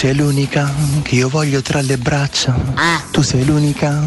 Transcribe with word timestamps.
Sei 0.00 0.14
l'unica 0.14 0.72
che 1.02 1.16
io 1.16 1.28
voglio 1.28 1.60
tra 1.60 1.82
le 1.82 1.98
braccia. 1.98 2.58
Ah. 2.72 3.04
Tu 3.10 3.20
sei 3.20 3.44
l'unica 3.44 4.02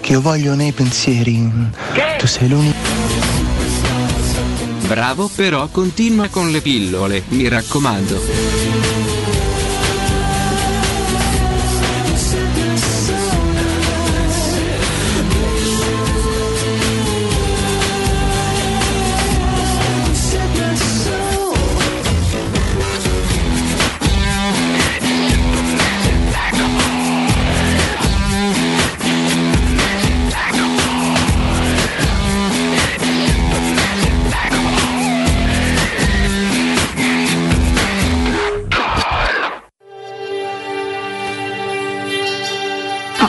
che 0.00 0.12
io 0.12 0.22
voglio 0.22 0.54
nei 0.54 0.72
pensieri. 0.72 1.52
Tu 2.16 2.26
sei 2.26 2.48
l'unica. 2.48 2.78
Bravo, 4.86 5.28
però 5.28 5.68
continua 5.68 6.28
con 6.28 6.50
le 6.50 6.62
pillole, 6.62 7.24
mi 7.28 7.46
raccomando. 7.46 8.83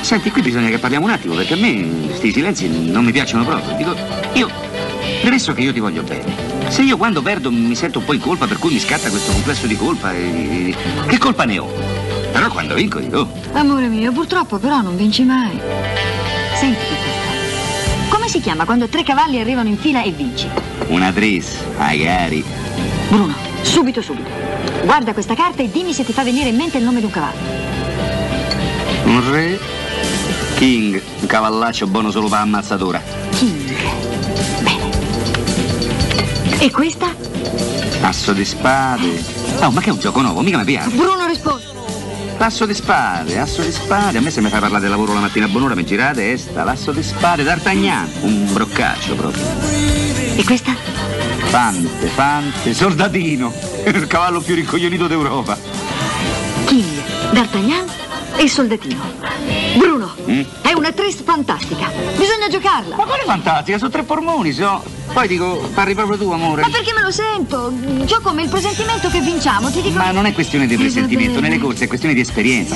Senti, 0.05 0.29
qui 0.29 0.43
bisogna 0.43 0.69
che 0.69 0.77
parliamo 0.77 1.05
un 1.05 1.11
attimo, 1.11 1.33
perché 1.33 1.55
a 1.55 1.57
me 1.57 2.05
questi 2.05 2.31
silenzi 2.31 2.69
non 2.69 3.03
mi 3.03 3.11
piacciono 3.11 3.43
proprio. 3.43 3.75
Dico, 3.75 3.95
io, 4.33 4.49
premesso 5.21 5.51
che 5.53 5.61
io 5.61 5.73
ti 5.73 5.79
voglio 5.79 6.03
bene, 6.03 6.69
se 6.69 6.83
io 6.83 6.95
quando 6.95 7.23
perdo 7.23 7.51
mi 7.51 7.73
sento 7.75 7.99
un 7.99 8.05
po' 8.05 8.13
in 8.13 8.19
colpa, 8.19 8.45
per 8.45 8.59
cui 8.59 8.73
mi 8.73 8.79
scatta 8.79 9.09
questo 9.09 9.31
complesso 9.31 9.65
di 9.65 9.75
colpa, 9.75 10.13
e... 10.13 10.75
che 11.07 11.17
colpa 11.17 11.45
ne 11.45 11.57
ho? 11.57 11.67
Però 12.31 12.47
quando 12.49 12.75
vinco 12.75 12.99
dico, 12.99 13.27
Amore 13.53 13.87
mio, 13.87 14.11
purtroppo 14.11 14.59
però 14.59 14.81
non 14.81 14.95
vinci 14.95 15.23
mai. 15.23 15.59
Senti 16.53 16.79
che 16.79 16.95
questa. 17.01 18.09
Come 18.09 18.27
si 18.27 18.39
chiama 18.39 18.65
quando 18.65 18.87
tre 18.87 19.03
cavalli 19.03 19.39
arrivano 19.39 19.69
in 19.69 19.77
fila 19.77 20.03
e 20.03 20.11
vinci? 20.11 20.47
una 20.87 21.11
tris, 21.11 21.57
magari. 21.77 22.43
Bruno, 23.09 23.33
subito, 23.63 24.01
subito. 24.01 24.29
Guarda 24.83 25.13
questa 25.13 25.33
carta 25.33 25.63
e 25.63 25.71
dimmi 25.71 25.93
se 25.93 26.05
ti 26.05 26.13
fa 26.13 26.23
venire 26.23 26.49
in 26.49 26.55
mente 26.55 26.77
il 26.77 26.83
nome 26.83 26.99
di 26.99 27.05
un 27.05 27.11
cavallo. 27.11 27.53
Un 29.05 29.31
re, 29.31 29.59
King, 30.55 31.01
un 31.19 31.27
cavallaccio 31.27 31.85
buono 31.87 32.11
solo 32.11 32.29
per 32.29 32.39
ammazzatura. 32.39 33.01
King. 33.31 33.75
Bene. 34.61 34.89
E 36.59 36.71
questa? 36.71 37.13
Asso 38.01 38.31
di 38.31 38.45
spade. 38.45 39.21
Oh, 39.59 39.71
ma 39.71 39.81
che 39.81 39.89
è 39.89 39.91
un 39.91 39.99
gioco 39.99 40.21
nuovo, 40.21 40.41
mica 40.41 40.57
mi 40.57 40.63
piace. 40.63 40.95
Bruno 40.95 41.27
risponde. 41.27 41.63
L'asso 42.37 42.65
di 42.65 42.73
spade, 42.73 43.37
asso 43.37 43.61
di 43.61 43.71
spade. 43.71 44.17
A 44.17 44.21
me 44.21 44.29
se 44.29 44.39
mi 44.39 44.49
fai 44.49 44.61
parlare 44.61 44.81
del 44.81 44.91
lavoro 44.91 45.13
la 45.13 45.19
mattina 45.19 45.45
a 45.45 45.49
buon'ora 45.49 45.75
mi 45.75 45.85
gira 45.85 46.05
la 46.05 46.13
testa. 46.13 46.63
L'asso 46.63 46.91
di 46.91 47.03
spade, 47.03 47.43
d'Artagnan. 47.43 48.09
Un 48.21 48.51
broccaccio 48.53 49.15
proprio. 49.15 49.43
E 50.37 50.43
questa? 50.45 50.73
Fante, 50.73 52.07
fante, 52.07 52.73
soldatino. 52.73 53.53
Il 53.85 54.07
cavallo 54.07 54.39
più 54.39 54.55
rincoglionito 54.55 55.07
d'Europa. 55.07 55.57
King, 56.65 57.31
D'Artagnan 57.31 57.85
e 58.37 58.47
soldatino. 58.47 59.01
Bruno, 59.77 60.14
Mm? 60.29 60.41
è 60.61 60.73
una 60.73 60.91
tris 60.91 61.21
fantastica. 61.23 61.91
Bisogna 62.17 62.47
giocarla. 62.49 62.95
Ma 62.95 63.03
quale 63.05 63.23
fantastica, 63.25 63.77
sono 63.77 63.89
tre 63.91 64.03
pormoni, 64.03 64.51
so. 64.51 64.83
Poi 65.13 65.27
dico, 65.27 65.69
parli 65.73 65.93
proprio 65.93 66.17
tu, 66.17 66.31
amore. 66.31 66.61
Ma 66.61 66.69
perché 66.69 66.93
me 66.93 67.01
lo 67.01 67.11
sento? 67.11 67.71
Già 68.05 68.19
come 68.21 68.43
il 68.43 68.49
presentimento 68.49 69.09
che 69.09 69.21
vinciamo, 69.21 69.69
ti 69.71 69.81
dico. 69.81 69.97
Ma 69.97 70.11
non 70.11 70.25
è 70.25 70.33
questione 70.33 70.65
di 70.67 70.73
Eh, 70.73 70.77
presentimento, 70.77 71.39
nelle 71.39 71.59
corse 71.59 71.85
è 71.85 71.87
questione 71.87 72.13
di 72.15 72.21
esperienza. 72.21 72.75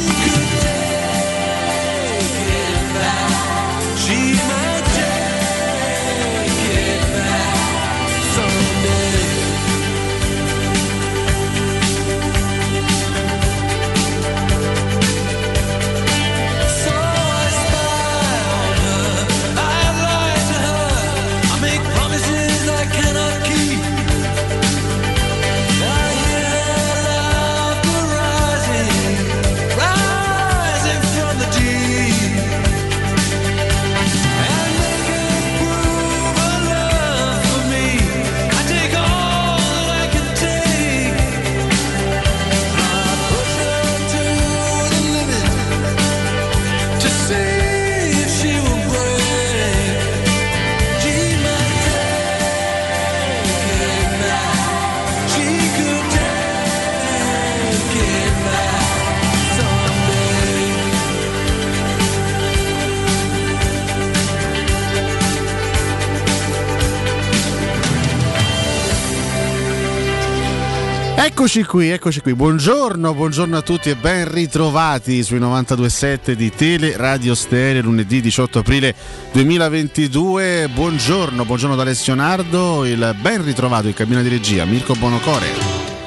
Eccoci 71.39 71.63
qui, 71.63 71.88
eccoci 71.88 72.19
qui. 72.19 72.36
Buongiorno, 72.36 73.13
buongiorno 73.13 73.56
a 73.56 73.62
tutti 73.62 73.89
e 73.89 73.95
ben 73.95 74.30
ritrovati 74.30 75.24
sui 75.24 75.39
92.7 75.39 76.33
di 76.33 76.51
Tele 76.51 76.97
Radio 76.97 77.33
Stereo 77.33 77.81
lunedì 77.81 78.19
18 78.19 78.59
aprile 78.59 78.94
2022. 79.31 80.68
Buongiorno, 80.68 81.45
buongiorno 81.45 81.77
da 81.77 81.83
Alessio 81.83 82.13
Nardo, 82.13 82.83
il 82.83 83.15
ben 83.21 83.41
ritrovato 83.45 83.88
in 83.88 83.94
cabina 83.94 84.21
di 84.21 84.27
regia 84.27 84.65
Mirko 84.65 84.95
Bonocore. 84.95 85.47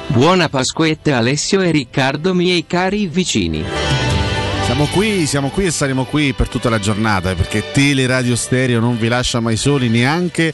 Buona 0.08 0.50
Pasquetta 0.50 1.16
Alessio 1.16 1.62
e 1.62 1.70
Riccardo 1.70 2.34
miei 2.34 2.66
cari 2.66 3.06
vicini. 3.06 3.64
Siamo 4.66 4.84
qui, 4.84 5.26
siamo 5.26 5.48
qui 5.48 5.64
e 5.64 5.70
saremo 5.70 6.04
qui 6.04 6.34
per 6.34 6.48
tutta 6.48 6.68
la 6.68 6.78
giornata 6.78 7.34
perché 7.34 7.72
Tele 7.72 8.06
Radio 8.06 8.36
Stereo 8.36 8.80
non 8.80 8.98
vi 8.98 9.08
lascia 9.08 9.40
mai 9.40 9.56
soli 9.56 9.88
neanche 9.88 10.52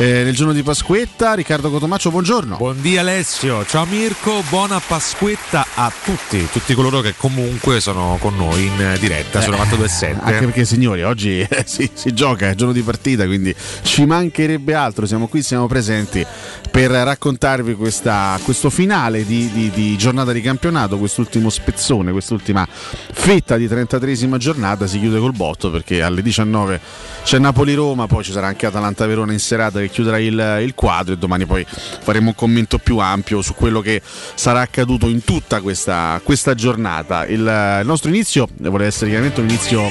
eh, 0.00 0.22
nel 0.22 0.34
giorno 0.34 0.52
di 0.52 0.62
Pasquetta. 0.62 1.34
Riccardo 1.34 1.70
Cotomaccio, 1.70 2.10
buongiorno. 2.10 2.56
Buondì 2.56 2.96
Alessio, 2.96 3.64
ciao 3.66 3.84
Mirko, 3.84 4.42
buona 4.48 4.80
Pasquetta 4.80 5.66
a 5.74 5.92
tutti, 6.04 6.48
tutti 6.50 6.72
coloro 6.74 7.00
che 7.00 7.14
comunque 7.16 7.80
sono 7.80 8.16
con 8.20 8.36
noi 8.36 8.64
in 8.66 8.96
diretta 9.00 9.40
Eh, 9.42 9.44
Anche 9.46 9.76
92.7. 9.76 10.38
perché 10.38 10.64
signori, 10.64 11.02
oggi 11.02 11.40
eh, 11.40 11.62
si, 11.66 11.90
si 11.92 12.12
gioca, 12.14 12.48
è 12.48 12.54
giorno 12.54 12.72
di 12.72 12.82
partita, 12.82 13.26
quindi 13.26 13.54
ci 13.82 14.04
mancherebbe 14.06 14.74
altro. 14.74 15.04
Siamo 15.06 15.26
qui, 15.26 15.42
siamo 15.42 15.66
presenti 15.66 16.24
per 16.70 16.90
raccontarvi 16.90 17.74
questa- 17.74 18.38
questo 18.44 18.70
finale 18.70 19.24
di, 19.26 19.50
di- 19.52 19.70
di 19.70 19.96
giornata 19.96 20.32
di 20.32 20.40
campionato, 20.40 20.96
quest'ultimo 20.98 21.50
spezzone, 21.50 22.12
quest'ultima 22.12 22.66
fetta 22.68 23.56
di 23.56 23.66
33esima 23.66 24.36
giornata. 24.36 24.86
Si 24.86 25.00
chiude 25.00 25.18
col 25.18 25.32
botto 25.32 25.70
perché 25.72 26.02
alle 26.02 26.22
19 26.22 26.80
c'è 27.24 27.38
Napoli-Roma, 27.38 28.06
poi 28.06 28.22
ci 28.22 28.30
sarà 28.32 28.46
anche 28.46 28.66
Atalanta-Verona 28.66 29.32
in 29.32 29.40
serata 29.40 29.80
che 29.80 29.87
chiuderà 29.88 30.18
il, 30.18 30.58
il 30.62 30.74
quadro 30.74 31.14
e 31.14 31.18
domani 31.18 31.46
poi 31.46 31.64
faremo 31.68 32.28
un 32.28 32.34
commento 32.34 32.78
più 32.78 32.98
ampio 32.98 33.42
su 33.42 33.54
quello 33.54 33.80
che 33.80 34.00
sarà 34.34 34.60
accaduto 34.60 35.08
in 35.08 35.24
tutta 35.24 35.60
questa, 35.60 36.20
questa 36.22 36.54
giornata. 36.54 37.26
Il, 37.26 37.40
il 37.40 37.86
nostro 37.86 38.08
inizio 38.10 38.48
vuole 38.58 38.86
essere 38.86 39.10
chiaramente 39.10 39.40
un 39.40 39.48
inizio 39.48 39.90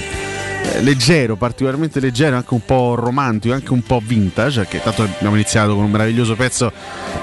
eh, 0.63 0.81
leggero, 0.81 1.35
particolarmente 1.35 1.99
leggero, 1.99 2.35
anche 2.35 2.53
un 2.53 2.65
po' 2.65 2.95
romantico, 2.95 3.53
anche 3.53 3.71
un 3.71 3.83
po' 3.83 4.01
vintage, 4.03 4.61
perché 4.61 4.81
tanto 4.81 5.03
abbiamo 5.03 5.35
iniziato 5.35 5.75
con 5.75 5.83
un 5.83 5.91
meraviglioso 5.91 6.35
pezzo 6.35 6.71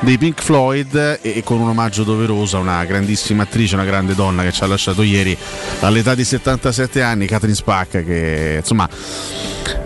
dei 0.00 0.16
Pink 0.18 0.42
Floyd 0.42 0.94
e, 0.94 1.18
e 1.36 1.42
con 1.42 1.60
un 1.60 1.68
omaggio 1.68 2.04
doveroso 2.04 2.56
a 2.56 2.60
una 2.60 2.84
grandissima 2.84 3.42
attrice, 3.42 3.74
una 3.74 3.84
grande 3.84 4.14
donna 4.14 4.42
che 4.42 4.52
ci 4.52 4.62
ha 4.62 4.66
lasciato 4.66 5.02
ieri 5.02 5.36
all'età 5.80 6.14
di 6.14 6.24
77 6.24 7.02
anni, 7.02 7.26
Catherine 7.26 7.56
Spacca, 7.56 8.02
che 8.02 8.56
insomma 8.58 8.88
eh, 8.88 9.83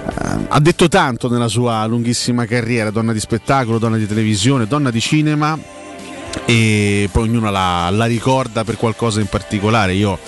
ha 0.48 0.60
detto 0.60 0.88
tanto 0.88 1.28
nella 1.28 1.48
sua 1.48 1.84
lunghissima 1.86 2.44
carriera, 2.46 2.90
donna 2.90 3.12
di 3.12 3.20
spettacolo, 3.20 3.78
donna 3.78 3.96
di 3.96 4.06
televisione, 4.06 4.66
donna 4.66 4.90
di 4.90 5.00
cinema 5.00 5.58
e 6.44 7.08
poi 7.10 7.28
ognuno 7.28 7.50
la, 7.50 7.88
la 7.90 8.06
ricorda 8.06 8.64
per 8.64 8.76
qualcosa 8.76 9.20
in 9.20 9.26
particolare. 9.26 9.94
Io 9.94 10.18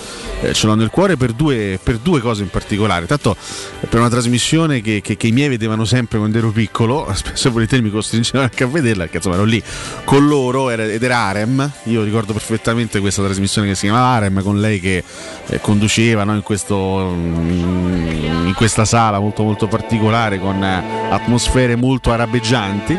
eh, 0.40 0.52
ce 0.52 0.66
l'ho 0.66 0.75
nel 0.75 0.90
cuore 0.90 1.16
per 1.16 1.32
due, 1.32 1.78
per 1.82 1.98
due 1.98 2.20
cose 2.20 2.42
in 2.42 2.50
particolare. 2.50 3.06
Tanto 3.06 3.37
eh, 3.81 3.87
per 3.87 4.00
una 4.00 4.08
trasmissione 4.08 4.81
che, 4.81 5.00
che- 5.00 5.16
che 5.16 5.26
i 5.26 5.32
miei 5.32 5.48
vedevano 5.48 5.84
sempre 5.84 6.19
quando 6.19 6.38
ero 6.38 6.50
piccolo, 6.50 7.08
spesso 7.14 7.48
e 7.48 7.50
volentieri 7.50 7.82
mi 7.82 7.90
costringevano 7.90 8.44
anche 8.44 8.64
a 8.64 8.66
vederla, 8.66 9.02
perché 9.02 9.19
insomma 9.19 9.37
ero 9.37 9.44
lì 9.44 9.62
con 10.04 10.26
loro 10.26 10.70
ed 10.70 11.02
era 11.02 11.16
Arem. 11.19 11.70
Io 11.84 12.02
ricordo 12.02 12.32
perfettamente 12.32 13.00
questa 13.00 13.22
trasmissione 13.22 13.69
che 13.69 13.75
si 13.75 13.82
chiamava 13.82 14.06
Arem 14.06 14.42
con 14.42 14.60
lei 14.60 14.81
che 14.81 15.02
eh, 15.46 15.60
conduceva 15.60 16.25
no, 16.25 16.34
in, 16.34 16.42
questo, 16.42 17.12
mm, 17.14 18.46
in 18.46 18.54
questa 18.56 18.84
sala 18.84 19.19
molto 19.19 19.42
molto 19.42 19.66
particolare 19.66 20.38
con 20.38 20.62
eh, 20.62 21.08
atmosfere 21.10 21.76
molto 21.76 22.12
arabeggianti 22.12 22.98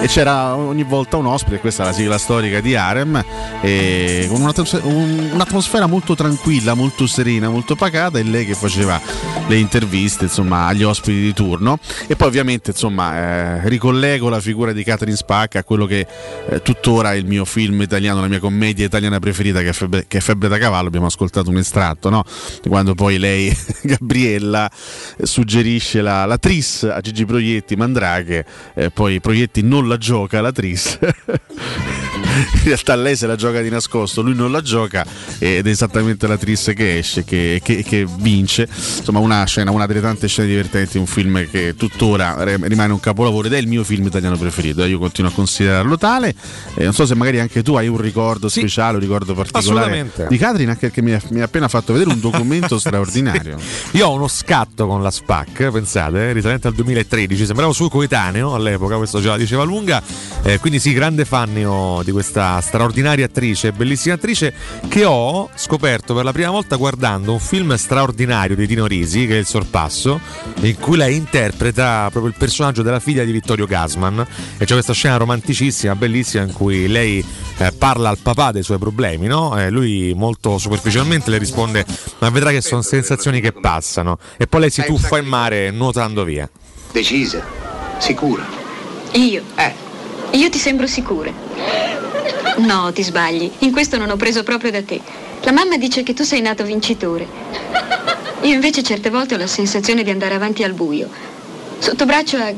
e 0.00 0.06
c'era 0.06 0.54
ogni 0.56 0.82
volta 0.82 1.18
un 1.18 1.26
ospite, 1.26 1.58
questa 1.58 1.82
è 1.82 1.86
la 1.86 1.92
sigla 1.92 2.16
storica 2.16 2.60
di 2.60 2.74
Arem, 2.74 3.22
con 4.28 4.40
un'atmos- 4.40 4.80
un- 4.82 5.30
un'atmosfera 5.34 5.86
molto 5.86 6.14
tranquilla, 6.14 6.72
molto 6.74 7.06
serena, 7.06 7.50
molto 7.50 7.76
pacata 7.76 8.18
e 8.18 8.22
lei 8.22 8.46
che 8.46 8.54
faceva 8.54 8.98
le 9.46 9.56
interviste 9.56 10.24
insomma, 10.24 10.66
agli 10.66 10.82
ospiti 10.82 11.20
di 11.20 11.34
turno 11.34 11.78
e 12.06 12.16
poi 12.16 12.28
ovviamente 12.28 12.70
insomma, 12.70 13.16
eh, 13.16 13.68
ricollego 13.68 14.28
la 14.30 14.40
figura 14.40 14.72
di 14.72 14.82
Catherine 14.84 15.16
Spack 15.16 15.56
a 15.56 15.64
quello 15.64 15.84
che 15.84 16.06
eh, 16.48 16.62
tuttora 16.62 17.12
è 17.12 17.16
il 17.16 17.26
mio 17.26 17.44
film 17.44 17.82
italiano, 17.82 18.20
la 18.20 18.28
mia 18.28 18.40
commedia 18.40 18.86
italiana 18.86 19.18
preferita 19.18 19.60
che 19.60 19.68
è 19.68 19.72
Febbre, 19.72 20.04
che 20.08 20.18
è 20.18 20.20
Febbre 20.20 20.48
da 20.48 20.56
cavallo, 20.56 20.88
abbiamo 20.88 21.06
ascoltato 21.06 21.50
un 21.50 21.58
estratto, 21.58 22.08
no? 22.08 22.24
quando 22.68 22.94
poi 22.94 23.18
lei, 23.18 23.54
Gabriella, 23.82 24.70
suggerisce 25.22 26.00
la, 26.00 26.24
la 26.24 26.38
Tris 26.38 26.84
a 26.84 27.00
Gigi 27.00 27.26
Proietti, 27.26 27.76
Mandraghe, 27.76 28.46
eh, 28.74 28.90
poi 28.90 29.20
Proietti 29.20 29.62
non 29.62 29.88
la 29.88 29.89
gioca 29.98 30.40
la 30.40 30.52
Tris. 30.52 30.98
In 32.30 32.62
realtà 32.64 32.94
lei 32.94 33.16
se 33.16 33.26
la 33.26 33.36
gioca 33.36 33.60
di 33.60 33.68
nascosto, 33.70 34.22
lui 34.22 34.34
non 34.34 34.50
la 34.52 34.60
gioca 34.62 35.04
ed 35.38 35.66
è 35.66 35.70
esattamente 35.70 36.26
la 36.26 36.36
Tris 36.36 36.72
che 36.74 36.98
esce, 36.98 37.24
che, 37.24 37.60
che- 37.62 37.82
che 37.82 38.06
vince. 38.18 38.68
Insomma, 38.98 39.18
una 39.18 39.44
scena, 39.44 39.70
una 39.70 39.86
delle 39.86 40.00
tante 40.00 40.28
scene 40.28 40.48
divertenti, 40.48 40.98
un 40.98 41.06
film 41.06 41.48
che 41.50 41.74
tuttora 41.76 42.36
rimane 42.44 42.92
un 42.92 43.00
capolavoro 43.00 43.46
ed 43.48 43.54
è 43.54 43.58
il 43.58 43.66
mio 43.66 43.82
film 43.84 44.06
italiano 44.06 44.36
preferito. 44.36 44.82
eh, 44.84 44.88
Io 44.88 44.98
continuo 44.98 45.30
a 45.30 45.34
considerarlo 45.34 45.96
tale. 45.98 46.34
Eh, 46.74 46.84
non 46.84 46.92
so 46.92 47.06
se 47.06 47.14
magari 47.14 47.40
anche 47.40 47.62
tu 47.62 47.74
hai 47.74 47.88
un 47.88 47.96
ricordo 47.98 48.48
Sì. 48.48 48.60
speciale, 48.60 48.94
un 48.94 49.00
ricordo 49.00 49.34
particolare 49.34 50.10
di 50.28 50.36
Catherine, 50.38 50.70
anche 50.70 50.86
perché 50.90 51.02
mi 51.02 51.12
ha, 51.12 51.20
mi 51.30 51.40
ha 51.40 51.44
appena 51.44 51.68
fatto 51.68 51.92
vedere 51.92 52.10
un 52.10 52.20
documento 52.20 52.78
straordinario. 52.80 53.58
Io 53.92 54.06
ho 54.06 54.12
uno 54.14 54.28
scatto 54.28 54.86
con 54.86 55.02
la 55.02 55.10
SPAC, 55.10 55.70
pensate, 55.70 56.28
eh, 56.28 56.32
risalente 56.32 56.68
al 56.68 56.74
2013, 56.74 57.46
sembravo 57.46 57.72
suo 57.72 57.88
coetaneo 57.88 58.54
all'epoca, 58.54 58.96
questo 58.96 59.20
già 59.20 59.30
la 59.30 59.36
diceva 59.36 59.62
lunga, 59.64 60.02
eh, 60.42 60.58
quindi 60.58 60.78
sì, 60.78 60.92
grande 60.92 61.24
fan 61.24 61.48
di 62.04 62.12
questa 62.20 62.60
straordinaria 62.60 63.24
attrice, 63.24 63.72
bellissima 63.72 64.14
attrice, 64.14 64.52
che 64.88 65.06
ho 65.06 65.48
scoperto 65.54 66.12
per 66.12 66.22
la 66.22 66.32
prima 66.32 66.50
volta 66.50 66.76
guardando 66.76 67.32
un 67.32 67.38
film 67.38 67.74
straordinario 67.76 68.54
di 68.54 68.66
Dino 68.66 68.86
Risi, 68.86 69.26
che 69.26 69.36
è 69.36 69.38
Il 69.38 69.46
Sorpasso, 69.46 70.20
in 70.60 70.78
cui 70.78 70.98
lei 70.98 71.16
interpreta 71.16 72.08
proprio 72.10 72.26
il 72.26 72.34
personaggio 72.36 72.82
della 72.82 73.00
figlia 73.00 73.24
di 73.24 73.32
Vittorio 73.32 73.64
Gasman, 73.64 74.26
e 74.58 74.66
c'è 74.66 74.74
questa 74.74 74.92
scena 74.92 75.16
romanticissima, 75.16 75.96
bellissima, 75.96 76.42
in 76.42 76.52
cui 76.52 76.88
lei 76.88 77.24
eh, 77.56 77.72
parla 77.72 78.10
al 78.10 78.18
papà 78.18 78.52
dei 78.52 78.62
suoi 78.62 78.78
problemi, 78.78 79.26
no? 79.26 79.58
E 79.58 79.70
lui 79.70 80.12
molto 80.14 80.58
superficialmente 80.58 81.30
le 81.30 81.38
risponde, 81.38 81.86
ma 82.18 82.28
vedrà 82.28 82.50
che 82.50 82.60
sono 82.60 82.82
sensazioni 82.82 83.40
che 83.40 83.52
passano, 83.52 84.18
e 84.36 84.46
poi 84.46 84.60
lei 84.60 84.70
si 84.70 84.84
tuffa 84.84 85.16
in 85.16 85.26
mare 85.26 85.70
nuotando 85.70 86.22
via. 86.24 86.46
Decisa, 86.92 87.42
sicura. 87.96 88.44
Io? 89.12 89.42
Eh, 89.54 89.72
Io 90.32 90.50
ti 90.50 90.58
sembro 90.58 90.86
sicura. 90.86 91.32
No, 92.58 92.92
ti 92.92 93.02
sbagli. 93.02 93.50
In 93.60 93.72
questo 93.72 93.96
non 93.96 94.10
ho 94.10 94.16
preso 94.16 94.42
proprio 94.42 94.70
da 94.70 94.82
te. 94.82 95.00
La 95.42 95.52
mamma 95.52 95.76
dice 95.76 96.02
che 96.02 96.14
tu 96.14 96.22
sei 96.22 96.40
nato 96.40 96.64
vincitore. 96.64 97.26
Io 98.42 98.54
invece 98.54 98.82
certe 98.82 99.10
volte 99.10 99.34
ho 99.34 99.38
la 99.38 99.46
sensazione 99.46 100.02
di 100.02 100.10
andare 100.10 100.34
avanti 100.34 100.62
al 100.62 100.72
buio. 100.72 101.08
Sotto 101.78 102.04
braccio 102.04 102.36
a, 102.36 102.52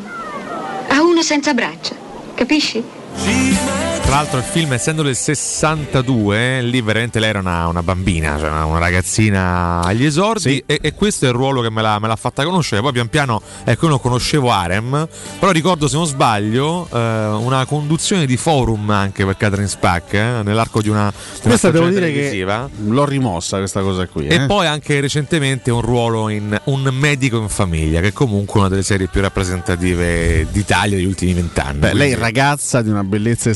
a 0.89 1.03
uno 1.03 1.23
senza 1.23 1.55
braccia. 1.55 1.95
Capisci? 2.35 3.91
Tra 4.13 4.21
l'altro 4.21 4.41
il 4.41 4.45
film 4.45 4.75
essendo 4.75 5.01
del 5.01 5.17
62, 5.17 6.59
eh, 6.59 6.63
lì 6.63 6.83
veramente 6.83 7.19
lei 7.19 7.31
era 7.31 7.39
una, 7.39 7.67
una 7.69 7.83
bambina, 7.83 8.37
cioè 8.39 8.51
una, 8.51 8.67
una 8.67 8.79
ragazzina 8.79 9.81
agli 9.83 10.05
esordi 10.05 10.63
e, 10.67 10.81
e 10.83 10.93
questo 10.93 11.25
è 11.25 11.29
il 11.29 11.35
ruolo 11.35 11.63
che 11.63 11.71
me 11.71 11.81
l'ha, 11.81 11.99
me 11.99 12.09
l'ha 12.09 12.17
fatta 12.17 12.45
conoscere. 12.45 12.83
Poi 12.83 12.93
pian 12.93 13.09
piano, 13.09 13.41
ecco 13.65 13.85
io 13.85 13.91
non 13.93 14.01
conoscevo 14.03 14.51
Arem, 14.51 15.09
però 15.39 15.51
ricordo 15.51 15.89
se 15.89 15.97
non 15.97 16.05
sbaglio 16.05 16.87
eh, 16.93 16.99
una 16.99 17.65
conduzione 17.65 18.27
di 18.27 18.37
forum 18.37 18.91
anche 18.91 19.25
per 19.25 19.39
Catherine 19.39 19.67
Spack 19.67 20.13
eh, 20.13 20.43
nell'arco 20.45 20.83
di 20.83 20.91
una, 20.91 21.09
di 21.09 21.39
una 21.45 21.49
Questa 21.49 21.71
devo 21.71 21.89
dire 21.89 22.13
televisiva. 22.13 22.69
che 22.71 22.91
l'ho 22.91 23.07
rimossa 23.07 23.57
questa 23.57 23.81
cosa 23.81 24.07
qui. 24.07 24.27
E 24.27 24.35
eh. 24.35 24.47
poi 24.47 24.67
anche 24.67 25.01
recentemente 25.01 25.71
un 25.71 25.81
ruolo 25.81 26.29
in 26.29 26.55
Un 26.65 26.83
medico 26.93 27.39
in 27.39 27.49
famiglia, 27.49 28.01
che 28.01 28.09
è 28.09 28.13
comunque 28.13 28.61
una 28.61 28.69
delle 28.69 28.83
serie 28.83 29.07
più 29.07 29.23
rappresentative 29.23 30.49
d'Italia 30.53 30.97
degli 30.99 31.07
ultimi 31.07 31.33
vent'anni. 31.33 31.95
Lei 31.95 32.13
ragazza 32.15 32.83
di 32.83 32.91
una 32.91 33.05
bellezza 33.05 33.49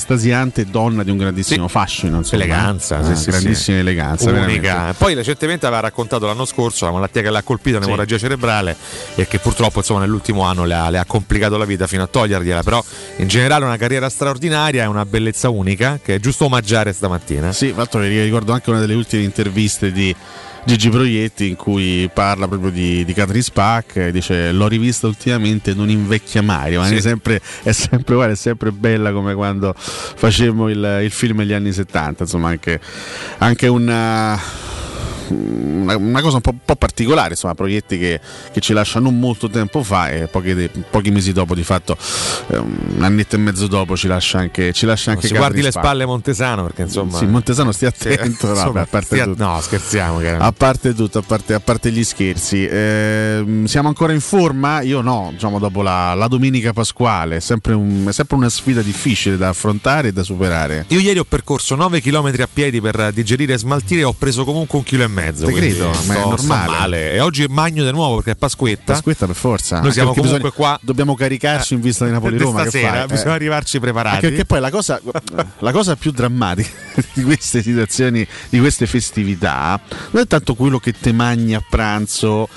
estasiante, 0.47 0.65
donna 0.67 1.03
di 1.03 1.11
un 1.11 1.17
grandissimo 1.17 1.67
Sì. 1.67 1.73
fascino, 1.73 2.19
insomma. 2.19 2.43
eleganza, 2.43 2.99
Ah, 2.99 3.15
sì, 3.15 3.31
grandissima 3.31 3.55
sì. 3.55 3.73
eleganza. 3.73 4.95
Poi 4.97 5.15
recentemente 5.15 5.67
aveva 5.67 5.81
raccontato 5.83 6.27
l'anno 6.27 6.45
scorso 6.45 6.85
la 6.87 6.93
malattia 6.93 7.23
che 7.23 7.31
l'ha 7.31 7.43
colpita, 7.43 7.79
un'emorragia 7.79 8.19
cerebrale, 8.19 8.77
e 9.15 9.27
che 9.27 9.39
purtroppo 9.39 9.79
insomma, 9.79 10.01
nell'ultimo 10.01 10.43
anno 10.43 10.65
le 10.65 10.75
ha, 10.75 10.91
le 10.91 10.99
ha 10.99 11.05
complicato 11.05 11.57
la 11.57 11.65
vita 11.65 11.87
fino 11.87 12.03
a 12.03 12.07
togliergliela. 12.07 12.63
Però 12.63 12.83
in 13.17 13.29
generale 13.29 13.65
una 13.65 13.77
carriera 13.77 14.09
straordinaria 14.09 14.85
e 14.85 14.87
una 14.87 15.05
bellezza 15.05 15.49
unica 15.49 15.99
che 16.03 16.17
è 16.17 16.21
giusto 16.21 16.45
omaggiare 16.45 16.93
stamattina. 16.93 17.53
Sì, 17.53 17.75
mi 17.77 18.23
ricordo 18.23 18.53
anche 18.53 18.71
una 18.71 18.81
delle 18.81 18.95
ultime 18.95 19.23
interviste 19.23 19.93
di 19.93 20.15
Gigi 20.67 20.89
Proietti 20.89 21.49
in 21.49 21.55
cui 21.55 22.11
parla 22.13 22.49
proprio 22.49 22.71
di, 22.71 23.05
di 23.05 23.13
Catherine 23.13 23.43
Spack 23.45 23.97
e 23.97 24.11
dice 24.13 24.51
l'ho 24.51 24.67
rivista 24.67 25.07
ultimamente 25.07 25.75
non 25.75 25.89
invecchia 25.89 26.43
mai 26.43 26.71
rimane 26.71 26.97
Sì. 26.97 27.01
sempre, 27.03 27.41
è 27.63 27.71
sempre 27.71 28.15
uguale 28.15 28.33
è 28.33 28.37
sempre 28.37 28.73
bella 28.73 29.13
come 29.13 29.35
quando 29.35 29.73
facemmo 29.77 30.69
il, 30.69 31.01
il 31.05 31.11
film 31.13 31.39
negli 31.39 31.53
anni 31.53 31.73
70 31.73 32.25
insomma 32.25 32.49
anche, 32.49 32.81
anche 33.39 33.69
una 33.69 34.37
una, 35.29 35.97
una 35.97 36.21
cosa 36.21 36.37
un 36.37 36.43
po', 36.43 36.51
un 36.51 36.59
po' 36.65 36.77
particolare, 36.77 37.31
insomma, 37.31 37.55
proietti 37.55 37.99
che, 37.99 38.21
che 38.53 38.61
ci 38.61 38.73
lascia 38.73 39.01
non 39.01 39.19
molto 39.19 39.49
tempo 39.49 39.83
fa 39.83 40.11
e 40.11 40.27
pochi, 40.27 40.69
pochi 40.91 41.11
mesi 41.11 41.33
dopo, 41.33 41.55
di 41.55 41.63
fatto 41.65 41.97
eh, 42.49 42.57
un 42.57 42.99
annetto 43.03 43.37
e 43.37 43.39
mezzo 43.39 43.67
dopo, 43.67 43.97
ci 43.97 44.07
lascia 44.07 44.39
anche, 44.39 44.73
ci 44.73 44.87
lascia 44.87 45.11
anche 45.13 45.29
guardi 45.37 45.63
le 45.63 45.71
spalle 45.71 46.07
Montesano 46.07 46.63
perché 46.65 46.83
insomma. 46.83 47.19
Sì, 47.19 47.27
Montesano 47.27 47.73
stia 47.73 47.93
Sì, 47.97 48.09
attento, 48.09 48.47
no, 48.49 48.53
insomma, 48.55 48.87
parte 48.87 49.07
stia- 49.07 49.27
no, 49.37 49.61
scherziamo. 49.61 50.21
A 50.39 50.53
parte 50.53 50.95
tutto, 50.95 51.19
a 51.19 51.23
parte, 51.23 51.55
a 51.55 51.61
parte 51.61 51.91
gli 51.91 52.05
scherzi, 52.05 52.67
Ehm, 52.69 53.65
siamo 53.65 53.89
ancora 53.89 54.13
in 54.13 54.21
forma? 54.21 54.81
Io 54.83 55.01
no, 55.01 55.31
diciamo 55.33 55.59
dopo 55.59 55.83
la, 55.83 56.15
la 56.15 56.29
domenica 56.29 56.73
pasquale, 56.73 57.37
è 57.37 57.41
sempre, 57.41 57.73
un- 57.75 58.05
è 58.09 58.13
sempre 58.13 58.37
una 58.37 58.49
sfida 58.49 58.83
difficile 58.83 59.37
da 59.37 59.49
affrontare 59.49 60.09
e 60.09 60.13
da 60.13 60.23
superare. 60.23 60.85
Io 60.89 61.01
ieri 61.01 61.19
ho 61.19 61.25
percorso 61.25 61.75
9 61.75 62.01
km 62.01 62.33
a 62.41 62.49
piedi 62.53 62.81
per 62.81 63.13
digerire 63.13 63.55
e 63.55 63.59
smaltire 63.59 64.01
e 64.03 64.05
ho 64.05 64.13
preso 64.13 64.45
comunque 64.45 64.79
un 64.79 64.85
chilo 64.85 65.03
e 65.05 65.09
mezzo. 65.09 65.16
Te 65.23 65.43
quindi 65.45 65.61
credo, 65.71 65.87
ma 65.89 65.93
è 65.93 66.03
sto- 66.03 66.13
normale. 66.29 66.37
sto 66.39 66.47
male. 66.79 67.13
E 67.13 67.21
oggi 67.21 67.47
magno 67.49 67.85
di 67.85 67.91
nuovo 67.91 68.17
perché 68.17 68.31
è 68.33 68.37
Pasquetta. 68.37 68.93
Pasquetta 68.93 69.27
per 69.27 69.35
forza. 69.37 69.81
Noi 69.81 69.93
siamo 69.93 70.15
comunque 70.15 70.53
qua- 70.53 70.79
Dobbiamo 70.83 71.15
caricarci 71.15 71.75
in 71.75 71.81
vista 71.81 72.05
di 72.05 72.11
Napoli-Roma. 72.13 72.63
che 72.65 72.69
Stasera 72.71 72.93
fai? 72.99 73.07
bisogna 73.07 73.31
Eh. 73.31 73.35
arrivarci 73.35 73.81
preparati. 73.81 74.21
Perché 74.21 74.45
poi 74.45 74.61
la 74.61 74.71
cosa, 74.71 75.01
la 75.59 75.73
cosa 75.73 75.97
più 75.97 76.11
drammatica 76.13 76.69
di 77.15 77.23
queste 77.23 77.63
situazioni, 77.63 78.27
di 78.49 78.59
queste 78.59 78.87
festività, 78.87 79.81
non 80.11 80.23
è 80.23 80.27
tanto 80.27 80.55
quello 80.55 80.79
che 80.79 80.93
te 80.93 81.13
mangi 81.13 81.55
a 81.55 81.63
pranzo, 81.69 82.49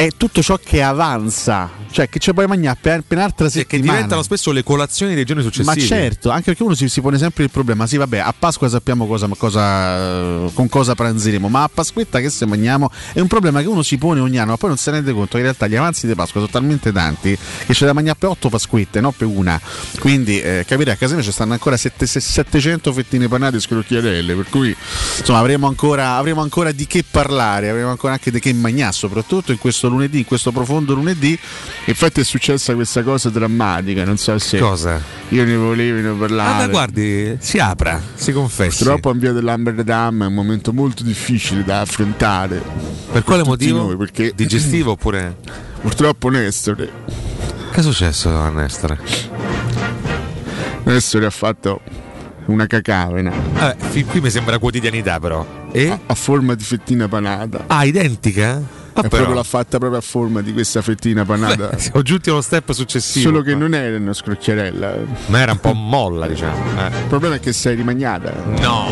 è 0.00 0.08
tutto 0.16 0.40
ciò 0.42 0.58
che 0.62 0.82
avanza, 0.82 1.68
cioè 1.90 2.08
che 2.08 2.18
ci 2.20 2.32
puoi 2.32 2.46
mangiare 2.46 2.78
per, 2.80 3.02
per 3.06 3.18
un'altra 3.18 3.50
Sì, 3.50 3.58
che 3.58 3.76
settimana. 3.76 3.92
diventano 3.96 4.22
spesso 4.22 4.50
le 4.50 4.62
colazioni 4.62 5.14
dei 5.14 5.24
giorni 5.26 5.42
Ma 5.44 5.50
successivi. 5.52 5.86
certo, 5.86 6.30
anche 6.30 6.44
perché 6.44 6.62
uno 6.62 6.74
si, 6.74 6.88
si 6.88 7.02
pone 7.02 7.18
sempre 7.18 7.44
il 7.44 7.50
problema, 7.50 7.86
sì 7.86 7.98
vabbè, 7.98 8.16
a 8.18 8.32
Pasqua 8.36 8.66
sappiamo 8.70 9.06
cosa, 9.06 9.28
cosa, 9.36 10.48
con 10.54 10.70
cosa 10.70 10.94
pranzeremo, 10.94 11.48
ma 11.48 11.64
a 11.64 11.70
Pasquetta 11.72 12.18
che 12.20 12.30
se 12.30 12.46
mangiamo 12.46 12.90
è 13.12 13.20
un 13.20 13.26
problema 13.26 13.60
che 13.60 13.66
uno 13.68 13.82
si 13.82 13.98
pone 13.98 14.20
ogni 14.20 14.38
anno, 14.38 14.52
ma 14.52 14.56
poi 14.56 14.70
non 14.70 14.78
si 14.78 14.88
rende 14.90 15.12
conto 15.12 15.32
che 15.32 15.36
in 15.38 15.42
realtà 15.42 15.66
gli 15.66 15.76
avanzi 15.76 16.06
di 16.06 16.14
Pasqua 16.14 16.40
sono 16.40 16.50
talmente 16.50 16.92
tanti 16.92 17.36
che 17.66 17.72
c'è 17.74 17.84
da 17.84 17.92
mangiare 17.92 18.16
per 18.18 18.30
8 18.30 18.48
Pasquette, 18.48 19.00
non 19.02 19.12
per 19.14 19.26
una. 19.26 19.60
Quindi 19.98 20.40
eh, 20.40 20.64
capire 20.66 20.92
a 20.92 20.96
casa 20.96 21.12
mia 21.14 21.22
ci 21.22 21.30
stanno 21.32 21.52
ancora 21.52 21.76
sette- 21.76 22.06
se- 22.06 22.20
700 22.20 22.90
fettine 22.94 23.28
panate 23.28 23.56
e 23.58 23.60
scrocchiarelle, 23.60 24.34
per 24.34 24.46
cui 24.48 24.74
insomma 25.18 25.40
avremo 25.40 25.66
ancora, 25.66 26.14
avremo 26.14 26.40
ancora 26.40 26.72
di 26.72 26.86
che 26.86 27.04
parlare, 27.08 27.68
avremo 27.68 27.90
ancora 27.90 28.14
anche 28.14 28.30
di 28.30 28.40
che 28.40 28.50
mangiare, 28.54 28.92
soprattutto 28.92 29.52
in 29.52 29.58
questo 29.58 29.88
lunedì, 29.90 30.18
in 30.18 30.24
questo 30.24 30.50
profondo 30.52 30.94
lunedì. 30.94 31.38
Infatti 31.86 32.20
è 32.20 32.24
successa 32.24 32.74
questa 32.74 33.02
cosa 33.02 33.28
drammatica, 33.28 34.04
non 34.04 34.16
so 34.16 34.38
se 34.38 34.58
Cosa? 34.58 35.00
io 35.28 35.44
ne 35.44 35.56
volevo 35.56 36.00
ne 36.00 36.16
parlare. 36.18 36.58
Vabbè, 36.58 36.70
guardi, 36.70 37.36
si 37.40 37.58
apra, 37.58 38.00
si 38.14 38.32
confessi. 38.32 38.78
Purtroppo 38.84 39.10
in 39.12 39.18
via 39.18 39.32
dell'Amsterdam 39.32 40.22
è 40.22 40.26
un 40.26 40.34
momento 40.34 40.72
molto 40.72 41.02
difficile 41.02 41.62
da 41.64 41.80
affrontare. 41.80 42.62
per 43.12 43.22
quale 43.24 43.42
motivo? 43.44 43.78
noi, 43.82 43.96
perché- 43.96 44.32
Digestivo 44.34 44.92
oppure. 44.92 45.36
Purtroppo 45.80 46.28
Nestore, 46.28 46.90
Che 47.72 47.80
è 47.80 47.82
successo 47.82 48.28
a 48.36 48.48
Nestore? 48.50 48.98
Nestore 50.84 51.26
ha 51.26 51.30
fatto 51.30 51.80
una 52.46 52.66
cacavena. 52.66 53.30
Vabbè, 53.52 53.76
fin 53.90 54.06
qui 54.06 54.20
mi 54.20 54.30
sembra 54.30 54.58
quotidianità, 54.58 55.18
però. 55.20 55.46
E? 55.72 55.88
A, 55.88 55.98
a 56.06 56.14
forma 56.14 56.54
di 56.54 56.64
fettina 56.64 57.06
panata. 57.08 57.64
Ah, 57.68 57.84
identica? 57.84 58.60
Ah, 58.92 59.02
è 59.02 59.08
proprio 59.08 59.34
l'ha 59.34 59.42
fatta 59.42 59.78
proprio 59.78 59.98
a 59.98 60.02
forma 60.02 60.40
di 60.40 60.52
questa 60.52 60.82
fettina 60.82 61.24
panata. 61.24 61.68
Beh, 61.68 61.78
siamo 61.78 62.02
giunti 62.02 62.30
allo 62.30 62.40
step 62.40 62.72
successivo. 62.72 63.28
Solo 63.28 63.42
che 63.42 63.54
non 63.54 63.74
era 63.74 63.96
una 63.96 64.12
scrocchiarella. 64.12 64.94
Ma 65.26 65.40
era 65.40 65.52
un 65.52 65.60
po' 65.60 65.72
molla, 65.72 66.26
diciamo. 66.26 66.56
Eh. 66.78 66.86
Il 66.86 67.06
problema 67.08 67.36
è 67.36 67.40
che 67.40 67.52
sei 67.52 67.76
rimagnata. 67.76 68.32
No, 68.60 68.86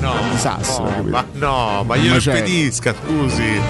no. 0.00 0.12
Un 0.20 0.30
disastro, 0.30 0.84
no, 0.84 1.02
ma 1.08 1.24
no, 1.32 1.84
ma 1.86 1.96
io 1.96 2.16
c'è. 2.16 2.36
impedisca, 2.36 2.94
scusi. 3.04 3.60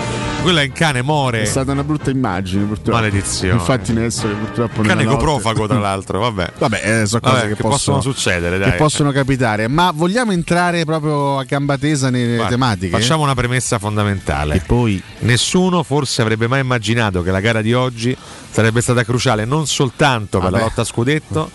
Quella 0.43 0.63
è 0.63 0.65
in 0.65 0.73
cane, 0.73 1.03
more. 1.03 1.43
È 1.43 1.45
stata 1.45 1.73
una 1.73 1.85
brutta 1.85 2.09
immagine, 2.11 2.65
purtroppo. 2.65 2.93
Maledizione. 2.93 3.53
Infatti, 3.55 3.91
adesso 3.91 4.27
che 4.27 4.35
purtroppo. 4.35 4.81
cane 4.81 4.95
nella 4.95 5.11
notte- 5.13 5.25
coprofago, 5.25 5.67
tra 5.67 5.79
l'altro, 5.81 6.19
vabbè. 6.21 6.53
Vabbè, 6.59 7.03
eh, 7.03 7.07
sono 7.07 7.21
cose 7.21 7.35
Vabbè, 7.35 7.49
che, 7.49 7.55
che 7.57 7.63
possono 7.63 8.01
succedere, 8.01 8.59
dai. 8.59 8.71
Che 8.71 8.77
possono 8.77 9.13
capitare. 9.13 9.69
Ma 9.69 9.93
vogliamo 9.95 10.33
entrare 10.33 10.85
proprio 10.87 11.39
a 11.39 11.45
gamba 11.45 11.77
tesa 11.77 12.09
nelle 12.09 12.37
Guarda, 12.37 12.51
tematiche? 12.53 12.99
Facciamo 12.99 13.23
una 13.23 13.35
premessa 13.35 13.79
fondamentale. 13.79 14.55
E 14.57 14.61
poi. 14.61 15.01
Nessuno 15.21 15.83
forse 15.83 16.23
avrebbe 16.23 16.47
mai 16.49 16.61
immaginato 16.61 17.23
che 17.23 17.31
la 17.31 17.41
gara 17.41 17.61
di 17.61 17.75
oggi 17.75 18.17
sarebbe 18.51 18.81
stata 18.81 19.05
cruciale 19.05 19.45
non 19.45 19.67
soltanto 19.67 20.39
per 20.39 20.51
la 20.51 20.59
Vabbè. 20.59 20.69
lotta 20.71 20.81
a 20.81 20.85
scudetto, 20.85 21.51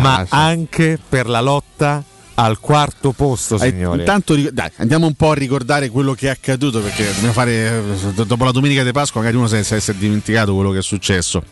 ma 0.00 0.24
anche 0.30 0.98
per 1.06 1.28
la 1.28 1.42
lotta 1.42 2.02
al 2.34 2.58
quarto 2.58 3.12
posto, 3.12 3.56
Eh, 3.56 3.70
signori. 3.70 4.00
intanto 4.00 4.34
dai, 4.50 4.70
andiamo 4.76 5.06
un 5.06 5.14
po' 5.14 5.30
a 5.30 5.34
ricordare 5.34 5.88
quello 5.88 6.14
che 6.14 6.26
è 6.26 6.30
accaduto 6.30 6.80
perché 6.80 7.04
dobbiamo 7.12 7.32
fare 7.32 7.82
eh, 8.16 8.24
dopo 8.24 8.44
la 8.44 8.50
domenica 8.50 8.82
di 8.82 8.92
Pasqua 8.92 9.20
magari 9.20 9.38
uno 9.38 9.46
si 9.46 9.62
si 9.62 9.90
è 9.90 9.94
dimenticato 9.94 10.54
quello 10.54 10.70
che 10.70 10.78
è 10.78 10.82
successo. 10.82 11.42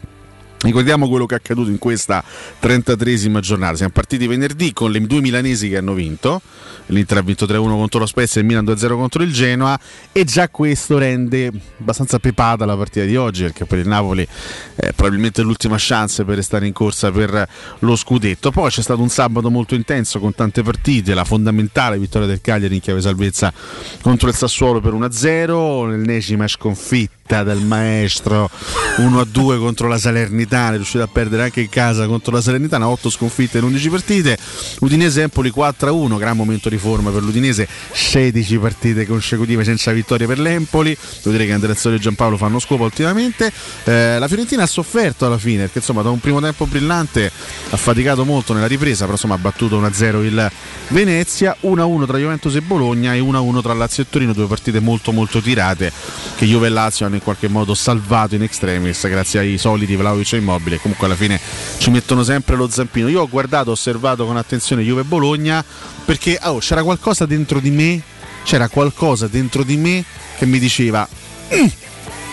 Ricordiamo 0.62 1.09
quello 1.09 1.26
che 1.26 1.35
è 1.35 1.38
accaduto 1.38 1.71
in 1.71 1.78
questa 1.78 2.23
33esima 2.61 3.40
giornata. 3.40 3.76
Siamo 3.76 3.92
partiti 3.92 4.26
venerdì 4.28 4.73
con 4.73 4.92
le 4.92 5.00
due 5.00 5.21
milanesi 5.21 5.69
che 5.69 5.76
hanno 5.76 5.92
vinto. 5.92 6.40
L'Inter 6.87 7.19
ha 7.19 7.23
vinto 7.23 7.47
3-1 7.47 7.69
contro 7.69 8.00
lo 8.00 8.07
Spezia 8.07 8.40
e 8.40 8.45
il 8.45 8.49
Milan 8.49 8.64
2-0 8.64 8.95
contro 8.95 9.23
il 9.23 9.33
Genoa 9.33 9.78
e 10.12 10.25
già 10.25 10.49
questo 10.49 10.99
rende 10.99 11.50
abbastanza 11.81 12.19
pepata 12.19 12.64
la 12.64 12.76
partita 12.76 13.04
di 13.07 13.16
oggi 13.16 13.42
perché 13.42 13.64
per 13.64 13.78
il 13.78 13.88
Napoli 13.88 14.26
è 14.75 14.92
probabilmente 14.92 15.42
l'ultima 15.42 15.76
chance 15.78 16.25
per 16.25 16.37
restare 16.37 16.66
in 16.66 16.73
corsa 16.73 17.11
per 17.11 17.49
lo 17.81 17.97
scudetto. 17.97 18.50
Poi 18.50 18.71
c'è 18.71 18.83
stato 18.83 19.00
un 19.00 19.09
sabato 19.09 19.50
molto 19.50 19.75
intenso 19.75 20.21
con 20.21 20.35
tante 20.35 20.62
partite, 20.62 21.14
la 21.14 21.25
fondamentale 21.25 21.99
vittoria 21.99 22.26
del 22.26 22.40
Cagliari 22.40 22.75
in 22.75 22.81
chiave 22.81 23.00
salvezza 23.00 23.52
contro 24.00 24.28
il 24.28 24.35
Sassuolo 24.35 24.81
per 24.81 24.92
1-0, 24.92 25.88
l'ennesima 25.88 26.47
sconfitta 26.47 27.42
del 27.42 27.61
maestro 27.61 28.50
1-2 28.97 29.59
contro 29.59 29.88
la 29.88 29.97
Salernitana, 29.97 30.50
è 30.57 30.77
riuscito 30.77 31.03
a 31.03 31.09
perdere 31.09 31.45
anche 31.45 31.63
in 31.63 31.69
casa 31.69 32.07
contro 32.07 32.33
la 32.33 32.41
Salernitana, 32.41 32.89
8 32.89 33.11
sconfitte 33.11 33.59
in 33.59 33.65
11 33.65 33.89
partite, 33.89 34.39
Udinese 34.81 35.23
Empoli 35.23 35.53
4-1, 35.55 36.19
gran 36.19 36.37
momento 36.37 36.69
di 36.69 36.79
forma 36.79 37.11
per 37.11 37.23
l'Udinese, 37.23 37.69
16 37.93 38.59
partite 38.59 39.07
consecutive 39.07 39.65
senza 39.65 39.93
vittoria 39.93 40.27
per 40.27 40.39
l'Empoli, 40.39 40.97
devo 41.23 41.31
dire 41.31 41.47
che 41.47 41.53
Andrea 41.53 41.75
Sorio 41.75 41.99
e 41.99 42.01
Giampaolo 42.01 42.37
fanno 42.37 42.59
scopa 42.59 42.85
ultimamente, 42.85 43.53
Eh, 43.85 44.19
la 44.19 44.29
Fiorentina 44.29 44.63
ha 44.63 44.67
sofferto 44.67 45.27
alla 45.27 45.39
fine 45.39 45.63
perché 45.63 45.79
insomma 45.79 46.03
da 46.03 46.11
un 46.11 46.21
primo 46.21 46.41
tempo 46.41 46.67
brillante 46.67 47.31
ha 47.71 47.77
faticato 47.77 48.25
molto 48.25 48.53
nella 48.53 48.67
ripresa, 48.67 49.01
però 49.01 49.13
insomma 49.13 49.35
ha 49.35 49.39
battuto 49.39 49.81
1-0 49.81 50.23
il 50.23 50.51
Venezia, 50.89 51.57
1-1 51.63 52.07
tra 52.07 52.19
Juventus 52.19 52.55
e 52.55 52.61
Bologna 52.61 53.15
e 53.15 53.21
1-1 53.21 53.63
tra 53.63 53.73
Lazio 53.73 54.03
e 54.03 54.07
Torino, 54.09 54.33
due 54.33 54.47
partite 54.47 54.81
molto 54.81 55.13
molto 55.13 55.41
tirate 55.41 55.93
che 56.37 56.47
Juve 56.47 56.67
e 56.67 56.71
Lazio 56.71 57.07
hanno 57.07 57.17
in 57.17 57.23
qualche 57.23 57.49
modo 57.49 57.75
salvato 57.75 58.35
in 58.35 58.43
extremis 58.43 59.07
grazie 59.09 59.41
ai 59.41 59.59
soliti 59.59 59.97
Vlaovic 59.97 60.35
e 60.35 60.41
Immobile, 60.43 60.79
comunque 60.81 61.07
alla 61.07 61.17
fine 61.17 61.41
ci 61.79 61.91
mettono 61.91 62.23
sempre 62.23 62.57
lo 62.57 62.69
zampino. 62.69 63.09
Io 63.09 63.23
ho 63.23 63.29
guardato, 63.29 63.71
ho 63.71 63.73
osservato 63.73 64.27
con 64.27 64.37
attenzione 64.37 64.83
Juve 64.83 65.05
Bologna 65.05 65.65
perché 66.05 66.39
oh, 66.43 66.59
c'era 66.59 66.83
qualcosa 66.83 67.25
dentro 67.27 67.61
di 67.61 67.71
me, 67.71 68.03
c'era 68.45 68.69
qualcosa 68.69 69.27
dentro 69.29 69.63
di 69.63 69.77
me 69.77 70.05
che 70.37 70.47
mi 70.47 70.59
diceva 70.59 71.09
"Mm, 71.55 71.67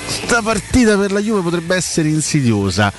sta 0.08 0.42
partita 0.42 0.98
per 0.98 1.12
la 1.12 1.20
Juve 1.22 1.42
potrebbe 1.42 1.76
essere 1.76 2.10
insidiosa. 2.10 2.92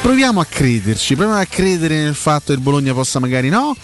Proviamo 0.00 0.40
a 0.40 0.44
crederci, 0.44 1.14
proviamo 1.14 1.38
a 1.40 1.44
credere 1.44 2.02
nel 2.02 2.14
fatto 2.14 2.46
che 2.46 2.52
il 2.54 2.60
Bologna 2.60 2.92
possa 2.92 3.18
magari 3.20 3.48
no 3.48 3.76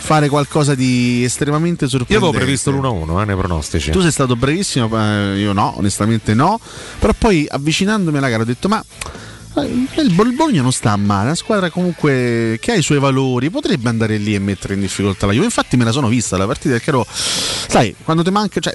fare 0.00 0.28
qualcosa 0.28 0.74
di 0.76 1.22
estremamente 1.24 1.84
Io 1.84 1.90
sorprendente. 1.90 2.24
avevo 2.28 2.44
previsto 2.44 2.70
l'1-1 2.70 3.20
eh, 3.20 3.24
nei 3.26 3.36
pronostici. 3.36 3.90
Tu 3.90 4.00
sei 4.00 4.12
stato 4.12 4.36
bravissimo, 4.36 4.86
eh, 4.86 5.38
io 5.38 5.52
no, 5.52 5.74
onestamente 5.76 6.32
no. 6.32 6.58
Però 6.98 7.12
poi 7.18 7.46
avvicinandomi 7.50 8.16
alla 8.16 8.28
gara 8.30 8.42
ho 8.42 8.46
detto: 8.46 8.68
Ma 8.68 8.82
il 9.56 10.12
Bol- 10.14 10.28
il 10.28 10.34
Bologna 10.34 10.62
non 10.62 10.72
sta 10.72 10.94
male, 10.96 11.26
una 11.26 11.34
squadra 11.34 11.70
comunque 11.70 12.58
che 12.60 12.72
ha 12.72 12.74
i 12.74 12.82
suoi 12.82 12.98
valori, 12.98 13.50
potrebbe 13.50 13.88
andare 13.88 14.16
lì 14.16 14.34
e 14.34 14.38
mettere 14.38 14.74
in 14.74 14.80
difficoltà 14.80 15.26
la 15.26 15.32
Juve. 15.32 15.46
Infatti 15.46 15.76
me 15.76 15.84
la 15.84 15.92
sono 15.92 16.08
vista 16.08 16.36
la 16.36 16.46
partita 16.46 16.74
perché 16.74 16.90
ero, 16.90 17.06
sai, 17.08 17.94
quando 18.04 18.22
ti 18.22 18.30
manca, 18.30 18.60
cioè, 18.60 18.74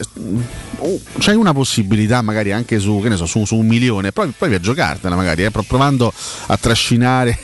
oh, 0.77 0.99
c'hai 1.19 1.35
una 1.35 1.53
possibilità 1.53 2.21
magari 2.21 2.51
anche 2.51 2.79
su, 2.79 3.03
so, 3.15 3.25
su, 3.25 3.45
su 3.45 3.55
un 3.55 3.67
milione, 3.67 4.11
provi, 4.11 4.33
provi 4.37 4.55
a 4.55 4.59
giocartela 4.59 5.15
magari, 5.15 5.45
eh, 5.45 5.51
pro- 5.51 5.63
provando 5.63 6.13
a 6.47 6.57
trascinare 6.57 7.37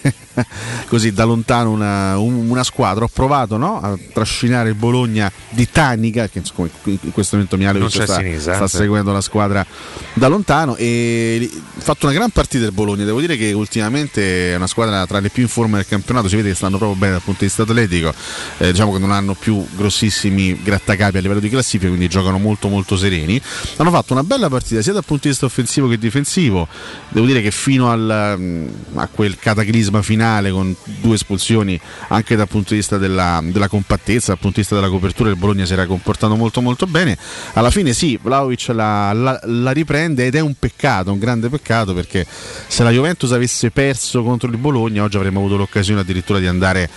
così 0.88 1.12
da 1.12 1.24
lontano 1.24 1.72
una, 1.72 2.18
un- 2.18 2.50
una 2.50 2.64
squadra. 2.64 3.06
Ho 3.06 3.10
provato 3.12 3.58
no, 3.58 3.80
a 3.82 3.98
trascinare 4.14 4.70
il 4.70 4.76
Bologna 4.76 5.32
di 5.50 5.70
Tanica, 5.70 6.28
che 6.28 6.42
in 6.84 7.12
questo 7.12 7.36
momento 7.36 7.58
mi 7.58 7.66
c'è 7.88 8.06
sta, 8.06 8.16
Sinisa, 8.16 8.56
sta 8.56 8.68
sì. 8.68 8.78
seguendo 8.78 9.12
la 9.12 9.22
squadra 9.22 9.66
da 10.14 10.28
lontano 10.28 10.76
e 10.76 11.50
ha 11.78 11.82
fatto 11.82 12.06
una 12.06 12.16
gran 12.16 12.30
partita 12.30 12.66
il 12.66 12.72
Bologna. 12.72 13.04
Devo 13.04 13.20
dire 13.20 13.38
che 13.38 13.52
ultimamente 13.54 14.54
è 14.54 14.56
una 14.56 14.68
squadra 14.68 15.06
tra 15.06 15.20
le 15.20 15.30
più 15.30 15.44
in 15.44 15.50
forma 15.50 15.78
del 15.78 15.88
campionato. 15.88 16.28
Si 16.28 16.36
vede 16.36 16.50
che 16.50 16.56
stanno 16.56 16.78
proprio 16.78 16.98
bene 16.98 17.14
dal 17.14 17.22
punto 17.22 17.40
di 17.42 17.46
vista 17.46 17.64
atletico. 17.64 18.14
Eh, 18.58 18.72
diciamo 18.72 18.94
che 18.94 19.00
non 19.00 19.12
hanno 19.12 19.34
più 19.34 19.66
grossissimi 19.76 20.62
grattacapi 20.62 21.18
a 21.18 21.22
livello 21.22 21.40
di 21.40 21.50
classifica, 21.50 21.88
quindi 21.88 22.08
giocano 22.08 22.38
molto 22.38 22.68
molto 22.68 22.98
sereni. 22.98 23.42
Hanno 23.78 23.92
fatto 23.92 24.14
una 24.14 24.24
bella 24.24 24.50
partita 24.50 24.82
sia 24.82 24.94
dal 24.94 25.06
punto 25.06 25.24
di 25.24 25.30
vista 25.30 25.46
offensivo 25.46 25.88
che 25.88 25.98
difensivo. 25.98 26.68
Devo 27.10 27.26
dire 27.26 27.42
che 27.42 27.52
fino 27.52 27.90
al, 27.90 28.36
mm, 28.38 28.68
a 28.96 29.08
quel 29.08 29.38
cataclisma 29.38 30.02
finale 30.02 30.29
con 30.52 30.76
due 31.02 31.16
espulsioni, 31.16 31.80
anche 32.10 32.36
dal 32.36 32.48
punto 32.48 32.70
di 32.70 32.78
vista 32.78 32.98
della, 32.98 33.42
della 33.44 33.68
compattezza, 33.68 34.28
dal 34.28 34.38
punto 34.40 34.56
di 34.56 34.62
vista 34.62 34.76
della 34.76 34.90
copertura, 34.90 35.30
il 35.30 35.36
Bologna 35.36 35.66
si 35.66 35.74
era 35.74 35.86
comportato 35.86 36.36
molto 36.36 36.62
molto 36.62 36.86
bene. 36.86 37.18
Alla 37.54 37.72
fine 37.72 37.94
sì, 37.94 38.18
Vlaovic 38.22 38.68
la, 38.70 39.12
la- 39.14 39.40
la 39.44 39.72
riprende 39.72 40.26
ed 40.26 40.36
è 40.36 40.40
un 40.40 40.54
peccato, 40.58 41.12
un 41.12 41.20
grande 41.20 41.50
peccato 41.50 41.94
perché 41.94 42.26
se 42.68 42.84
la 42.84 42.92
Juventus 42.92 43.32
avesse 43.32 43.72
perso 43.72 44.24
contro 44.24 44.50
il 44.50 44.58
Bologna 44.58 45.04
oggi 45.04 45.18
avremmo 45.18 45.40
avuto 45.40 45.58
l'occasione 45.58 46.02
addirittura 46.02 46.40
di 46.40 46.48
andare 46.48 46.90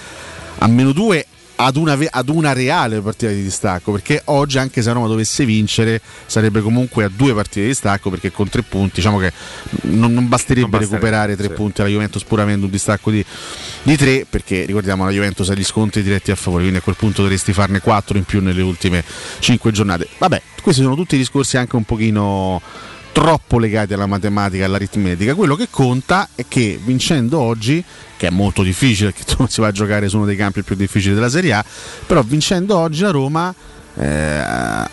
a 0.58 0.66
meno 0.66 0.92
due 0.92 1.26
ad 1.64 1.76
una, 1.76 1.98
ad 2.10 2.28
una 2.28 2.52
reale 2.52 3.00
partita 3.00 3.32
di 3.32 3.42
distacco 3.42 3.92
perché 3.92 4.22
oggi 4.26 4.58
anche 4.58 4.82
se 4.82 4.92
Roma 4.92 5.06
dovesse 5.06 5.44
vincere 5.44 6.00
sarebbe 6.26 6.60
comunque 6.60 7.04
a 7.04 7.10
due 7.14 7.34
partite 7.34 7.60
di 7.60 7.66
distacco 7.68 8.10
perché 8.10 8.30
con 8.32 8.48
tre 8.48 8.62
punti 8.62 8.96
diciamo 8.96 9.18
che 9.18 9.32
non, 9.82 10.12
non 10.12 10.28
basterebbe, 10.28 10.68
Non 10.68 10.70
basterebbe, 10.70 10.94
recuperare 10.94 11.36
tre 11.36 11.48
sì. 11.48 11.52
punti 11.54 11.80
alla 11.80 11.90
Juventus 11.90 12.24
pur 12.24 12.40
avendo 12.40 12.66
un 12.66 12.72
distacco 12.72 13.10
di, 13.10 13.24
di 13.82 13.96
tre 13.96 14.26
perché 14.28 14.64
ricordiamo 14.64 15.04
la 15.04 15.10
Juventus 15.10 15.48
ha 15.50 15.54
gli 15.54 15.64
scontri 15.64 16.02
diretti 16.02 16.30
a 16.30 16.36
favore 16.36 16.62
quindi 16.62 16.80
a 16.80 16.82
quel 16.82 16.96
punto 16.96 17.22
dovresti 17.22 17.52
farne 17.52 17.80
quattro 17.80 18.18
in 18.18 18.24
più 18.24 18.40
nelle 18.40 18.62
ultime 18.62 19.04
cinque 19.38 19.72
giornate 19.72 20.08
vabbè 20.18 20.42
questi 20.62 20.82
sono 20.82 20.94
tutti 20.94 21.16
discorsi 21.16 21.56
anche 21.56 21.76
un 21.76 21.84
pochino 21.84 22.60
troppo 23.12 23.58
legati 23.58 23.92
alla 23.92 24.06
matematica 24.06 24.62
e 24.62 24.66
all'aritmetica. 24.66 25.34
Quello 25.34 25.54
che 25.54 25.68
conta 25.70 26.30
è 26.34 26.44
che 26.48 26.80
vincendo 26.82 27.38
oggi, 27.38 27.84
che 28.16 28.26
è 28.28 28.30
molto 28.30 28.62
difficile, 28.62 29.10
perché 29.10 29.30
insomma, 29.30 29.48
si 29.48 29.60
va 29.60 29.68
a 29.68 29.72
giocare 29.72 30.08
su 30.08 30.16
uno 30.16 30.26
dei 30.26 30.36
campi 30.36 30.62
più 30.62 30.74
difficili 30.74 31.14
della 31.14 31.28
Serie 31.28 31.52
A, 31.52 31.64
però 32.06 32.22
vincendo 32.22 32.76
oggi 32.76 33.02
la 33.02 33.10
Roma 33.10 33.54
eh, 33.94 34.42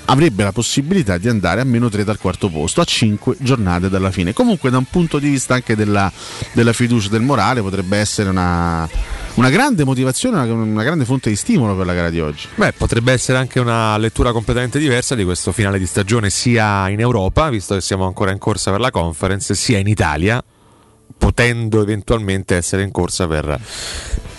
avrebbe 0.06 0.44
la 0.44 0.52
possibilità 0.52 1.18
di 1.18 1.30
andare 1.30 1.62
a 1.62 1.64
meno 1.64 1.90
3 1.90 2.04
dal 2.04 2.18
quarto 2.18 2.50
posto 2.50 2.82
a 2.82 2.84
5 2.84 3.38
giornate 3.40 3.90
dalla 3.90 4.12
fine. 4.12 4.34
Comunque 4.34 4.70
da 4.70 4.78
un 4.78 4.86
punto 4.86 5.20
di 5.20 5.30
vista 5.30 5.54
anche 5.54 5.76
della, 5.76 6.12
della 6.52 6.74
fiducia 6.74 7.10
del 7.10 7.22
morale 7.22 7.62
potrebbe 7.62 7.98
essere 7.98 8.30
una, 8.30 8.88
una 9.36 9.50
grande 9.50 9.84
motivazione, 9.84 10.40
una, 10.40 10.64
una 10.64 10.84
grande 10.84 11.06
fonte 11.06 11.30
di 11.30 11.36
stimolo 11.36 11.76
per 11.76 11.86
la 11.86 11.94
gara 11.94 12.10
di 12.10 12.20
oggi. 12.20 12.48
Beh, 12.56 12.74
potrebbe 12.74 13.12
essere 13.12 13.38
anche 13.38 13.60
una 13.60 13.98
lettura 13.98 14.32
completamente 14.32 14.80
diversa 14.80 15.16
di 15.16 15.24
questo 15.24 15.52
finale 15.52 15.80
di 15.80 15.86
stagione 15.86 16.30
sia 16.30 16.90
in 16.90 17.00
Europa, 17.00 17.50
visto 17.50 17.76
che 17.76 17.82
siamo 17.82 18.06
ancora 18.06 18.32
in 18.32 18.38
corsa 18.38 18.72
per 18.72 18.80
la 18.80 18.92
conference, 18.92 19.56
sia 19.56 19.78
in 19.78 19.88
Italia, 19.88 20.44
potendo 21.18 21.82
eventualmente 21.82 22.56
essere 22.56 22.84
in 22.84 22.92
corsa 22.92 23.28
per 23.28 23.60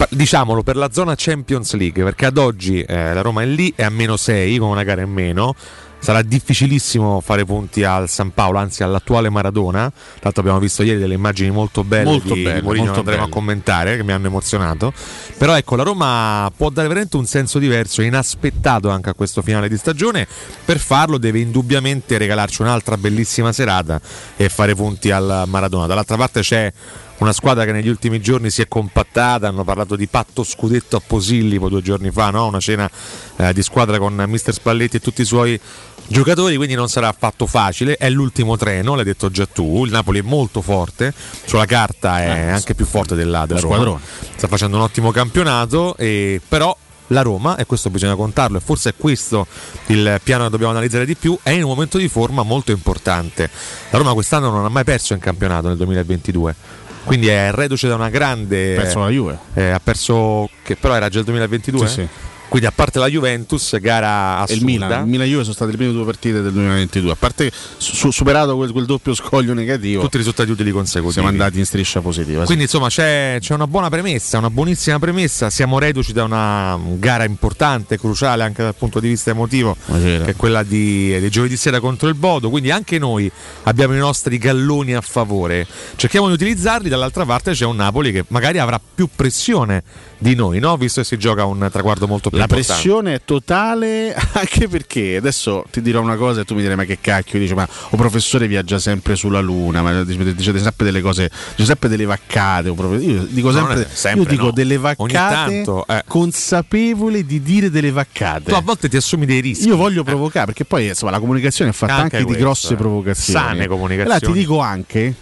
diciamolo 0.08 0.62
per 0.62 0.76
la 0.76 0.90
zona 0.90 1.14
Champions 1.16 1.74
League, 1.74 2.02
perché 2.02 2.26
ad 2.26 2.38
oggi 2.38 2.80
eh, 2.80 3.12
la 3.12 3.20
Roma 3.20 3.42
è 3.42 3.46
lì, 3.46 3.72
è 3.74 3.84
a 3.84 3.90
meno 3.90 4.16
6 4.16 4.58
con 4.58 4.70
una 4.70 4.82
gara 4.82 5.02
in 5.02 5.10
meno. 5.10 5.54
Sarà 6.00 6.22
difficilissimo 6.22 7.20
fare 7.20 7.44
punti 7.44 7.84
al 7.84 8.08
San 8.08 8.32
Paolo, 8.32 8.58
anzi 8.58 8.82
all'attuale 8.82 9.28
Maradona. 9.28 9.90
Tra 9.90 10.18
l'altro 10.22 10.40
abbiamo 10.40 10.58
visto 10.58 10.82
ieri 10.82 10.98
delle 10.98 11.14
immagini 11.14 11.50
molto 11.50 11.84
belle 11.84 12.04
Molto 12.04 12.32
di, 12.32 12.42
belle, 12.42 12.62
Mourinho 12.62 12.84
molto 12.86 13.00
andremo 13.00 13.22
belle. 13.22 13.30
a 13.30 13.34
commentare, 13.34 13.96
che 13.96 14.02
mi 14.02 14.12
hanno 14.12 14.26
emozionato. 14.26 14.92
Però 15.36 15.54
ecco, 15.54 15.76
la 15.76 15.82
Roma 15.82 16.50
può 16.56 16.70
dare 16.70 16.88
veramente 16.88 17.16
un 17.16 17.26
senso 17.26 17.58
diverso, 17.58 18.00
inaspettato 18.00 18.88
anche 18.88 19.10
a 19.10 19.14
questo 19.14 19.42
finale 19.42 19.68
di 19.68 19.76
stagione. 19.76 20.26
Per 20.64 20.78
farlo 20.78 21.18
deve 21.18 21.40
indubbiamente 21.40 22.16
regalarci 22.16 22.62
un'altra 22.62 22.96
bellissima 22.96 23.52
serata 23.52 24.00
e 24.36 24.48
fare 24.48 24.74
punti 24.74 25.10
al 25.10 25.44
Maradona. 25.46 25.86
Dall'altra 25.86 26.16
parte 26.16 26.40
c'è 26.40 26.72
una 27.20 27.32
squadra 27.32 27.64
che 27.64 27.72
negli 27.72 27.88
ultimi 27.88 28.20
giorni 28.20 28.50
si 28.50 28.62
è 28.62 28.68
compattata, 28.68 29.48
hanno 29.48 29.64
parlato 29.64 29.96
di 29.96 30.06
patto 30.06 30.42
scudetto 30.42 30.96
a 30.96 31.02
Posillipo 31.06 31.68
due 31.68 31.82
giorni 31.82 32.10
fa, 32.10 32.30
no? 32.30 32.46
una 32.46 32.60
cena 32.60 32.90
eh, 33.36 33.52
di 33.52 33.62
squadra 33.62 33.98
con 33.98 34.14
Mister 34.26 34.54
Spalletti 34.54 34.96
e 34.96 35.00
tutti 35.00 35.22
i 35.22 35.26
suoi 35.26 35.58
giocatori, 36.06 36.56
quindi 36.56 36.74
non 36.74 36.88
sarà 36.88 37.08
affatto 37.08 37.46
facile, 37.46 37.96
è 37.96 38.08
l'ultimo 38.08 38.56
treno, 38.56 38.94
l'hai 38.94 39.04
detto 39.04 39.30
già 39.30 39.46
tu, 39.46 39.84
il 39.84 39.92
Napoli 39.92 40.20
è 40.20 40.22
molto 40.22 40.62
forte, 40.62 41.12
sulla 41.44 41.66
carta 41.66 42.20
è 42.20 42.28
Eh, 42.28 42.50
anche 42.50 42.74
più 42.74 42.86
forte 42.86 43.14
della, 43.14 43.46
della 43.46 43.60
Roma, 43.60 43.74
squadrone. 43.74 44.00
sta 44.36 44.48
facendo 44.48 44.76
un 44.76 44.82
ottimo 44.82 45.10
campionato, 45.10 45.96
e, 45.96 46.40
però 46.46 46.76
la 47.08 47.22
Roma, 47.22 47.56
e 47.56 47.66
questo 47.66 47.90
bisogna 47.90 48.14
contarlo, 48.14 48.56
e 48.56 48.60
forse 48.60 48.90
è 48.90 48.94
questo 48.96 49.46
il 49.86 50.20
piano 50.22 50.44
che 50.44 50.50
dobbiamo 50.50 50.72
analizzare 50.72 51.04
di 51.04 51.16
più, 51.16 51.38
è 51.42 51.50
in 51.50 51.64
un 51.64 51.68
momento 51.68 51.98
di 51.98 52.08
forma 52.08 52.42
molto 52.42 52.70
importante. 52.70 53.50
La 53.90 53.98
Roma 53.98 54.14
quest'anno 54.14 54.50
non 54.50 54.64
ha 54.64 54.68
mai 54.68 54.84
perso 54.84 55.12
in 55.12 55.18
campionato 55.18 55.68
nel 55.68 55.76
2022. 55.76 56.78
Quindi 57.04 57.28
è 57.28 57.50
reduce 57.52 57.88
da 57.88 57.94
una 57.94 58.10
grande. 58.10 58.74
Perso 58.74 59.00
la 59.00 59.08
Juve. 59.08 59.38
eh, 59.54 59.70
ha 59.70 59.80
perso. 59.82 60.48
che 60.62 60.76
però 60.76 60.94
era 60.94 61.08
già 61.08 61.18
il 61.20 61.24
2022? 61.24 61.86
Sì, 61.88 61.94
sì. 61.94 62.08
Quindi 62.50 62.66
a 62.66 62.72
parte 62.72 62.98
la 62.98 63.06
Juventus, 63.06 63.78
gara 63.78 64.38
assurda. 64.38 64.54
il 64.54 64.64
Milan, 64.64 65.04
il 65.04 65.08
Milan 65.08 65.28
Juve 65.28 65.42
sono 65.42 65.54
state 65.54 65.70
le 65.70 65.76
prime 65.76 65.92
due 65.92 66.04
partite 66.04 66.42
del 66.42 66.50
2022. 66.50 67.12
A 67.12 67.14
parte 67.14 67.52
su- 67.76 68.10
superato 68.10 68.56
quel, 68.56 68.72
quel 68.72 68.86
doppio 68.86 69.14
scoglio 69.14 69.54
negativo, 69.54 70.02
tutti 70.02 70.16
i 70.16 70.18
risultati 70.18 70.50
utili 70.50 70.72
consecutivi. 70.72 71.12
siamo 71.12 71.28
andati 71.28 71.60
in 71.60 71.64
striscia 71.64 72.00
positiva. 72.00 72.40
sì. 72.40 72.46
Quindi 72.46 72.64
insomma 72.64 72.88
c'è, 72.88 73.36
c'è 73.38 73.54
una 73.54 73.68
buona 73.68 73.88
premessa, 73.88 74.38
una 74.38 74.50
buonissima 74.50 74.98
premessa. 74.98 75.48
Siamo 75.48 75.78
reduci 75.78 76.12
da 76.12 76.24
una 76.24 76.76
gara 76.96 77.22
importante, 77.22 77.96
cruciale 77.96 78.42
anche 78.42 78.64
dal 78.64 78.74
punto 78.74 78.98
di 78.98 79.06
vista 79.06 79.30
emotivo, 79.30 79.76
che 79.86 80.24
è 80.24 80.34
quella 80.34 80.64
di, 80.64 81.20
di 81.20 81.30
giovedì 81.30 81.56
sera 81.56 81.78
contro 81.78 82.08
il 82.08 82.16
Bodo. 82.16 82.50
Quindi 82.50 82.72
anche 82.72 82.98
noi 82.98 83.30
abbiamo 83.62 83.94
i 83.94 83.98
nostri 83.98 84.38
galloni 84.38 84.94
a 84.94 85.00
favore. 85.00 85.68
Cerchiamo 85.94 86.26
di 86.26 86.32
utilizzarli. 86.32 86.88
Dall'altra 86.88 87.24
parte 87.24 87.52
c'è 87.52 87.64
un 87.64 87.76
Napoli 87.76 88.10
che 88.10 88.24
magari 88.26 88.58
avrà 88.58 88.80
più 88.94 89.08
pressione 89.14 89.84
di 90.22 90.34
noi, 90.34 90.58
no? 90.58 90.76
visto 90.76 91.00
che 91.00 91.06
si 91.06 91.16
gioca 91.16 91.46
un 91.46 91.66
traguardo 91.72 92.06
molto 92.06 92.28
più 92.28 92.36
La 92.36 92.44
importante. 92.44 92.74
pressione 92.74 93.14
è 93.14 93.20
totale 93.24 94.14
anche 94.34 94.68
perché 94.68 95.16
adesso 95.16 95.64
ti 95.70 95.80
dirò 95.80 96.02
una 96.02 96.16
cosa 96.16 96.42
e 96.42 96.44
tu 96.44 96.54
mi 96.54 96.60
direi 96.60 96.76
ma 96.76 96.84
che 96.84 96.98
cacchio 97.00 97.38
dici 97.38 97.54
ma 97.54 97.66
o 97.88 97.96
professore 97.96 98.46
viaggia 98.46 98.78
sempre 98.78 99.16
sulla 99.16 99.40
luna 99.40 99.80
ma 99.80 100.02
dice- 100.02 100.58
sempre 100.58 100.84
delle 100.84 101.00
cose 101.00 101.30
dice 101.56 101.64
sempre 101.64 101.88
delle 101.88 102.04
vaccate 102.04 102.68
io 102.68 103.22
dico 103.30 103.48
No, 103.50 103.56
sempre, 103.56 103.74
non 103.74 103.82
è 103.82 103.86
sempre, 103.90 104.22
io 104.22 104.28
dico 104.28 104.44
no. 104.44 104.50
delle 104.52 104.76
vaccate 104.76 105.54
tanto, 105.54 105.86
eh. 105.86 106.04
consapevole 106.06 107.24
di 107.24 107.40
dire 107.40 107.70
delle 107.70 107.90
vaccate 107.90 108.44
Tu 108.50 108.54
a 108.54 108.60
volte 108.60 108.90
ti 108.90 108.98
assumi 108.98 109.24
dei 109.24 109.40
rischi. 109.40 109.68
io 109.68 109.76
voglio 109.76 110.04
provocare 110.04 110.44
perché 110.44 110.66
poi 110.66 110.88
insomma 110.88 111.12
la 111.12 111.18
comunicazione 111.20 111.70
è 111.70 111.74
fatta 111.74 111.94
Anche 111.94 112.16
anche, 112.16 112.18
di 112.18 112.24
questo, 112.24 112.42
grosse 112.44 112.72
eh. 112.74 112.76
provocazioni 112.76 113.38
Sane 113.46 113.66
comunicazioni. 113.68 114.16
allora 114.18 114.32
ti 114.34 114.38
dico 114.38 114.60
anche 114.60 115.14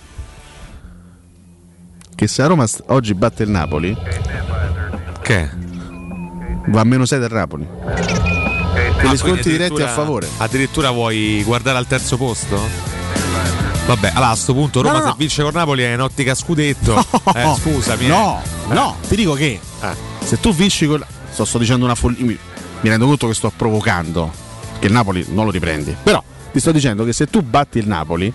che 2.16 2.26
se 2.26 2.42
la 2.42 2.48
Roma 2.48 2.66
oggi 2.86 3.14
batte 3.14 3.44
il 3.44 3.50
Napoli 3.50 3.96
Che? 5.28 5.50
va 6.68 6.80
a 6.80 6.84
meno 6.84 7.04
6 7.04 7.18
del 7.18 7.32
Napoli 7.32 7.66
Ah, 7.84 9.00
con 9.02 9.10
gli 9.12 9.16
sconti 9.16 9.40
quindi 9.42 9.50
diretti 9.50 9.82
a 9.82 9.88
favore 9.88 10.26
Addirittura 10.38 10.90
vuoi 10.90 11.42
guardare 11.44 11.76
al 11.76 11.86
terzo 11.86 12.16
posto? 12.16 12.58
Vabbè, 13.86 14.12
allora 14.14 14.30
a 14.30 14.34
sto 14.36 14.52
punto 14.54 14.80
Roma 14.82 14.94
No, 14.94 14.98
no, 15.00 15.04
no. 15.06 15.10
se 15.12 15.16
vince 15.18 15.42
con 15.42 15.52
Napoli 15.54 15.82
è 15.82 15.92
in 15.94 16.00
ottica 16.00 16.34
scudetto. 16.34 16.98
Eh, 17.34 17.54
scusami. 17.58 18.04
eh. 18.04 18.08
No, 18.08 18.42
no, 18.68 18.96
ti 19.08 19.16
dico 19.16 19.32
che 19.32 19.58
Eh. 19.80 19.94
se 20.24 20.38
tu 20.40 20.52
vinci 20.54 20.86
con. 20.86 21.02
Sto, 21.30 21.44
sto 21.46 21.56
dicendo 21.58 21.86
una 21.86 21.94
follia. 21.94 22.22
Mi, 22.24 22.38
mi 22.80 22.88
rendo 22.90 23.06
conto 23.06 23.26
che 23.28 23.32
sto 23.34 23.50
provocando. 23.56 24.30
Che 24.78 24.86
il 24.86 24.92
Napoli 24.92 25.24
non 25.30 25.46
lo 25.46 25.50
riprendi. 25.50 25.96
Però 26.02 26.22
ti 26.52 26.60
sto 26.60 26.70
dicendo 26.70 27.04
che 27.04 27.14
se 27.14 27.28
tu 27.28 27.40
batti 27.40 27.78
il 27.78 27.86
Napoli. 27.88 28.30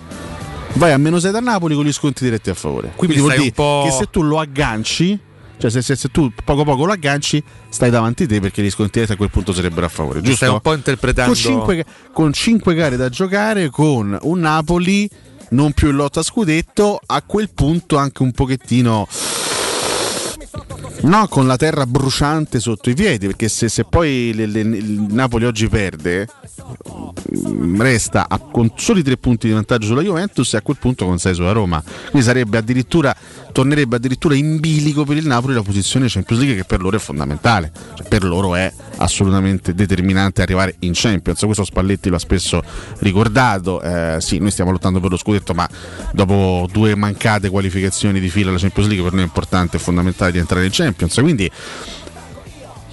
Vai 0.72 0.90
a 0.90 0.98
meno 0.98 1.20
6 1.20 1.30
da 1.30 1.38
Napoli 1.38 1.76
con 1.76 1.84
gli 1.84 1.92
sconti 1.92 2.24
diretti 2.24 2.50
a 2.50 2.54
favore. 2.54 2.92
Quindi 2.96 3.18
vuol 3.18 3.32
stai 3.34 3.52
dire 3.52 3.82
che 3.84 3.90
se 3.92 4.10
tu 4.10 4.22
lo 4.22 4.40
agganci, 4.40 5.16
cioè 5.58 5.70
se, 5.70 5.82
se- 5.82 5.96
se 5.96 6.08
tu 6.10 6.30
poco 6.44 6.64
poco 6.64 6.84
lo 6.84 6.92
agganci, 6.92 7.42
stai 7.68 7.90
davanti 7.90 8.26
te 8.26 8.40
perché 8.40 8.62
gli 8.62 8.70
sconti 8.70 8.92
diretti 8.94 9.12
a 9.12 9.16
quel 9.16 9.30
punto 9.30 9.52
sarebbero 9.52 9.86
a 9.86 9.88
favore. 9.88 10.20
Giusto? 10.20 10.36
Stai 10.36 10.48
un 10.50 10.60
po' 10.60 10.74
interpretando. 10.74 11.32
con 11.32 11.42
5, 11.66 11.84
con 12.12 12.32
cinque 12.32 12.74
gare 12.74 12.96
da 12.96 13.08
giocare 13.08 13.70
con 13.70 14.16
un 14.22 14.38
Napoli 14.40 15.08
non 15.50 15.72
più 15.72 15.90
in 15.90 15.96
lotta 15.96 16.20
a 16.20 16.22
scudetto 16.22 17.00
a 17.04 17.22
quel 17.22 17.50
punto 17.50 17.96
anche 17.96 18.22
un 18.22 18.32
pochettino 18.32 19.06
no 21.02 21.28
con 21.28 21.46
la 21.46 21.56
terra 21.56 21.86
bruciante 21.86 22.58
sotto 22.60 22.88
i 22.88 22.94
piedi 22.94 23.26
perché 23.26 23.48
se, 23.48 23.68
se 23.68 23.84
poi 23.84 24.32
le- 24.34 24.46
le- 24.46 24.60
il 24.60 25.00
Napoli 25.10 25.44
oggi 25.44 25.68
perde 25.68 26.26
resta 27.78 28.26
a- 28.28 28.38
con 28.38 28.72
soli 28.76 29.02
tre 29.02 29.16
punti 29.16 29.46
di 29.46 29.52
vantaggio 29.52 29.86
sulla 29.86 30.02
Juventus 30.02 30.54
e 30.54 30.58
a 30.58 30.62
quel 30.62 30.76
punto 30.78 31.04
con 31.04 31.18
6 31.18 31.34
sulla 31.34 31.52
Roma. 31.52 31.82
Quindi 32.10 32.26
sarebbe 32.26 32.58
addirittura 32.58 33.14
tornerebbe 33.52 33.96
addirittura 33.96 34.34
in 34.34 34.58
bilico 34.58 35.04
per 35.04 35.16
il 35.16 35.26
Napoli 35.26 35.54
la 35.54 35.62
posizione 35.62 36.06
Champions 36.08 36.42
League 36.42 36.60
che 36.60 36.66
per 36.66 36.80
loro 36.80 36.96
è 36.96 36.98
fondamentale. 36.98 37.70
Cioè, 37.94 38.08
per 38.08 38.24
loro 38.24 38.54
è 38.56 38.72
assolutamente 38.96 39.74
determinante 39.74 40.42
arrivare 40.42 40.74
in 40.80 40.90
Champions. 40.92 41.40
Questo 41.40 41.64
Spalletti 41.64 42.08
lo 42.08 42.16
ha 42.16 42.18
spesso 42.18 42.62
ricordato. 42.98 43.80
Eh, 43.80 44.16
sì 44.20 44.38
noi 44.38 44.50
stiamo 44.50 44.70
lottando 44.72 45.00
per 45.00 45.10
lo 45.10 45.16
scudetto 45.16 45.54
ma 45.54 45.68
dopo 46.12 46.68
due 46.72 46.94
mancate 46.96 47.48
qualificazioni 47.48 48.18
di 48.18 48.28
fila 48.28 48.50
alla 48.50 48.58
Champions 48.58 48.88
League 48.88 49.04
per 49.04 49.14
noi 49.14 49.22
è 49.22 49.26
importante 49.26 49.76
e 49.76 49.80
fondamentale 49.80 50.32
di 50.32 50.38
entrare 50.38 50.64
in 50.64 50.72
Champions. 50.72 51.14
Quindi 51.14 51.50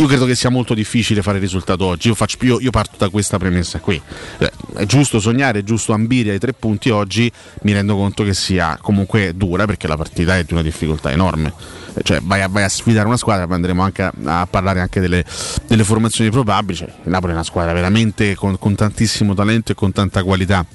io 0.01 0.07
credo 0.07 0.25
che 0.25 0.35
sia 0.35 0.49
molto 0.49 0.73
difficile 0.73 1.21
fare 1.21 1.37
il 1.37 1.43
risultato 1.43 1.85
oggi. 1.85 2.07
Io, 2.07 2.15
faccio- 2.15 2.37
io- 2.41 2.59
io 2.59 2.71
parto 2.71 2.95
da 2.97 3.09
questa 3.09 3.37
premessa 3.37 3.79
qui. 3.79 4.01
Eh, 4.39 4.51
È 4.73 4.85
giusto 4.85 5.19
sognare, 5.19 5.59
è 5.59 5.63
giusto 5.63 5.93
ambire 5.93 6.31
ai 6.31 6.39
tre 6.39 6.53
punti 6.53 6.89
oggi. 6.89 7.31
Mi 7.61 7.71
rendo 7.73 7.95
conto 7.95 8.23
che 8.23 8.33
sia 8.33 8.79
comunque 8.81 9.33
dura 9.35 9.65
perché 9.65 9.87
la 9.87 9.97
partita 9.97 10.37
è 10.37 10.43
di 10.43 10.53
una 10.53 10.63
difficoltà 10.63 11.11
enorme. 11.11 11.53
Eh, 11.93 12.01
Cioè, 12.03 12.19
vai 12.23 12.41
a, 12.41 12.47
vai 12.47 12.63
a 12.63 12.69
sfidare 12.69 13.05
una 13.05 13.17
squadra, 13.17 13.45
poi 13.45 13.55
andremo 13.55 13.83
anche 13.83 14.01
a, 14.01 14.11
a 14.23 14.47
parlare 14.47 14.79
anche 14.79 14.99
delle, 14.99 15.23
delle 15.67 15.83
formazioni 15.83 16.31
probabili. 16.31 16.79
Cioè, 16.79 16.89
il 17.03 17.09
Napoli 17.11 17.33
è 17.33 17.35
una 17.35 17.43
squadra 17.43 17.71
veramente 17.73 18.33
con, 18.33 18.57
con 18.57 18.73
tantissimo 18.73 19.35
talento 19.35 19.71
e 19.71 19.75
con 19.75 19.91
tanta 19.91 20.23
qualità 20.23 20.65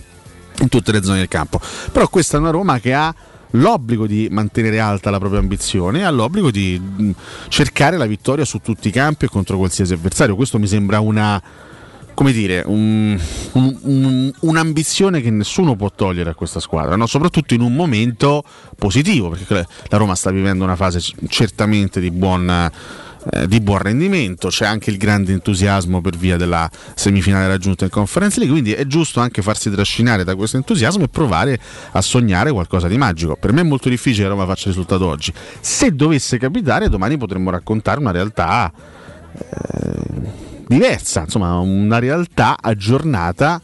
in 0.60 0.68
tutte 0.68 0.92
le 0.92 1.02
zone 1.02 1.18
del 1.18 1.28
campo. 1.28 1.60
Però 1.90 2.06
questa 2.08 2.36
è 2.36 2.40
una 2.40 2.50
Roma 2.50 2.78
che 2.78 2.94
ha 2.94 3.12
l'obbligo 3.58 4.06
di 4.06 4.28
mantenere 4.30 4.78
alta 4.80 5.10
la 5.10 5.18
propria 5.18 5.40
ambizione 5.40 6.00
e 6.00 6.02
ha 6.02 6.10
l'obbligo 6.10 6.50
di 6.50 6.78
mh, 6.78 7.10
cercare 7.48 7.96
la 7.96 8.06
vittoria 8.06 8.44
su 8.44 8.58
tutti 8.58 8.88
i 8.88 8.92
campi 8.92 9.26
e 9.26 9.28
contro 9.28 9.56
qualsiasi 9.56 9.92
avversario. 9.92 10.36
Questo 10.36 10.58
mi 10.58 10.66
sembra 10.66 11.00
una 11.00 11.42
come 12.14 12.32
dire, 12.32 12.62
un- 12.64 13.20
un- 13.52 13.78
un- 13.82 14.32
un'ambizione 14.40 15.20
che 15.20 15.28
nessuno 15.28 15.76
può 15.76 15.90
togliere 15.94 16.30
a 16.30 16.34
questa 16.34 16.60
squadra, 16.60 16.96
no? 16.96 17.04
soprattutto 17.06 17.52
in 17.52 17.60
un 17.60 17.74
momento 17.74 18.42
positivo, 18.74 19.28
perché 19.28 19.66
la 19.88 19.96
Roma 19.98 20.14
sta 20.14 20.30
vivendo 20.30 20.64
una 20.64 20.76
fase 20.76 20.98
certamente 21.28 22.00
di 22.00 22.10
buon, 22.10 22.70
eh, 23.30 23.48
di 23.48 23.60
buon 23.60 23.78
rendimento, 23.78 24.48
c'è 24.48 24.66
anche 24.66 24.90
il 24.90 24.98
grande 24.98 25.32
entusiasmo 25.32 26.00
per 26.00 26.16
via 26.16 26.36
della 26.36 26.70
semifinale 26.94 27.48
raggiunta 27.48 27.84
in 27.84 27.90
Conference 27.90 28.38
League, 28.38 28.54
quindi 28.54 28.72
è 28.72 28.86
giusto 28.86 29.20
anche 29.20 29.42
farsi 29.42 29.70
trascinare 29.70 30.22
da 30.22 30.36
questo 30.36 30.56
entusiasmo 30.56 31.04
e 31.04 31.08
provare 31.08 31.58
a 31.92 32.00
sognare 32.00 32.52
qualcosa 32.52 32.86
di 32.88 32.96
magico. 32.96 33.36
Per 33.36 33.52
me 33.52 33.62
è 33.62 33.64
molto 33.64 33.88
difficile 33.88 34.24
che 34.24 34.28
Roma 34.30 34.46
faccia 34.46 34.68
risultato 34.68 35.06
oggi. 35.06 35.32
Se 35.60 35.94
dovesse 35.94 36.38
capitare, 36.38 36.88
domani 36.88 37.16
potremmo 37.16 37.50
raccontare 37.50 37.98
una 37.98 38.12
realtà 38.12 38.72
eh, 39.32 40.44
diversa, 40.68 41.22
insomma, 41.22 41.58
una 41.58 41.98
realtà 41.98 42.56
aggiornata 42.60 43.60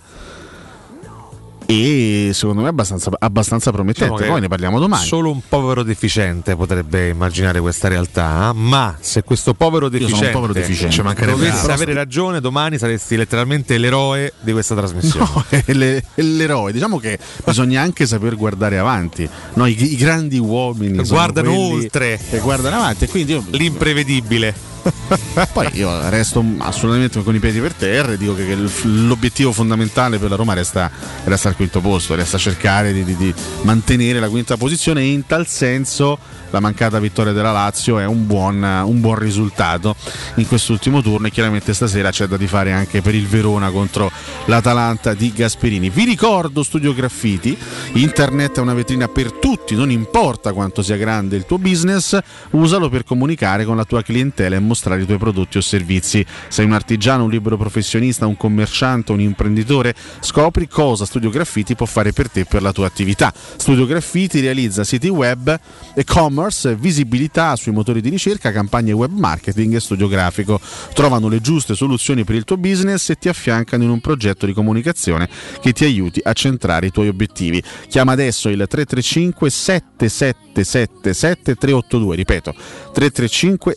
e 1.66 2.30
secondo 2.34 2.62
me 2.62 2.68
abbastanza, 2.68 3.10
abbastanza 3.18 3.70
promettente. 3.70 4.12
Diciamo 4.14 4.32
Poi 4.32 4.40
ne 4.40 4.48
parliamo 4.48 4.78
domani. 4.78 5.04
Solo 5.06 5.30
un 5.30 5.40
povero 5.48 5.82
deficiente 5.82 6.56
potrebbe 6.56 7.08
immaginare 7.08 7.60
questa 7.60 7.88
realtà, 7.88 8.52
ma 8.54 8.96
se 9.00 9.22
questo 9.22 9.54
povero 9.54 9.88
deficiente, 9.88 10.30
povero 10.30 10.52
deficiente. 10.52 10.94
ci 10.94 11.02
mancherebbe 11.02 11.38
Però 11.38 11.50
dovesse 11.50 11.72
avere 11.72 11.94
ragione, 11.94 12.40
domani 12.40 12.78
saresti 12.78 13.16
letteralmente 13.16 13.78
l'eroe 13.78 14.32
di 14.40 14.52
questa 14.52 14.74
trasmissione. 14.74 15.26
No, 15.34 15.44
è 15.48 15.72
le- 15.72 16.04
è 16.14 16.22
l'eroe. 16.22 16.72
Diciamo 16.72 16.98
che 16.98 17.18
bisogna 17.44 17.80
anche 17.80 18.06
saper 18.06 18.36
guardare 18.36 18.78
avanti. 18.78 19.28
No, 19.54 19.66
i, 19.66 19.92
i 19.92 19.96
grandi 19.96 20.38
uomini 20.38 21.06
Guardano 21.06 21.52
oltre. 21.52 22.18
che 22.30 22.38
guardano 22.38 22.76
avanti. 22.76 23.04
E 23.04 23.08
quindi 23.08 23.32
io, 23.32 23.44
L'imprevedibile. 23.50 24.70
poi 25.52 25.68
io 25.74 26.08
resto 26.08 26.44
assolutamente 26.58 27.22
con 27.22 27.34
i 27.34 27.38
piedi 27.38 27.60
per 27.60 27.72
terra 27.74 28.12
e 28.12 28.16
dico 28.16 28.34
che, 28.34 28.56
l'obiettivo 28.84 29.52
fondamentale 29.52 30.18
per 30.18 30.30
la 30.30 30.36
Roma 30.36 30.54
resta, 30.54 30.90
resta 31.24 31.48
al 31.48 31.56
quinto 31.56 31.80
posto, 31.80 32.14
resta 32.14 32.38
cercare 32.38 32.92
di, 32.92 33.04
di- 33.04 33.16
di 33.16 33.34
mantenere 33.62 34.20
la 34.20 34.28
quinta 34.28 34.56
posizione 34.56 35.02
e 35.02 35.06
in 35.06 35.26
tal 35.26 35.46
senso 35.46 36.18
la 36.52 36.60
mancata 36.60 37.00
vittoria 37.00 37.32
della 37.32 37.50
Lazio 37.50 37.98
è 37.98 38.04
un 38.04 38.26
buon, 38.26 38.62
un 38.62 39.00
buon 39.00 39.14
risultato 39.14 39.96
in 40.34 40.46
quest'ultimo 40.46 41.00
turno 41.00 41.26
e 41.26 41.30
chiaramente 41.30 41.72
stasera 41.72 42.10
c'è 42.10 42.26
da 42.26 42.36
tifare 42.36 42.72
anche 42.72 43.00
per 43.00 43.14
il 43.14 43.26
Verona 43.26 43.70
contro 43.70 44.10
l'Atalanta 44.46 45.14
di 45.14 45.32
Gasperini. 45.32 45.88
Vi 45.88 46.04
ricordo 46.04 46.62
Studio 46.62 46.92
Graffiti, 46.92 47.56
internet 47.94 48.58
è 48.58 48.60
una 48.60 48.74
vetrina 48.74 49.08
per 49.08 49.32
tutti, 49.32 49.74
non 49.74 49.90
importa 49.90 50.52
quanto 50.52 50.82
sia 50.82 50.96
grande 50.96 51.36
il 51.36 51.46
tuo 51.46 51.58
business, 51.58 52.18
usalo 52.50 52.90
per 52.90 53.04
comunicare 53.04 53.64
con 53.64 53.76
la 53.76 53.84
tua 53.84 54.02
clientela 54.02 54.54
e 54.54 54.60
mostrare 54.72 55.02
i 55.02 55.06
tuoi 55.06 55.18
prodotti 55.18 55.58
o 55.58 55.60
servizi. 55.60 56.24
Sei 56.48 56.64
un 56.64 56.72
artigiano, 56.72 57.24
un 57.24 57.30
libero 57.30 57.58
professionista, 57.58 58.26
un 58.26 58.36
commerciante, 58.36 59.12
un 59.12 59.20
imprenditore? 59.20 59.94
Scopri 60.20 60.66
cosa 60.66 61.04
Studio 61.04 61.30
Graffiti 61.30 61.74
può 61.74 61.86
fare 61.86 62.12
per 62.12 62.30
te 62.30 62.40
e 62.40 62.44
per 62.46 62.62
la 62.62 62.72
tua 62.72 62.86
attività. 62.86 63.32
Studio 63.34 63.86
Graffiti 63.86 64.40
realizza 64.40 64.82
siti 64.82 65.08
web, 65.08 65.58
e-commerce, 65.94 66.74
visibilità 66.74 67.54
sui 67.56 67.72
motori 67.72 68.00
di 68.00 68.08
ricerca, 68.08 68.50
campagne 68.50 68.92
web 68.92 69.12
marketing 69.12 69.74
e 69.74 69.80
studio 69.80 70.08
grafico. 70.08 70.58
Trovano 70.94 71.28
le 71.28 71.40
giuste 71.40 71.74
soluzioni 71.74 72.24
per 72.24 72.34
il 72.34 72.44
tuo 72.44 72.56
business 72.56 73.10
e 73.10 73.16
ti 73.16 73.28
affiancano 73.28 73.84
in 73.84 73.90
un 73.90 74.00
progetto 74.00 74.46
di 74.46 74.54
comunicazione 74.54 75.28
che 75.60 75.72
ti 75.72 75.84
aiuti 75.84 76.20
a 76.22 76.32
centrare 76.32 76.86
i 76.86 76.90
tuoi 76.90 77.08
obiettivi. 77.08 77.62
Chiama 77.88 78.12
adesso 78.12 78.48
il 78.48 78.64
335 78.66 79.50
7777 79.50 81.56
382, 81.56 82.16
ripeto 82.16 82.54
335 82.92 83.74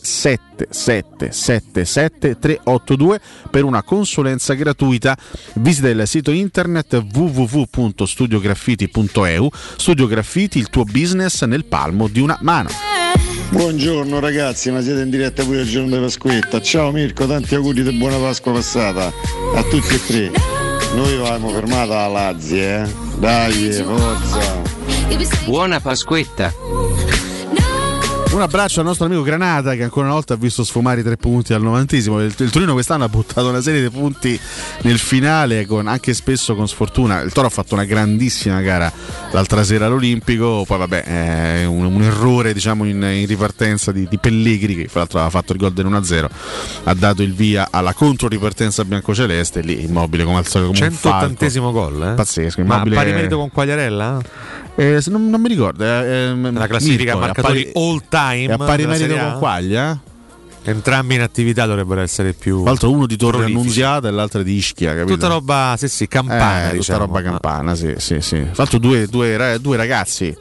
7777 0.86 2.38
382 2.38 3.20
per 3.50 3.64
una 3.64 3.82
consulenza 3.82 4.54
gratuita. 4.54 5.18
Visita 5.54 5.88
il 5.88 6.06
sito 6.06 6.30
internet 6.30 7.04
www.studiograffiti.eu. 7.12 9.50
Studio 9.76 10.06
Graffiti, 10.06 10.58
il 10.58 10.70
tuo 10.70 10.84
business 10.84 11.42
nel 11.42 11.64
palmo 11.64 12.06
di 12.06 12.20
una 12.20 12.38
mano. 12.42 12.68
Buongiorno 13.50 14.20
ragazzi, 14.20 14.70
ma 14.70 14.80
siete 14.80 15.02
in 15.02 15.10
diretta 15.10 15.42
pure 15.42 15.62
il 15.62 15.68
giorno 15.68 15.96
di 15.96 16.02
Pasquetta. 16.02 16.60
Ciao 16.60 16.92
Mirko, 16.92 17.26
tanti 17.26 17.56
auguri 17.56 17.82
di 17.82 17.90
buona 17.92 18.18
Pasqua 18.18 18.52
passata 18.52 19.12
a 19.54 19.62
tutti 19.64 19.94
e 19.94 20.06
tre. 20.06 20.30
Noi 20.94 21.14
avevamo 21.14 21.48
fermata 21.48 22.04
a 22.04 22.06
Lazio, 22.06 22.56
eh. 22.56 22.86
Dai, 23.18 23.72
forza. 23.72 24.62
Buona 25.44 25.80
Pasquetta. 25.80 26.54
Un 28.36 28.42
abbraccio 28.42 28.80
al 28.80 28.86
nostro 28.86 29.06
amico 29.06 29.22
Granata 29.22 29.74
che 29.76 29.82
ancora 29.82 30.04
una 30.04 30.14
volta 30.14 30.34
ha 30.34 30.36
visto 30.36 30.62
sfumare 30.62 31.00
i 31.00 31.02
tre 31.02 31.16
punti 31.16 31.54
al 31.54 31.62
novantesimo. 31.62 32.20
Il, 32.20 32.34
il 32.36 32.50
Torino 32.50 32.74
quest'anno 32.74 33.04
ha 33.04 33.08
buttato 33.08 33.48
una 33.48 33.62
serie 33.62 33.80
di 33.80 33.88
punti 33.88 34.38
nel 34.82 34.98
finale, 34.98 35.64
con, 35.64 35.86
anche 35.86 36.12
spesso 36.12 36.54
con 36.54 36.68
sfortuna. 36.68 37.22
Il 37.22 37.32
Toro 37.32 37.46
ha 37.46 37.50
fatto 37.50 37.72
una 37.72 37.84
grandissima 37.84 38.60
gara 38.60 38.92
l'altra 39.30 39.64
sera 39.64 39.86
all'Olimpico. 39.86 40.64
Poi, 40.66 40.76
vabbè, 40.76 41.04
è 41.04 41.64
un, 41.64 41.86
un 41.86 42.02
errore 42.02 42.52
diciamo, 42.52 42.84
in, 42.84 43.02
in 43.02 43.26
ripartenza 43.26 43.90
di, 43.90 44.06
di, 44.06 44.18
Pellegrini, 44.18 44.82
che 44.82 44.88
fra 44.88 44.98
l'altro 44.98 45.20
aveva 45.20 45.32
fatto 45.32 45.54
il 45.54 45.58
gol 45.58 45.72
del 45.72 45.86
1-0, 45.86 46.28
ha 46.84 46.92
dato 46.92 47.22
il 47.22 47.32
via 47.32 47.68
alla 47.70 47.94
controripartenza 47.94 48.84
biancoceleste. 48.84 49.62
Lì 49.62 49.82
immobile 49.82 50.24
come 50.24 50.36
al 50.36 50.46
solito. 50.46 50.72
Come 50.72 50.90
180 50.92 51.58
gol, 51.70 52.10
eh? 52.10 52.14
Pazzesco. 52.14 52.60
Immobile... 52.60 52.96
Ma 52.96 53.00
pari 53.00 53.14
merito 53.14 53.38
con 53.38 53.50
Quagliarella? 53.50 54.20
Eh, 54.78 55.02
non, 55.06 55.30
non, 55.30 55.40
mi 55.40 55.48
ricordo. 55.48 55.84
Eh, 55.84 56.34
la 56.52 56.66
classifica 56.66 57.14
Mirko, 57.14 57.18
marcatori 57.18 57.72
pari, 57.72 57.82
all 57.82 58.02
time. 58.10 58.25
È 58.34 58.52
a 58.52 58.56
pari 58.56 58.86
merito 58.86 59.16
con 59.16 59.36
Quaglia? 59.38 60.00
Entrambi 60.62 61.14
in 61.14 61.20
attività 61.20 61.64
dovrebbero 61.64 62.00
essere 62.00 62.32
più. 62.32 62.62
Tra 62.62 62.70
l'altro 62.70 62.90
uno 62.90 63.06
di 63.06 63.16
Torre 63.16 63.44
Annunziata 63.44 64.08
e 64.08 64.10
l'altro 64.10 64.42
di 64.42 64.54
Ischia, 64.54 64.94
capito? 64.94 65.14
Tutta 65.14 65.28
roba, 65.28 65.76
sì, 65.78 65.88
sì, 65.88 66.08
campana. 66.08 66.70
Eh, 66.70 66.76
diciamo. 66.76 66.98
Tutta 66.98 67.12
roba 67.12 67.22
campana, 67.22 67.74
sì, 67.76 67.94
sì, 67.98 68.20
sì. 68.20 68.40
Tra 68.40 68.52
l'altro 68.56 68.78
due, 68.78 69.06
due, 69.06 69.58
due 69.60 69.76
ragazzi 69.76 70.36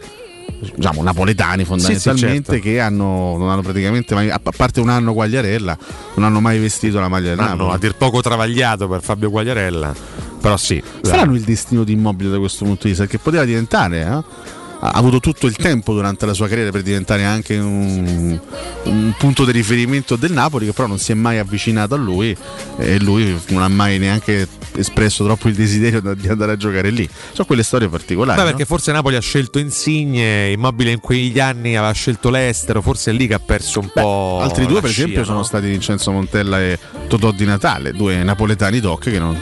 diciamo 0.76 1.02
napoletani 1.02 1.66
fondamentalmente 1.66 2.28
sì, 2.28 2.38
sì, 2.38 2.44
certo. 2.44 2.62
che 2.62 2.80
hanno, 2.80 3.36
non 3.38 3.50
hanno 3.50 3.62
praticamente 3.62 4.14
mai, 4.14 4.30
a 4.30 4.40
parte 4.40 4.80
un 4.80 4.90
anno 4.90 5.14
Quagliarella, 5.14 5.78
non 6.16 6.26
hanno 6.26 6.40
mai 6.40 6.60
vestito 6.60 7.00
la 7.00 7.08
maglia 7.08 7.30
del 7.30 7.40
hanno 7.40 7.66
Napoli. 7.66 7.76
a 7.76 7.78
dir 7.78 7.96
poco 7.96 8.22
travagliato 8.22 8.88
per 8.88 9.02
Fabio 9.02 9.30
Quagliarella, 9.30 9.94
però 10.40 10.58
sì. 10.58 10.82
Saranno 11.02 11.36
il 11.36 11.42
destino 11.42 11.84
di 11.84 11.94
Immobile 11.94 12.30
da 12.30 12.40
questo 12.40 12.66
punto 12.66 12.84
di 12.84 12.90
vista, 12.90 13.06
che 13.06 13.18
poteva 13.20 13.44
diventare, 13.44 14.02
eh? 14.02 14.64
Ha 14.80 14.92
avuto 14.92 15.20
tutto 15.20 15.48
il 15.48 15.56
tempo 15.56 15.94
durante 15.94 16.26
la 16.26 16.34
sua 16.34 16.48
carriera 16.48 16.72
per 16.72 16.82
diventare 16.82 17.24
anche 17.24 17.58
un, 17.58 18.40
un, 18.84 19.14
punto 19.18 19.46
di 19.46 19.52
riferimento 19.52 20.16
del 20.16 20.32
Napoli 20.32 20.66
che 20.66 20.74
però 20.74 20.88
non 20.88 21.00
si 21.00 21.12
è 21.12 21.16
mai 21.16 21.38
avvicinato 21.38 21.96
a 21.96 21.98
lui 21.98 22.36
e 22.78 23.00
lui 23.00 23.40
non 23.48 23.64
ha 23.64 23.68
mai 23.68 23.98
neanche 23.98 24.48
espresso 24.76 25.24
troppo 25.24 25.48
il 25.48 25.56
desiderio 25.56 26.02
di 26.16 26.28
andare 26.28 26.54
a 26.54 26.58
giocare 26.58 26.90
lì 26.90 27.08
sono 27.32 27.46
quelle 27.46 27.64
storie 27.64 27.88
particolari 27.88 28.38
Beh, 28.38 28.44
no? 28.44 28.50
perché 28.50 28.66
forse 28.66 28.92
Napoli 28.92 29.16
ha 29.16 29.22
scelto 29.22 29.60
Insigne 29.60 30.52
Immobile 30.52 30.92
in 30.92 31.00
quegli 31.00 31.40
anni 31.40 31.78
aveva 31.78 31.94
scelto 31.94 32.30
l'estero 32.30 32.82
forse 32.82 33.12
è 33.12 33.14
lì 33.14 33.28
che 33.28 33.36
ha 33.36 33.40
perso 33.40 33.80
un 33.80 33.90
Beh, 33.94 34.02
po' 34.02 34.40
altri 34.42 34.66
due 34.66 34.82
per 34.82 34.90
scia, 34.90 35.02
esempio 35.02 35.22
no? 35.22 35.26
sono 35.26 35.44
stati 35.44 35.68
Vincenzo 35.68 36.12
Montella 36.12 36.60
e 36.60 36.78
Totò 37.08 37.32
Di 37.32 37.46
Natale 37.46 37.94
due 37.94 38.22
napoletani 38.24 38.80
doc 38.80 39.10
che 39.10 39.20
non 39.20 39.38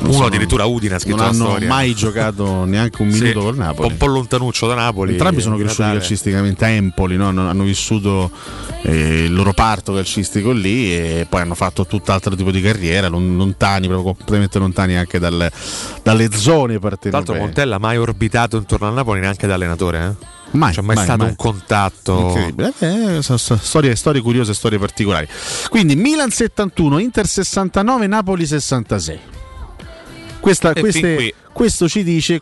uno 0.00 0.12
sono, 0.12 0.26
addirittura 0.26 0.64
Udine 0.64 0.94
ha 0.94 0.98
scritto 0.98 1.16
non 1.16 1.26
hanno 1.26 1.58
mai 1.66 1.94
giocato 1.94 2.64
neanche 2.64 3.02
un 3.02 3.08
minuto 3.14 3.26
sì, 3.26 3.44
col 3.44 3.56
Napoli 3.56 3.88
un 3.88 3.96
po' 3.96 4.06
lontanuccio 4.06 4.66
da 4.66 4.74
Napoli 4.74 5.12
entrambi 5.12 5.40
sono 5.40 5.56
cresciuti 5.56 5.80
Natale. 5.82 5.98
calcisticamente 5.98 6.64
a 6.64 6.68
Empoli 6.68 7.16
no? 7.16 7.28
hanno 7.28 7.62
vissuto 7.62 8.30
eh, 8.82 9.24
il 9.24 9.34
loro 9.34 9.52
parto 9.52 9.94
calcistico 9.94 10.50
lì 10.52 10.94
e 10.94 11.26
poi 11.28 11.40
hanno 11.40 11.54
fatto 11.54 11.86
tutt'altro 11.86 12.34
tipo 12.34 12.50
di 12.50 12.60
carriera 12.60 13.08
lontani 13.08 13.86
proprio 13.86 14.12
completamente 14.12 14.58
lontani 14.58 14.96
anche 14.96 15.18
dal, 15.18 15.50
dalle 16.02 16.28
zone 16.32 16.78
tra 16.78 16.98
l'altro 17.10 17.34
Montella 17.34 17.78
mai 17.78 17.96
orbitato 17.96 18.56
intorno 18.56 18.88
al 18.88 18.94
Napoli 18.94 19.20
neanche 19.20 19.46
da 19.46 19.54
allenatore 19.54 20.04
eh? 20.04 20.32
Mai, 20.54 20.72
c'è 20.72 20.82
mai, 20.82 20.94
mai 20.94 21.04
stato 21.04 21.22
mai. 21.22 21.28
un 21.30 21.36
contatto 21.36 22.36
eh, 22.78 23.18
storie, 23.22 23.96
storie 23.96 24.20
curiose 24.20 24.54
storie 24.54 24.78
particolari 24.78 25.26
quindi 25.68 25.96
Milan 25.96 26.30
71 26.30 26.98
Inter 26.98 27.26
69 27.26 28.06
Napoli 28.06 28.46
66 28.46 29.20
questa, 30.44 30.74
queste, 30.74 31.34
questo 31.54 31.88
ci 31.88 32.04
dice, 32.04 32.38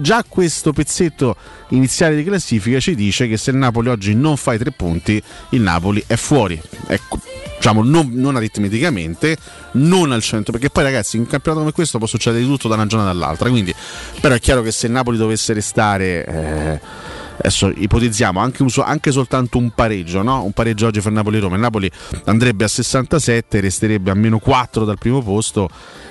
già 0.00 0.24
questo 0.26 0.72
pezzetto 0.72 1.36
iniziale 1.68 2.16
di 2.16 2.24
classifica 2.24 2.80
ci 2.80 2.94
dice 2.94 3.28
che 3.28 3.36
se 3.36 3.50
il 3.50 3.58
Napoli 3.58 3.90
oggi 3.90 4.14
non 4.14 4.38
fa 4.38 4.54
i 4.54 4.58
tre 4.58 4.70
punti, 4.70 5.22
il 5.50 5.60
Napoli 5.60 6.02
è 6.06 6.16
fuori. 6.16 6.58
Ecco, 6.86 7.18
diciamo 7.56 7.82
non, 7.82 8.08
non 8.14 8.36
aritmeticamente, 8.36 9.36
non 9.72 10.12
al 10.12 10.22
centro, 10.22 10.52
perché 10.52 10.70
poi 10.70 10.82
ragazzi 10.82 11.16
in 11.16 11.22
un 11.22 11.28
campionato 11.28 11.62
come 11.62 11.74
questo 11.74 11.98
può 11.98 12.06
succedere 12.06 12.42
di 12.42 12.48
tutto 12.48 12.68
da 12.68 12.74
una 12.74 12.86
giornata 12.86 13.10
all'altra, 13.10 13.50
quindi 13.50 13.74
però 14.18 14.34
è 14.34 14.40
chiaro 14.40 14.62
che 14.62 14.72
se 14.72 14.86
il 14.86 14.92
Napoli 14.92 15.18
dovesse 15.18 15.52
restare... 15.52 16.24
Eh, 16.24 17.01
adesso 17.42 17.72
ipotizziamo 17.74 18.40
anche, 18.40 18.62
un, 18.62 18.68
anche, 18.84 19.10
soltanto 19.10 19.58
un 19.58 19.70
pareggio, 19.70 20.22
no? 20.22 20.44
un 20.44 20.52
pareggio 20.52 20.86
oggi 20.86 21.00
fra 21.00 21.10
Napoli 21.10 21.38
e 21.38 21.40
Roma. 21.40 21.56
Il 21.56 21.60
Napoli 21.60 21.90
andrebbe 22.24 22.64
a 22.64 22.68
67, 22.68 23.60
resterebbe 23.60 24.10
a 24.10 24.14
meno 24.14 24.38
4 24.38 24.84
dal 24.84 24.98
primo 24.98 25.22
posto 25.22 25.68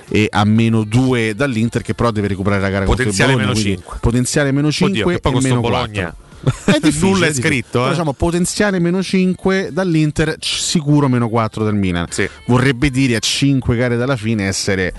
e 0.08 0.28
a 0.30 0.44
meno 0.44 0.84
2 0.84 1.34
dall'Inter 1.34 1.82
che 1.82 1.94
però 1.94 2.10
deve 2.10 2.28
recuperare 2.28 2.60
la 2.60 2.68
gara 2.68 2.84
potenziale 2.84 3.32
contro 3.32 3.50
il 3.50 3.54
Bologna, 3.54 3.70
meno 3.70 3.80
5 3.82 3.98
potenziale 4.00 4.52
meno 4.52 4.70
5 4.70 5.02
Oddio, 5.02 5.38
e 5.38 5.40
meno 5.40 5.60
Bologna 5.60 6.14
4 6.14 6.31
è 6.64 6.78
nulla 7.00 7.26
è 7.26 7.30
è 7.30 7.34
scritto 7.34 7.86
eh? 7.86 7.90
diciamo, 7.90 8.12
potenziale 8.12 8.78
meno 8.78 9.02
5 9.02 9.70
dall'Inter 9.72 10.36
sicuro 10.40 11.08
meno 11.08 11.28
4 11.28 11.64
dal 11.64 11.74
Milan 11.74 12.06
sì. 12.10 12.28
vorrebbe 12.46 12.90
dire 12.90 13.16
a 13.16 13.20
5 13.20 13.76
gare 13.76 13.96
dalla 13.96 14.16
fine 14.16 14.46
essere 14.46 14.92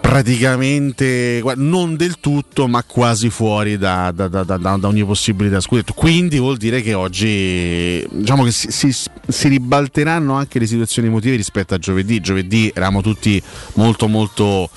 praticamente 0.00 1.42
non 1.56 1.96
del 1.96 2.20
tutto 2.20 2.68
ma 2.68 2.82
quasi 2.84 3.30
fuori 3.30 3.78
da, 3.78 4.12
da, 4.12 4.28
da, 4.28 4.42
da 4.44 4.78
ogni 4.82 5.04
possibilità 5.04 5.60
scudetto 5.60 5.92
quindi 5.94 6.38
vuol 6.38 6.56
dire 6.56 6.82
che 6.82 6.94
oggi 6.94 8.06
diciamo 8.10 8.44
che 8.44 8.52
si, 8.52 8.70
si, 8.70 8.92
si, 9.26 9.48
ribalteranno 9.48 10.34
anche 10.34 10.58
le 10.58 10.66
situazioni 10.66 11.08
emotive 11.08 11.36
rispetto 11.36 11.74
a 11.74 11.78
giovedì 11.78 12.20
giovedì 12.20 12.70
eravamo 12.72 13.00
tutti 13.00 13.42
molto 13.74 14.06
molto 14.06 14.68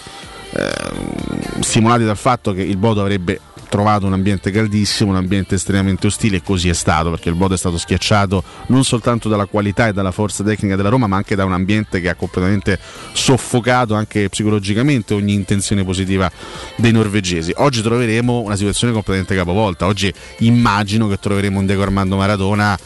eh, 0.54 0.72
stimolati 1.60 2.04
dal 2.04 2.18
fatto 2.18 2.54
che 2.54 2.62
il 2.62 2.78
Bodo 2.78 3.02
avrebbe 3.02 3.40
trovato 3.70 4.06
un 4.06 4.14
ambiente 4.14 4.52
caldissimo, 4.52 5.12
un 5.12 5.18
ambiente 5.18 5.56
estremamente 5.56 6.08
ostile 6.08 6.38
e 6.38 6.42
così 6.42 6.70
è 6.70 6.74
stato 6.74 7.10
perché 7.10 7.30
il 7.30 7.36
Bodo 7.36 7.54
è 7.54 7.58
stato 7.58 7.78
schiacciato 7.78 8.44
non 8.68 8.84
soltanto 8.84 9.30
dalla 9.30 9.46
qualità 9.46 9.88
e 9.88 9.94
dalla 9.94 10.12
forza 10.12 10.44
tecnica 10.44 10.76
della 10.76 10.90
Roma 10.90 11.08
ma 11.08 11.18
anche 11.18 11.36
da 11.36 11.46
un 11.46 11.54
ambiente 11.54 12.02
che 12.02 12.10
ha 12.10 12.16
completamente 12.16 12.80
soffocato 13.14 13.94
anche 13.94 14.30
psicologicamente 14.30 15.14
ogni 15.14 15.34
intenzione 15.34 15.84
positiva 15.84 16.30
dei 16.76 16.92
norvegesi. 16.92 17.54
Oggi 17.58 17.82
troveremo 17.82 18.42
una 18.42 18.56
situazione 18.56 18.94
completamente 18.94 19.36
capovolta, 19.36 19.86
oggi 19.86 20.14
immagino 20.40 21.08
che 21.08 21.18
troveremo 21.20 21.60
un 21.60 21.66
Diego 21.66 21.84
Armando 21.84 22.18
Maradona 22.18 22.78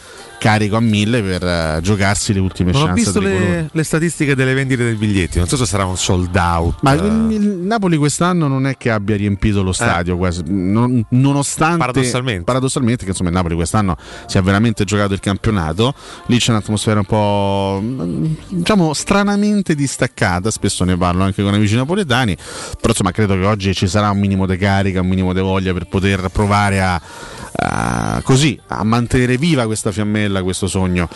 carico 0.42 0.74
a 0.74 0.80
mille 0.80 1.22
per 1.22 1.76
uh, 1.76 1.80
giocarsi 1.80 2.32
le 2.32 2.40
ultime 2.40 2.72
non 2.72 2.86
chance. 2.86 2.92
Ho 2.92 3.04
visto 3.04 3.20
le, 3.20 3.68
le, 3.70 3.84
statistiche 3.84 4.34
delle 4.34 4.54
vendite 4.54 4.82
dei 4.82 4.94
biglietti, 4.94 5.38
non 5.38 5.46
so 5.46 5.56
se 5.56 5.66
sarà 5.66 5.84
un 5.84 5.96
sold 5.96 6.34
out. 6.34 6.78
Ma 6.80 6.94
il, 6.94 7.28
il 7.30 7.40
Napoli 7.42 7.96
quest'anno 7.96 8.48
non 8.48 8.66
è 8.66 8.76
che 8.76 8.90
abbia 8.90 9.14
riempito 9.16 9.62
lo 9.62 9.70
stadio, 9.70 10.14
eh. 10.14 10.16
quasi, 10.16 10.42
non, 10.46 11.04
nonostante 11.10 11.78
paradossalmente. 11.78 12.42
paradossalmente, 12.42 13.04
che 13.04 13.10
insomma 13.10 13.28
il 13.28 13.36
Napoli 13.36 13.54
quest'anno 13.54 13.96
si 14.26 14.36
è 14.36 14.42
veramente 14.42 14.82
giocato 14.82 15.12
il 15.12 15.20
campionato. 15.20 15.94
Lì 16.26 16.38
c'è 16.38 16.50
un'atmosfera 16.50 16.98
un 16.98 17.06
po' 17.06 17.80
diciamo 18.48 18.94
stranamente 18.94 19.76
distaccata, 19.76 20.50
spesso 20.50 20.82
ne 20.82 20.96
parlo 20.96 21.22
anche 21.22 21.40
con 21.44 21.54
amici 21.54 21.76
napoletani, 21.76 22.34
però 22.34 22.88
insomma 22.88 23.12
credo 23.12 23.34
che 23.34 23.44
oggi 23.44 23.72
ci 23.74 23.86
sarà 23.86 24.10
un 24.10 24.18
minimo 24.18 24.44
di 24.46 24.56
carica, 24.56 25.02
un 25.02 25.06
minimo 25.06 25.32
di 25.32 25.40
voglia 25.40 25.72
per 25.72 25.86
poter 25.86 26.30
provare 26.30 26.82
a, 26.82 27.00
a 27.54 28.20
così 28.24 28.58
a 28.68 28.82
mantenere 28.84 29.36
viva 29.36 29.66
questa 29.66 29.92
fiammella 29.92 30.42
questo 30.42 30.66
sogno 30.66 31.08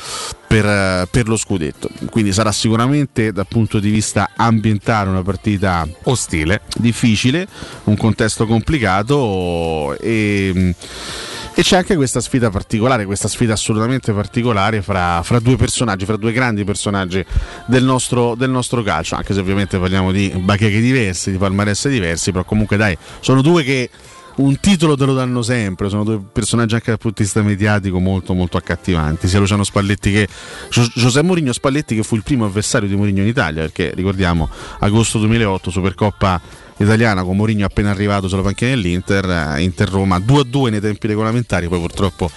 per, 0.46 1.08
per, 1.10 1.28
lo 1.28 1.36
scudetto. 1.36 1.88
Quindi 2.10 2.32
sarà 2.32 2.52
sicuramente 2.52 3.32
dal 3.32 3.46
punto 3.48 3.78
di 3.78 3.90
vista 3.90 4.30
ambientale 4.36 5.10
una 5.10 5.22
partita 5.22 5.86
ostile, 6.04 6.62
difficile, 6.76 7.46
un 7.84 7.96
contesto 7.96 8.46
complicato 8.46 9.96
e 9.98 10.74
E 11.58 11.62
c'è 11.62 11.78
anche 11.78 11.96
questa 11.96 12.20
sfida 12.20 12.50
particolare, 12.50 13.06
questa 13.06 13.28
sfida 13.28 13.54
assolutamente 13.54 14.12
particolare 14.12 14.82
fra, 14.82 15.22
fra 15.22 15.38
due 15.38 15.56
personaggi, 15.56 16.04
fra 16.04 16.16
due 16.16 16.30
grandi 16.30 16.64
personaggi 16.64 17.24
del 17.64 17.82
nostro, 17.82 18.34
del 18.34 18.50
nostro, 18.50 18.82
calcio, 18.82 19.14
anche 19.14 19.32
se 19.32 19.40
ovviamente 19.40 19.78
parliamo 19.78 20.12
di 20.12 20.28
bacheche 20.36 20.80
diversi, 20.80 21.30
di 21.30 21.38
palmarès 21.38 21.88
diversi, 21.88 22.30
però 22.30 22.44
comunque 22.44 22.76
dai, 22.76 22.94
sono 23.20 23.40
due 23.40 23.62
che 23.62 23.88
un 24.36 24.58
titolo 24.60 24.96
te 24.96 25.04
lo 25.04 25.14
danno 25.14 25.42
sempre, 25.42 25.88
sono 25.88 26.04
due 26.04 26.20
personaggi 26.20 26.74
anche 26.74 26.90
dal 26.90 26.98
punto 26.98 27.18
di 27.18 27.24
vista 27.24 27.42
mediatico 27.42 27.98
molto 27.98 28.34
molto 28.34 28.56
accattivanti, 28.56 29.28
sia 29.28 29.38
Luciano 29.38 29.64
Spalletti 29.64 30.12
che 30.12 30.28
Giuseppe 30.68 31.26
Mourinho 31.26 31.52
Spalletti 31.52 31.94
che 31.94 32.02
fu 32.02 32.16
il 32.16 32.22
primo 32.22 32.44
avversario 32.44 32.88
di 32.88 32.96
Mourinho 32.96 33.22
in 33.22 33.28
Italia, 33.28 33.62
perché 33.62 33.92
ricordiamo 33.94 34.48
agosto 34.80 35.18
2008 35.18 35.70
Supercoppa 35.70 36.40
italiana 36.78 37.22
con 37.22 37.36
Mourinho 37.36 37.64
appena 37.64 37.90
arrivato 37.90 38.28
sulla 38.28 38.42
panchina 38.42 38.70
dell'Inter, 38.70 39.54
eh, 39.56 39.62
Inter-Roma 39.62 40.18
2-2 40.18 40.70
nei 40.70 40.80
tempi 40.80 41.06
regolamentari, 41.06 41.68
poi 41.68 41.80
purtroppo 41.80 42.30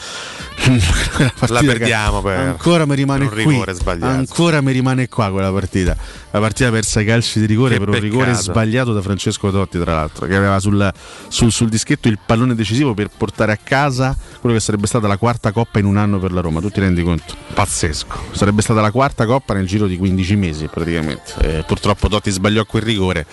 la 1.48 1.62
perdiamo 1.63 2.22
per 2.22 2.38
ancora 2.38 2.86
mi 2.86 2.95
rimane 2.95 3.24
un 3.26 3.34
rigore 3.34 3.72
qui, 3.72 3.74
sbagliato. 3.82 4.06
ancora 4.17 4.62
mi 4.62 4.72
rimane 4.72 5.08
qua 5.08 5.30
quella 5.32 5.52
partita 5.52 5.95
la 6.32 6.39
partita 6.39 6.69
persa 6.69 7.00
ai 7.00 7.06
calci 7.06 7.39
di 7.39 7.45
rigore 7.45 7.74
Che 7.74 7.80
per 7.80 7.88
un 7.88 7.93
peccato. 7.95 8.12
rigore 8.12 8.34
sbagliato 8.36 8.93
da 8.93 9.02
Francesco 9.02 9.50
Totti 9.52 9.80
tra 9.80 9.93
l'altro 9.93 10.26
che 10.28 10.36
aveva 10.36 10.60
sul, 10.60 10.91
sul- 11.28 11.52
sul 11.52 11.69
dischetto 11.69 12.08
il 12.08 12.19
pallone 12.24 12.56
decisivo 12.56 12.93
per 12.93 13.10
portare 13.15 13.52
a 13.52 13.58
casa 13.62 14.15
quello 14.39 14.56
che 14.56 14.62
sarebbe 14.62 14.88
stata 14.88 15.08
la 15.08 15.17
quarta 15.17 15.52
coppa 15.52 15.80
in 15.80 15.86
un 15.86 15.97
anno 15.97 16.19
per 16.19 16.32
la 16.32 16.41
Roma 16.41 16.60
tu 16.60 16.69
ti 16.69 16.80
rendi 16.80 17.04
conto? 17.04 17.36
pazzesco. 17.54 18.17
Sarebbe 18.32 18.62
stata 18.62 18.80
la 18.80 18.91
quarta 18.91 19.25
coppa 19.25 19.54
nel 19.54 19.67
giro 19.67 19.86
di 19.86 19.97
15 19.97 20.36
mesi 20.36 20.67
praticamente. 20.67 21.34
Eh, 21.41 21.63
purtroppo 21.63 22.08
Totti 22.08 22.32
sbagliò 22.32 22.63
quel 22.65 22.84
rigore 22.84 23.25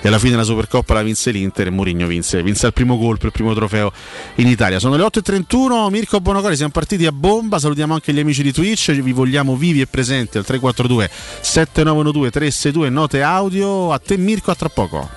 e 0.00 0.08
alla 0.08 0.20
fine 0.20 0.36
la 0.36 0.44
Supercoppa 0.44 0.94
la 0.94 1.02
vinse 1.02 1.32
l'Inter 1.32 1.66
e 1.66 1.70
Mourinho 1.70 2.06
vinse, 2.06 2.42
vinse 2.42 2.66
il 2.66 2.72
primo 2.72 2.96
colpo 2.98 3.26
il 3.26 3.32
primo 3.32 3.54
trofeo 3.54 3.92
in 4.36 4.46
Italia. 4.46 4.78
Sono 4.78 4.96
le 4.96 5.02
8.31 5.02 5.90
Mirko 5.90 6.20
Bonocori 6.20 6.54
siamo 6.54 6.70
partiti 6.70 7.06
a 7.06 7.12
bomba. 7.12 7.58
Salutiamo 7.58 7.94
anche 7.94 8.12
gli 8.12 8.20
amici 8.20 8.42
di 8.42 8.52
Twitch 8.52 8.92
vi 8.92 9.12
vogliamo 9.12 9.56
vivi 9.56 9.80
e 9.80 9.86
presenti 9.86 10.38
al 10.38 10.44
342 10.44 11.10
7912 11.40 12.30
362 12.30 12.88
note 12.88 13.22
audio. 13.22 13.92
A 13.92 13.98
te 13.98 14.16
Mirko 14.16 14.50
a 14.52 14.54
tra 14.54 14.68
poco. 14.68 15.08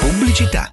Pubblicità. 0.00 0.72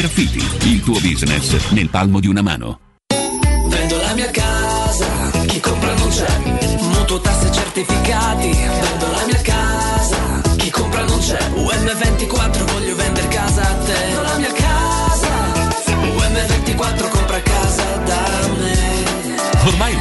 Graffiti, 0.00 0.42
il 0.70 0.82
tuo 0.82 0.98
business 0.98 1.72
nel 1.72 1.90
palmo 1.90 2.20
di 2.20 2.26
una 2.26 2.40
mano. 2.40 2.80
Vendo 3.68 3.96
la 3.98 4.14
mia 4.14 4.30
casa, 4.30 5.06
chi 5.46 5.60
compra 5.60 5.94
non 5.94 6.08
c'è. 6.08 6.38
Mutuo 6.80 7.20
tasse 7.20 7.52
certificati, 7.52 8.48
vendo 8.48 9.10
la 9.10 9.26
mia 9.26 9.42
casa, 9.42 10.40
chi 10.56 10.70
compra 10.70 11.04
non 11.04 11.18
c'è. 11.18 11.38
UM24 11.54 12.79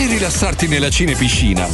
e 0.00 0.06
rilassarti 0.06 0.66
nella 0.66 0.88
cinepiscina. 0.88 1.68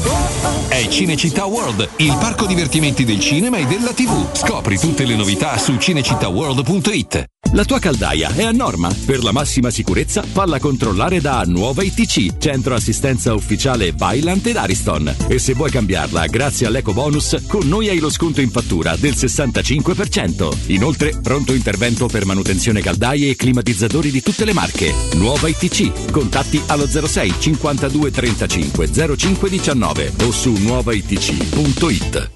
È 0.68 0.88
Cinecittà 0.88 1.44
World, 1.44 1.88
il 1.98 2.16
parco 2.18 2.46
divertimenti 2.46 3.04
del 3.04 3.20
cinema 3.20 3.58
e 3.58 3.66
della 3.66 3.92
TV. 3.92 4.34
Scopri 4.34 4.78
tutte 4.78 5.04
le 5.04 5.14
novità 5.14 5.56
su 5.58 5.76
cinecittàworld.it. 5.76 7.24
La 7.52 7.64
tua 7.64 7.78
caldaia 7.78 8.34
è 8.34 8.42
a 8.42 8.50
norma? 8.50 8.92
Per 9.06 9.22
la 9.22 9.30
massima 9.30 9.70
sicurezza 9.70 10.22
falla 10.22 10.58
controllare 10.58 11.20
da 11.20 11.44
Nuova 11.46 11.84
ITC, 11.84 12.38
centro 12.38 12.74
assistenza 12.74 13.32
ufficiale 13.34 13.92
Vaillant 13.92 14.44
ed 14.46 14.56
Ariston. 14.56 15.14
E 15.28 15.38
se 15.38 15.54
vuoi 15.54 15.70
cambiarla 15.70 16.26
grazie 16.26 16.66
all'eco 16.66 16.92
bonus, 16.92 17.36
con 17.46 17.68
noi 17.68 17.88
hai 17.88 17.98
lo 17.98 18.10
sconto 18.10 18.40
in 18.40 18.50
fattura 18.50 18.96
del 18.96 19.12
65%. 19.12 20.56
Inoltre, 20.66 21.14
pronto 21.22 21.54
intervento 21.54 22.08
per 22.08 22.26
manutenzione 22.26 22.82
caldaie 22.82 23.30
e 23.30 23.36
climatizzatori 23.36 24.10
di 24.10 24.22
tutte 24.22 24.44
le 24.44 24.52
marche. 24.52 24.92
Nuova 25.14 25.48
ITC, 25.48 26.10
contatti 26.10 26.60
allo 26.66 26.86
06 26.88 27.34
52 27.38 28.10
35 28.16 29.16
05 29.16 29.48
19 29.48 30.12
o 30.28 30.32
su 30.32 30.50
nuovaitc.it. 30.58 32.35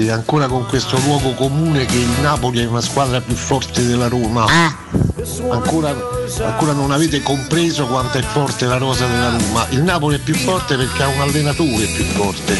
Ragazzi, 0.00 0.08
ancora 0.08 0.46
con 0.46 0.66
questo 0.66 0.98
luogo 1.04 1.34
comune 1.34 1.84
che 1.84 1.96
il 1.96 2.20
Napoli 2.20 2.60
è 2.60 2.66
una 2.66 2.80
squadra 2.80 3.20
più 3.20 3.34
forte 3.34 3.84
della 3.84 4.08
Roma. 4.08 4.46
Ancora, 5.50 5.94
ancora 6.42 6.72
non 6.72 6.90
avete 6.90 7.22
compreso 7.22 7.86
quanto 7.86 8.18
è 8.18 8.22
forte 8.22 8.66
la 8.66 8.78
rosa 8.78 9.06
della 9.06 9.36
Roma. 9.36 9.66
Il 9.70 9.82
Napoli 9.82 10.16
è 10.16 10.18
più 10.18 10.34
forte 10.34 10.76
perché 10.76 11.02
ha 11.02 11.08
un 11.08 11.20
allenatore 11.20 11.86
più 11.86 12.04
forte. 12.04 12.56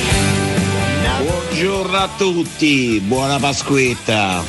Buongiorno 1.49 1.97
a 1.97 2.09
tutti, 2.17 3.01
buona 3.05 3.39
Pasquetta. 3.39 4.43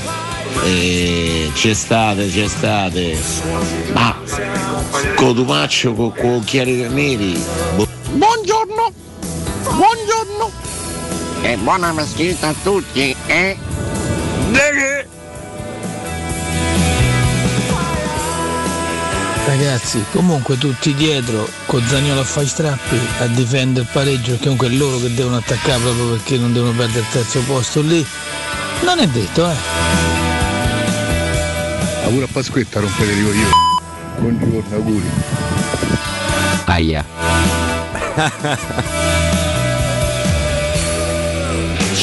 Eh, 0.64 1.50
c'è 1.54 1.74
state, 1.74 2.30
c'è 2.30 2.48
state. 2.48 3.18
Ma 3.94 4.16
Cotumaccio 5.16 5.94
con, 5.94 6.14
con 6.14 6.34
occhiali 6.34 6.88
neri. 6.90 7.91
Buona 11.72 11.94
meschita 11.94 12.50
a 12.50 12.56
tutti, 12.64 13.16
eh? 13.28 13.58
Ragazzi, 19.46 20.04
comunque 20.12 20.58
tutti 20.58 20.94
dietro, 20.94 21.48
con 21.68 21.82
Zagnolo 21.88 22.20
a 22.20 22.24
fare 22.26 22.46
i 22.46 22.50
strappi, 22.50 23.00
a 23.20 23.28
difendere 23.28 23.86
il 23.86 23.90
pareggio, 23.90 24.32
perché 24.32 24.44
comunque 24.44 24.68
è 24.68 24.72
loro 24.72 24.98
che 24.98 25.14
devono 25.14 25.38
attaccare 25.38 25.80
proprio 25.80 26.08
perché 26.10 26.38
non 26.38 26.52
devono 26.52 26.74
perdere 26.74 27.00
il 27.00 27.08
terzo 27.10 27.40
posto 27.44 27.80
lì. 27.80 28.06
Non 28.84 29.00
è 29.00 29.08
detto, 29.08 29.50
eh. 29.50 29.56
Auguri 32.04 32.24
a 32.24 32.28
Pasquetta, 32.30 32.82
rompete 32.82 33.14
di 33.14 33.22
io. 33.22 33.50
Buongiorno, 34.18 34.76
auguri. 34.76 35.10
Aia. 36.66 37.06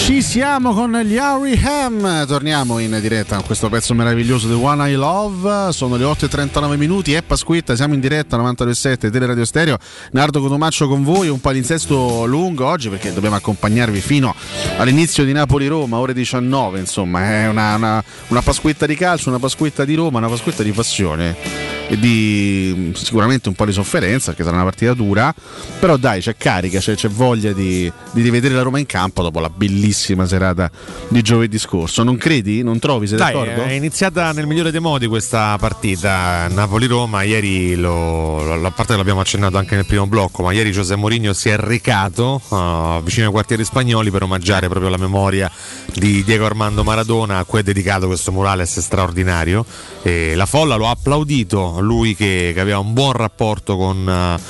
Ci 0.04 0.22
siamo 0.22 0.72
con 0.72 0.92
gli 1.02 1.16
Harry 1.18 1.60
Ham. 1.62 2.26
Torniamo 2.26 2.78
in 2.78 2.98
diretta 3.00 3.36
con 3.36 3.44
questo 3.44 3.68
pezzo 3.68 3.92
meraviglioso 3.92 4.46
di 4.48 4.54
One 4.54 4.90
I 4.90 4.94
Love. 4.94 5.72
Sono 5.72 5.96
le 5.96 6.04
8.39 6.04 6.76
minuti. 6.76 7.12
È 7.12 7.22
Pasquetta, 7.22 7.76
siamo 7.76 7.92
in 7.92 8.00
diretta 8.00 8.38
92.7 8.38 9.10
Teleradio 9.10 9.44
Stereo. 9.44 9.76
Nardo 10.12 10.40
Cotomaccio 10.40 10.88
con 10.88 11.04
voi. 11.04 11.28
Un 11.28 11.40
palinsesto 11.40 12.24
lungo 12.24 12.66
oggi 12.66 12.88
perché 12.88 13.12
dobbiamo 13.12 13.36
accompagnarvi 13.36 14.00
fino 14.00 14.34
all'inizio 14.78 15.24
di 15.24 15.32
Napoli-Roma, 15.32 15.98
ore 15.98 16.14
19. 16.14 16.78
Insomma, 16.78 17.24
è 17.30 17.48
una, 17.48 17.74
una, 17.74 18.04
una 18.28 18.42
Pasquetta 18.42 18.86
di 18.86 18.94
calcio, 18.94 19.28
una 19.28 19.38
Pasquetta 19.38 19.84
di 19.84 19.94
Roma, 19.94 20.18
una 20.18 20.28
Pasquetta 20.28 20.62
di 20.62 20.72
passione. 20.72 21.77
E 21.88 21.98
di 21.98 22.92
sicuramente 22.94 23.48
un 23.48 23.54
po' 23.54 23.64
di 23.64 23.72
sofferenza 23.72 24.26
perché 24.26 24.44
sarà 24.44 24.56
una 24.56 24.64
partita 24.64 24.92
dura, 24.94 25.34
però 25.80 25.96
dai 25.96 26.20
c'è 26.20 26.36
carica, 26.36 26.78
c'è, 26.78 26.94
c'è 26.94 27.08
voglia 27.08 27.52
di, 27.52 27.90
di 28.12 28.22
rivedere 28.22 28.54
la 28.54 28.62
Roma 28.62 28.78
in 28.78 28.86
campo 28.86 29.22
dopo 29.22 29.40
la 29.40 29.50
bellissima 29.50 30.26
serata 30.26 30.70
di 31.08 31.22
giovedì 31.22 31.58
scorso. 31.58 32.02
Non 32.02 32.16
credi? 32.16 32.62
Non 32.62 32.78
trovi? 32.78 33.06
Sei 33.06 33.16
Dai, 33.18 33.32
d'accordo? 33.32 33.62
è 33.62 33.72
iniziata 33.72 34.32
nel 34.32 34.46
migliore 34.46 34.70
dei 34.70 34.80
modi 34.80 35.06
questa 35.06 35.56
partita 35.58 36.46
Napoli-Roma. 36.48 37.22
Ieri, 37.22 37.74
lo, 37.74 38.42
lo- 38.44 38.66
a 38.66 38.70
parte 38.70 38.92
che 38.92 38.98
l'abbiamo 38.98 39.20
accennato 39.20 39.56
anche 39.56 39.74
nel 39.74 39.86
primo 39.86 40.06
blocco, 40.06 40.42
ma 40.42 40.52
ieri 40.52 40.70
José 40.70 40.94
Mourinho 40.96 41.32
si 41.32 41.48
è 41.48 41.56
recato 41.56 42.40
uh, 42.48 43.02
vicino 43.02 43.26
ai 43.26 43.32
quartieri 43.32 43.64
spagnoli 43.64 44.10
per 44.10 44.22
omaggiare 44.22 44.68
proprio 44.68 44.90
la 44.90 44.98
memoria 44.98 45.50
di 45.94 46.22
Diego 46.22 46.44
Armando 46.44 46.84
Maradona, 46.84 47.38
a 47.38 47.44
cui 47.44 47.60
è 47.60 47.62
dedicato 47.62 48.06
questo 48.06 48.30
murales 48.30 48.78
straordinario. 48.78 49.64
E 50.02 50.34
la 50.34 50.46
folla 50.46 50.76
lo 50.76 50.86
ha 50.86 50.90
applaudito, 50.90 51.77
lui 51.80 52.14
che, 52.14 52.52
che 52.54 52.60
aveva 52.60 52.78
un 52.78 52.92
buon 52.92 53.12
rapporto 53.12 53.76
con. 53.76 54.06
uh, 54.06 54.40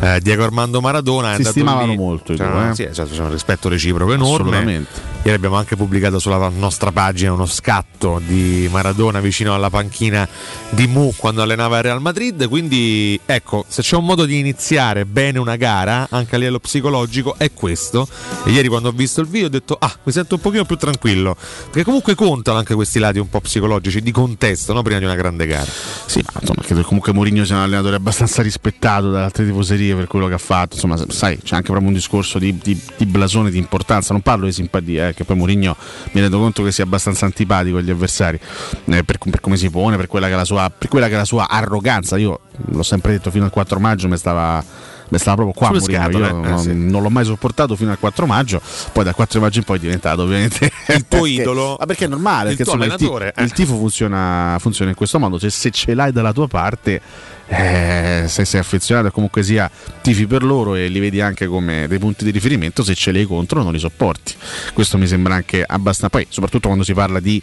eh, 0.00 0.20
Diego 0.20 0.44
Armando 0.44 0.80
Maradona 0.80 1.34
Si 1.34 1.44
stimavano 1.44 1.90
lì. 1.92 1.96
molto 1.96 2.36
Cioè, 2.36 2.46
due, 2.48 2.68
eh. 2.70 2.74
sì, 2.74 2.82
esatto, 2.84 3.10
c'è 3.14 3.22
un 3.22 3.30
rispetto 3.30 3.68
reciproco 3.68 4.12
enorme. 4.12 4.86
Ieri 5.28 5.36
abbiamo 5.36 5.56
anche 5.56 5.76
pubblicato 5.76 6.18
sulla 6.18 6.48
nostra 6.48 6.90
pagina 6.90 7.34
uno 7.34 7.44
scatto 7.44 8.18
di 8.24 8.66
Maradona 8.72 9.20
vicino 9.20 9.52
alla 9.52 9.68
panchina 9.68 10.26
di 10.70 10.86
Mu 10.86 11.12
quando 11.18 11.42
allenava 11.42 11.76
il 11.76 11.82
Real 11.82 12.00
Madrid. 12.00 12.48
Quindi 12.48 13.20
ecco, 13.26 13.66
se 13.68 13.82
c'è 13.82 13.96
un 13.96 14.06
modo 14.06 14.24
di 14.24 14.38
iniziare 14.38 15.04
bene 15.04 15.38
una 15.38 15.56
gara, 15.56 16.06
anche 16.08 16.34
a 16.34 16.38
livello 16.38 16.60
psicologico, 16.60 17.34
è 17.36 17.52
questo. 17.52 18.08
E 18.46 18.52
ieri 18.52 18.68
quando 18.68 18.88
ho 18.88 18.92
visto 18.92 19.20
il 19.20 19.26
video 19.26 19.48
ho 19.48 19.50
detto, 19.50 19.76
ah, 19.78 19.94
mi 20.04 20.12
sento 20.12 20.36
un 20.36 20.40
pochino 20.40 20.64
più 20.64 20.76
tranquillo. 20.76 21.36
Perché 21.66 21.84
comunque 21.84 22.14
contano 22.14 22.56
anche 22.56 22.74
questi 22.74 22.98
lati 22.98 23.18
un 23.18 23.28
po' 23.28 23.42
psicologici, 23.42 24.00
di 24.00 24.12
contesto, 24.12 24.72
no? 24.72 24.80
prima 24.80 24.98
di 24.98 25.04
una 25.04 25.14
grande 25.14 25.44
gara. 25.44 25.70
Sì, 26.06 26.24
ma 26.24 26.40
insomma, 26.40 26.62
credo 26.62 26.80
comunque 26.84 27.12
Mourinho 27.12 27.44
sia 27.44 27.56
un 27.56 27.62
allenatore 27.64 27.96
abbastanza 27.96 28.40
rispettato 28.40 29.10
dalle 29.10 29.24
altre 29.24 29.44
tifoserie 29.44 29.94
per 29.94 30.06
quello 30.06 30.26
che 30.26 30.34
ha 30.34 30.38
fatto. 30.38 30.76
Insomma, 30.76 30.96
sai, 31.08 31.36
c'è 31.36 31.54
anche 31.54 31.68
proprio 31.68 31.88
un 31.88 31.92
discorso 31.92 32.38
di, 32.38 32.56
di- 32.56 32.80
di 32.96 33.04
blasone, 33.04 33.50
di 33.50 33.58
importanza. 33.58 34.14
Non 34.14 34.22
parlo 34.22 34.46
di 34.46 34.52
simpatia, 34.52 35.08
eh, 35.08 35.16
che 35.18 35.24
poi 35.24 35.36
Mourinho 35.36 35.76
mi 36.12 36.20
rendo 36.20 36.38
conto 36.38 36.62
che 36.62 36.70
sia 36.70 36.84
abbastanza 36.84 37.24
antipatico 37.24 37.78
agli 37.78 37.90
avversari 37.90 38.38
eh, 38.86 39.02
per, 39.02 39.18
per 39.18 39.40
come 39.40 39.56
si 39.56 39.68
pone, 39.68 39.96
per 39.96 40.06
quella, 40.06 40.28
che 40.28 40.44
sua, 40.44 40.70
per 40.76 40.88
quella 40.88 41.08
che 41.08 41.14
è 41.14 41.16
la 41.16 41.24
sua 41.24 41.48
arroganza. 41.48 42.16
Io 42.16 42.40
l'ho 42.66 42.82
sempre 42.84 43.12
detto 43.12 43.30
fino 43.32 43.44
al 43.44 43.50
4 43.50 43.80
maggio, 43.80 44.06
mi 44.08 44.16
stava. 44.16 44.62
mi 45.08 45.18
stava 45.18 45.42
proprio 45.42 45.54
qua 45.54 45.78
Sulle 45.78 45.98
Mourinho. 45.98 46.26
scatole, 46.28 46.28
Io 46.28 46.44
eh, 46.46 46.48
non, 46.50 46.58
sì. 46.60 46.74
non 46.74 47.02
l'ho 47.02 47.10
mai 47.10 47.24
sopportato 47.24 47.74
fino 47.74 47.90
al 47.90 47.98
4 47.98 48.26
maggio, 48.26 48.60
poi 48.92 49.02
dal 49.04 49.14
4 49.14 49.40
maggio 49.40 49.58
in 49.58 49.64
poi 49.64 49.76
è 49.78 49.80
diventato 49.80 50.22
ovviamente 50.22 50.70
Il 50.88 51.06
tuo 51.08 51.20
perché- 51.22 51.28
idolo. 51.28 51.76
Ma 51.80 51.86
perché 51.86 52.04
è 52.04 52.08
normale? 52.08 52.50
Il 52.50 52.56
perché, 52.56 52.70
tuo 52.70 52.74
insomma, 52.74 52.92
il, 52.94 52.98
ti- 52.98 53.04
allenatore, 53.06 53.32
eh. 53.36 53.42
il 53.44 53.52
tifo 53.52 53.76
funziona, 53.76 54.56
funziona 54.60 54.90
in 54.90 54.96
questo 54.96 55.18
modo. 55.18 55.38
Se, 55.38 55.50
se 55.50 55.70
ce 55.70 55.94
l'hai 55.94 56.12
dalla 56.12 56.32
tua 56.32 56.46
parte, 56.46 57.00
eh, 57.48 58.24
se 58.26 58.44
sei 58.44 58.60
affezionato 58.60 59.10
comunque 59.10 59.42
sia 59.42 59.70
tifi 60.02 60.26
per 60.26 60.42
loro 60.42 60.74
e 60.74 60.88
li 60.88 60.98
vedi 61.00 61.20
anche 61.20 61.46
come 61.46 61.86
dei 61.88 61.98
punti 61.98 62.24
di 62.24 62.30
riferimento, 62.30 62.82
se 62.84 62.94
ce 62.94 63.10
li 63.10 63.20
hai 63.20 63.26
contro 63.26 63.62
non 63.62 63.72
li 63.72 63.78
sopporti. 63.78 64.34
Questo 64.72 64.98
mi 64.98 65.06
sembra 65.06 65.34
anche 65.34 65.62
abbastanza. 65.66 66.08
Poi, 66.08 66.26
soprattutto 66.28 66.66
quando 66.68 66.84
si 66.84 66.94
parla 66.94 67.20
di 67.20 67.40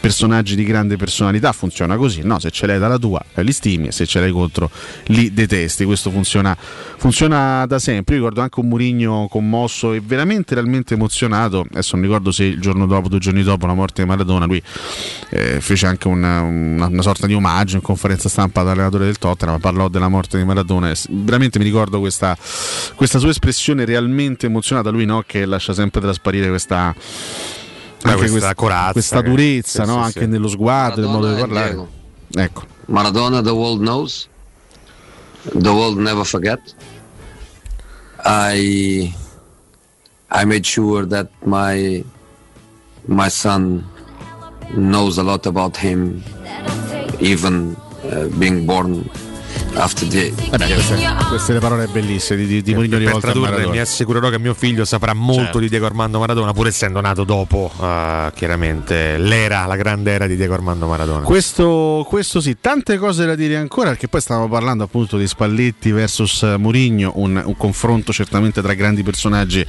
personaggi 0.00 0.54
di 0.56 0.64
grande 0.64 0.96
personalità, 0.96 1.52
funziona 1.52 1.96
così. 1.96 2.22
No, 2.22 2.38
se 2.38 2.50
ce 2.50 2.66
l'hai 2.66 2.78
dalla 2.78 2.98
tua, 2.98 3.22
eh, 3.34 3.42
li 3.42 3.52
stimi, 3.52 3.92
se 3.92 4.06
ce 4.06 4.20
l'hai 4.20 4.30
contro, 4.30 4.70
li 5.06 5.32
detesti. 5.32 5.84
Questo 5.84 6.10
funziona, 6.10 6.56
funziona 6.96 7.64
da 7.66 7.78
sempre. 7.78 8.14
Io 8.14 8.20
ricordo 8.20 8.42
anche 8.42 8.60
un 8.60 8.68
Murigno 8.68 9.26
commosso 9.30 9.92
e 9.92 10.00
veramente 10.04 10.54
realmente 10.54 10.94
emozionato. 10.94 11.66
Adesso 11.70 11.96
non 11.96 12.04
ricordo 12.04 12.30
se 12.30 12.44
il 12.44 12.60
giorno 12.60 12.86
dopo, 12.86 13.08
due 13.08 13.18
giorni 13.18 13.42
dopo 13.42 13.66
la 13.66 13.74
morte 13.74 14.02
di 14.02 14.08
Maradona, 14.08 14.44
lui 14.46 14.62
eh, 15.30 15.60
fece 15.60 15.86
anche 15.86 16.08
una, 16.08 16.40
una- 16.42 16.86
una 16.86 17.02
sorta 17.02 17.26
di 17.26 17.34
omaggio 17.34 17.76
in 17.76 17.82
conferenza 17.82 18.28
stampa 18.28 18.60
all'allenatore 18.60 19.04
del 19.04 19.18
Tottenham, 19.18 19.45
parlò 19.58 19.88
della 19.88 20.08
morte 20.08 20.38
di 20.38 20.44
Maradona. 20.44 20.92
Veramente 21.08 21.58
mi 21.58 21.64
ricordo 21.64 22.00
questa, 22.00 22.36
questa 22.94 23.18
sua 23.18 23.30
espressione 23.30 23.84
realmente 23.84 24.46
emozionata. 24.46 24.90
Lui 24.90 25.04
no, 25.04 25.22
che 25.26 25.46
lascia 25.46 25.72
sempre 25.72 26.00
trasparire 26.00 26.48
questa. 26.48 26.94
anche 28.02 28.30
questa 28.30 28.54
corazza 28.54 28.92
questa 28.92 29.20
durezza 29.20 29.84
sì, 29.84 29.90
no? 29.90 29.96
sì, 29.96 30.04
anche 30.04 30.20
sì. 30.20 30.26
nello 30.26 30.48
sguardo, 30.48 31.00
nel 31.00 31.10
modo 31.10 31.32
di 31.32 31.40
parlare. 31.40 31.86
Ecco. 32.32 32.64
Maradona, 32.86 33.42
the 33.42 33.50
world 33.50 33.80
knows. 33.80 34.28
The 35.52 35.70
world 35.70 35.98
never 35.98 36.24
forget. 36.24 36.60
I 38.24 39.14
I 40.30 40.44
made 40.44 40.66
sure 40.66 41.06
that 41.06 41.30
my 41.44 42.04
my 43.06 43.28
son 43.28 43.84
knows 44.74 45.18
a 45.18 45.22
lot 45.22 45.46
about 45.46 45.76
him, 45.76 46.22
even 47.20 47.76
uh, 48.10 48.28
being 48.38 48.66
born 48.66 49.08
after 49.76 50.06
the. 50.08 50.32
Vabbè, 50.50 50.72
queste, 50.72 51.14
queste 51.28 51.52
le 51.52 51.58
parole 51.58 51.86
bellissime 51.86 52.38
di, 52.40 52.46
di, 52.46 52.62
di 52.62 52.74
Mourinho 52.74 52.96
per 52.96 53.06
rivolte 53.06 53.28
a 53.28 53.30
tradurre 53.32 53.66
mi 53.68 53.78
assicurerò 53.78 54.28
che 54.30 54.38
mio 54.38 54.54
figlio 54.54 54.84
saprà 54.84 55.12
molto 55.12 55.42
Certo. 55.42 55.58
di 55.58 55.68
Diego 55.68 55.86
Armando 55.86 56.18
Maradona 56.18 56.52
pur 56.52 56.66
essendo 56.66 57.00
nato 57.00 57.24
dopo 57.24 57.70
eh, 57.80 58.32
chiaramente 58.34 59.18
l'era 59.18 59.66
la 59.66 59.76
grande 59.76 60.12
era 60.12 60.26
di 60.26 60.36
Diego 60.36 60.54
Armando 60.54 60.86
Maradona 60.86 61.24
Questo, 61.24 62.04
questo 62.08 62.40
sì, 62.40 62.56
tante 62.60 62.96
cose 62.96 63.26
da 63.26 63.34
dire 63.34 63.56
ancora 63.56 63.90
perché 63.90 64.08
poi 64.08 64.20
stavamo 64.20 64.48
parlando 64.48 64.84
appunto 64.84 65.16
di 65.18 65.26
Spalletti 65.26 65.90
versus 65.92 66.42
Mourinho, 66.58 67.12
un, 67.16 67.42
un 67.44 67.56
confronto 67.56 68.12
certamente 68.12 68.62
tra 68.62 68.72
grandi 68.74 69.02
personaggi 69.02 69.64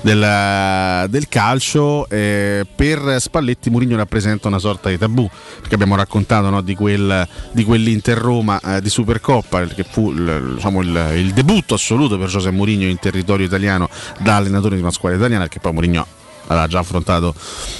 del, 0.00 1.06
del 1.08 1.28
calcio. 1.28 2.08
eh, 2.08 2.66
per 2.74 3.16
Spalletti 3.18 3.70
Mourinho 3.70 3.96
rappresenta 3.96 4.48
una 4.48 4.58
sorta 4.58 4.88
di 4.88 4.98
tabù 4.98 5.28
perché 5.60 5.74
abbiamo 5.74 5.96
raccontato 5.96 6.48
no, 6.50 6.60
di, 6.60 6.74
quel, 6.74 7.26
di 7.52 7.64
quell'Inter 7.64 8.16
Roma 8.18 8.60
eh, 8.60 8.80
di 8.80 8.88
Supercoppa 8.88 9.46
che 9.74 9.84
fu 9.84 10.12
diciamo, 10.12 10.80
il- 10.82 11.12
il 11.16 11.32
debutto 11.32 11.74
assoluto 11.74 12.18
per 12.18 12.28
José 12.28 12.50
Mourinho 12.50 12.84
in 12.86 12.98
territorio 12.98 13.46
italiano 13.46 13.88
da 14.18 14.36
allenatore 14.36 14.76
di 14.76 14.82
una 14.82 14.90
squadra 14.90 15.18
italiana 15.18 15.44
perché 15.44 15.60
poi 15.60 15.72
Mourinho 15.72 16.06
aveva 16.50 16.66
già 16.66 16.78
affrontato 16.78 17.34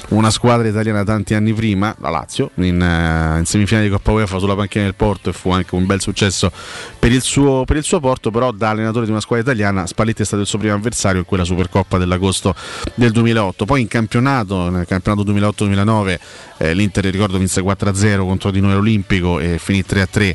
una 0.09 0.31
squadra 0.31 0.69
italiana 0.69 1.03
tanti 1.03 1.33
anni 1.33 1.55
prima, 1.55 1.97
la 2.01 2.11
Lazio, 2.11 2.51
in, 2.57 2.79
eh, 2.83 3.39
in 3.39 3.45
semifinale 3.47 3.87
di 3.87 3.91
Coppa 3.93 4.13
UEFA 4.13 4.39
sulla 4.39 4.55
panchina 4.55 4.85
del 4.85 4.95
Porto 4.95 5.31
e 5.31 5.33
fu 5.33 5.51
anche 5.51 5.75
un 5.75 5.87
bel 5.87 6.03
successo 6.03 6.53
per 6.99 7.11
il, 7.11 7.23
suo, 7.23 7.65
per 7.65 7.77
il 7.77 7.83
suo 7.83 7.99
Porto, 7.99 8.31
però 8.31 8.51
da 8.51 8.69
allenatore 8.69 9.07
di 9.07 9.11
una 9.11 9.21
squadra 9.21 9.53
italiana 9.53 9.87
Spalletti 9.87 10.21
è 10.21 10.25
stato 10.27 10.43
il 10.43 10.49
suo 10.49 10.59
primo 10.59 10.75
avversario 10.75 11.21
in 11.21 11.25
quella 11.25 11.45
Supercoppa 11.45 11.97
dell'agosto 11.97 12.55
del 12.95 13.11
2008. 13.11 13.65
Poi 13.65 13.81
in 13.81 13.89
campionato, 13.89 14.69
nel 14.69 14.87
campionato 14.87 15.25
2008-2009, 15.33 16.19
eh, 16.59 16.75
l'Inter 16.75 17.05
ricordo 17.07 17.39
vinse 17.39 17.63
4-0 17.63 18.19
contro 18.27 18.51
di 18.51 18.61
noi 18.61 18.73
all'Olimpico 18.73 19.39
e 19.39 19.57
finì 19.59 19.83
3-3 19.83 20.35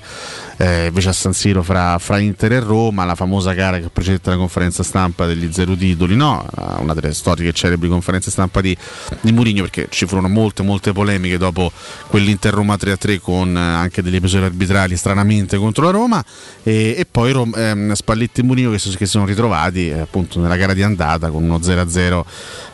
eh, 0.57 0.87
invece 0.87 1.09
a 1.09 1.13
San 1.13 1.33
Siro 1.33 1.63
fra, 1.63 1.97
fra 1.99 2.19
Inter 2.19 2.53
e 2.53 2.59
Roma, 2.59 3.05
la 3.05 3.15
famosa 3.15 3.53
gara 3.53 3.79
che 3.79 3.89
precedette 3.89 4.29
la 4.29 4.37
conferenza 4.37 4.83
stampa 4.83 5.25
degli 5.25 5.51
zero 5.51 5.75
titoli, 5.75 6.15
no? 6.15 6.45
una 6.79 6.93
delle 6.93 7.13
storiche 7.13 7.53
celebri 7.53 7.89
conferenze 7.89 8.31
stampa 8.31 8.61
di, 8.61 8.75
di 9.21 9.31
Mourinho 9.31 9.61
perché 9.61 9.87
ci 9.89 10.05
furono 10.05 10.27
molte 10.27 10.63
molte 10.63 10.91
polemiche 10.91 11.37
dopo 11.37 11.71
quell'Inter 12.07 12.53
Roma 12.53 12.75
3-3 12.75 13.19
con 13.19 13.55
eh, 13.55 13.59
anche 13.59 14.01
degli 14.01 14.15
episodi 14.15 14.45
arbitrali 14.45 14.95
stranamente 14.97 15.57
contro 15.57 15.85
la 15.85 15.91
Roma 15.91 16.23
e, 16.63 16.95
e 16.97 17.05
poi 17.09 17.31
Rom- 17.31 17.55
ehm, 17.55 17.93
Spalletti 17.93 18.41
e 18.41 18.43
Mourinho 18.43 18.71
che, 18.71 18.79
si- 18.79 18.95
che 18.95 19.05
sono 19.05 19.25
ritrovati 19.25 19.89
eh, 19.89 19.99
appunto 19.99 20.39
nella 20.39 20.55
gara 20.55 20.73
di 20.73 20.83
andata 20.83 21.29
con 21.29 21.43
uno 21.43 21.57
0-0 21.57 22.23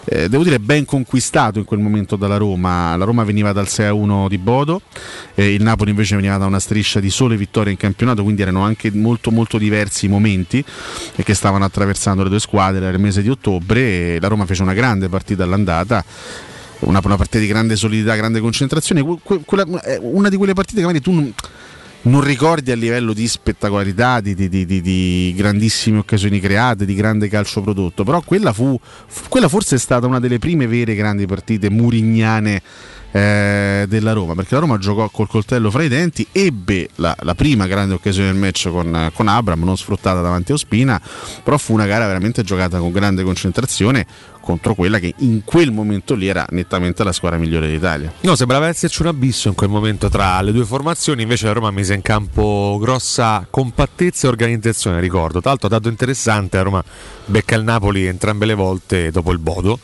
eh, 0.06 0.30
devo 0.30 0.44
dire 0.44 0.60
ben 0.60 0.86
conquistato 0.86 1.60
in 1.60 1.66
quel 1.66 1.80
momento 1.80 2.16
dalla 2.16 2.38
Roma 2.38 2.96
la 2.96 3.06
Roma 3.06 3.24
veniva 3.24 3.52
dal 3.52 3.66
6-1 3.66 4.28
di 4.28 4.38
Bodo 4.38 4.82
eh, 5.36 5.54
il 5.54 5.62
Napoli 5.62 5.92
invece 5.92 6.16
veniva 6.16 6.38
da 6.38 6.46
una 6.46 6.60
striscia 6.60 7.00
di 7.00 7.10
sole 7.10 7.38
vittorie 7.38 7.69
in 7.72 7.78
campionato 7.78 8.24
quindi 8.24 8.42
erano 8.42 8.64
anche 8.64 8.92
molto 8.92 9.32
molto 9.32 9.58
diversi 9.58 10.06
i 10.06 10.10
momenti 10.10 10.64
eh, 11.16 11.24
che 11.24 11.34
stavano 11.34 11.66
attraversando 11.66 12.24
le 12.24 12.30
due 12.30 12.40
squadre 12.40 12.90
il 12.90 13.00
mese 13.00 13.22
di 13.22 13.30
ottobre. 13.30 13.80
E 14.16 14.18
la 14.20 14.28
Roma 14.28 14.46
fece 14.46 14.62
una 14.62 14.74
grande 14.74 15.10
partita 15.10 15.44
all'andata 15.44 16.04
una, 16.80 17.02
una 17.04 17.18
partita 17.18 17.40
di 17.40 17.48
grande 17.48 17.76
solidità, 17.76 18.16
grande 18.16 18.40
concentrazione. 18.40 19.02
Que- 19.02 19.18
que- 19.22 19.42
quella- 19.46 19.82
è 19.82 19.98
una 20.02 20.30
di 20.30 20.38
quelle 20.38 20.54
partite 20.54 20.80
che 20.80 20.86
magari 20.86 21.04
tu 21.04 21.12
non, 21.12 21.34
non 22.04 22.22
ricordi 22.22 22.72
a 22.72 22.76
livello 22.76 23.12
di 23.12 23.28
spettacolarità, 23.28 24.22
di, 24.22 24.34
di- 24.34 24.48
di- 24.48 24.66
di- 24.66 24.82
di 24.82 25.34
grandissime 25.36 25.98
occasioni 25.98 26.40
create, 26.40 26.86
di 26.86 26.96
grande 26.96 27.28
calcio 27.28 27.62
prodotto, 27.62 28.06
però 28.06 28.22
quella, 28.22 28.54
fu- 28.54 28.80
quella 29.28 29.50
forse 29.50 29.76
è 29.76 29.80
stata 29.80 30.08
una 30.08 30.20
delle 30.20 30.40
prime 30.40 30.68
vere 30.68 30.96
grandi 30.96 31.26
partite 31.26 31.70
murignane 31.70 32.62
eh, 33.12 33.86
della 33.88 34.14
Roma, 34.14 34.36
perché 34.36 34.54
la 34.56 34.62
Roma 34.62 34.78
giocò 34.78 35.10
col 35.10 35.28
coltello 35.28 35.72
fra 35.72 35.84
i 35.84 35.88
denti, 35.88 36.28
ebbe 36.32 36.90
la, 36.96 37.16
la 37.22 37.36
prima 37.36 37.68
grande 37.68 37.94
occasione 37.94 38.32
del 38.32 38.38
match 38.38 38.70
con, 38.70 39.12
con 39.14 39.28
Abram, 39.28 39.64
non 39.64 39.78
sfruttata 39.78 40.22
davanti 40.22 40.52
a 40.52 40.56
Ospina, 40.56 41.02
però 41.44 41.58
fu 41.58 41.74
una 41.74 41.86
gara 41.86 42.06
veramente 42.06 42.44
giocata 42.44 42.78
con 42.80 42.92
grande 42.92 43.24
concentrazione 43.24 44.06
contro 44.42 44.74
quella 44.74 44.98
che 44.98 45.14
in 45.18 45.44
quel 45.44 45.72
momento 45.72 46.16
lì 46.16 46.28
era 46.28 46.46
nettamente 46.52 47.04
la 47.04 47.12
squadra 47.12 47.38
migliore 47.38 47.68
d'Italia. 47.68 48.12
No, 48.22 48.36
sembrava 48.36 48.68
esserci 48.68 49.02
un 49.02 49.08
abisso 49.08 49.48
in 49.48 49.54
quel 49.54 49.70
momento 49.70 50.10
tra 50.10 50.42
le 50.42 50.52
due 50.52 50.66
formazioni, 50.66 51.22
invece 51.22 51.46
la 51.46 51.54
Roma 51.54 51.72
mise 51.72 51.94
in 51.94 52.02
campo 52.02 52.78
grossa 52.80 53.46
compattezza 53.50 54.26
e 54.26 54.30
organizzazione, 54.30 55.00
ricordo. 55.00 55.40
Tra 55.40 55.52
l'altro 55.52 55.68
dato 55.68 55.88
interessante, 55.88 56.58
la 56.58 56.64
Roma 56.64 56.84
becca 57.26 57.56
il 57.56 57.64
Napoli 57.64 58.06
entrambe 58.06 58.46
le 58.46 58.56
volte 58.56 59.12
dopo 59.12 59.32
il 59.32 59.38
Bodo, 59.38 59.78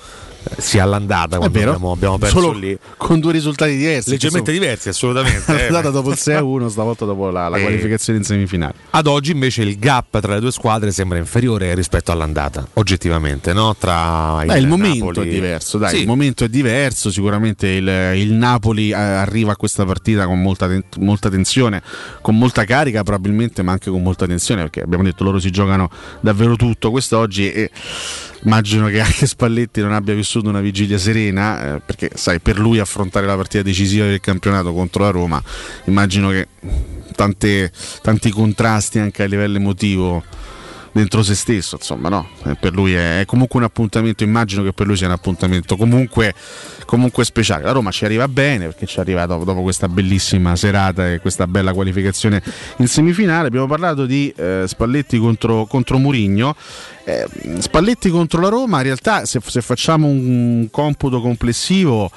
sia 0.57 0.83
all'andata 0.83 1.37
quando 1.37 1.57
vero, 1.57 1.71
abbiamo, 1.71 1.91
abbiamo 1.91 2.17
perso 2.17 2.39
solo 2.39 2.51
lì. 2.57 2.77
con 2.97 3.19
due 3.19 3.31
risultati 3.31 3.75
diversi. 3.75 4.09
Leggermente 4.11 4.51
sono- 4.51 4.59
diversi, 4.63 4.89
assolutamente. 4.89 5.51
eh. 5.63 5.65
Andata 5.67 5.89
dopo 5.89 6.09
il 6.11 6.17
6-1, 6.19 6.67
stavolta 6.67 7.05
dopo 7.05 7.29
la, 7.29 7.47
la 7.49 7.57
Eh. 7.57 7.61
qualificazione 7.61 8.19
in 8.19 8.25
semifinale. 8.25 8.73
Ad 8.91 9.07
oggi 9.07 9.31
invece 9.31 9.61
il 9.63 9.77
gap 9.77 10.19
tra 10.19 10.33
le 10.35 10.39
due 10.39 10.51
squadre 10.51 10.91
sembra 10.91 11.17
inferiore 11.17 11.73
rispetto 11.75 12.11
all'andata, 12.11 12.67
oggettivamente, 12.73 13.53
no? 13.53 13.75
Tra 13.77 14.43
Beh, 14.45 14.57
il 14.59 14.67
momento 14.67 15.05
Napoli- 15.05 15.29
è 15.29 15.33
diverso, 15.33 15.77
dai, 15.77 15.95
Sì. 15.95 15.99
il 16.01 16.07
momento 16.07 16.43
è 16.43 16.47
diverso, 16.49 17.11
sicuramente 17.11 17.67
il, 17.67 17.87
il 18.15 18.33
Napoli 18.33 18.89
eh, 18.91 18.93
arriva 18.95 19.51
a 19.53 19.55
questa 19.55 19.85
partita 19.85 20.25
con 20.25 20.41
molta, 20.41 20.67
ten- 20.67 20.83
molta 20.99 21.29
tensione, 21.29 21.81
con 22.21 22.37
molta 22.37 22.63
carica 22.65 23.03
probabilmente, 23.03 23.61
ma 23.63 23.71
anche 23.73 23.89
con 23.89 24.01
molta 24.01 24.25
tensione, 24.25 24.61
perché 24.61 24.81
abbiamo 24.81 25.03
detto 25.03 25.23
loro 25.23 25.39
si 25.39 25.49
giocano 25.51 25.89
davvero 26.21 26.55
tutto 26.55 26.91
quest'oggi 26.91 27.51
e 27.51 27.71
immagino 28.45 28.87
che 28.87 29.01
anche 29.01 29.27
Spalletti 29.27 29.81
non 29.81 29.91
abbia 29.91 30.13
vissuto 30.13 30.47
una 30.47 30.61
vigilia 30.61 30.97
serena, 30.97 31.75
eh, 31.75 31.81
perché 31.85 32.11
sai, 32.13 32.39
per 32.39 32.57
lui 32.57 32.79
affrontare 32.79 33.25
la 33.25 33.35
partita 33.35 33.63
decisiva 33.63 34.05
del 34.05 34.21
campionato 34.21 34.73
contro 34.73 35.03
la 35.03 35.09
Roma, 35.09 35.43
immagino 35.85 36.29
che 36.29 36.47
tante- 37.15 37.71
tanti 38.01 38.29
contrasti 38.29 38.99
anche 38.99 39.23
a 39.23 39.25
livello 39.25 39.57
emotivo 39.57 40.23
dentro 40.95 41.23
se 41.23 41.35
stesso, 41.35 41.75
insomma, 41.75 42.07
no? 42.07 42.29
Eh, 42.45 42.55
Per 42.55 42.73
lui 42.73 42.93
è, 42.93 43.19
è 43.19 43.25
comunque 43.25 43.59
un 43.59 43.65
appuntamento, 43.65 44.23
immagino 44.23 44.63
che 44.63 44.71
per 44.71 44.87
lui 44.87 44.95
sia 44.95 45.07
un 45.07 45.11
appuntamento 45.11 45.75
comunque, 45.75 46.33
comunque 46.85 47.25
speciale. 47.25 47.65
La 47.65 47.73
Roma 47.73 47.91
ci 47.91 48.05
arriva 48.05 48.29
bene 48.29 48.67
perché 48.67 48.85
ci 48.85 49.01
arriva 49.01 49.25
dopo, 49.25 49.43
dopo 49.43 49.61
questa 49.61 49.89
bellissima 49.89 50.55
serata 50.55 51.11
e 51.11 51.19
questa 51.19 51.47
bella 51.47 51.73
qualificazione 51.73 52.41
in 52.77 52.87
semifinale. 52.87 53.47
Abbiamo 53.47 53.67
parlato 53.67 54.05
di 54.05 54.33
eh, 54.37 54.63
Spalletti 54.65 55.17
contro, 55.17 55.65
contro 55.65 55.97
Murigno. 55.97 56.55
Eh, 57.03 57.27
Spalletti 57.59 58.09
contro 58.09 58.39
la 58.39 58.47
Roma, 58.47 58.77
in 58.77 58.83
realtà 58.83 59.25
se, 59.25 59.41
se 59.45 59.59
facciamo 59.61 60.07
un 60.07 60.69
computo 60.71 61.19
complessivo 61.19 62.09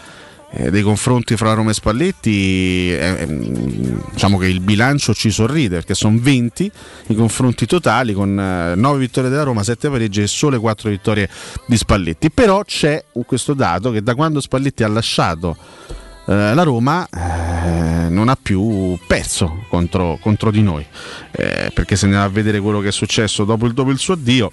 eh, 0.51 0.71
dei 0.71 0.83
confronti 0.83 1.37
fra 1.37 1.53
Roma 1.53 1.71
e 1.71 1.75
Spalletti, 1.75 2.93
eh, 2.93 3.17
ehm, 3.21 4.03
diciamo 4.13 4.39
che 4.39 4.47
il 4.47 4.61
bilancio 4.61 5.13
ci 5.15 5.31
sorride 5.31 5.77
perché 5.77 5.95
sono 5.95 6.17
20 6.19 6.71
i 7.09 7.15
confronti 7.15 7.67
totali 7.67 8.13
con 8.15 8.35
9 8.35 8.99
vittorie 8.99 9.31
della 9.31 9.43
Roma, 9.43 9.63
7 9.63 9.91
pareggi 9.91 10.23
e 10.23 10.27
sole 10.27 10.59
4 10.59 10.91
vittorie 10.91 11.29
di 11.67 11.77
Spalletti. 11.77 12.31
Però 12.31 12.63
c'è 12.65 13.05
questo 13.27 13.55
dato 13.55 13.91
che 13.91 14.03
da 14.03 14.15
quando 14.15 14.41
Spalletti 14.41 14.83
ha 14.83 14.89
lasciato 14.89 15.57
eh, 16.29 16.55
la 16.55 16.63
Roma 16.63 17.09
eh, 17.09 18.09
non 18.11 18.29
ha 18.29 18.37
più 18.41 18.99
perso 19.07 19.65
contro, 19.69 20.19
contro 20.21 20.51
di 20.51 20.63
noi 20.63 20.87
Eh, 21.31 21.71
perché 21.73 21.97
se 21.97 22.05
andiamo 22.05 22.27
a 22.27 22.29
vedere 22.29 22.61
quello 22.61 22.81
che 22.81 22.89
è 22.89 22.93
successo 22.93 23.45
dopo 23.45 23.67
il, 23.67 23.73
dopo 23.73 23.91
il 23.91 23.99
suo 23.99 24.15
addio 24.15 24.51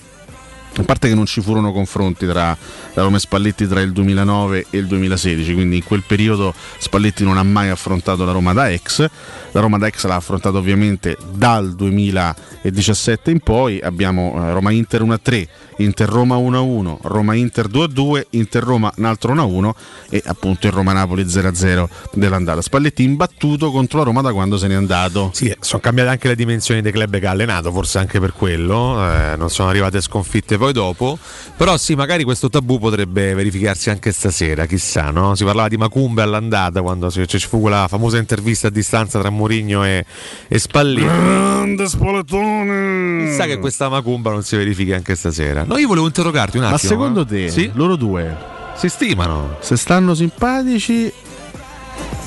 a 0.78 0.84
parte 0.84 1.07
che 1.07 1.15
non 1.15 1.26
ci 1.26 1.41
furono 1.41 1.71
confronti 1.71 2.28
tra 2.28 2.57
la 2.93 3.01
Roma 3.01 3.17
e 3.17 3.19
Spalletti 3.19 3.67
tra 3.67 3.82
il 3.82 3.91
2009 3.91 4.65
e 4.69 4.78
il 4.78 4.88
2016, 4.88 5.53
quindi 5.53 5.78
in 5.78 5.84
quel 5.84 6.03
periodo 6.05 6.53
Spalletti 6.78 7.23
non 7.23 7.38
ha 7.38 7.43
mai 7.43 7.69
affrontato 7.69 8.26
la 8.26 8.32
Roma 8.32 8.53
da 8.53 8.69
ex, 8.69 9.07
la 9.51 9.59
Roma 9.61 9.78
da 9.78 9.88
ex 9.88 10.05
l'ha 10.05 10.15
affrontato 10.15 10.57
ovviamente 10.57 11.17
dal 11.34 11.73
2017 11.76 13.32
in 13.32 13.39
poi, 13.39 13.80
abbiamo 13.82 14.34
eh, 14.36 14.53
Roma-Inter 14.53 15.03
1-3, 15.03 15.47
Inter-Roma 15.78 16.38
1-1, 16.38 16.97
Roma-Inter 17.01 17.67
2-2, 17.67 18.26
Inter-Roma 18.32 18.93
un 18.97 19.05
altro 19.05 19.34
1-1 19.34 19.71
e 20.09 20.21
appunto 20.26 20.67
il 20.67 20.73
Roma-Napoli 20.73 21.23
0-0 21.23 21.88
dell'andata. 22.13 22.61
Spalletti 22.61 23.03
imbattuto 23.03 23.71
contro 23.71 23.99
la 23.99 24.05
Roma 24.05 24.21
da 24.21 24.32
quando 24.32 24.57
se 24.57 24.67
n'è 24.67 24.73
andato. 24.73 25.30
Sì, 25.34 25.55
sono 25.59 25.82
cambiate 25.82 26.09
anche 26.09 26.28
le 26.28 26.36
dimensioni 26.36 26.82
dei 26.82 26.91
club 26.91 27.19
che 27.19 27.28
ha 27.28 27.32
allenato, 27.32 27.71
forse 27.71 27.99
anche 27.99 28.19
per 28.19 28.34
quello, 28.34 28.97
eh, 29.07 29.36
non 29.38 29.49
sono 29.49 29.69
arrivate 29.69 30.01
sconfitte 30.01 30.57
poi 30.57 30.73
dopo, 30.73 31.17
però 31.55 31.78
sì, 31.78 31.95
magari 31.95 32.23
questo 32.23 32.49
tabù 32.49 32.80
potrebbe 32.80 33.34
verificarsi 33.34 33.89
anche 33.89 34.11
stasera, 34.11 34.65
chissà, 34.65 35.11
no? 35.11 35.36
Si 35.36 35.43
parlava 35.43 35.67
di 35.67 35.78
Macumbe 35.78 36.21
all'andata 36.21 36.82
quando 36.82 37.09
ci 37.11 37.26
ci 37.28 37.47
fu 37.47 37.59
quella 37.59 37.88
famosa 37.88 38.17
intervista 38.17 38.67
a 38.67 38.71
distanza 38.71 39.19
tra 39.19 39.30
Mourinho 39.30 39.84
e, 39.86 40.05
e 40.47 40.59
Spalletti. 40.59 41.05
Grande 41.05 41.88
Spallettone! 41.88 43.26
Chissà 43.26 43.45
che 43.45 43.59
questa 43.59 43.89
Macumba 43.89 44.32
non 44.32 44.43
si 44.43 44.55
verifichi 44.55 44.93
anche 44.93 45.15
stasera. 45.15 45.64
No, 45.66 45.78
io 45.78 45.88
volevo 45.88 46.05
interrogarti 46.05 46.57
un 46.57 46.63
attimo. 46.63 46.78
Ma 46.82 46.89
secondo 46.89 47.22
eh. 47.22 47.26
te, 47.26 47.49
Sì? 47.49 47.72
loro 47.74 47.95
due 47.95 48.53
si 48.76 48.89
stimano? 48.89 49.57
Se 49.61 49.78
stanno 49.78 50.13
simpatici, 50.13 51.11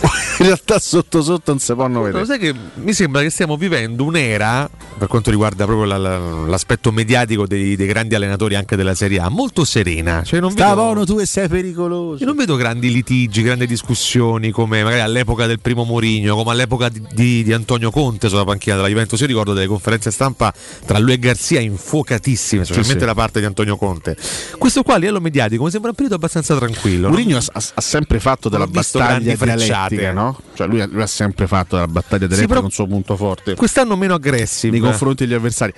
in 0.40 0.46
realtà 0.46 0.78
sotto 0.78 1.22
sotto 1.22 1.50
non 1.50 1.58
si 1.60 1.74
possono 1.74 1.94
Lo 1.98 2.02
vedere. 2.04 2.24
sai 2.26 2.38
che 2.38 2.54
mi 2.74 2.92
sembra 2.92 3.22
che 3.22 3.30
stiamo 3.30 3.56
vivendo 3.56 4.04
un'era, 4.04 4.68
per 4.96 5.08
quanto 5.08 5.30
riguarda 5.30 5.64
proprio 5.64 5.86
la- 5.86 5.96
la- 5.98 6.18
l'aspetto 6.18 6.92
mediatico 6.92 7.46
dei, 7.46 7.74
dei 7.76 7.86
grandi 7.86 8.14
allenatori 8.14 8.54
anche 8.54 8.76
della 8.76 8.94
Serie 8.94 9.18
A, 9.18 9.28
molto 9.28 9.64
serena. 9.64 10.22
Cioè 10.22 10.40
non 10.40 10.52
Sta 10.52 10.74
vedo- 10.74 11.04
tu 11.04 11.18
e 11.18 11.26
sei 11.26 11.48
pericoloso. 11.48 12.20
Io 12.22 12.26
non 12.26 12.36
vedo 12.36 12.54
grandi 12.56 12.90
litigi, 12.92 13.42
grandi 13.42 13.66
discussioni 13.66 14.50
come 14.50 14.82
magari 14.82 15.00
all'epoca 15.00 15.46
del 15.46 15.58
primo 15.60 15.84
Mourinho, 15.84 16.36
come 16.36 16.52
all'epoca 16.52 16.88
di, 16.88 17.02
di- 17.12 17.42
di 17.42 17.52
Antonio 17.52 17.90
Conte 17.90 18.28
sulla 18.28 18.44
panchina 18.44 18.76
della 18.76 18.88
Juventus. 18.88 19.18
Io 19.20 19.26
ricordo 19.26 19.52
delle 19.54 19.66
conferenze 19.66 20.10
stampa 20.10 20.52
tra 20.86 20.98
lui 20.98 21.12
e 21.14 21.18
Garzia 21.18 21.60
infuocatissime, 21.60 22.64
specialmente 22.64 23.00
sì. 23.00 23.06
da 23.06 23.14
parte 23.14 23.40
di 23.40 23.46
Antonio 23.46 23.76
Conte. 23.76 24.16
Questo 24.56 24.82
qua 24.82 24.94
a 24.94 24.98
livello 24.98 25.20
mediatico 25.20 25.64
mi 25.64 25.70
sembra 25.70 25.90
un 25.90 25.94
periodo 25.96 26.16
abbastanza 26.16 26.56
tranquillo. 26.56 27.08
no? 27.08 27.14
Mourinho 27.14 27.36
ha, 27.38 27.42
ha- 27.52 27.62
ha 27.74 27.80
sempre 27.80 28.20
fatto 28.20 28.48
della 28.48 28.66
battaglia 28.66 29.06
grandi 29.06 29.36
frecciate. 29.36 29.87
Dialettica, 29.88 30.12
no? 30.12 30.38
Cioè 30.54 30.66
lui, 30.66 30.86
lui 30.90 31.02
ha 31.02 31.06
sempre 31.06 31.46
fatto 31.46 31.74
della 31.76 31.88
battaglia 31.88 32.26
dialettica 32.26 32.46
però- 32.54 32.64
un 32.64 32.70
suo 32.70 32.86
punto 32.86 33.16
forte 33.16 33.54
Quest'anno 33.54 33.96
meno 33.96 34.14
aggressive. 34.14 34.72
nei 34.72 34.80
confronti 34.80 35.24
degli 35.26 35.34
avversari. 35.34 35.72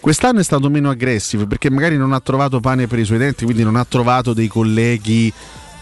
Quest'anno 0.00 0.40
è 0.40 0.44
stato 0.44 0.68
meno 0.68 0.90
aggressivo 0.90 1.46
perché 1.46 1.70
magari 1.70 1.96
non 1.96 2.12
ha 2.12 2.20
trovato 2.20 2.60
pane 2.60 2.86
per 2.86 2.98
i 2.98 3.04
suoi 3.04 3.18
denti, 3.18 3.44
quindi 3.44 3.62
non 3.62 3.76
ha 3.76 3.86
trovato 3.88 4.34
dei 4.34 4.48
colleghi 4.48 5.32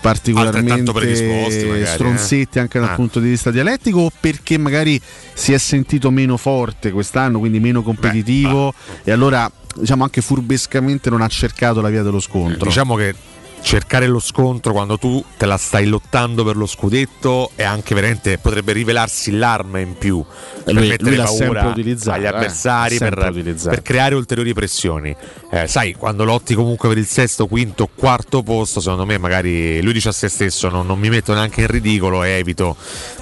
particolarmente 0.01 0.93
magari, 0.93 1.87
stronzetti 1.87 2.59
eh. 2.59 2.61
anche 2.61 2.79
dal 2.81 2.91
Ah. 2.91 2.95
punto 2.95 3.21
di 3.21 3.29
vista 3.29 3.51
dialettico 3.51 4.01
o 4.01 4.11
perché 4.21 4.59
magari 4.59 5.01
si 5.33 5.53
è 5.53 5.59
sentito 5.59 6.11
meno 6.11 6.37
forte 6.37 6.91
quest'anno, 6.91 7.39
quindi 7.39 7.61
meno 7.61 7.83
competitivo 7.83 8.69
ah. 8.69 8.75
e 9.05 9.11
allora 9.13 9.51
diciamo 9.75 10.03
anche 10.03 10.21
furbescamente 10.21 11.09
non 11.09 11.23
ha 11.23 11.29
cercato 11.29 11.81
la 11.81 11.89
via 11.89 12.03
dello 12.03 12.21
scontro. 12.21 12.67
Diciamo 12.67 12.95
che 12.97 13.15
cercare 13.63 14.07
lo 14.09 14.19
scontro 14.19 14.73
quando 14.73 14.99
tu 14.99 15.25
te 15.37 15.47
la 15.47 15.57
stai 15.57 15.87
lottando 15.87 16.45
per 16.45 16.57
lo 16.57 16.67
scudetto 16.67 17.51
è 17.55 17.63
anche 17.63 17.95
veramente 17.95 18.37
potrebbe 18.39 18.73
rivelarsi 18.73 19.31
l'arma 19.31 19.79
in 19.79 19.97
più 19.97 20.23
per 20.65 20.75
lui- 20.75 20.89
mettere 20.89 21.17
lui 21.17 21.25
paura 21.25 21.73
agli 21.73 22.25
eh, 22.25 22.27
avversari 22.27 22.97
sempre 22.97 23.31
per, 23.31 23.55
per 23.55 23.83
creare 23.83 24.15
ulteriori 24.15 24.53
pressioni 24.53 25.15
Eh, 25.51 25.67
sai 25.69 25.95
quando 25.95 26.25
lotti 26.25 26.55
comunque 26.55 26.89
per 26.89 26.99
il 26.99 27.07
sesto 27.07 27.47
quinto 27.47 27.89
quarto 27.95 28.43
posto 28.43 28.81
secondo 28.81 29.07
me 29.07 29.17
magari 29.19 29.81
lui 29.83 29.93
dice 29.93 30.09
a 30.09 30.13
se 30.13 30.29
stesso 30.29 30.69
non, 30.69 30.85
non 30.87 30.99
mi 30.99 31.09
metto 31.09 31.33
neanche 31.33 31.61
in 31.61 31.67
ridicolo 31.69 32.25
e 32.25 32.31
evito 32.31 32.77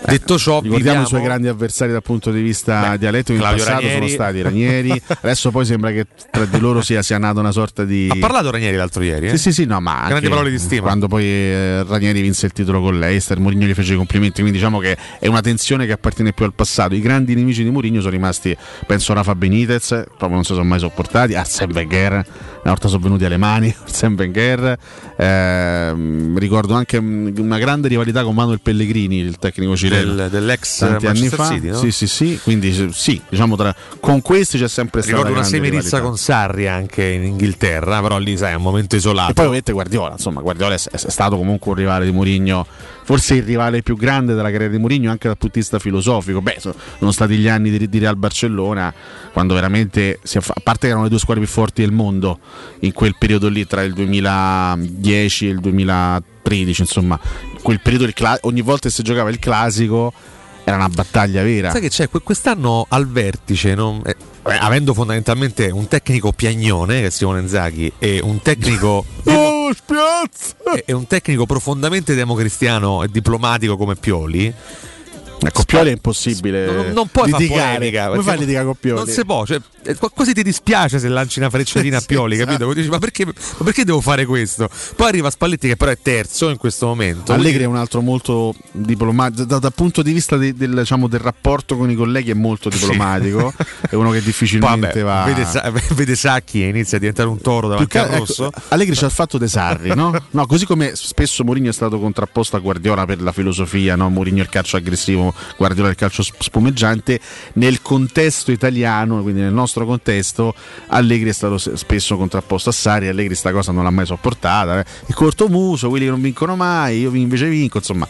detto 0.07 0.38
ciò 0.38 0.61
Ricordiamo 0.61 0.76
viviamo- 0.76 1.03
i 1.03 1.07
suoi 1.07 1.22
grandi 1.22 1.49
avversari 1.49 1.93
dal 1.93 2.03
punto 2.03 2.30
di 2.30 2.41
vista 2.41 2.91
Beh, 2.91 2.99
dialettico 2.99 3.32
in 3.32 3.38
Claudio 3.41 3.64
passato 3.64 3.82
Ranieri. 3.82 4.09
sono 4.09 4.09
stati 4.09 4.43
Ranieri, 4.43 5.03
adesso 5.20 5.51
poi 5.51 5.64
sembra 5.66 5.91
che 5.91 6.07
tra 6.30 6.45
di 6.47 6.59
loro 6.59 6.80
sia, 6.82 7.03
sia 7.03 7.18
nata 7.18 7.41
una 7.41 7.53
sorta 7.53 7.84
di... 7.84 8.09
ha 8.11 8.16
parlato 8.18 8.51
Ranieri 8.51 8.76
l'altro 8.76 9.03
ieri 9.03 9.26
eh? 9.26 9.30
Sì, 9.30 9.38
sì, 9.38 9.53
sì, 9.53 9.64
no, 9.66 9.80
ma 9.80 10.03
anche 10.05 10.28
parole 10.31 10.51
di 10.51 10.59
stima. 10.59 10.83
Quando 10.83 11.09
poi 11.09 11.24
eh, 11.24 11.85
Ranieri 11.85 12.20
vinse 12.20 12.47
il 12.47 12.53
titolo 12.53 12.81
con 12.81 12.99
l'Eister, 12.99 13.39
Mourinho 13.39 13.66
gli 13.66 13.74
fece 13.74 13.95
i 13.95 13.97
complimenti, 13.97 14.41
quindi 14.41 14.53
diciamo 14.53 14.78
che 14.78 14.97
è 15.18 15.26
una 15.26 15.41
tensione 15.41 15.87
che 15.87 15.93
appartiene 15.93 16.33
più 16.33 16.45
al 16.45 16.55
passato. 16.55 16.95
I 16.95 17.01
grandi 17.01 17.35
nemici 17.35 17.62
di 17.62 17.70
Mourinho 17.70 18.01
sono 18.01 18.12
rimasti, 18.12 18.57
penso, 18.87 19.12
Rafa 19.12 19.35
Benitez, 19.35 19.89
proprio 19.89 20.31
non 20.31 20.45
si 20.45 20.53
sono 20.53 20.64
mai 20.64 20.78
sopportati, 20.78 21.35
Arsene 21.35 21.72
Wenger, 21.72 22.24
una 22.62 22.72
volta 22.72 22.88
sono 22.88 23.02
venuti 23.02 23.24
alle 23.24 23.36
mani, 23.38 23.74
Arsene 23.82 24.14
Wenger, 24.16 24.78
ehm, 25.16 26.38
ricordo 26.38 26.74
anche 26.74 26.96
una 26.98 27.58
grande 27.58 27.88
rivalità 27.88 28.22
con 28.22 28.34
Manuel 28.34 28.61
Pellegrini, 28.61 29.18
il 29.18 29.36
tecnico 29.38 29.76
cileno. 29.76 30.14
Del- 30.14 30.30
dell'ex 30.30 30.78
tanti 30.78 31.06
anni 31.06 31.20
Manchester 31.20 31.46
fa. 31.46 31.54
City, 31.54 31.68
no? 31.68 31.78
Sì, 31.78 31.90
sì, 31.90 32.06
sì, 32.06 32.40
quindi 32.42 32.90
sì, 32.92 33.20
diciamo 33.28 33.56
tra, 33.56 33.74
con 34.00 34.20
questi 34.22 34.58
c'è 34.58 34.68
sempre 34.68 35.02
stata 35.02 35.16
ricordo 35.16 35.38
una 35.38 35.48
rivalità. 35.48 36.00
con 36.00 36.16
Sarri 36.16 36.68
anche 36.68 37.04
in 37.04 37.24
Inghilterra 37.24 38.00
però 38.00 38.18
lì 38.18 38.36
sai 38.36 38.52
è 38.52 38.56
un 38.56 38.62
momento 38.62 38.96
isolato 38.96 39.30
E 39.30 39.34
poi 39.34 39.44
ovviamente 39.44 39.72
Guardiola, 39.72 40.12
insomma, 40.12 40.40
Guardiola 40.40 40.74
è, 40.74 40.78
è 40.90 40.96
stato 40.96 41.36
comunque 41.36 41.70
un 41.72 41.76
rivale 41.76 42.04
di 42.04 42.12
Mourinho, 42.12 42.66
forse 43.11 43.34
il 43.34 43.42
rivale 43.42 43.82
più 43.82 43.96
grande 43.96 44.34
della 44.34 44.52
carriera 44.52 44.72
di 44.72 44.78
Mourinho 44.78 45.11
anche 45.11 45.26
dal 45.26 45.36
punto 45.36 45.54
di 45.54 45.61
vista 45.62 45.80
filosofico. 45.80 46.40
Beh, 46.40 46.58
so- 46.61 46.72
sono 46.96 47.11
stati 47.11 47.34
gli 47.38 47.48
anni 47.48 47.76
di, 47.76 47.88
di 47.88 47.98
Real 47.98 48.14
Barcellona, 48.14 48.94
quando 49.32 49.54
veramente, 49.54 50.20
si 50.22 50.38
a 50.38 50.42
parte 50.62 50.82
che 50.82 50.86
erano 50.86 51.02
le 51.02 51.08
due 51.08 51.18
squadre 51.18 51.42
più 51.42 51.52
forti 51.52 51.82
del 51.82 51.90
mondo 51.90 52.38
in 52.80 52.92
quel 52.92 53.16
periodo 53.18 53.48
lì, 53.48 53.66
tra 53.66 53.82
il 53.82 53.94
2010 53.94 55.46
e 55.48 55.50
il 55.50 55.58
2013, 55.58 56.80
insomma, 56.82 57.18
quel 57.62 57.80
periodo 57.80 58.08
cla- 58.14 58.38
ogni 58.42 58.61
volta 58.61 58.88
che 58.88 58.94
si 58.94 59.02
giocava 59.02 59.28
il 59.30 59.40
classico 59.40 60.12
era 60.62 60.76
una 60.76 60.88
battaglia 60.88 61.42
vera. 61.42 61.72
Sai 61.72 61.80
che 61.80 61.88
c'è 61.88 62.08
Que- 62.08 62.20
quest'anno 62.20 62.86
al 62.90 63.08
vertice, 63.08 63.74
no? 63.74 64.02
Eh, 64.04 64.14
eh, 64.46 64.56
avendo 64.56 64.94
fondamentalmente 64.94 65.68
un 65.70 65.88
tecnico 65.88 66.30
piagnone 66.30 67.00
che 67.00 67.06
è 67.06 67.11
Simone 67.11 67.40
Inzaghi 67.40 67.92
e 67.98 68.20
un 68.22 68.40
tecnico 68.40 69.04
Spiazza! 69.72 70.56
e- 70.74 70.84
e 70.86 70.92
un 70.92 71.06
tecnico 71.06 71.46
profondamente 71.46 72.14
democristiano 72.14 73.02
e 73.02 73.08
diplomatico 73.08 73.76
come 73.76 73.96
Pioli. 73.96 74.52
Ecco, 75.43 75.62
Pioli 75.64 75.88
è 75.88 75.93
impossibile 75.93 76.66
non, 76.70 76.91
non 76.93 77.09
puoi 77.09 77.30
litigare. 77.30 77.74
polemica, 77.76 78.09
Come 78.09 78.22
fai 78.22 78.34
a 78.34 78.38
litigare 78.38 78.64
con 78.66 78.74
Pioli? 78.78 78.99
Non 79.05 79.09
si 79.09 79.24
può, 79.24 79.47
cioè, 79.47 79.59
eh, 79.84 79.95
qu- 79.95 80.12
quasi 80.12 80.34
ti 80.34 80.43
dispiace 80.43 80.99
se 80.99 81.09
lanci 81.09 81.38
una 81.38 81.49
frecciatina 81.49 81.97
a 81.97 82.01
Sì, 82.01 82.07
Pioli, 82.07 82.34
esatto. 82.34 82.51
capito? 82.51 82.72
Dici, 82.74 82.88
ma, 82.88 82.99
perché, 82.99 83.24
ma 83.24 83.32
perché 83.64 83.84
devo 83.84 84.01
fare 84.03 84.26
questo? 84.26 84.68
Poi 84.97 85.09
arriva 85.09 85.30
Spalletti 85.30 85.68
che 85.68 85.76
però 85.76 85.91
è 85.91 85.99
terzo 86.01 86.51
in 86.51 86.57
questo 86.59 86.86
momento. 86.86 87.32
Allegri 87.32 87.62
è 87.62 87.66
un 87.66 87.76
altro 87.76 88.01
molto 88.03 88.55
diplomatico 88.72 89.45
da- 89.45 89.59
dal 89.59 89.72
punto 89.74 90.03
di 90.03 90.12
vista 90.12 90.36
de- 90.36 90.55
del, 90.55 90.74
diciamo, 90.74 91.09
del 91.09 91.20
rapporto 91.20 91.76
con 91.76 91.91
i 91.91 91.95
colleghi 91.95 92.30
è 92.30 92.34
molto 92.34 92.68
diplomatico 92.68 93.53
è 93.88 93.95
uno 93.95 94.11
che 94.11 94.20
difficilmente 94.22 95.01
vabbè, 95.03 95.26
va 95.26 95.51
vede, 95.70 95.82
vede 95.95 96.14
Sacchi 96.16 96.62
e 96.62 96.68
inizia 96.68 96.97
a 96.97 97.01
diventare 97.01 97.28
un 97.28 97.41
toro 97.41 97.68
davanti 97.68 97.99
al 97.99 98.07
ecco, 98.07 98.16
rosso. 98.18 98.51
Allegri 98.68 98.95
ci 98.95 99.05
ha 99.05 99.09
fatto 99.09 99.38
dei 99.38 99.49
sarri, 99.49 99.95
no? 99.95 100.12
No, 100.30 100.47
così 100.47 100.66
come 100.66 100.93
spesso 100.95 101.45
Mourinho 101.45 101.70
è 101.70 101.72
stato 101.72 101.99
contrapposto 101.99 102.57
a 102.57 102.59
Guardiola 102.59 103.07
per 103.07 103.22
la 103.22 103.32
filosofia, 103.32 103.97
no? 103.97 104.09
Mourinho 104.11 104.43
il 104.43 104.49
calcio 104.49 104.76
aggressivo, 104.76 105.30
Guardiola 105.57 105.89
il 105.89 105.97
calcio 105.97 106.22
sp- 106.22 106.43
spumeggiante, 106.43 107.20
nel 107.55 107.83
contesto 107.83 108.51
italiano, 108.51 109.22
quindi 109.22 109.41
nel 109.41 109.53
nostro 109.53 109.85
contesto, 109.87 110.55
Allegri 110.89 111.31
è 111.31 111.33
stato 111.33 111.59
spesso 111.59 112.16
contrapposto 112.16 112.68
a 112.70 112.72
Sarri, 112.72 113.09
Allegri 113.09 113.35
sta 113.35 113.53
cosa 113.53 113.72
non 113.72 113.85
l'ha 113.85 113.91
mai 113.91 114.07
sopportata, 114.07 114.81
eh. 114.81 114.85
il 115.07 115.14
corto 115.14 115.49
muso, 115.49 115.89
quelli 115.89 116.05
che 116.05 116.11
non 116.11 116.20
vincono 116.20 116.57
mai, 116.57 117.01
io 117.01 117.14
invece 117.14 117.49
vinco, 117.49 117.78
insomma. 117.78 118.07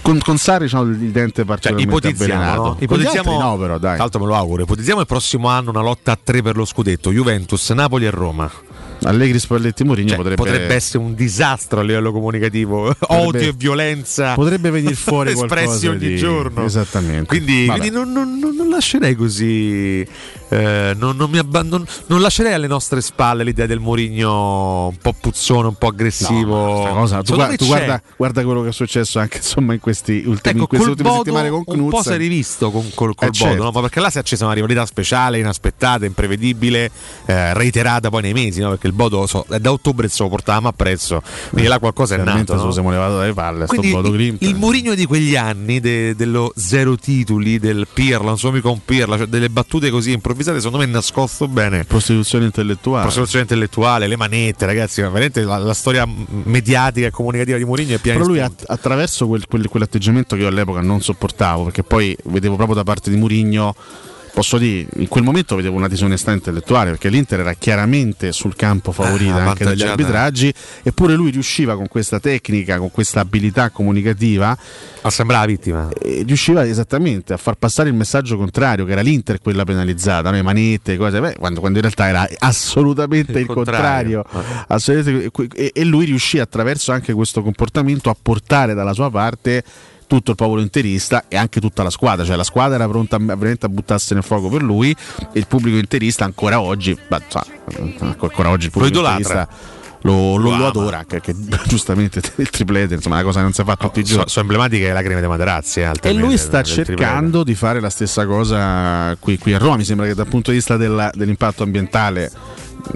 Con, 0.00 0.20
con 0.20 0.38
Sarri 0.38 0.68
c'hanno 0.68 0.90
il 0.90 1.10
dente 1.10 1.38
Cioè, 1.38 1.44
particolarmente 1.44 2.08
ipotizziamo, 2.08 2.40
avvelenato. 2.40 2.68
no? 2.68 2.76
Ipotizziamo 2.78 3.40
no, 3.40 3.56
però, 3.58 3.78
dai. 3.78 3.94
Tra 3.94 4.02
l'altro 4.02 4.20
me 4.20 4.26
lo 4.26 4.34
auguro. 4.36 4.62
Ipotizziamo 4.62 5.00
il 5.00 5.06
prossimo 5.06 5.48
anno 5.48 5.70
una 5.70 5.80
lotta 5.80 6.12
a 6.12 6.18
tre 6.22 6.42
per 6.42 6.54
lo 6.54 6.64
scudetto: 6.64 7.10
Juventus, 7.10 7.68
Napoli 7.70 8.06
e 8.06 8.10
Roma. 8.10 8.48
Allegri, 9.02 9.38
Spalletti, 9.38 9.84
Mourinho 9.84 10.08
Cioè, 10.08 10.16
potrebbe, 10.16 10.42
potrebbe 10.42 10.74
essere 10.74 10.98
un 10.98 11.14
disastro 11.14 11.80
a 11.80 11.82
livello 11.82 12.12
comunicativo, 12.12 12.94
odio 13.08 13.48
e 13.48 13.52
violenza. 13.56 14.34
potrebbe 14.34 14.70
venire 14.70 14.94
fuori 14.94 15.30
espressi 15.36 15.86
ogni 15.86 15.98
di- 15.98 16.16
giorno. 16.16 16.64
Esattamente. 16.64 17.26
Quindi, 17.26 17.66
quindi 17.66 17.90
non- 17.90 18.10
non- 18.12 18.38
non 18.38 18.68
lascerei 18.68 19.14
così. 19.14 20.06
Eh, 20.48 20.94
non, 20.96 21.16
non 21.16 21.30
mi 21.30 21.38
abbandon- 21.38 21.86
non 22.06 22.20
lascerei 22.20 22.52
alle 22.52 22.66
nostre 22.66 23.00
spalle 23.00 23.44
l'idea 23.44 23.66
del 23.66 23.80
Mourinho 23.80 24.88
un 24.88 24.96
po' 25.00 25.14
puzzone, 25.18 25.68
un 25.68 25.74
po' 25.74 25.88
aggressivo. 25.88 26.80
Sta 26.82 26.90
cosa, 26.90 27.22
tu, 27.22 27.34
guarda, 27.34 27.56
tu 27.56 27.66
guarda, 27.66 28.02
guarda 28.16 28.44
quello 28.44 28.62
che 28.62 28.68
è 28.68 28.72
successo 28.72 29.18
anche 29.18 29.38
insomma 29.38 29.72
in, 29.74 29.80
questi 29.80 30.22
ultimi, 30.24 30.54
Ecco, 30.54 30.58
in 30.60 30.66
queste 30.66 30.88
ultime 30.90 31.10
settimane 31.16 31.50
con 31.50 31.64
un 31.80 31.88
po' 31.88 32.02
si 32.02 32.10
è 32.10 32.16
rivisto 32.16 32.70
con, 32.70 32.82
col, 32.94 33.14
col 33.14 33.28
Eh, 33.28 33.30
Bodo, 33.30 33.44
certo. 33.50 33.62
no? 33.62 33.72
perché 33.72 34.00
là 34.00 34.10
si 34.10 34.16
è 34.16 34.20
accesa 34.20 34.44
una 34.44 34.54
rivalità 34.54 34.86
speciale, 34.86 35.38
inaspettata, 35.38 36.04
imprevedibile, 36.04 36.90
eh, 37.26 37.54
reiterata 37.54 38.08
poi 38.10 38.22
nei 38.22 38.32
mesi, 38.32 38.60
no? 38.60 38.70
perché 38.70 38.86
il 38.86 38.92
Bodo 38.92 39.26
so, 39.26 39.44
da 39.48 39.72
ottobre 39.72 40.08
se 40.08 40.22
lo 40.22 40.28
portavamo 40.28 40.68
appresso, 40.68 41.22
quindi 41.50 41.68
là 41.68 41.78
qualcosa 41.78 42.14
è 42.14 42.18
nato. 42.18 42.54
no? 42.54 42.70
siamo 42.70 42.90
levato 42.90 43.18
dalle 43.18 43.32
palle 43.32 43.64
sto 43.66 43.76
Quindi 43.76 43.90
Bodo 43.90 44.08
il, 44.08 44.14
Glimt. 44.20 44.42
il 44.42 44.54
Mourinho 44.54 44.94
di 44.94 45.06
quegli 45.06 45.36
anni, 45.36 45.80
de- 45.80 46.14
dello 46.14 46.52
zero 46.56 46.96
titoli, 46.96 47.58
del 47.58 47.86
Pirla, 47.92 48.26
non 48.26 48.38
so 48.38 48.50
mica 48.52 48.68
un 48.68 48.80
Pirla, 48.84 49.16
cioè 49.16 49.26
delle 49.26 49.48
battute 49.50 49.90
così 49.90 50.12
improvvisate, 50.12 50.34
secondo 50.42 50.78
me 50.78 50.84
è 50.84 50.86
nascosto 50.86 51.48
bene. 51.48 51.84
Prostituzione 51.84 52.44
intellettuale. 52.46 53.02
Prostituzione 53.02 53.42
intellettuale, 53.42 54.06
le 54.06 54.16
manette, 54.16 54.66
ragazzi, 54.66 55.00
veramente 55.00 55.42
la, 55.42 55.58
la 55.58 55.74
storia 55.74 56.06
mediatica 56.06 57.06
e 57.06 57.10
comunicativa 57.10 57.56
di 57.58 57.64
Mourinho 57.64 57.94
è 57.94 57.98
piena 57.98 58.18
Però 58.18 58.30
di 58.30 58.36
lui 58.38 58.44
att- 58.44 58.64
attraverso 58.66 59.26
quel- 59.26 59.46
quel- 59.46 59.68
quell'atteggiamento 59.68 60.36
che 60.36 60.42
io 60.42 60.48
all'epoca 60.48 60.80
non 60.80 61.00
sopportavo, 61.00 61.64
perché 61.64 61.82
poi 61.82 62.16
vedevo 62.24 62.56
proprio 62.56 62.76
da 62.76 62.84
parte 62.84 63.10
di 63.10 63.16
Mourinho, 63.16 63.74
posso 64.36 64.58
dire, 64.58 64.86
in 64.96 65.08
quel 65.08 65.24
momento 65.24 65.56
vedevo 65.56 65.76
una 65.76 65.88
disonestà 65.88 66.30
intellettuale, 66.30 66.90
perché 66.90 67.08
l'Inter 67.08 67.40
era 67.40 67.54
chiaramente 67.54 68.32
sul 68.32 68.54
campo 68.54 68.92
favorita 68.92 69.38
Eh, 69.38 69.48
anche 69.48 69.64
dagli 69.64 69.82
arbitraggi, 69.82 70.52
eppure 70.82 71.14
lui 71.14 71.30
riusciva 71.30 71.74
con 71.74 71.88
questa 71.88 72.20
tecnica, 72.20 72.76
con 72.76 72.90
questa 72.90 73.20
abilità 73.20 73.70
comunicativa, 73.70 74.54
a 75.00 75.08
sembrare 75.08 75.46
vittima. 75.46 75.88
eh, 76.02 76.22
riusciva 76.26 76.66
esattamente 76.66 77.32
a 77.32 77.38
far 77.38 77.54
passare 77.54 77.88
il 77.88 77.94
messaggio 77.94 78.36
contrario, 78.36 78.84
che 78.84 78.92
era 78.92 79.00
l'Inter 79.00 79.40
quella 79.40 79.64
penalizzata, 79.64 80.28
no? 80.28 80.36
le 80.36 80.42
manette, 80.42 80.98
cose, 80.98 81.18
beh, 81.18 81.36
quando, 81.38 81.60
quando 81.60 81.78
in 81.78 81.84
realtà 81.84 82.06
era 82.06 82.28
assolutamente 82.40 83.32
il, 83.32 83.38
Il 83.38 83.46
contrario. 83.46 84.22
contrario. 84.22 84.64
Assolutamente- 84.68 85.48
e, 85.54 85.70
e 85.74 85.84
lui 85.84 86.04
riuscì 86.04 86.38
attraverso 86.40 86.92
anche 86.92 87.14
questo 87.14 87.40
comportamento 87.42 88.10
a 88.10 88.16
portare 88.20 88.74
dalla 88.74 88.92
sua 88.92 89.10
parte 89.10 89.64
tutto 90.06 90.30
il 90.32 90.36
popolo 90.36 90.60
interista 90.60 91.24
e 91.28 91.36
anche 91.36 91.60
tutta 91.60 91.82
la 91.82 91.90
squadra, 91.90 92.24
cioè 92.24 92.36
la 92.36 92.44
squadra 92.44 92.76
era 92.76 92.88
pronta 92.88 93.16
veramente 93.18 93.66
a 93.66 93.68
buttarsi 93.68 94.14
nel 94.14 94.22
fuoco 94.22 94.48
per 94.48 94.62
lui 94.62 94.90
e 94.90 95.38
il 95.38 95.46
pubblico 95.46 95.76
interista 95.76 96.24
ancora 96.24 96.60
oggi, 96.60 96.96
ma, 97.08 97.20
insomma, 97.20 98.16
ancora 98.20 98.50
oggi 98.50 98.66
il 98.66 98.72
Lo 98.74 98.80
pubblico 98.80 98.98
idolatra. 98.98 99.16
interista 99.16 99.74
lo, 100.02 100.36
lo- 100.36 100.50
Lo 100.50 100.56
lo 100.56 100.66
adora, 100.68 101.04
che 101.04 101.20
giustamente 101.66 102.20
il 102.36 102.48
triplete, 102.50 102.94
insomma, 102.94 103.16
è 103.16 103.18
una 103.22 103.26
cosa 103.26 103.38
che 103.38 103.44
non 103.44 103.52
si 103.54 103.64
fa 103.64 103.74
tutti 103.76 103.98
i 104.00 104.04
Sono 104.04 104.16
giorni. 104.18 104.30
so 104.30 104.40
emblematiche 104.40 104.84
le 104.86 104.92
lacrime 104.92 105.18
dei 105.20 105.28
Materazzi. 105.28 105.80
eh, 105.80 105.90
E 106.02 106.12
lui 106.12 106.36
sta 106.38 106.62
cercando 106.62 107.42
di 107.42 107.54
fare 107.56 107.80
la 107.80 107.90
stessa 107.90 108.24
cosa 108.24 109.16
qui, 109.18 109.36
qui 109.38 109.54
a 109.54 109.58
Roma. 109.58 109.76
Mi 109.76 109.84
sembra 109.84 110.06
che 110.06 110.14
dal 110.14 110.28
punto 110.28 110.50
di 110.50 110.58
vista 110.58 110.76
della- 110.76 111.10
dell'impatto 111.12 111.64
ambientale 111.64 112.30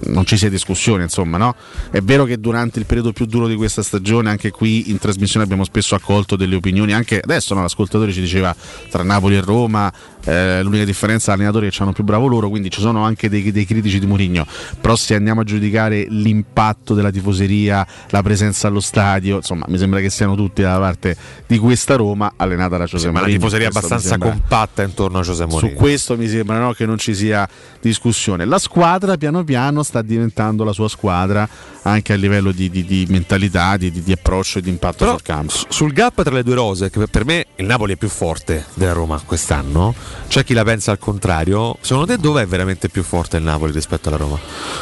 non 0.07 0.24
ci 0.24 0.36
sia 0.36 0.49
discussione, 0.49 1.03
insomma, 1.03 1.36
no? 1.36 1.55
È 1.91 2.01
vero 2.01 2.24
che 2.24 2.38
durante 2.38 2.78
il 2.78 2.86
periodo 2.86 3.12
più 3.12 3.26
duro 3.26 3.47
di 3.47 3.55
questa 3.55 3.82
stagione, 3.82 4.30
anche 4.30 4.51
qui 4.51 4.91
in 4.91 4.99
trasmissione 4.99 5.45
abbiamo 5.45 5.64
spesso 5.64 5.95
accolto 5.95 6.36
delle 6.36 6.55
opinioni, 6.55 6.93
anche 6.93 7.20
adesso 7.20 7.55
no, 7.55 7.62
l'ascoltatore 7.62 8.12
ci 8.12 8.20
diceva 8.20 8.55
tra 8.91 9.03
Napoli 9.03 9.36
e 9.36 9.41
Roma, 9.41 9.93
eh, 10.25 10.62
l'unica 10.62 10.85
differenza 10.85 11.33
è 11.33 11.35
allenatori 11.35 11.71
che 11.71 11.77
hanno 11.83 11.93
più 11.93 12.05
bravo 12.05 12.27
loro, 12.27 12.49
quindi 12.49 12.71
ci 12.71 12.81
sono 12.81 13.05
anche 13.05 13.29
dei, 13.29 13.51
dei 13.53 13.64
critici 13.64 13.99
di 13.99 14.07
Mourinho. 14.07 14.47
Però 14.81 14.95
se 14.97 15.14
andiamo 15.14 15.41
a 15.41 15.45
giudicare 15.45 16.07
l'impatto 16.09 16.95
della 16.95 17.11
tifoseria, 17.11 17.87
la 18.11 18.23
presenza 18.23 18.68
allo 18.68 18.81
stadio, 18.81 19.37
insomma, 19.37 19.64
mi 19.68 19.79
sembra 19.79 20.01
che 20.01 20.11
siano 20.11 20.35
tutti 20.35 20.62
dalla 20.62 20.79
parte 20.79 21.16
di 21.47 21.59
questa 21.59 21.97
Roma 21.97 22.33
allenata 22.37 22.77
da 22.77 22.85
Giuseppe 22.85 23.12
Ma 23.12 23.21
la 23.21 23.27
Mourinho. 23.27 23.39
tifoseria 23.39 23.68
mi 23.71 23.77
abbastanza 23.77 24.18
compatta 24.18 24.83
intorno 24.83 25.18
a 25.18 25.23
Giuseppe 25.23 25.51
Mourinho. 25.51 25.73
su 25.73 25.79
questo 25.79 26.16
mi 26.16 26.29
sembra 26.29 26.59
no, 26.59 26.73
che 26.73 26.87
non 26.87 26.99
ci 26.99 27.14
sia 27.14 27.49
discussione. 27.81 28.45
La 28.45 28.59
squadra 28.59 29.16
piano 29.16 29.43
piano 29.45 29.83
sta 29.83 30.03
diventando 30.03 30.64
la 30.64 30.73
sua 30.73 30.89
squadra 30.89 31.49
anche 31.83 32.12
a 32.12 32.16
livello 32.16 32.53
di, 32.53 32.68
di- 32.68 32.85
di 32.85 33.07
mentalità, 33.09 33.77
di, 33.77 33.91
di- 33.91 34.12
approccio 34.12 34.59
e 34.59 34.62
di 34.62 34.68
impatto 34.68 34.99
Però 34.99 35.12
sul 35.12 35.23
campo. 35.23 35.53
sul 35.68 35.93
gap 35.93 36.23
tra 36.23 36.35
le 36.35 36.43
due 36.43 36.55
rose, 36.55 36.91
che 36.91 37.07
per 37.07 37.25
me 37.25 37.47
il 37.57 37.64
Napoli 37.66 37.95
è 37.95 37.97
più 37.97 38.09
forte 38.09 38.66
della 38.75 38.93
Roma 38.93 39.21
quest'anno, 39.25 39.95
c'è 40.28 40.44
chi 40.44 40.54
la 40.54 40.64
pensa 40.64 40.92
al 40.92 40.98
contrario. 40.98 41.76
Secondo 41.80 42.12
te 42.12 42.20
dov'è 42.20 42.46
veramente 42.46 42.88
più 42.88 43.02
forte 43.02 43.36
il 43.36 43.42
Napoli 43.42 43.72
rispetto 43.72 44.08
alla 44.08 44.18
Roma? 44.18 44.38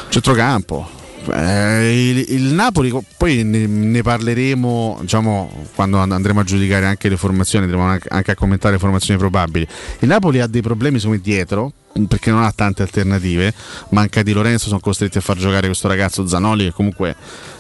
Centrocampo. 0.08 0.96
Eh, 1.30 2.10
il, 2.10 2.24
il 2.28 2.54
Napoli, 2.54 2.94
poi 3.16 3.42
ne, 3.42 3.66
ne 3.66 4.02
parleremo 4.02 4.98
diciamo, 5.00 5.66
quando 5.74 5.98
and- 5.98 6.12
andremo 6.12 6.40
a 6.40 6.44
giudicare 6.44 6.86
anche 6.86 7.08
le 7.08 7.16
formazioni, 7.16 7.64
andremo 7.64 7.86
anche 7.86 8.08
anche 8.10 8.30
a 8.30 8.34
commentare 8.34 8.74
le 8.74 8.80
formazioni 8.80 9.18
probabili. 9.18 9.66
Il 10.00 10.08
Napoli 10.08 10.40
ha 10.40 10.46
dei 10.46 10.62
problemi 10.62 11.00
come 11.00 11.18
dietro 11.18 11.72
perché 12.06 12.30
non 12.30 12.42
ha 12.42 12.52
tante 12.52 12.82
alternative. 12.82 13.52
Manca 13.90 14.22
di 14.22 14.32
Lorenzo, 14.32 14.68
sono 14.68 14.80
costretti 14.80 15.18
a 15.18 15.20
far 15.20 15.36
giocare 15.36 15.66
questo 15.66 15.88
ragazzo 15.88 16.26
Zanoli 16.26 16.64
che 16.64 16.72
comunque 16.72 17.16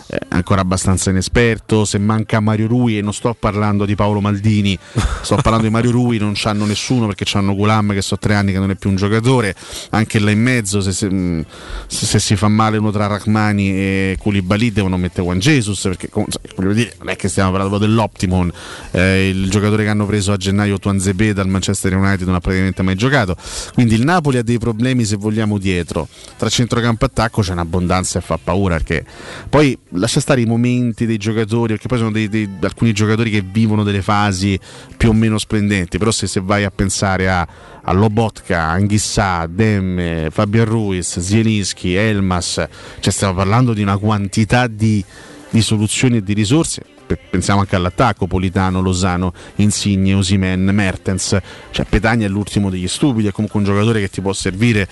è 0.08 0.18
ancora 0.28 0.62
abbastanza 0.62 1.10
inesperto. 1.10 1.84
Se 1.84 1.98
manca 1.98 2.40
Mario 2.40 2.66
Rui, 2.66 2.98
e 2.98 3.02
non 3.02 3.12
sto 3.12 3.36
parlando 3.38 3.84
di 3.84 3.94
Paolo 3.94 4.20
Maldini, 4.20 4.78
sto 5.20 5.36
parlando 5.42 5.66
di 5.66 5.72
Mario 5.72 5.90
Rui, 5.90 6.18
non 6.18 6.32
c'hanno 6.34 6.64
nessuno 6.64 7.06
perché 7.06 7.24
c'hanno 7.26 7.54
Gulam 7.54 7.92
che 7.92 8.00
so 8.00 8.16
tre 8.16 8.34
anni 8.34 8.52
che 8.52 8.58
non 8.58 8.70
è 8.70 8.74
più 8.74 8.88
un 8.88 8.96
giocatore. 8.96 9.54
Anche 9.90 10.18
là 10.18 10.30
in 10.30 10.40
mezzo, 10.40 10.80
se, 10.80 10.92
se- 10.92 11.10
mh, 11.10 11.44
se- 11.86 12.18
si 12.18 12.36
fa 12.36 12.48
male 12.48 12.78
uno 12.78 12.90
tra 12.90 13.06
Rachmani 13.06 13.70
e 13.70 14.16
Koulibaly, 14.18 14.72
devono 14.72 14.96
mettere 14.96 15.22
Juan 15.22 15.38
Jesus 15.38 15.80
perché 15.82 16.08
cioè, 16.10 16.54
voglio 16.56 16.72
dire, 16.72 16.94
non 16.98 17.10
è 17.10 17.16
che 17.16 17.28
stiamo 17.28 17.50
parlando 17.50 17.76
dell'Optimon. 17.76 18.50
Eh, 18.92 19.28
il 19.28 19.50
giocatore 19.50 19.84
che 19.84 19.90
hanno 19.90 20.06
preso 20.06 20.32
a 20.32 20.36
gennaio 20.36 20.78
Tuanzebe 20.78 21.34
dal 21.34 21.48
Manchester 21.48 21.94
United 21.94 22.26
non 22.26 22.36
ha 22.36 22.40
praticamente 22.40 22.82
mai 22.82 22.94
giocato. 22.94 23.36
Quindi 23.74 23.94
il 23.94 24.04
Napoli 24.04 24.38
ha 24.38 24.42
dei 24.42 24.58
problemi 24.58 25.04
se 25.04 25.16
vogliamo 25.16 25.58
dietro. 25.58 26.08
Tra 26.36 26.48
centrocampo 26.48 27.04
e 27.04 27.08
attacco 27.08 27.42
c'è 27.42 27.52
un'abbondanza 27.52 28.18
e 28.18 28.22
fa 28.22 28.38
paura 28.42 28.76
perché 28.76 29.04
poi 29.48 29.76
lascia 29.98 30.20
stare 30.20 30.40
i 30.40 30.46
momenti 30.46 31.04
dei 31.06 31.16
giocatori, 31.18 31.72
perché 31.72 31.88
poi 31.88 31.98
sono 31.98 32.10
dei- 32.10 32.28
dei- 32.28 32.48
alcuni 32.62 32.92
giocatori 32.92 33.30
che 33.30 33.42
vivono 33.42 33.82
delle 33.82 34.02
fasi 34.02 34.58
più 34.96 35.10
o 35.10 35.12
meno 35.12 35.38
splendenti, 35.38 35.98
però 35.98 36.10
se, 36.10 36.26
se 36.26 36.40
vai 36.42 36.64
a 36.64 36.70
pensare 36.70 37.28
a, 37.28 37.46
a 37.82 37.92
Lobotka, 37.92 38.62
Anghissà, 38.62 39.46
Demme, 39.46 40.28
Fabian 40.30 40.64
Ruiz, 40.64 41.18
Zielinski, 41.18 41.94
Elmas, 41.94 42.66
cioè 43.00 43.12
stiamo 43.12 43.34
parlando 43.34 43.72
di 43.74 43.82
una 43.82 43.96
quantità 43.98 44.66
di, 44.66 45.04
di 45.50 45.62
soluzioni 45.62 46.18
e 46.18 46.22
di 46.22 46.32
risorse. 46.34 46.82
Pe- 47.08 47.18
Pensiamo 47.30 47.60
anche 47.60 47.74
all'attacco, 47.74 48.26
Politano, 48.26 48.82
Lozano, 48.82 49.32
Insigne, 49.56 50.12
Osimen, 50.12 50.62
Mertens, 50.74 51.38
cioè 51.70 51.86
Petagna 51.88 52.26
è 52.26 52.28
l'ultimo 52.28 52.68
degli 52.68 52.86
stupidi, 52.86 53.28
è 53.28 53.32
comunque 53.32 53.58
un 53.60 53.64
giocatore 53.64 54.00
che 54.00 54.10
ti 54.10 54.20
può 54.20 54.34
servire 54.34 54.86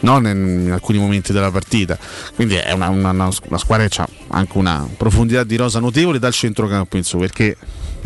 no, 0.00 0.18
in, 0.18 0.68
alcuni 0.70 0.98
momenti 0.98 1.32
della 1.32 1.50
partita. 1.50 1.96
Quindi 2.34 2.56
è 2.56 2.72
una- 2.72 2.90
una- 2.90 3.10
una 3.12 3.58
squadra 3.58 3.88
che 3.88 4.02
ha 4.02 4.06
anche 4.28 4.58
una 4.58 4.88
profondità 4.96 5.44
di 5.44 5.56
rosa 5.56 5.80
notevole 5.80 6.18
dal 6.18 6.32
centrocampo 6.32 6.96
in 6.96 7.04
su, 7.04 7.18
perché 7.18 7.56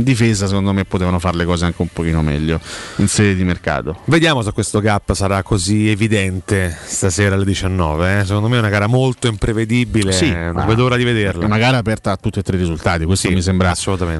in 0.00 0.04
difesa 0.04 0.46
secondo 0.46 0.72
me 0.72 0.84
potevano 0.84 1.18
fare 1.18 1.36
le 1.36 1.44
cose 1.44 1.64
anche 1.66 1.82
un 1.82 1.88
pochino 1.92 2.22
meglio 2.22 2.60
in 2.96 3.08
sede 3.08 3.34
di 3.34 3.44
mercato. 3.44 3.98
Vediamo 4.06 4.42
se 4.42 4.52
questo 4.52 4.80
gap 4.80 5.12
sarà 5.12 5.42
così 5.42 5.88
evidente 5.88 6.76
stasera 6.84 7.34
alle 7.34 7.44
19. 7.44 8.20
eh. 8.20 8.24
Secondo 8.24 8.48
me 8.48 8.56
è 8.56 8.58
una 8.58 8.68
gara 8.68 8.86
molto 8.86 9.26
imprevedibile. 9.28 10.12
Sì, 10.12 10.30
non 10.30 10.64
vedo 10.66 10.82
l'ora 10.82 10.96
di 10.96 11.04
vederla. 11.04 11.42
È 11.42 11.46
una 11.46 11.58
gara 11.58 11.78
aperta 11.78 12.12
a 12.12 12.16
tutti 12.16 12.38
e 12.38 12.42
tre 12.42 12.56
i 12.56 12.60
risultati, 12.60 13.04
questo 13.04 13.30
mi, 13.30 13.42
sembra, 13.42 13.74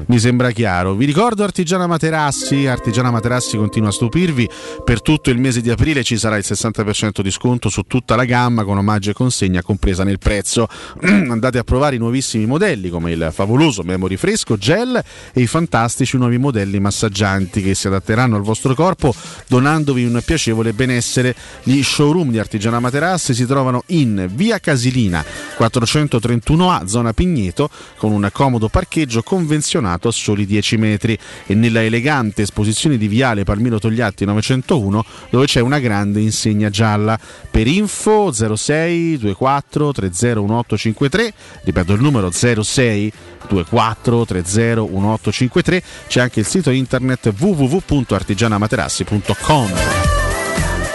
mi 0.05 0.19
sembra 0.19 0.51
chiaro. 0.51 0.93
Vi 0.93 1.05
ricordo 1.05 1.43
Artigiana 1.43 1.87
Materassi, 1.87 2.67
Artigiana 2.67 3.11
Materassi 3.11 3.57
continua 3.57 3.89
a 3.89 3.91
stupirvi, 3.91 4.49
per 4.83 5.01
tutto 5.01 5.29
il 5.29 5.39
mese 5.39 5.61
di 5.61 5.69
aprile 5.69 6.03
ci 6.03 6.17
sarà 6.17 6.37
il 6.37 6.45
60% 6.45 7.21
di 7.21 7.31
sconto 7.31 7.69
su 7.69 7.83
tutta 7.83 8.15
la 8.15 8.25
gamma 8.25 8.63
con 8.63 8.77
omaggio 8.77 9.09
e 9.09 9.13
consegna 9.13 9.61
compresa 9.63 10.03
nel 10.03 10.19
prezzo. 10.19 10.67
Andate 11.01 11.57
a 11.57 11.63
provare 11.63 11.90
i 11.95 11.97
nuovissimi 11.97 12.45
modelli 12.45 12.89
come 12.89 13.11
il 13.11 13.29
favoloso 13.33 13.83
Memory 13.83 14.15
Fresco 14.15 14.57
Gel 14.57 15.03
e 15.33 15.41
i 15.41 15.47
fantastici 15.47 16.17
nuovi 16.17 16.37
modelli 16.37 16.79
massaggianti 16.79 17.61
che 17.61 17.75
si 17.75 17.87
adatteranno 17.87 18.35
al 18.35 18.41
vostro 18.41 18.73
corpo 18.73 19.13
donandovi 19.47 20.05
un 20.05 20.21
piacevole 20.23 20.73
benessere. 20.73 21.35
Gli 21.63 21.81
showroom 21.81 22.31
di 22.31 22.39
Artigiana 22.39 22.79
Materassi 22.79 23.33
si 23.33 23.45
trovano 23.45 23.83
in 23.87 24.29
via 24.33 24.59
Casilina 24.59 25.23
431A, 25.57 26.85
zona 26.85 27.13
Pigneto, 27.13 27.69
con 27.97 28.11
un 28.11 28.29
comodo 28.31 28.69
parcheggio 28.69 29.21
convenzionato 29.23 30.07
a 30.07 30.11
soli 30.11 30.45
10 30.45 30.77
metri 30.77 31.17
e 31.45 31.55
nella 31.55 31.83
elegante 31.83 32.43
esposizione 32.43 32.97
di 32.97 33.07
Viale 33.07 33.43
Palmiro 33.43 33.79
Togliatti 33.79 34.25
901 34.25 35.05
dove 35.29 35.45
c'è 35.45 35.59
una 35.59 35.79
grande 35.79 36.19
insegna 36.21 36.69
gialla. 36.69 37.19
Per 37.49 37.67
info 37.67 38.31
06 38.31 39.17
24 39.17 39.91
30 39.91 40.09
1853, 40.41 41.33
ripeto 41.63 41.80
il 41.89 42.01
numero 42.01 42.31
06 42.31 43.11
24 43.49 44.25
30 44.25 44.81
1853, 44.81 45.83
c'è 46.07 46.21
anche 46.21 46.39
il 46.41 46.45
sito 46.45 46.69
internet 46.69 47.33
www.artigianamaterassi.com. 47.37 50.20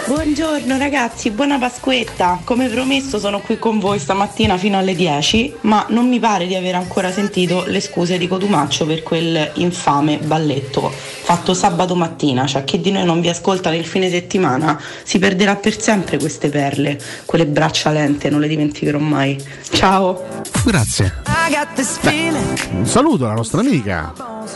Buongiorno 0.07 0.77
ragazzi, 0.77 1.31
buona 1.31 1.59
Pasquetta. 1.59 2.39
Come 2.45 2.69
promesso 2.69 3.19
sono 3.19 3.41
qui 3.41 3.59
con 3.59 3.77
voi 3.77 3.99
stamattina 3.99 4.57
fino 4.57 4.77
alle 4.77 4.95
10, 4.95 5.57
ma 5.63 5.85
non 5.89 6.07
mi 6.07 6.17
pare 6.17 6.47
di 6.47 6.55
aver 6.55 6.75
ancora 6.75 7.11
sentito 7.11 7.65
le 7.67 7.81
scuse 7.81 8.17
di 8.17 8.25
Cotumaccio 8.25 8.85
per 8.85 9.03
quel 9.03 9.51
infame 9.55 10.17
balletto 10.19 11.17
fatto 11.27 11.53
sabato 11.53 11.93
mattina, 11.93 12.45
cioè 12.45 12.63
chi 12.63 12.79
di 12.79 12.89
noi 12.89 13.03
non 13.03 13.19
vi 13.19 13.27
ascolta 13.27 13.69
nel 13.69 13.83
fine 13.83 14.09
settimana 14.09 14.81
si 15.03 15.19
perderà 15.19 15.57
per 15.57 15.77
sempre 15.77 16.17
queste 16.17 16.47
perle, 16.47 16.97
quelle 17.25 17.45
braccia 17.45 17.91
lente, 17.91 18.29
non 18.29 18.39
le 18.39 18.47
dimenticherò 18.47 18.97
mai. 18.97 19.37
Ciao. 19.69 20.23
Grazie. 20.63 21.21
Un 22.71 22.85
saluto 22.85 23.25
alla 23.25 23.33
nostra 23.33 23.59
amica. 23.59 24.13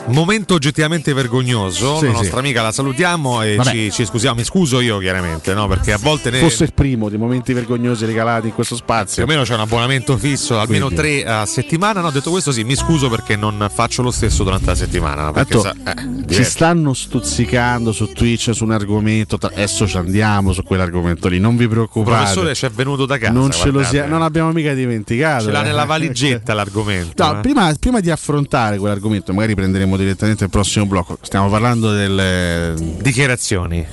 Momento 0.07 0.53
oggettivamente 0.53 1.11
vergognoso. 1.11 1.97
Sì, 1.97 2.05
la 2.05 2.11
sì. 2.11 2.17
nostra 2.17 2.39
amica 2.39 2.61
la 2.61 2.71
salutiamo 2.71 3.41
e 3.41 3.59
ci, 3.63 3.91
ci 3.91 4.05
scusiamo. 4.05 4.35
Mi 4.35 4.45
scuso 4.45 4.79
io, 4.79 4.97
chiaramente, 4.99 5.40
no? 5.53 5.67
Perché 5.67 5.91
a 5.93 5.97
volte 5.97 6.29
ne. 6.29 6.39
Fosse 6.39 6.63
il 6.65 6.73
primo 6.73 7.09
dei 7.09 7.17
momenti 7.17 7.53
vergognosi 7.53 8.05
regalati 8.05 8.47
in 8.47 8.53
questo 8.53 8.75
spazio. 8.75 9.23
Più 9.23 9.31
o 9.31 9.35
meno 9.35 9.43
c'è 9.45 9.53
un 9.53 9.61
abbonamento 9.61 10.17
fisso, 10.17 10.59
almeno 10.59 10.87
Quindi. 10.87 11.21
tre 11.21 11.25
a 11.25 11.45
settimana. 11.45 12.01
No, 12.01 12.11
detto 12.11 12.29
questo, 12.31 12.51
sì, 12.51 12.63
mi 12.63 12.75
scuso 12.75 13.09
perché 13.09 13.35
non 13.35 13.69
faccio 13.73 14.01
lo 14.01 14.11
stesso 14.11 14.43
durante 14.43 14.67
la 14.67 14.75
settimana. 14.75 15.31
Tanto 15.31 15.61
sa- 15.61 15.73
eh, 15.73 16.33
ci 16.33 16.43
stanno 16.43 16.93
stuzzicando 16.93 17.91
su 17.91 18.11
Twitch 18.11 18.51
su 18.53 18.63
un 18.63 18.71
argomento. 18.71 19.37
Adesso 19.41 19.87
ci 19.87 19.97
andiamo 19.97 20.53
su 20.53 20.63
quell'argomento 20.63 21.27
lì. 21.27 21.39
Non 21.39 21.55
vi 21.57 21.63
Il 21.63 21.69
preoccupate. 21.69 22.17
professore 22.17 22.55
ci 22.55 22.65
è 22.65 22.69
venuto 22.69 23.05
da 23.05 23.17
casa. 23.17 23.31
non, 23.31 23.51
ce 23.51 23.69
lo 23.69 23.83
sia- 23.83 24.05
non 24.05 24.21
abbiamo 24.21 24.51
mica 24.51 24.73
dimenticato. 24.73 25.45
Ce 25.45 25.51
l'ha 25.51 25.61
eh. 25.61 25.65
nella 25.65 25.85
valigetta 25.91 26.53
l'argomento. 26.53 27.23
No, 27.23 27.37
eh. 27.37 27.41
prima, 27.41 27.73
prima 27.79 27.99
di 27.99 28.09
affrontare 28.11 28.77
quell'argomento, 28.77 29.33
magari 29.33 29.55
prenderemo 29.55 29.97
direttamente 29.97 30.43
il 30.43 30.49
prossimo 30.49 30.85
blocco. 30.85 31.17
Stiamo 31.21 31.49
parlando 31.49 31.91
del. 31.93 32.99
Dichiarazioni 33.01 33.85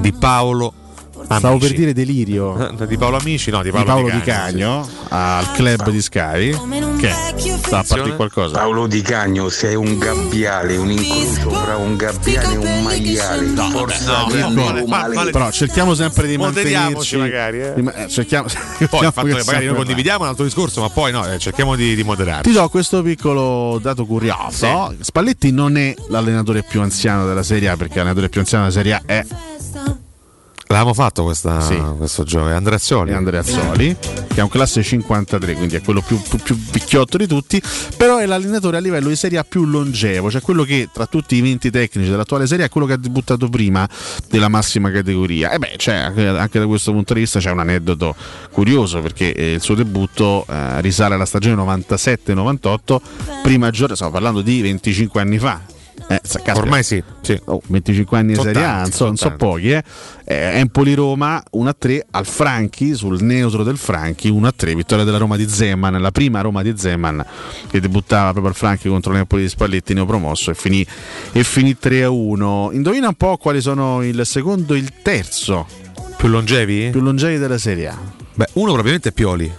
di 0.00 0.12
Paolo 0.12 0.73
Stavo 1.24 1.58
per 1.58 1.72
dire 1.72 1.92
delirio. 1.92 2.72
Di 2.86 2.96
Paolo 2.96 3.16
Amici, 3.16 3.50
no, 3.50 3.58
di 3.58 3.64
Di 3.64 3.70
Paolo, 3.70 3.86
Paolo 3.86 4.10
Di 4.10 4.16
Di 4.16 4.20
Cagno 4.22 4.88
al 5.08 5.50
club 5.52 5.90
di 5.90 6.02
Sky. 6.02 6.50
Che 6.98 7.12
sta 7.62 7.78
a 7.78 7.84
partire 7.86 8.16
qualcosa. 8.16 8.58
Paolo 8.58 8.86
Di 8.86 9.00
Cagno, 9.02 9.48
sei 9.48 9.74
un 9.74 9.98
gabbiale, 9.98 10.76
un 10.76 10.90
incrocio 10.90 11.50
fra 11.50 11.76
un 11.76 11.96
gabbiane 11.96 12.52
e 12.54 12.56
un 12.56 12.82
maiale. 12.82 13.46
Forza 13.70 14.18
no, 14.18 14.26
grande 14.26 14.62
no, 14.62 14.80
o 14.82 14.86
ma- 14.86 14.98
male. 14.98 15.14
ma- 15.14 15.24
Però 15.24 15.50
cerchiamo 15.50 15.94
sempre 15.94 16.26
di 16.26 16.36
mantenerci. 16.36 17.16
magari, 17.16 17.60
eh. 17.60 17.72
di 17.74 17.82
ma- 17.82 17.94
eh, 17.94 18.08
cerchiamo, 18.08 18.46
Poi 18.90 19.04
il 19.06 19.12
fatto 19.12 19.26
che 19.26 19.42
magari 19.44 19.66
noi 19.66 19.76
condividiamo 19.76 20.20
è 20.20 20.22
un 20.22 20.28
altro 20.28 20.44
discorso, 20.44 20.80
ma 20.80 20.88
poi 20.90 21.12
no, 21.12 21.26
eh, 21.30 21.38
cerchiamo 21.38 21.74
di, 21.76 21.94
di 21.94 22.02
moderare. 22.02 22.42
Ti 22.42 22.52
do 22.52 22.68
questo 22.68 23.02
piccolo 23.02 23.78
dato 23.80 24.04
curioso. 24.04 24.94
Spalletti 25.00 25.50
non 25.50 25.76
è 25.76 25.94
l'allenatore 26.08 26.62
più 26.62 26.80
anziano 26.80 27.26
della 27.26 27.42
Serie 27.42 27.68
A 27.68 27.76
perché 27.76 27.96
l'allenatore 27.96 28.28
più 28.28 28.40
anziano 28.40 28.64
della 28.68 28.74
Serie 28.76 28.92
A 28.94 29.02
è 29.04 29.24
L'avevamo 30.74 30.94
fatto 30.94 31.22
questa, 31.22 31.60
Sì. 31.60 31.80
questo 31.96 32.24
gioco, 32.24 32.48
è 32.48 32.52
Andreazzoli. 32.52 33.12
Andrea 33.12 33.40
Azzoli, 33.40 33.96
che 34.26 34.40
è 34.40 34.42
un 34.42 34.48
classe 34.48 34.82
53, 34.82 35.54
quindi 35.54 35.76
è 35.76 35.80
quello 35.82 36.02
più, 36.02 36.20
più, 36.20 36.36
più 36.38 36.58
vecchiotto 36.72 37.16
di 37.16 37.28
tutti, 37.28 37.62
però 37.96 38.16
è 38.16 38.26
l'allenatore 38.26 38.78
a 38.78 38.80
livello 38.80 39.08
di 39.08 39.14
Serie 39.14 39.38
A 39.38 39.44
più 39.44 39.64
longevo, 39.66 40.32
cioè 40.32 40.40
quello 40.40 40.64
che 40.64 40.88
tra 40.92 41.06
tutti 41.06 41.36
i 41.36 41.40
20 41.40 41.70
tecnici 41.70 42.10
dell'attuale 42.10 42.48
Serie 42.48 42.64
A 42.64 42.66
è 42.66 42.70
quello 42.70 42.88
che 42.88 42.94
ha 42.94 42.96
debuttato 42.96 43.48
prima 43.48 43.88
della 44.28 44.48
massima 44.48 44.90
categoria. 44.90 45.52
E 45.52 45.58
beh, 45.58 45.76
anche, 45.92 46.26
anche 46.26 46.58
da 46.58 46.66
questo 46.66 46.90
punto 46.90 47.14
di 47.14 47.20
vista 47.20 47.38
c'è 47.38 47.52
un 47.52 47.60
aneddoto 47.60 48.16
curioso 48.50 49.00
perché 49.00 49.32
eh, 49.32 49.52
il 49.52 49.60
suo 49.60 49.76
debutto 49.76 50.44
eh, 50.48 50.80
risale 50.80 51.14
alla 51.14 51.24
stagione 51.24 51.54
97-98, 51.62 52.96
prima 53.44 53.70
giornata, 53.70 53.94
stiamo 53.94 54.10
parlando 54.12 54.40
di 54.42 54.60
25 54.60 55.20
anni 55.20 55.38
fa. 55.38 55.60
Eh. 56.08 56.20
Ormai 56.52 56.82
sì, 56.82 57.02
sì. 57.22 57.38
Oh, 57.46 57.60
25 57.66 58.18
anni 58.18 58.32
in 58.32 58.40
Serie 58.40 58.64
A, 58.64 58.80
non 58.80 58.90
so, 58.92 59.06
non 59.06 59.36
pochi, 59.36 59.70
eh. 59.70 59.82
Eh, 60.24 60.58
Empoli 60.58 60.94
Roma 60.94 61.42
1-3 61.56 62.00
al 62.10 62.26
Franchi, 62.26 62.94
sul 62.94 63.22
neutro 63.22 63.62
del 63.62 63.76
Franchi 63.76 64.30
1-3, 64.30 64.74
vittoria 64.74 65.04
della 65.04 65.18
Roma 65.18 65.36
di 65.36 65.48
Zeman, 65.48 66.00
la 66.00 66.10
prima 66.10 66.40
Roma 66.40 66.62
di 66.62 66.74
Zeman 66.76 67.24
che 67.68 67.80
debuttava 67.80 68.30
proprio 68.30 68.52
al 68.52 68.56
Franchi 68.56 68.88
contro 68.88 69.12
l'Empoli 69.12 69.42
di 69.42 69.48
Spalletti 69.48 69.94
neopromosso 69.94 70.50
e 70.50 70.54
finì, 70.54 70.86
e 71.32 71.44
finì 71.44 71.76
3-1. 71.80 72.74
Indovina 72.74 73.08
un 73.08 73.14
po' 73.14 73.36
quali 73.36 73.60
sono 73.60 74.02
il 74.02 74.24
secondo 74.24 74.74
e 74.74 74.78
il 74.78 74.92
terzo 75.02 75.66
Più 76.16 76.28
longevi? 76.28 76.90
più 76.90 77.00
longevi 77.00 77.38
della 77.38 77.58
Serie 77.58 77.88
A. 77.88 77.98
Beh, 78.34 78.48
uno 78.54 78.66
probabilmente 78.66 79.10
è 79.10 79.12
Pioli. 79.12 79.52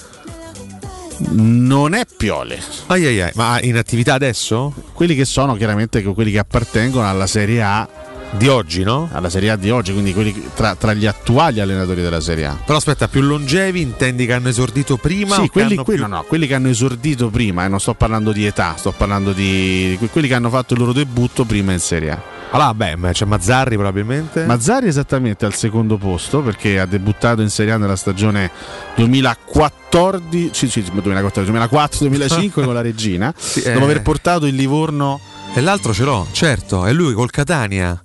Non 1.29 1.93
è 1.93 2.03
Piole. 2.17 2.59
Ai 2.87 3.05
ai 3.05 3.21
ai, 3.21 3.31
ma 3.35 3.59
in 3.61 3.77
attività 3.77 4.13
adesso? 4.13 4.73
Quelli 4.93 5.15
che 5.15 5.25
sono 5.25 5.55
chiaramente 5.55 6.01
quelli 6.03 6.31
che 6.31 6.39
appartengono 6.39 7.07
alla 7.09 7.27
Serie 7.27 7.61
A 7.63 7.87
Di 8.31 8.47
oggi, 8.49 8.83
no? 8.83 9.07
alla 9.13 9.29
Serie 9.29 9.51
A 9.51 9.55
di 9.55 9.69
oggi, 9.69 9.93
quindi 9.93 10.11
quelli 10.11 10.33
che- 10.33 10.41
tra, 10.55 10.75
tra 10.75 10.93
gli 10.93 11.05
attuali 11.05 11.61
allenatori 11.61 12.01
della 12.01 12.19
Serie 12.19 12.45
A. 12.47 12.57
Però 12.65 12.77
aspetta, 12.77 13.07
più 13.07 13.21
longevi 13.21 13.79
intendi 13.79 14.25
che 14.25 14.33
hanno 14.33 14.49
esordito 14.49 14.97
prima? 14.97 15.35
Sì, 15.35 15.41
che 15.43 15.49
quelli, 15.49 15.73
hanno 15.73 15.83
que- 15.85 15.93
più- 15.95 16.03
no, 16.07 16.15
no, 16.15 16.23
quelli 16.23 16.47
che 16.47 16.55
hanno 16.55 16.67
esordito 16.67 17.29
prima, 17.29 17.63
e 17.63 17.67
non 17.69 17.79
sto 17.79 17.93
parlando 17.93 18.33
di 18.33 18.45
età, 18.45 18.75
sto 18.77 18.91
parlando 18.91 19.31
di 19.31 19.95
que- 19.99 20.09
quelli 20.09 20.27
che 20.27 20.33
hanno 20.33 20.49
fatto 20.49 20.73
il 20.73 20.79
loro 20.79 20.91
debutto 20.91 21.45
prima 21.45 21.71
in 21.71 21.79
Serie 21.79 22.11
A. 22.11 22.21
Ah, 22.51 22.73
beh, 22.73 22.95
c'è 23.11 23.25
Mazzarri 23.25 23.75
probabilmente. 23.75 24.45
Mazzari 24.45 24.87
esattamente 24.87 25.45
al 25.45 25.53
secondo 25.53 25.97
posto 25.97 26.41
perché 26.41 26.79
ha 26.79 26.85
debuttato 26.85 27.41
in 27.41 27.49
Serie 27.49 27.73
A 27.73 27.77
nella 27.77 27.95
stagione 27.95 28.49
2014, 28.95 30.49
sì, 30.53 30.69
sì, 30.69 30.83
2014, 30.83 31.51
2004-2005 31.51 32.51
con 32.63 32.73
la 32.73 32.81
Regina, 32.81 33.33
eh. 33.55 33.73
dopo 33.73 33.85
aver 33.85 34.01
portato 34.01 34.45
il 34.45 34.55
Livorno 34.55 35.19
E 35.53 35.61
l'altro 35.61 35.93
ce 35.93 36.03
l'ho, 36.03 36.27
certo, 36.31 36.85
è 36.85 36.93
lui 36.93 37.13
col 37.13 37.29
Catania. 37.29 38.04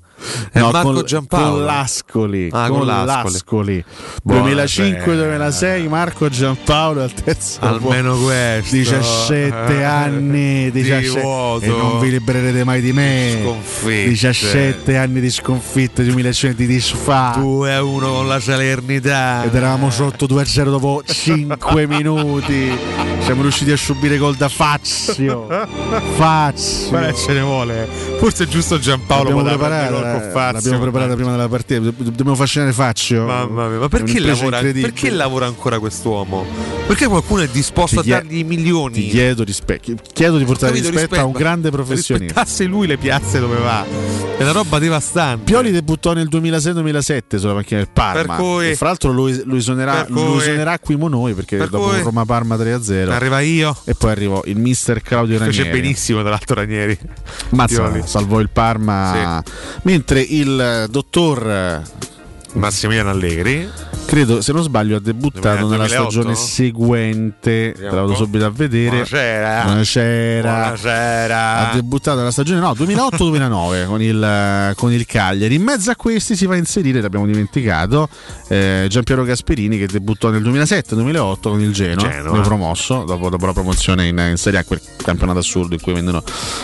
È 0.52 0.58
No, 0.58 0.70
Marco 0.70 0.92
con, 0.92 1.04
Giampaolo. 1.04 1.50
con 1.56 1.64
l'Ascoli, 1.64 2.48
Ah, 2.52 2.68
con 2.68 2.78
con 2.78 2.86
l'Ascoli. 2.86 3.32
l'Ascoli. 3.32 3.84
Buonasera. 4.22 5.04
2005-2006 5.04 5.88
Marco 5.88 6.28
Giampaolo 6.28 7.02
al 7.02 7.12
terzo 7.12 7.58
Almeno 7.60 8.16
questo. 8.18 8.74
17 8.76 9.84
anni 9.84 10.70
17 10.70 11.20
vuoto. 11.20 11.64
e 11.64 11.68
non 11.68 11.98
vi 12.00 12.10
libererete 12.10 12.64
mai 12.64 12.80
di 12.80 12.92
me 12.92 13.38
Sconfitte. 13.42 14.08
17 14.08 14.96
anni 14.96 15.20
di 15.20 15.30
sconfitte 15.30 16.04
2020 16.04 16.66
di 16.66 16.80
sfa 16.80 17.34
2 17.38 17.74
a 17.74 17.82
1 17.82 18.12
con 18.12 18.28
la 18.28 18.40
Salernitana. 18.40 19.44
ed 19.44 19.54
eravamo 19.54 19.90
sotto 19.90 20.26
2-0 20.26 20.64
dopo 20.70 21.02
5 21.04 21.86
minuti 21.88 22.70
siamo 23.20 23.42
riusciti 23.42 23.70
a 23.72 23.76
subire 23.76 24.16
gol 24.18 24.34
da 24.36 24.48
Fazio 24.48 25.46
Fazio 26.16 26.90
Beh, 26.90 27.14
ce 27.14 27.32
ne 27.32 27.40
vuole. 27.40 27.88
Forse 28.18 28.44
è 28.44 28.46
giusto 28.46 28.78
Giampaolo 28.78 29.30
l'abbiamo 29.36 29.56
poteva 29.58 29.68
eh, 30.16 30.30
Fazio. 30.30 30.52
l'abbiamo 30.52 30.78
preparata 30.80 31.14
prima 31.14 31.30
della 31.30 31.48
partita 31.48 31.80
Do- 31.80 31.94
dobbiamo 31.98 32.34
fascinare 32.34 32.72
Fazio 32.72 33.24
Mamma 33.26 33.68
mia, 33.68 33.78
ma 33.78 33.88
perché 33.88 34.20
lavora, 34.20 34.60
perché 34.60 35.10
lavora 35.10 35.46
ancora 35.46 35.78
quest'uomo? 35.78 36.44
Perché 36.86 37.06
qualcuno 37.06 37.42
è 37.42 37.48
disposto 37.48 38.02
Ti 38.02 38.12
a 38.12 38.16
dargli 38.16 38.44
milioni? 38.44 38.94
ti 38.94 39.08
chiedo 39.08 39.44
rispetto 39.44 39.94
chiedo 40.12 40.38
di 40.38 40.44
portare 40.44 40.72
Capito, 40.72 40.90
rispetto 40.90 41.14
a 41.14 41.18
un 41.20 41.24
rispetto. 41.26 41.44
grande 41.44 41.70
professionista 41.70 42.18
Rispettasse 42.42 42.64
lui 42.64 42.86
le 42.86 42.96
piazze 42.96 43.38
dove 43.40 43.56
va. 43.58 43.84
È 44.36 44.42
una 44.42 44.52
roba 44.52 44.78
devastante. 44.78 45.44
Pioli 45.44 45.70
debuttò 45.70 46.12
nel 46.14 46.28
2006-2007 46.30 47.36
sulla 47.36 47.54
macchina 47.54 47.80
del 47.80 47.88
Parma. 47.92 48.36
Cui- 48.36 48.74
fra 48.74 48.88
l'altro 48.88 49.12
lo, 49.12 49.30
lo 49.44 49.56
esonerà, 49.56 49.92
Per 50.04 50.06
cui- 50.06 50.14
lo 50.14 50.40
esoneracquimo 50.40 51.08
noi 51.08 51.34
perché 51.34 51.56
Per 51.58 51.68
dopo 51.68 51.88
cui- 51.88 52.00
Roma-Parma 52.00 52.56
3-0 52.56 53.10
Arriva 53.12 53.40
io. 53.40 53.76
e 53.84 53.94
poi 53.94 54.10
arrivò 54.10 54.40
il 54.46 54.56
mister 54.56 55.02
Claudio 55.02 55.38
Ranieri. 55.38 55.56
Fece 55.58 55.70
benissimo 55.70 56.20
tra 56.20 56.30
l'altro 56.30 56.54
Ranieri. 56.56 56.98
Mazza, 57.50 57.82
Pioli. 57.82 58.02
salvò 58.06 58.40
il 58.40 58.48
Parma. 58.50 59.42
Mentre 60.00 60.22
il 60.22 60.86
dottor 60.88 61.82
Massimiliano 62.52 63.10
Allegri. 63.10 63.68
Credo, 64.10 64.40
se 64.40 64.52
non 64.52 64.64
sbaglio, 64.64 64.96
ha 64.96 65.00
debuttato 65.00 65.66
2008? 65.66 65.70
nella 65.70 65.86
stagione 65.86 66.34
seguente. 66.34 67.74
Te 67.76 67.82
la 67.82 67.90
vado 67.92 68.16
subito 68.16 68.44
a 68.44 68.50
vedere. 68.50 68.90
Buonasera. 68.90 69.62
Buonasera. 69.62 70.50
Buonasera. 70.50 71.70
Ha 71.70 71.74
debuttato 71.74 72.18
nella 72.18 72.32
stagione 72.32 72.58
no, 72.58 72.72
2008-2009 72.72 73.86
con, 73.86 74.02
il, 74.02 74.72
con, 74.74 74.92
il, 74.92 75.06
Cagliari. 75.06 75.54
In 75.54 75.62
mezzo 75.62 75.92
a 75.92 75.96
questi 75.96 76.34
si 76.34 76.46
va 76.46 76.54
a 76.54 76.56
inserire, 76.56 77.00
l'abbiamo 77.00 77.24
dimenticato, 77.24 78.08
eh, 78.48 78.86
Giampiero 78.88 79.22
Gasperini 79.22 79.78
che 79.78 79.86
debuttò 79.86 80.30
nel 80.30 80.42
2007-2008 80.42 81.38
con 81.40 81.60
il 81.60 81.72
Genoa. 81.72 82.08
Genoa. 82.08 82.40
Promosso 82.40 83.04
dopo, 83.04 83.28
dopo, 83.28 83.46
la 83.46 83.52
promozione 83.52 84.08
in, 84.08 84.18
in, 84.18 84.36
Serie 84.36 84.58
A, 84.58 84.64
quel 84.64 84.80
campionato 84.96 85.38
assurdo 85.38 85.74
in 85.74 85.80
cui 85.80 85.92
vengono 85.92 86.20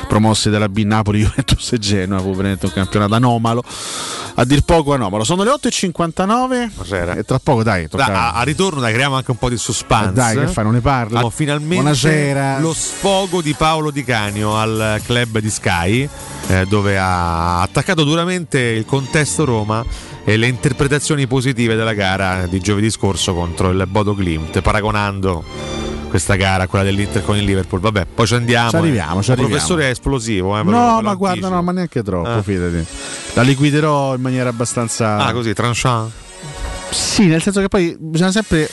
promossi 0.08 0.50
dalla 0.50 0.68
B 0.68 0.78
Napoli, 0.78 1.20
Juventus 1.22 1.72
e 1.72 1.78
Genoa. 1.78 2.18
Fu 2.18 2.34
veramente 2.34 2.66
un 2.66 2.72
campionato 2.72 3.14
anomalo. 3.14 3.62
A 4.38 4.44
dir 4.44 4.62
poco 4.62 4.92
anomalo. 4.92 5.22
Sono 5.22 5.44
le 5.44 5.50
8 5.50 5.68
59. 5.76 6.70
E 6.90 7.18
eh, 7.18 7.24
tra 7.24 7.38
poco, 7.38 7.62
dai. 7.62 7.88
Tocca... 7.88 8.06
Da, 8.06 8.32
a, 8.32 8.40
a, 8.40 8.42
ritorno, 8.42 8.80
dai, 8.80 8.92
creiamo 8.92 9.16
anche 9.16 9.30
un 9.30 9.36
po' 9.36 9.50
di 9.50 9.58
suspense. 9.58 10.08
Eh 10.08 10.12
dai, 10.12 10.36
che 10.38 10.46
fai? 10.46 10.64
Non 10.64 10.72
ne 10.72 10.80
parla. 10.80 11.20
No, 11.20 11.30
finalmente 11.30 11.74
Buonasera. 11.74 12.58
lo 12.60 12.72
sfogo 12.72 13.42
di 13.42 13.52
Paolo 13.54 13.90
Di 13.90 14.02
Canio 14.02 14.56
al 14.56 15.00
club 15.04 15.38
di 15.38 15.50
Sky, 15.50 16.08
eh, 16.48 16.64
dove 16.66 16.98
ha 16.98 17.60
attaccato 17.60 18.04
duramente 18.04 18.58
il 18.58 18.86
contesto 18.86 19.44
Roma 19.44 19.84
e 20.24 20.36
le 20.36 20.46
interpretazioni 20.46 21.26
positive 21.26 21.76
della 21.76 21.92
gara 21.92 22.46
di 22.46 22.58
giovedì 22.58 22.90
scorso 22.90 23.34
contro 23.34 23.70
il 23.70 23.84
Bodo 23.86 24.14
Glimt, 24.14 24.60
paragonando 24.62 25.75
questa 26.16 26.34
gara 26.36 26.66
quella 26.66 26.84
dell'Inter 26.84 27.22
con 27.24 27.36
il 27.36 27.44
Liverpool. 27.44 27.80
Vabbè, 27.80 28.06
poi 28.14 28.26
ci 28.26 28.34
andiamo. 28.34 28.70
Ci 28.70 28.76
arriviamo, 28.76 29.20
ci 29.22 29.26
Il 29.26 29.32
arriviamo. 29.32 29.48
professore 29.48 29.86
è 29.86 29.90
esplosivo. 29.90 30.58
eh, 30.58 30.62
No, 30.62 31.00
ma 31.02 31.14
guarda, 31.14 31.48
no, 31.48 31.62
ma 31.62 31.72
neanche 31.72 32.02
troppo, 32.02 32.28
Ah. 32.28 32.42
fidati. 32.42 32.84
La 33.34 33.42
liquiderò 33.42 34.14
in 34.14 34.20
maniera 34.22 34.48
abbastanza. 34.48 35.18
Ah, 35.18 35.32
così, 35.32 35.52
tranchant. 35.52 36.10
Sì, 36.90 37.26
nel 37.26 37.42
senso 37.42 37.60
che 37.60 37.68
poi 37.68 37.94
bisogna 37.98 38.30
sempre 38.32 38.68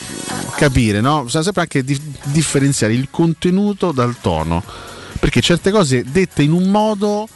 capire, 0.56 1.02
no? 1.02 1.24
Bisogna 1.24 1.44
sempre 1.44 1.62
anche 1.64 1.84
di- 1.84 2.00
differenziare 2.24 2.94
il 2.94 3.08
contenuto 3.12 3.92
dal 3.92 4.16
tono. 4.22 4.64
Perché 5.20 5.42
certe 5.42 5.72
cose 5.72 6.04
dette 6.08 6.44
in 6.44 6.52
un 6.54 6.70
modo 6.70 7.28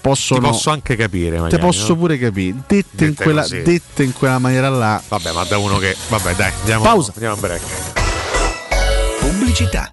possono. 0.00 0.40
Ti 0.40 0.46
posso 0.46 0.70
anche 0.70 0.96
capire, 0.96 1.36
Te 1.36 1.40
magari, 1.42 1.62
posso 1.62 1.88
no? 1.92 1.96
pure 1.98 2.18
capire. 2.18 2.56
Dette, 2.66 3.04
in 3.04 3.10
Dette 3.10 3.22
quella, 3.22 3.42
così. 3.42 3.62
dette 3.62 4.02
in 4.02 4.12
quella 4.12 4.38
maniera 4.38 4.68
là. 4.70 5.00
Vabbè, 5.06 5.32
ma 5.32 5.44
da 5.44 5.58
uno 5.58 5.78
che. 5.78 5.94
Vabbè, 6.08 6.34
dai, 6.34 6.50
andiamo, 6.58 6.82
Pausa. 6.82 7.12
andiamo 7.14 7.34
a 7.34 7.38
break. 7.38 7.60
Pubblicità. 9.22 9.92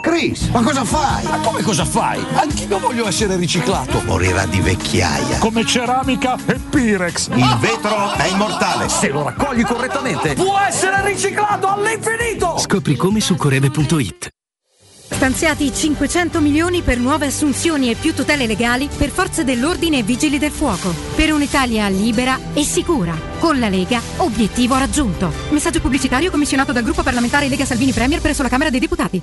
Chris, 0.00 0.46
ma 0.50 0.62
cosa 0.62 0.84
fai? 0.84 1.24
Ma 1.24 1.38
come 1.38 1.60
cosa 1.60 1.84
fai? 1.84 2.24
Anch'io 2.34 2.78
voglio 2.78 3.08
essere 3.08 3.34
riciclato. 3.34 4.00
Morirà 4.04 4.46
di 4.46 4.60
vecchiaia. 4.60 5.38
Come 5.38 5.66
ceramica 5.66 6.38
e 6.46 6.54
Pirex. 6.54 7.28
Il 7.34 7.56
vetro 7.58 8.12
è 8.12 8.28
immortale. 8.28 8.88
Se 8.88 9.08
lo 9.08 9.24
raccogli 9.24 9.64
correttamente. 9.64 10.34
Può 10.34 10.56
essere 10.56 11.04
riciclato 11.04 11.66
all'infinito! 11.66 12.58
Scopri 12.58 12.94
come 12.94 13.18
su 13.18 13.34
coreve.it. 13.34 14.28
Stanziati 15.10 15.74
500 15.74 16.40
milioni 16.40 16.82
per 16.82 16.98
nuove 16.98 17.26
assunzioni 17.26 17.90
e 17.90 17.96
più 17.96 18.14
tutele 18.14 18.46
legali 18.46 18.88
per 18.96 19.08
forze 19.08 19.42
dell'ordine 19.42 19.98
e 19.98 20.02
vigili 20.04 20.38
del 20.38 20.52
fuoco. 20.52 20.94
Per 21.16 21.32
un'Italia 21.32 21.88
libera 21.88 22.38
e 22.54 22.62
sicura. 22.62 23.18
Con 23.40 23.58
la 23.58 23.68
Lega, 23.68 24.00
obiettivo 24.18 24.78
raggiunto. 24.78 25.32
Messaggio 25.50 25.80
pubblicitario 25.80 26.30
commissionato 26.30 26.70
dal 26.70 26.84
gruppo 26.84 27.02
parlamentare 27.02 27.48
Lega 27.48 27.64
Salvini 27.64 27.90
Premier 27.90 28.20
presso 28.20 28.44
la 28.44 28.48
Camera 28.48 28.70
dei 28.70 28.78
Deputati. 28.78 29.22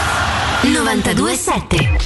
927 0.63 1.97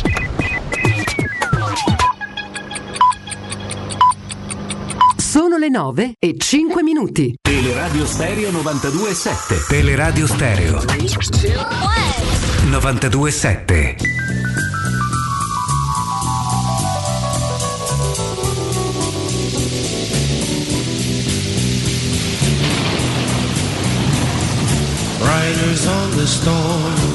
Sono 5.17 5.57
le 5.57 5.67
9 5.67 6.13
e 6.17 6.35
5 6.37 6.81
minuti. 6.81 7.35
Teleradio 7.41 8.05
Stereo 8.05 8.51
92.7. 8.51 9.67
Teleradio 9.67 10.25
Stereo 10.27 10.81
927. 12.69 13.95
Riders 25.19 25.87
on 25.87 26.11
the 26.15 26.25
storm. 26.25 27.14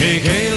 Take 0.00 0.24
a 0.24 0.49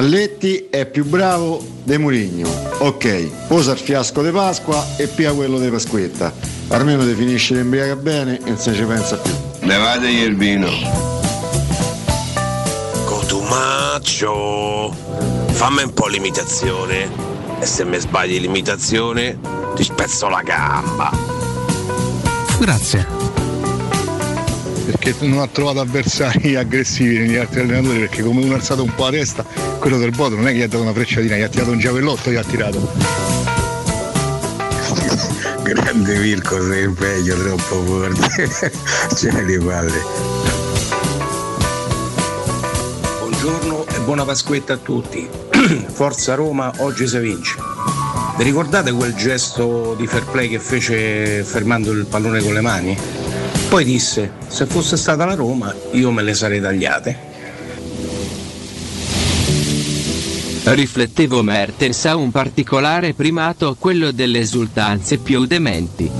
Spalletti 0.00 0.68
è 0.70 0.86
più 0.86 1.04
bravo 1.04 1.62
De 1.84 1.98
Murigno. 1.98 2.48
Ok, 2.78 3.46
posa 3.48 3.72
il 3.72 3.78
fiasco 3.78 4.22
di 4.22 4.30
Pasqua 4.30 4.96
e 4.96 5.08
pia 5.08 5.34
quello 5.34 5.58
di 5.58 5.68
Pasquetta. 5.68 6.32
Almeno 6.68 7.04
definisce 7.04 7.52
l'embriaca 7.52 7.96
bene 7.96 8.38
e 8.38 8.48
non 8.48 8.56
se 8.56 8.72
ci 8.72 8.84
pensa 8.84 9.18
più. 9.18 9.30
Levategli 9.58 10.22
il 10.22 10.36
vino. 10.36 10.70
Cotumaccio, 13.04 14.90
fammi 15.50 15.82
un 15.82 15.92
po' 15.92 16.06
l'imitazione. 16.06 17.10
E 17.60 17.66
se 17.66 17.84
mi 17.84 17.98
sbagli 17.98 18.40
l'imitazione, 18.40 19.38
ti 19.74 19.84
spezzo 19.84 20.30
la 20.30 20.40
gamba. 20.40 21.10
Grazie. 22.58 23.19
Perché 25.10 25.26
non 25.26 25.40
ha 25.40 25.48
trovato 25.48 25.80
avversari 25.80 26.54
aggressivi 26.54 27.18
negli 27.18 27.34
altri 27.34 27.62
allenatori 27.62 27.98
perché 27.98 28.22
come 28.22 28.44
uno 28.44 28.52
ha 28.52 28.56
alzato 28.56 28.84
un 28.84 28.94
po' 28.94 29.06
la 29.06 29.10
testa, 29.10 29.44
quello 29.80 29.98
del 29.98 30.12
Bodo 30.12 30.36
non 30.36 30.46
è 30.46 30.52
che 30.52 30.58
gli 30.58 30.62
ha 30.62 30.68
dato 30.68 30.82
una 30.82 30.92
frecciatina, 30.92 31.36
gli 31.36 31.42
ha 31.42 31.48
tirato 31.48 31.72
un 31.72 31.80
giavellotto, 31.80 32.30
gli 32.30 32.36
ha 32.36 32.44
tirato. 32.44 32.78
Grande 35.64 36.16
Mirko, 36.16 36.64
sei 36.64 36.84
impegno 36.84 37.34
troppo 37.34 37.82
forte. 37.82 38.72
Ce 39.16 39.42
li 39.42 39.58
palle. 39.58 40.00
Buongiorno 43.18 43.86
e 43.88 43.98
buona 44.04 44.24
Pasquetta 44.24 44.74
a 44.74 44.76
tutti. 44.76 45.28
Forza 45.90 46.36
Roma, 46.36 46.72
oggi 46.76 47.08
si 47.08 47.18
vince. 47.18 47.56
Vi 48.36 48.44
ricordate 48.44 48.92
quel 48.92 49.14
gesto 49.14 49.96
di 49.98 50.06
fair 50.06 50.26
play 50.26 50.48
che 50.48 50.60
fece 50.60 51.42
fermando 51.42 51.90
il 51.90 52.06
pallone 52.06 52.40
con 52.40 52.54
le 52.54 52.60
mani? 52.60 53.19
Poi 53.70 53.84
disse, 53.84 54.32
se 54.48 54.66
fosse 54.66 54.96
stata 54.96 55.24
la 55.24 55.36
Roma 55.36 55.72
io 55.92 56.10
me 56.10 56.22
le 56.22 56.34
sarei 56.34 56.60
tagliate. 56.60 57.16
Riflettevo 60.64 61.40
Mertens 61.44 62.04
ha 62.06 62.16
un 62.16 62.32
particolare 62.32 63.14
primato, 63.14 63.76
quello 63.78 64.10
delle 64.10 64.40
esultanze 64.40 65.18
più 65.18 65.46
dementi. 65.46 66.10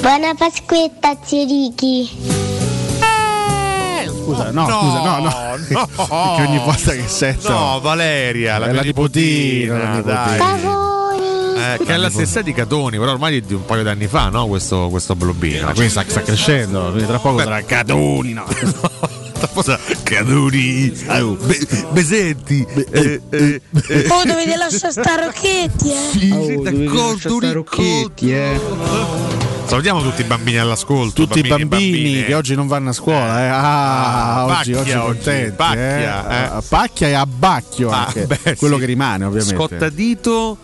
Buona 0.00 0.32
Pasquetta, 0.34 1.18
zio 1.22 1.44
Ricky. 1.44 2.08
Scusa, 4.06 4.50
no, 4.52 4.64
scusa, 4.64 5.02
no, 5.02 5.18
no. 5.18 5.30
Perché 5.68 6.42
ogni 6.48 6.58
volta 6.64 6.92
che 6.92 7.06
sento. 7.06 7.50
No, 7.50 7.80
Valeria, 7.80 8.56
la, 8.56 8.72
la 8.72 8.80
nipotina, 8.80 9.76
la 9.76 9.94
nipotina, 9.96 10.24
dai. 10.24 10.38
Cavoni. 10.38 10.99
Eh, 11.74 11.84
che 11.84 11.94
è 11.94 11.96
la 11.96 12.10
stessa 12.10 12.42
di 12.42 12.52
Catoni, 12.52 12.98
però 12.98 13.12
ormai 13.12 13.36
è 13.38 13.40
di 13.40 13.54
un 13.54 13.64
paio 13.64 13.82
d'anni 13.82 14.06
fa, 14.06 14.28
no? 14.28 14.46
Questo, 14.46 14.88
questo 14.88 15.14
blobbino. 15.14 15.66
Ma 15.66 15.72
quindi 15.72 15.90
sta, 15.90 16.04
sta 16.06 16.22
crescendo, 16.22 16.86
quindi 16.90 17.06
tra 17.06 17.18
poco 17.18 17.36
Beh. 17.36 17.42
sarà 17.44 17.62
Catoni, 17.62 18.32
no. 18.32 18.44
Caduri, 20.02 20.90
Be- 21.44 21.66
Besetti, 21.92 22.66
eh, 22.90 23.20
eh, 23.30 23.60
eh. 23.88 24.06
Oh, 24.08 24.24
dovete 24.24 24.56
lasciare 24.56 24.92
sta 24.92 25.14
Rocchetti, 25.14 25.90
eh. 25.90 26.32
Oh, 26.32 26.62
d'accordo, 26.62 27.52
Rocchetti, 27.52 28.32
eh. 28.32 28.60
Salutiamo 29.66 30.02
tutti 30.02 30.20
i 30.22 30.24
bambini 30.24 30.58
all'ascolto. 30.58 31.24
Tutti 31.24 31.38
i 31.38 31.42
bambini 31.42 31.68
bambini 31.68 32.02
bambine. 32.02 32.24
che 32.26 32.34
oggi 32.34 32.54
non 32.54 32.66
vanno 32.66 32.90
a 32.90 32.92
scuola, 32.92 33.44
eh. 33.44 33.48
Ah, 33.48 34.34
Ah, 34.34 34.44
oggi, 34.46 34.72
pacchia 34.72 35.04
oggi 35.04 35.14
contenti. 35.16 35.56
pacchia, 35.56 36.52
eh. 36.54 36.58
eh. 36.58 36.62
Pacchia 36.68 37.08
e 37.08 37.12
a 37.14 37.26
Bacchio 37.26 37.90
Ah, 37.90 38.06
anche. 38.06 38.26
beh, 38.26 38.56
quello 38.56 38.74
sì. 38.74 38.80
che 38.80 38.86
rimane, 38.86 39.24
ovviamente. 39.24 39.54
Scottadito 39.54 40.56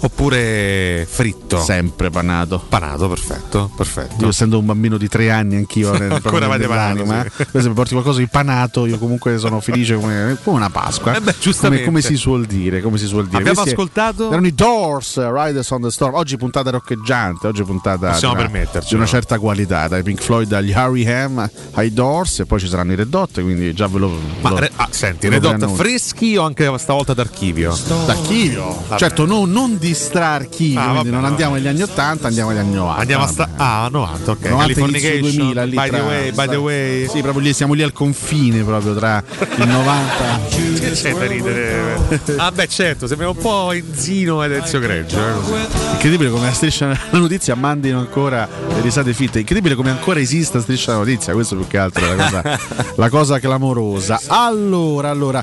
oppure 0.00 1.06
fritto? 1.08 1.60
Sempre 1.62 2.10
panato. 2.10 2.62
Panato, 2.68 3.08
perfetto, 3.08 3.70
perfetto. 3.76 4.22
Io 4.24 4.28
essendo 4.28 4.58
un 4.58 4.66
bambino 4.66 4.96
di 4.96 5.08
tre 5.08 5.30
anni, 5.30 5.56
anch'io 5.56 5.92
Ancora 5.92 6.46
avete 6.46 6.66
panato, 6.66 7.02
nell'anima, 7.04 7.22
sì. 7.22 7.28
Per 7.36 7.46
esempio, 7.52 7.72
porti 7.74 7.92
qualcosa 7.92 8.18
di 8.18 8.28
panato, 8.28 8.86
io 8.86 8.98
comunque 8.98 9.38
sono 9.38 9.60
felice 9.60 9.94
come, 9.96 10.36
come 10.42 10.56
una 10.56 10.70
Pasqua. 10.70 11.12
Eh 11.12 11.20
beh, 11.20 11.32
come, 11.32 11.36
giustamente. 11.40 11.84
come 11.84 12.00
si 12.02 12.16
suol 12.16 12.44
dire, 12.46 12.80
come 12.80 12.98
si 12.98 13.06
suol 13.06 13.24
dire. 13.26 13.38
Abbiamo 13.38 13.60
Questi 13.60 13.74
ascoltato? 13.74 14.30
Erano 14.30 14.46
i 14.46 14.54
Doors, 14.54 15.16
Riders 15.32 15.70
on 15.70 15.82
the 15.82 15.90
Storm. 15.90 16.14
Oggi 16.14 16.36
puntata 16.36 16.70
roccheggiante, 16.70 17.46
oggi 17.46 17.62
puntata 17.62 18.10
Possiamo 18.10 18.34
di 18.34 18.40
una, 18.40 18.48
permettercelo. 18.50 18.88
di 18.88 18.94
una 18.94 19.06
certa 19.06 19.38
qualità, 19.38 19.88
dai 19.88 20.02
Pink 20.02 20.20
Floyd 20.20 20.52
agli 20.52 20.72
Harry 20.72 21.06
Ham 21.06 21.48
ai 21.72 21.92
Doors 21.92 22.40
e 22.40 22.46
poi 22.46 22.60
ci 22.60 22.68
saranno 22.68 22.92
i 22.92 22.96
Red 22.96 23.12
Hot, 23.14 23.40
quindi 23.42 23.72
già 23.74 23.86
ve 23.86 23.98
lo 23.98 24.18
Ma 24.40 24.50
lo- 24.50 24.58
re- 24.58 24.70
ah, 24.76 24.88
senti, 24.90 25.28
Red 25.28 25.44
Hot 25.44 25.54
preannuncio. 25.56 25.82
freschi 25.82 26.36
o 26.36 26.42
anche 26.44 26.70
stavolta 26.78 27.14
d'archivio? 27.14 27.76
D'archivio, 28.06 28.82
Vabbè. 28.88 28.98
certo, 28.98 29.24
no- 29.26 29.44
non 29.46 29.78
di 29.78 29.85
stra-archivio, 29.94 30.80
Ah, 30.80 30.84
quindi 30.90 31.10
vabbè, 31.10 31.16
non 31.16 31.24
andiamo 31.24 31.54
agli 31.54 31.66
anni 31.66 31.82
80, 31.82 32.26
andiamo 32.28 32.50
agli 32.50 32.58
anni 32.58 32.74
90. 32.74 33.00
Andiamo 33.00 33.24
a 33.24 33.26
sta- 33.26 33.48
ah, 33.56 33.88
90, 33.90 34.30
ok. 34.30 34.44
90 34.44 34.60
Californication, 34.62 35.18
inizio 35.18 35.38
2000 35.42 35.62
lì 35.64 35.74
by 35.76 35.90
the 35.90 36.00
way, 36.00 36.32
by 36.32 36.48
the 36.48 36.56
way. 36.56 37.08
Sì, 37.08 37.20
proprio 37.22 37.42
lì 37.42 37.52
siamo 37.52 37.72
lì 37.74 37.82
al 37.82 37.92
confine 37.92 38.62
proprio 38.62 38.94
tra 38.94 39.22
il 39.38 39.66
90 39.68 40.40
Che 40.48 40.90
c'è 40.92 41.14
da 41.14 41.26
ridere? 41.26 41.98
Ah, 42.36 42.50
beh, 42.50 42.68
certo, 42.68 43.06
sembriamo 43.06 43.32
un 43.36 43.42
po' 43.42 43.72
Enzino 43.72 44.42
ed 44.44 44.52
Ezio 44.52 44.78
Greggio. 44.78 45.18
eh. 45.18 45.92
Incredibile 45.92 46.30
come 46.30 46.46
la 46.46 46.52
striscia 46.52 46.88
la 47.10 47.18
notizia 47.18 47.54
mandino 47.54 47.98
ancora 47.98 48.48
le 48.68 48.80
risate 48.80 49.12
fitte. 49.14 49.38
Incredibile 49.40 49.74
come 49.74 49.90
ancora 49.90 50.20
esista 50.20 50.60
striscia 50.60 50.92
la 50.92 50.98
notizia. 50.98 51.32
Questo 51.32 51.56
più 51.56 51.66
che 51.66 51.78
altro 51.78 52.04
è 52.06 52.14
la 52.14 52.24
cosa, 52.24 52.58
la 52.96 53.08
cosa 53.08 53.38
clamorosa. 53.40 54.20
Allora, 54.28 55.10
allora, 55.10 55.42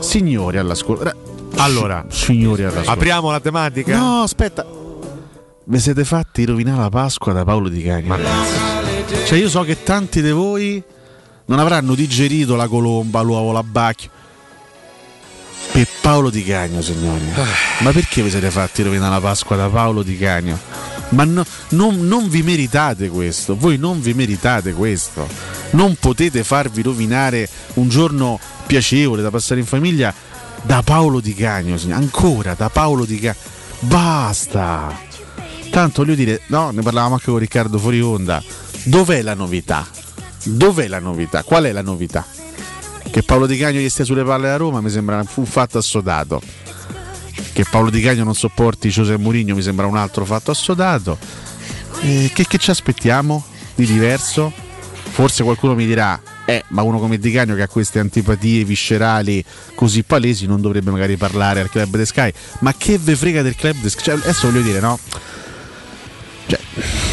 signori 0.00 0.58
all'ascolto. 0.58 1.12
Allora, 1.56 2.04
signori 2.08 2.64
apriamo 2.64 3.30
la 3.30 3.40
tematica? 3.40 3.96
No, 3.96 4.22
aspetta. 4.22 4.66
Vi 5.66 5.78
siete 5.78 6.04
fatti 6.04 6.44
rovinare 6.44 6.80
la 6.80 6.88
Pasqua 6.90 7.32
da 7.32 7.44
Paolo 7.44 7.68
Di 7.68 7.82
Cagno? 7.82 8.18
Cioè, 9.24 9.38
io 9.38 9.48
so 9.48 9.62
che 9.62 9.82
tanti 9.82 10.20
di 10.20 10.30
voi 10.30 10.82
non 11.46 11.58
avranno 11.58 11.94
digerito 11.94 12.54
la 12.54 12.68
colomba, 12.68 13.22
l'uovo, 13.22 13.52
la 13.52 13.62
bacchia. 13.62 14.10
Per 15.72 15.86
Paolo 16.02 16.28
Di 16.28 16.44
Cagno, 16.44 16.82
signori. 16.82 17.24
Ma 17.78 17.90
perché 17.92 18.22
vi 18.22 18.30
siete 18.30 18.50
fatti 18.50 18.82
rovinare 18.82 19.14
la 19.14 19.20
Pasqua 19.20 19.56
da 19.56 19.68
Paolo 19.68 20.02
Di 20.02 20.18
Cagno? 20.18 20.58
Ma 21.10 21.24
no- 21.24 21.44
non, 21.70 22.06
non 22.06 22.28
vi 22.28 22.42
meritate 22.42 23.08
questo, 23.08 23.56
voi 23.56 23.78
non 23.78 24.00
vi 24.00 24.12
meritate 24.14 24.72
questo. 24.72 25.26
Non 25.70 25.96
potete 25.98 26.44
farvi 26.44 26.82
rovinare 26.82 27.48
un 27.74 27.88
giorno 27.88 28.38
piacevole 28.66 29.22
da 29.22 29.30
passare 29.30 29.60
in 29.60 29.66
famiglia 29.66 30.12
da 30.64 30.82
Paolo 30.82 31.20
Di 31.20 31.34
Cagno. 31.34 31.78
Ancora 31.90 32.54
da 32.54 32.68
Paolo 32.68 33.04
Di 33.04 33.18
Cagno. 33.18 33.38
Basta! 33.80 34.98
Tanto 35.70 36.02
voglio 36.02 36.14
dire, 36.14 36.42
no, 36.46 36.70
ne 36.70 36.82
parlavamo 36.82 37.14
anche 37.14 37.26
con 37.30 37.38
Riccardo 37.38 37.78
fuori. 37.78 38.00
Dov'è 38.84 39.22
la 39.22 39.34
novità? 39.34 39.86
Dov'è 40.44 40.88
la 40.88 40.98
novità? 40.98 41.42
Qual 41.42 41.64
è 41.64 41.72
la 41.72 41.82
novità? 41.82 42.24
Che 43.10 43.22
Paolo 43.22 43.46
Di 43.46 43.56
Cagno 43.56 43.80
gli 43.80 43.88
stia 43.88 44.04
sulle 44.04 44.24
palle 44.24 44.50
a 44.50 44.56
Roma 44.56 44.80
mi 44.80 44.90
sembra 44.90 45.24
un 45.34 45.46
fatto 45.46 45.78
assodato. 45.78 46.40
Che 47.52 47.64
Paolo 47.70 47.90
Di 47.90 48.00
Cagno 48.00 48.24
non 48.24 48.34
sopporti 48.34 48.88
Giuseppe 48.88 49.22
Mourinho 49.22 49.54
mi 49.54 49.62
sembra 49.62 49.86
un 49.86 49.96
altro 49.96 50.24
fatto 50.24 50.50
assodato. 50.50 51.18
Eh, 52.00 52.30
che, 52.34 52.46
che 52.46 52.58
ci 52.58 52.70
aspettiamo 52.70 53.44
di 53.74 53.86
diverso? 53.86 54.52
Forse 55.10 55.44
qualcuno 55.44 55.74
mi 55.74 55.86
dirà, 55.86 56.20
eh, 56.46 56.64
ma 56.68 56.82
uno 56.82 56.98
come 56.98 57.18
Di 57.18 57.30
Cagno 57.30 57.54
che 57.54 57.62
ha 57.62 57.68
queste 57.68 57.98
antipatie 57.98 58.64
viscerali 58.64 59.42
così 59.74 60.02
palesi 60.02 60.46
non 60.46 60.60
dovrebbe 60.60 60.90
magari 60.90 61.16
parlare 61.16 61.60
al 61.60 61.70
club 61.70 61.96
de 61.96 62.04
Sky. 62.04 62.32
Ma 62.60 62.74
che 62.76 62.98
ve 62.98 63.16
frega 63.16 63.42
del 63.42 63.56
club 63.56 63.76
de 63.80 63.88
Sky? 63.88 64.02
Cioè, 64.02 64.14
adesso 64.14 64.50
voglio 64.50 64.62
dire, 64.62 64.80
no? 64.80 64.98
Cioè, 66.46 66.60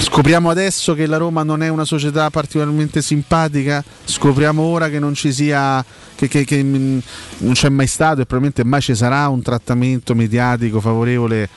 scopriamo 0.01 0.49
adesso 0.49 0.93
che 0.93 1.05
la 1.05 1.15
Roma 1.17 1.43
non 1.43 1.63
è 1.63 1.69
una 1.69 1.85
società 1.85 2.29
particolarmente 2.29 3.01
simpatica, 3.01 3.81
scopriamo 4.03 4.61
ora 4.61 4.89
che 4.89 4.99
non 4.99 5.13
ci 5.13 5.31
sia, 5.31 5.83
che, 6.15 6.27
che- 6.27 6.43
che, 6.43 6.61
mh, 6.61 7.01
non 7.37 7.53
c'è 7.53 7.69
mai 7.69 7.87
stato 7.87 8.19
e 8.21 8.25
probabilmente 8.25 8.65
mai 8.65 8.81
ci 8.81 8.95
sarà 8.95 9.29
un 9.29 9.41
trattamento 9.41 10.13
mediatico 10.13 10.81
favorevole 10.81 11.47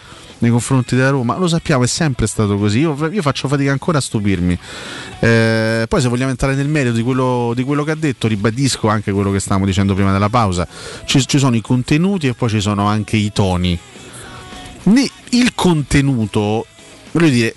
nei 0.44 0.52
confronti 0.52 0.94
della 0.94 1.10
Roma. 1.10 1.36
Lo 1.36 1.48
sappiamo, 1.48 1.82
è 1.84 1.86
sempre 1.86 2.26
stato 2.26 2.56
così. 2.56 2.80
Io, 2.80 2.96
io 3.10 3.22
faccio 3.22 3.48
fatica 3.48 3.72
ancora 3.72 3.98
a 3.98 4.00
stupirmi. 4.00 4.58
Eh, 5.18 5.86
poi, 5.88 6.00
se 6.00 6.08
vogliamo 6.08 6.30
entrare 6.30 6.54
nel 6.54 6.68
merito 6.68 6.94
di 6.94 7.02
quello, 7.02 7.52
di 7.54 7.64
quello 7.64 7.82
che 7.82 7.90
ha 7.90 7.96
detto, 7.96 8.28
ribadisco 8.28 8.88
anche 8.88 9.10
quello 9.12 9.32
che 9.32 9.40
stavamo 9.40 9.66
dicendo 9.66 9.94
prima 9.94 10.12
della 10.12 10.28
pausa. 10.28 10.66
Ci, 11.04 11.26
ci 11.26 11.38
sono 11.38 11.56
i 11.56 11.60
contenuti 11.60 12.28
e 12.28 12.34
poi 12.34 12.48
ci 12.48 12.60
sono 12.60 12.86
anche 12.86 13.16
i 13.16 13.32
toni. 13.32 13.78
Il 15.30 15.52
contenuto, 15.54 16.66
voglio 17.12 17.28
dire, 17.28 17.54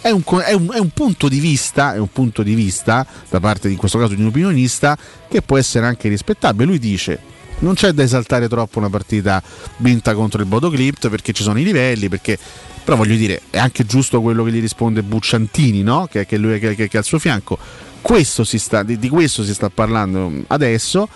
è 0.00 0.10
un, 0.10 0.22
è 0.44 0.52
un- 0.52 0.70
è 0.72 0.78
un 0.78 0.90
punto 0.90 1.28
di 1.28 1.40
vista, 1.40 1.94
è 1.94 1.98
un 1.98 2.12
punto 2.12 2.42
di 2.42 2.54
vista 2.54 3.06
da 3.28 3.40
parte 3.40 3.68
in 3.68 3.76
questo 3.76 3.98
caso 3.98 4.14
di 4.14 4.20
un 4.20 4.28
opinionista 4.28 4.96
che 5.28 5.42
può 5.42 5.58
essere 5.58 5.86
anche 5.86 6.08
rispettabile. 6.08 6.64
Lui 6.66 6.78
dice: 6.78 7.18
non 7.64 7.74
c'è 7.74 7.92
da 7.92 8.02
esaltare 8.02 8.46
troppo 8.46 8.78
una 8.78 8.90
partita 8.90 9.42
vinta 9.78 10.14
contro 10.14 10.40
il 10.40 10.46
Bodo 10.46 10.68
Clipt 10.70 11.08
perché 11.08 11.32
ci 11.32 11.42
sono 11.42 11.58
i 11.58 11.64
livelli, 11.64 12.08
perché. 12.08 12.38
Però 12.84 12.98
voglio 12.98 13.16
dire, 13.16 13.40
è 13.48 13.56
anche 13.56 13.86
giusto 13.86 14.20
quello 14.20 14.44
che 14.44 14.52
gli 14.52 14.60
risponde 14.60 15.02
Bucciantini, 15.02 15.82
no? 15.82 16.06
che, 16.10 16.26
che 16.26 16.36
lui 16.36 16.58
che, 16.60 16.74
che- 16.74 16.88
è 16.90 16.96
al 16.98 17.04
suo 17.04 17.18
fianco. 17.18 17.58
Questo 18.02 18.44
sta, 18.44 18.82
di, 18.82 18.98
di 18.98 19.08
questo 19.08 19.42
si 19.42 19.54
sta 19.54 19.70
parlando 19.70 20.30
adesso 20.48 21.08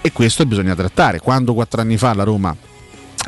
e 0.00 0.10
questo 0.10 0.44
bisogna 0.44 0.74
trattare. 0.74 1.20
Quando 1.20 1.54
quattro 1.54 1.80
anni 1.80 1.96
fa 1.96 2.12
la 2.14 2.24
Roma 2.24 2.54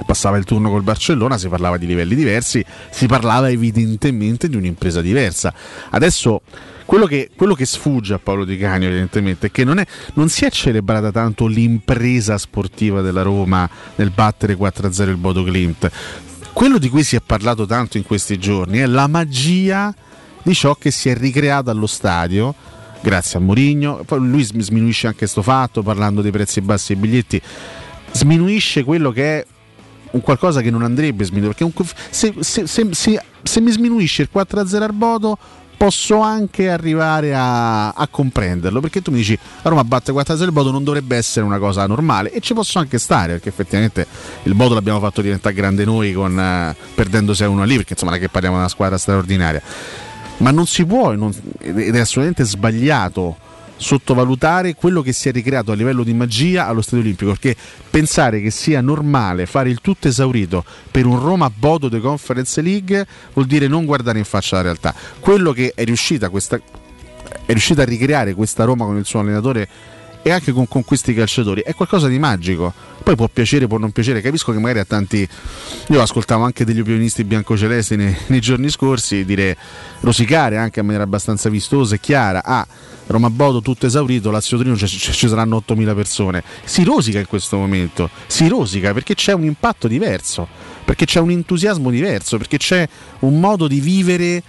passava 0.05 0.37
il 0.37 0.45
turno 0.45 0.69
col 0.69 0.83
Barcellona, 0.83 1.39
si 1.39 1.49
parlava 1.49 1.79
di 1.79 1.87
livelli 1.87 2.17
diversi, 2.17 2.65
si 2.91 3.07
parlava 3.07 3.49
evidentemente 3.49 4.49
di 4.49 4.57
un'impresa 4.57 5.01
diversa. 5.01 5.55
Adesso 5.91 6.43
quello 6.87 7.05
che, 7.07 7.31
quello 7.37 7.55
che 7.55 7.67
sfugge 7.67 8.15
a 8.15 8.19
Paolo 8.19 8.45
Di 8.45 8.57
Canio 8.57 8.89
evidentemente 8.89 9.49
è 9.49 9.51
che 9.51 9.65
non, 9.65 9.79
è- 9.79 9.87
non 10.15 10.29
si 10.31 10.45
è 10.45 10.51
celebrata 10.51 11.11
tanto 11.13 11.47
l'impresa 11.47 12.39
sportiva 12.39 13.01
della 13.03 13.23
Roma 13.23 13.69
nel 13.97 14.11
battere 14.11 14.57
4-0 14.57 15.09
il 15.11 15.17
Bodo 15.17 15.45
Glimt. 15.45 15.91
Quello 16.53 16.79
di 16.79 16.89
cui 16.89 17.03
si 17.03 17.17
è 17.17 17.21
parlato 17.21 17.67
tanto 17.67 17.99
in 17.99 18.05
questi 18.05 18.39
giorni 18.39 18.79
è 18.79 18.87
la 18.87 19.07
magia 19.09 19.95
di 20.43 20.55
ciò 20.55 20.75
che 20.77 20.91
si 20.91 21.09
è 21.11 21.15
ricreato 21.17 21.69
allo 21.71 21.87
stadio 21.87 22.55
grazie 23.03 23.39
a 23.39 23.43
Mourinho. 23.43 24.05
Lui 24.13 24.43
sm- 24.43 24.61
sminuisce 24.61 25.07
anche 25.07 25.19
questo 25.19 25.43
fatto 25.43 25.83
parlando 25.83 26.23
dei 26.23 26.31
prezzi 26.31 26.61
bassi 26.63 26.95
dei 26.95 27.03
biglietti, 27.03 27.41
sminuisce 28.13 28.85
quello 28.85 29.11
che 29.11 29.39
è 29.41 29.47
un 30.13 30.21
qualcosa 30.23 30.61
che 30.63 30.71
non 30.71 30.83
andrebbe 30.83 31.25
sminuito. 31.25 31.55
Perché 31.55 31.65
un- 31.65 31.87
se- 32.11 32.35
se- 32.41 32.67
se- 32.95 33.23
se 33.43 33.61
mi 33.61 33.71
sminuisce 33.71 34.23
il 34.23 34.29
4-0 34.33 34.83
al 34.85 34.93
Bodo 34.95 35.37
posso 35.77 36.21
anche 36.21 36.71
arrivare 36.71 37.35
a, 37.35 37.91
a 37.91 38.09
comprenderlo 38.09 38.81
perché 38.81 39.03
tu 39.03 39.11
mi 39.11 39.19
dici 39.19 39.39
la 39.63 39.71
Roma 39.71 39.85
batte 39.85 40.13
4-0 40.13 40.43
il 40.43 40.53
Bodo 40.53 40.71
non 40.71 40.85
dovrebbe 40.85 41.17
essere 41.17 41.45
una 41.45 41.59
cosa 41.59 41.87
normale. 41.87 42.33
E 42.33 42.41
ci 42.41 42.55
posso 42.55 42.79
anche 42.79 42.99
stare 42.99 43.33
perché 43.35 43.49
effettivamente 43.49 44.07
il 44.45 44.55
Bodo 44.55 44.75
l'abbiamo 44.75 45.01
fatto 45.01 45.21
diventare 45.21 45.55
grande 45.55 45.85
noi 45.85 46.13
con, 46.13 46.39
eh, 46.39 46.75
perdendo 46.95 47.33
6-1 47.33 47.65
lì 47.65 47.77
perché 47.77 47.93
insomma 47.93 48.13
non 48.13 48.21
è 48.21 48.23
che 48.23 48.29
parliamo 48.29 48.57
di 48.57 48.63
una 48.63 48.71
squadra 48.71 48.99
straordinaria. 48.99 49.63
Ma 50.39 50.51
non 50.51 50.67
si 50.67 50.85
può 50.85 51.13
non- 51.13 51.33
ed 51.61 51.95
è 51.95 51.99
assolutamente 52.01 52.45
sbagliato 52.45 53.37
sottovalutare 53.77 54.75
quello 54.75 55.03
che 55.03 55.13
si 55.13 55.29
è 55.29 55.33
ricreato 55.33 55.73
a 55.73 55.75
livello 55.75 56.03
di 56.03 56.15
magia 56.15 56.67
allo 56.67 56.81
Stadio 56.81 57.01
Olimpico 57.01 57.31
perché 57.33 57.57
pensare 57.91 58.41
che 58.41 58.51
sia 58.51 58.81
normale 58.81 59.47
fare 59.47 59.69
il 59.71 59.81
tutto 59.81 60.09
esaurito 60.09 60.65
per 60.91 61.07
un 61.07 61.21
Roma 61.21 61.51
Bodo 61.51 61.89
de 61.89 62.01
Conference 62.01 62.61
League 62.63 63.07
vuol 63.33 63.47
dire 63.47 63.69
non 63.69 63.85
guardare 63.85 64.19
in 64.19 64.25
faccia 64.25 64.57
la 64.57 64.63
realtà. 64.63 64.95
Quello 65.21 65.53
che 65.53 65.73
è 65.75 65.85
riuscita 65.85 66.29
questa 66.29 66.61
è 67.45 67.53
riuscita 67.53 67.83
a 67.83 67.85
ricreare 67.85 68.35
questa 68.35 68.65
Roma 68.65 68.85
con 68.85 68.97
il 68.97 69.05
suo 69.05 69.21
allenatore 69.21 69.69
e 70.27 70.33
anche 70.33 70.51
con, 70.51 70.67
con 70.67 70.85
questi 70.85 71.15
calciatori 71.15 71.61
è 71.61 71.73
qualcosa 71.73 72.09
di 72.09 72.19
magico. 72.19 72.75
Poi 73.01 73.15
può 73.15 73.29
piacere, 73.29 73.69
può 73.69 73.79
non 73.79 73.93
piacere, 73.93 74.21
capisco 74.21 74.51
che 74.51 74.59
magari 74.59 74.81
a 74.81 74.85
tanti. 74.85 75.27
Io 75.91 76.03
ascoltavo 76.03 76.43
anche 76.43 76.65
degli 76.65 76.81
opinionisti 76.81 77.23
biancocelesti 77.23 77.95
nei, 77.95 78.17
nei 78.27 78.41
giorni 78.41 78.69
scorsi 78.69 79.25
dire 79.25 79.57
rosicare 80.01 80.57
anche 80.57 80.81
in 80.81 80.87
maniera 80.87 81.05
abbastanza 81.05 81.49
vistosa 81.49 81.95
e 81.95 82.01
chiara. 82.01 82.43
Ah, 82.43 82.67
Roma 83.07 83.31
Bodo 83.31 83.63
tutto 83.63 83.87
esaurito, 83.87 84.33
Lazio 84.33 84.57
Torino 84.57 84.77
ci, 84.77 84.89
ci- 84.89 85.29
saranno 85.29 85.63
8.000 85.65 85.95
persone. 85.95 86.43
Si 86.65 86.83
rosica 86.83 87.21
in 87.21 87.27
questo 87.29 87.57
momento, 87.57 88.11
si 88.27 88.49
rosica 88.49 88.93
perché 88.93 89.15
c'è 89.15 89.33
un 89.33 89.45
impatto 89.45 89.87
diverso, 89.87 90.49
perché 90.85 91.05
c'è 91.05 91.21
un 91.21 91.31
entusiasmo 91.31 91.89
diverso, 91.89 92.37
perché 92.37 92.57
c'è 92.57 92.89
un 93.21 93.39
modo 93.39 93.69
di 93.69 93.79
vivere 93.79 94.43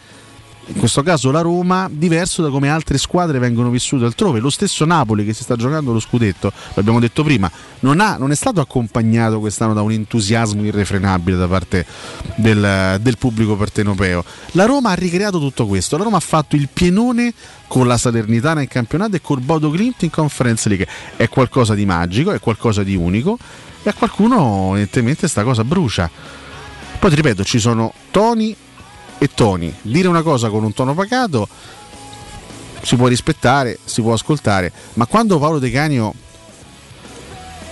in 0.67 0.79
questo 0.79 1.01
caso 1.01 1.31
la 1.31 1.41
Roma, 1.41 1.89
diverso 1.89 2.41
da 2.41 2.49
come 2.49 2.69
altre 2.69 2.97
squadre 2.97 3.39
vengono 3.39 3.69
vissute 3.69 4.03
altrove. 4.03 4.39
Lo 4.39 4.49
stesso 4.49 4.85
Napoli 4.85 5.23
che 5.23 5.33
si 5.33 5.43
sta 5.43 5.55
giocando 5.55 5.93
lo 5.93 5.99
scudetto, 5.99 6.51
l'abbiamo 6.73 6.99
detto 6.99 7.23
prima, 7.23 7.49
non, 7.81 7.99
ha- 7.99 8.17
non 8.17 8.31
è 8.31 8.35
stato 8.35 8.59
accompagnato 8.59 9.39
quest'anno 9.39 9.73
da 9.73 9.81
un 9.81 9.91
entusiasmo 9.91 10.63
irrefrenabile 10.63 11.37
da 11.37 11.47
parte 11.47 11.85
del, 12.35 12.97
del 13.01 13.17
pubblico 13.17 13.55
partenopeo. 13.55 14.23
La 14.51 14.65
Roma 14.65 14.91
ha 14.91 14.95
ricreato 14.95 15.39
tutto 15.39 15.65
questo, 15.67 15.97
la 15.97 16.03
Roma 16.03 16.17
ha 16.17 16.21
fatto 16.21 16.55
il 16.55 16.67
pienone 16.71 17.33
con 17.67 17.87
la 17.87 17.97
Salernitana 17.97 18.61
in 18.61 18.67
campionato 18.67 19.15
e 19.15 19.21
col 19.21 19.39
Bodo 19.39 19.69
Clint 19.69 20.03
in 20.03 20.09
Conference 20.09 20.67
League. 20.67 20.87
È 21.15 21.29
qualcosa 21.29 21.75
di 21.75 21.85
magico, 21.85 22.31
è 22.31 22.39
qualcosa 22.39 22.83
di 22.83 22.95
unico 22.95 23.37
e 23.83 23.89
a 23.89 23.93
qualcuno 23.93 24.71
evidentemente 24.71 25.27
sta 25.27 25.43
cosa 25.43 25.63
brucia. 25.63 26.09
Poi 26.99 27.09
ti 27.09 27.15
ripeto, 27.15 27.43
ci 27.43 27.59
sono 27.59 27.93
toni 28.11 28.55
e 29.17 29.29
toni. 29.33 29.73
Dire 29.81 30.07
una 30.07 30.21
cosa 30.21 30.49
con 30.49 30.63
un 30.63 30.73
tono 30.73 30.93
pacato 30.93 31.47
si 32.81 32.95
può 32.95 33.07
rispettare, 33.07 33.77
si 33.83 34.01
può 34.01 34.13
ascoltare, 34.13 34.71
ma 34.93 35.05
quando 35.05 35.39
Paolo 35.39 35.59
De 35.59 35.69
Canio 35.71 36.13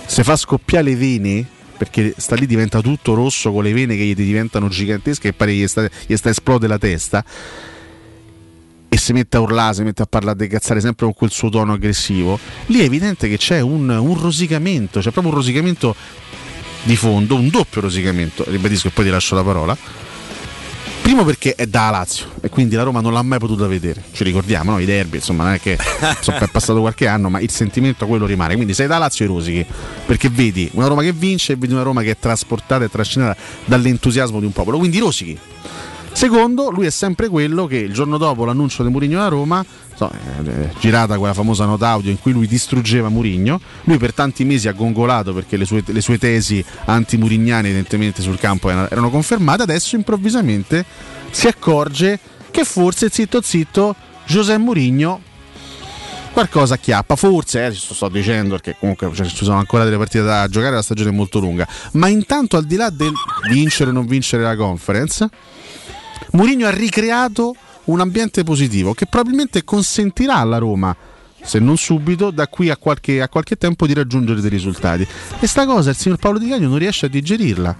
si 0.06 0.22
fa 0.22 0.36
scoppiare 0.36 0.84
le 0.84 0.96
vene, 0.96 1.46
perché 1.76 2.14
sta 2.16 2.34
lì 2.34 2.46
diventa 2.46 2.80
tutto 2.80 3.14
rosso 3.14 3.52
con 3.52 3.62
le 3.62 3.72
vene 3.72 3.96
che 3.96 4.04
gli 4.04 4.14
diventano 4.14 4.68
gigantesche 4.68 5.28
e 5.28 5.32
pare 5.32 5.54
gli 5.54 5.66
sta, 5.66 5.88
gli 6.06 6.16
sta 6.16 6.30
esplode 6.30 6.66
la 6.66 6.78
testa, 6.78 7.24
e 8.88 8.98
si 8.98 9.12
mette 9.12 9.36
a 9.36 9.40
urlare, 9.40 9.74
si 9.74 9.82
mette 9.82 10.02
a 10.02 10.06
parlare 10.06 10.36
di 10.36 10.48
cazzare 10.48 10.80
sempre 10.80 11.06
con 11.06 11.14
quel 11.14 11.30
suo 11.30 11.48
tono 11.48 11.72
aggressivo, 11.72 12.38
lì 12.66 12.80
è 12.80 12.84
evidente 12.84 13.28
che 13.28 13.36
c'è 13.36 13.60
un, 13.60 13.88
un 13.88 14.20
rosicamento, 14.20 15.00
c'è 15.00 15.10
proprio 15.10 15.32
un 15.32 15.38
rosicamento 15.38 15.94
di 16.82 16.96
fondo, 16.96 17.34
un 17.34 17.48
doppio 17.48 17.80
rosicamento, 17.80 18.44
ribadisco 18.46 18.88
e 18.88 18.90
poi 18.90 19.04
ti 19.04 19.10
lascio 19.10 19.34
la 19.34 19.42
parola. 19.42 19.76
Primo 21.06 21.22
perché 21.22 21.54
è 21.54 21.68
da 21.68 21.88
Lazio 21.90 22.26
e 22.40 22.48
quindi 22.48 22.74
la 22.74 22.82
Roma 22.82 23.00
non 23.00 23.12
l'ha 23.12 23.22
mai 23.22 23.38
potuta 23.38 23.68
vedere. 23.68 24.02
Ci 24.10 24.24
ricordiamo, 24.24 24.72
no? 24.72 24.80
I 24.80 24.84
derby, 24.84 25.18
insomma, 25.18 25.44
non 25.44 25.52
è 25.52 25.60
che 25.60 25.78
so, 26.20 26.32
è 26.32 26.48
passato 26.48 26.80
qualche 26.80 27.06
anno, 27.06 27.30
ma 27.30 27.38
il 27.38 27.48
sentimento 27.48 28.08
quello 28.08 28.26
rimane. 28.26 28.56
Quindi 28.56 28.74
sei 28.74 28.88
da 28.88 28.98
Lazio 28.98 29.24
e 29.24 29.28
rosichi. 29.28 29.64
Perché 30.04 30.28
vedi 30.28 30.68
una 30.72 30.88
Roma 30.88 31.02
che 31.02 31.12
vince 31.12 31.52
e 31.52 31.56
vedi 31.56 31.74
una 31.74 31.84
Roma 31.84 32.02
che 32.02 32.10
è 32.10 32.16
trasportata 32.18 32.82
e 32.82 32.90
trascinata 32.90 33.36
dall'entusiasmo 33.66 34.40
di 34.40 34.46
un 34.46 34.52
popolo. 34.52 34.78
Quindi 34.78 34.98
rosichi. 34.98 35.38
Secondo, 36.16 36.70
lui 36.70 36.86
è 36.86 36.90
sempre 36.90 37.28
quello 37.28 37.66
che 37.66 37.76
il 37.76 37.92
giorno 37.92 38.16
dopo 38.16 38.46
l'annuncio 38.46 38.82
di 38.82 38.88
Mourinho 38.88 39.20
a 39.20 39.28
Roma, 39.28 39.62
so, 39.94 40.10
eh, 40.10 40.48
eh, 40.48 40.70
girata 40.78 41.18
quella 41.18 41.34
famosa 41.34 41.66
nota 41.66 41.88
audio 41.88 42.10
in 42.10 42.18
cui 42.18 42.32
lui 42.32 42.46
distruggeva 42.46 43.10
Mourinho, 43.10 43.60
lui 43.84 43.98
per 43.98 44.14
tanti 44.14 44.42
mesi 44.46 44.66
ha 44.66 44.72
gongolato 44.72 45.34
perché 45.34 45.58
le 45.58 45.66
sue, 45.66 45.82
le 45.84 46.00
sue 46.00 46.16
tesi 46.16 46.64
anti-murignane 46.86 47.68
evidentemente 47.68 48.22
sul 48.22 48.38
campo 48.38 48.70
erano, 48.70 49.10
confermate, 49.10 49.64
adesso 49.64 49.94
improvvisamente 49.94 50.86
si 51.30 51.48
accorge 51.48 52.18
che 52.50 52.64
forse 52.64 53.10
zitto 53.10 53.42
zitto 53.42 53.94
José 54.24 54.56
Mourinho 54.56 55.20
qualcosa 56.32 56.74
acchiappa, 56.74 57.14
forse, 57.14 57.66
eh, 57.66 57.74
sto, 57.74 57.92
sto 57.92 58.08
dicendo 58.08 58.54
perché 58.54 58.74
comunque 58.78 59.10
cioè, 59.12 59.26
ci 59.26 59.44
sono 59.44 59.58
ancora 59.58 59.84
delle 59.84 59.98
partite 59.98 60.24
da 60.24 60.48
giocare, 60.48 60.76
la 60.76 60.82
stagione 60.82 61.10
è 61.10 61.12
molto 61.12 61.40
lunga, 61.40 61.68
ma 61.92 62.08
intanto 62.08 62.56
al 62.56 62.64
di 62.64 62.76
là 62.76 62.88
del 62.88 63.12
vincere 63.50 63.90
o 63.90 63.92
non 63.92 64.06
vincere 64.06 64.42
la 64.42 64.56
conference, 64.56 65.28
Mourinho 66.36 66.66
ha 66.66 66.70
ricreato 66.70 67.54
un 67.84 68.00
ambiente 68.00 68.44
positivo 68.44 68.92
che 68.92 69.06
probabilmente 69.06 69.64
consentirà 69.64 70.36
alla 70.36 70.58
Roma, 70.58 70.94
se 71.42 71.58
non 71.58 71.78
subito, 71.78 72.30
da 72.30 72.46
qui 72.46 72.68
a 72.68 72.76
qualche, 72.76 73.22
a 73.22 73.28
qualche 73.30 73.56
tempo 73.56 73.86
di 73.86 73.94
raggiungere 73.94 74.42
dei 74.42 74.50
risultati. 74.50 75.06
E 75.40 75.46
sta 75.46 75.64
cosa 75.64 75.90
il 75.90 75.96
signor 75.96 76.18
Paolo 76.18 76.38
Di 76.38 76.48
Cagno 76.48 76.68
non 76.68 76.78
riesce 76.78 77.06
a 77.06 77.08
digerirla 77.08 77.76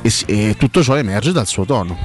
e, 0.00 0.12
e 0.26 0.56
tutto 0.58 0.82
ciò 0.82 0.96
emerge 0.96 1.32
dal 1.32 1.46
suo 1.46 1.66
tono. 1.66 1.98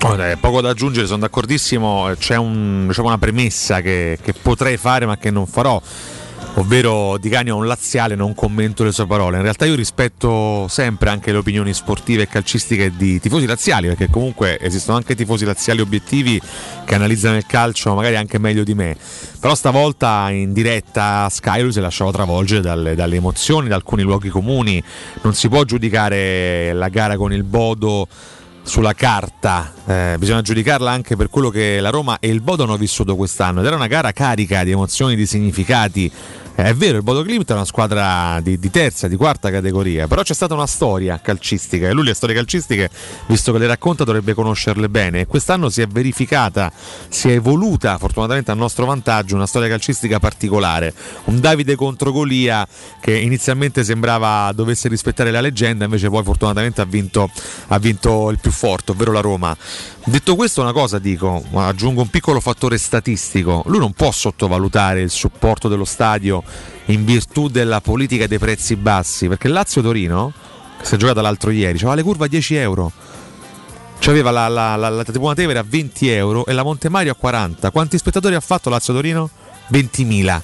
Dai, 0.00 0.36
poco 0.38 0.60
da 0.60 0.70
aggiungere, 0.70 1.06
sono 1.06 1.20
d'accordissimo. 1.20 2.10
C'è 2.18 2.34
un- 2.34 2.86
diciamo, 2.88 3.06
una 3.06 3.18
premessa 3.18 3.80
che, 3.80 4.18
che 4.20 4.32
potrei 4.32 4.76
fare 4.76 5.06
ma 5.06 5.16
che 5.16 5.30
non 5.30 5.46
farò. 5.46 5.80
Ovvero 6.56 7.16
Di 7.16 7.30
Canio 7.30 7.56
è 7.56 7.58
un 7.58 7.66
laziale, 7.66 8.14
non 8.14 8.34
commento 8.34 8.84
le 8.84 8.92
sue 8.92 9.06
parole. 9.06 9.36
In 9.36 9.42
realtà 9.42 9.64
io 9.64 9.74
rispetto 9.74 10.66
sempre 10.68 11.08
anche 11.08 11.32
le 11.32 11.38
opinioni 11.38 11.72
sportive 11.72 12.24
e 12.24 12.28
calcistiche 12.28 12.92
di 12.94 13.18
tifosi 13.18 13.46
laziali, 13.46 13.88
perché 13.88 14.10
comunque 14.10 14.60
esistono 14.60 14.98
anche 14.98 15.14
tifosi 15.14 15.46
laziali 15.46 15.80
obiettivi 15.80 16.40
che 16.84 16.94
analizzano 16.94 17.38
il 17.38 17.46
calcio 17.46 17.94
magari 17.94 18.16
anche 18.16 18.38
meglio 18.38 18.64
di 18.64 18.74
me. 18.74 18.94
Però 19.40 19.54
stavolta 19.54 20.28
in 20.30 20.52
diretta 20.52 21.26
Sky 21.30 21.62
lui 21.62 21.72
si 21.72 21.78
è 21.78 21.82
lasciato 21.82 22.10
travolgere 22.10 22.60
dalle, 22.60 22.94
dalle 22.94 23.16
emozioni, 23.16 23.68
da 23.68 23.74
alcuni 23.76 24.02
luoghi 24.02 24.28
comuni. 24.28 24.82
Non 25.22 25.32
si 25.34 25.48
può 25.48 25.64
giudicare 25.64 26.74
la 26.74 26.88
gara 26.90 27.16
con 27.16 27.32
il 27.32 27.44
Bodo 27.44 28.06
sulla 28.62 28.94
carta, 28.94 29.72
eh, 29.86 30.16
bisogna 30.18 30.40
giudicarla 30.40 30.90
anche 30.90 31.16
per 31.16 31.28
quello 31.28 31.50
che 31.50 31.80
la 31.80 31.90
Roma 31.90 32.18
e 32.20 32.28
il 32.28 32.40
Bodo 32.40 32.62
hanno 32.62 32.76
vissuto 32.76 33.16
quest'anno. 33.16 33.60
Ed 33.60 33.66
era 33.66 33.76
una 33.76 33.86
gara 33.86 34.12
carica 34.12 34.64
di 34.64 34.70
emozioni, 34.70 35.16
di 35.16 35.26
significati. 35.26 36.10
Eh, 36.62 36.66
è 36.66 36.74
vero, 36.74 36.98
il 36.98 37.02
Bodo 37.02 37.22
Klimt 37.22 37.50
è 37.50 37.54
una 37.54 37.64
squadra 37.64 38.38
di, 38.40 38.56
di 38.56 38.70
terza, 38.70 39.08
di 39.08 39.16
quarta 39.16 39.50
categoria, 39.50 40.06
però 40.06 40.22
c'è 40.22 40.32
stata 40.32 40.54
una 40.54 40.66
storia 40.66 41.20
calcistica 41.20 41.88
e 41.88 41.92
lui 41.92 42.04
le 42.04 42.14
storie 42.14 42.36
calcistiche, 42.36 42.88
visto 43.26 43.50
che 43.50 43.58
le 43.58 43.66
racconta, 43.66 44.04
dovrebbe 44.04 44.32
conoscerle 44.32 44.88
bene. 44.88 45.26
Quest'anno 45.26 45.68
si 45.70 45.82
è 45.82 45.88
verificata, 45.88 46.70
si 47.08 47.30
è 47.30 47.32
evoluta 47.32 47.98
fortunatamente 47.98 48.52
a 48.52 48.54
nostro 48.54 48.86
vantaggio 48.86 49.34
una 49.34 49.46
storia 49.46 49.68
calcistica 49.68 50.20
particolare. 50.20 50.94
Un 51.24 51.40
Davide 51.40 51.74
contro 51.74 52.12
Golia 52.12 52.66
che 53.00 53.16
inizialmente 53.16 53.82
sembrava 53.82 54.52
dovesse 54.52 54.88
rispettare 54.88 55.32
la 55.32 55.40
leggenda, 55.40 55.84
invece 55.84 56.08
poi 56.10 56.22
fortunatamente 56.22 56.80
ha 56.80 56.84
vinto, 56.84 57.28
ha 57.68 57.78
vinto 57.78 58.30
il 58.30 58.38
più 58.38 58.52
forte, 58.52 58.92
ovvero 58.92 59.10
la 59.10 59.20
Roma. 59.20 59.56
Detto 60.04 60.34
questo, 60.34 60.60
una 60.60 60.72
cosa 60.72 60.98
dico, 60.98 61.42
aggiungo 61.54 62.02
un 62.02 62.08
piccolo 62.08 62.40
fattore 62.40 62.76
statistico. 62.76 63.62
Lui 63.66 63.78
non 63.78 63.92
può 63.92 64.10
sottovalutare 64.10 65.00
il 65.00 65.10
supporto 65.10 65.68
dello 65.68 65.84
stadio 65.84 66.42
in 66.86 67.04
virtù 67.04 67.48
della 67.48 67.80
politica 67.80 68.26
dei 68.26 68.38
prezzi 68.38 68.76
bassi, 68.76 69.28
perché 69.28 69.48
Lazio-Torino, 69.48 70.32
che 70.78 70.84
si 70.84 70.94
è 70.94 70.98
giocata 70.98 71.20
l'altro 71.20 71.50
ieri, 71.50 71.76
aveva 71.78 71.94
le 71.94 72.02
curve 72.02 72.24
a 72.24 72.28
10 72.28 72.54
euro. 72.56 72.92
C'aveva 73.98 74.30
la, 74.30 74.48
la, 74.48 74.74
la, 74.74 74.88
la 74.88 75.04
Tribuna 75.04 75.34
Tevere 75.34 75.60
a 75.60 75.64
20 75.66 76.08
euro 76.10 76.44
e 76.46 76.52
la 76.52 76.64
Montemario 76.64 77.12
a 77.12 77.14
40. 77.14 77.70
Quanti 77.70 77.98
spettatori 77.98 78.34
ha 78.34 78.40
fatto 78.40 78.68
Lazio-Torino? 78.68 79.30
20.000. 79.70 80.40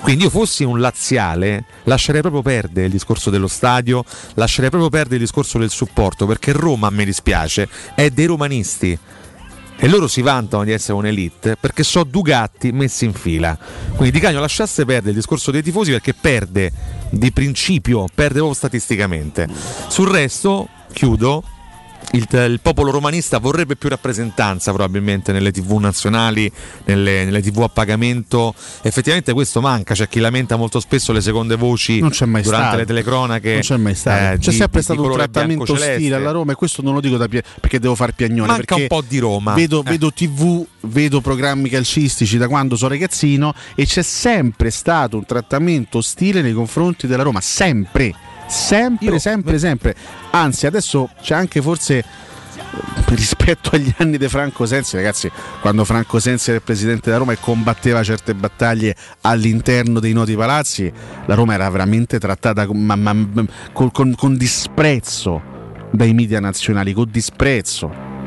Quindi 0.00 0.24
io 0.24 0.30
fossi 0.30 0.64
un 0.64 0.80
laziale, 0.80 1.64
lascerei 1.84 2.20
proprio 2.20 2.40
perdere 2.40 2.86
il 2.86 2.92
discorso 2.92 3.30
dello 3.30 3.48
stadio, 3.48 4.04
lascerei 4.34 4.70
proprio 4.70 4.90
perdere 4.90 5.16
il 5.16 5.22
discorso 5.22 5.58
del 5.58 5.70
supporto, 5.70 6.24
perché 6.24 6.52
Roma, 6.52 6.88
me 6.88 7.04
dispiace, 7.04 7.68
è 7.94 8.08
dei 8.10 8.26
romanisti. 8.26 8.98
E 9.80 9.88
loro 9.88 10.08
si 10.08 10.22
vantano 10.22 10.64
di 10.64 10.72
essere 10.72 10.94
un'elite 10.94 11.56
perché 11.56 11.84
so 11.84 12.02
Dugatti 12.02 12.72
messi 12.72 13.04
in 13.04 13.12
fila. 13.12 13.56
Quindi 13.94 14.10
Di 14.10 14.18
Cagno 14.18 14.40
lasciasse 14.40 14.84
perdere 14.84 15.10
il 15.10 15.16
discorso 15.16 15.52
dei 15.52 15.62
tifosi 15.62 15.92
perché 15.92 16.14
perde 16.14 16.72
di 17.10 17.30
principio, 17.30 18.06
perde 18.12 18.38
proprio 18.38 18.54
statisticamente. 18.54 19.48
Sul 19.86 20.08
resto, 20.08 20.68
chiudo, 20.92 21.44
il, 22.12 22.26
il 22.30 22.60
popolo 22.62 22.90
romanista 22.90 23.38
vorrebbe 23.38 23.76
più 23.76 23.88
rappresentanza 23.88 24.72
probabilmente 24.72 25.30
nelle 25.32 25.52
tv 25.52 25.72
nazionali, 25.78 26.50
nelle, 26.84 27.24
nelle 27.24 27.42
tv 27.42 27.60
a 27.62 27.68
pagamento. 27.68 28.54
Effettivamente 28.82 29.32
questo 29.32 29.60
manca, 29.60 29.94
c'è 29.94 30.08
chi 30.08 30.18
lamenta 30.20 30.56
molto 30.56 30.80
spesso 30.80 31.12
le 31.12 31.20
seconde 31.20 31.56
voci 31.56 31.98
durante 31.98 32.42
stato. 32.42 32.76
le 32.76 32.86
telecronache. 32.86 33.52
Non 33.52 33.60
c'è 33.60 33.76
mai 33.76 33.94
stato. 33.94 34.34
eh, 34.34 34.38
c'è 34.38 34.50
di- 34.50 34.56
sempre 34.56 34.82
stato 34.82 35.02
un 35.02 35.12
trattamento 35.12 35.72
ostile 35.72 36.14
alla 36.16 36.30
Roma 36.30 36.52
e 36.52 36.54
questo 36.54 36.80
non 36.82 36.94
lo 36.94 37.00
dico 37.00 37.16
da 37.16 37.28
pie- 37.28 37.42
perché 37.60 37.78
devo 37.78 37.94
far 37.94 38.12
piagnone. 38.14 38.46
Manca 38.52 38.74
un 38.76 38.86
po' 38.86 39.02
di 39.06 39.18
Roma. 39.18 39.54
Vedo, 39.54 39.80
Eh. 39.80 39.90
vedo 39.90 40.12
TV, 40.12 40.64
vedo 40.82 41.20
programmi 41.20 41.68
calcistici 41.68 42.38
da 42.38 42.48
quando 42.48 42.76
sono 42.76 42.90
ragazzino 42.90 43.52
e 43.74 43.84
c'è 43.84 44.02
sempre 44.02 44.70
stato 44.70 45.16
un 45.18 45.26
trattamento 45.26 45.98
ostile 45.98 46.40
nei 46.40 46.52
confronti 46.54 47.06
della 47.06 47.22
Roma. 47.22 47.40
Sempre, 47.40 48.14
sempre, 48.48 49.18
sempre, 49.18 49.58
sempre. 49.58 49.94
Anzi, 50.30 50.66
adesso 50.66 51.10
c'è 51.20 51.34
anche 51.34 51.60
forse 51.62 51.98
eh, 51.98 52.04
rispetto 53.14 53.70
agli 53.72 53.92
anni 53.98 54.18
di 54.18 54.28
Franco 54.28 54.66
Sensi, 54.66 54.96
ragazzi, 54.96 55.30
quando 55.60 55.84
Franco 55.84 56.18
Sensi 56.18 56.48
era 56.50 56.58
il 56.58 56.64
presidente 56.64 57.02
della 57.06 57.18
Roma 57.18 57.32
e 57.32 57.38
combatteva 57.40 58.02
certe 58.02 58.34
battaglie 58.34 58.94
all'interno 59.22 60.00
dei 60.00 60.12
noti 60.12 60.34
palazzi, 60.34 60.92
la 61.26 61.34
Roma 61.34 61.54
era 61.54 61.68
veramente 61.70 62.18
trattata 62.18 62.66
con, 62.66 62.78
ma- 62.84 62.96
ma- 62.96 63.16
con- 63.72 63.90
con- 63.90 64.14
con 64.14 64.36
disprezzo 64.36 65.40
dai 65.92 66.12
media 66.12 66.40
nazionali, 66.40 66.92
con 66.92 67.08
disprezzo. 67.10 68.17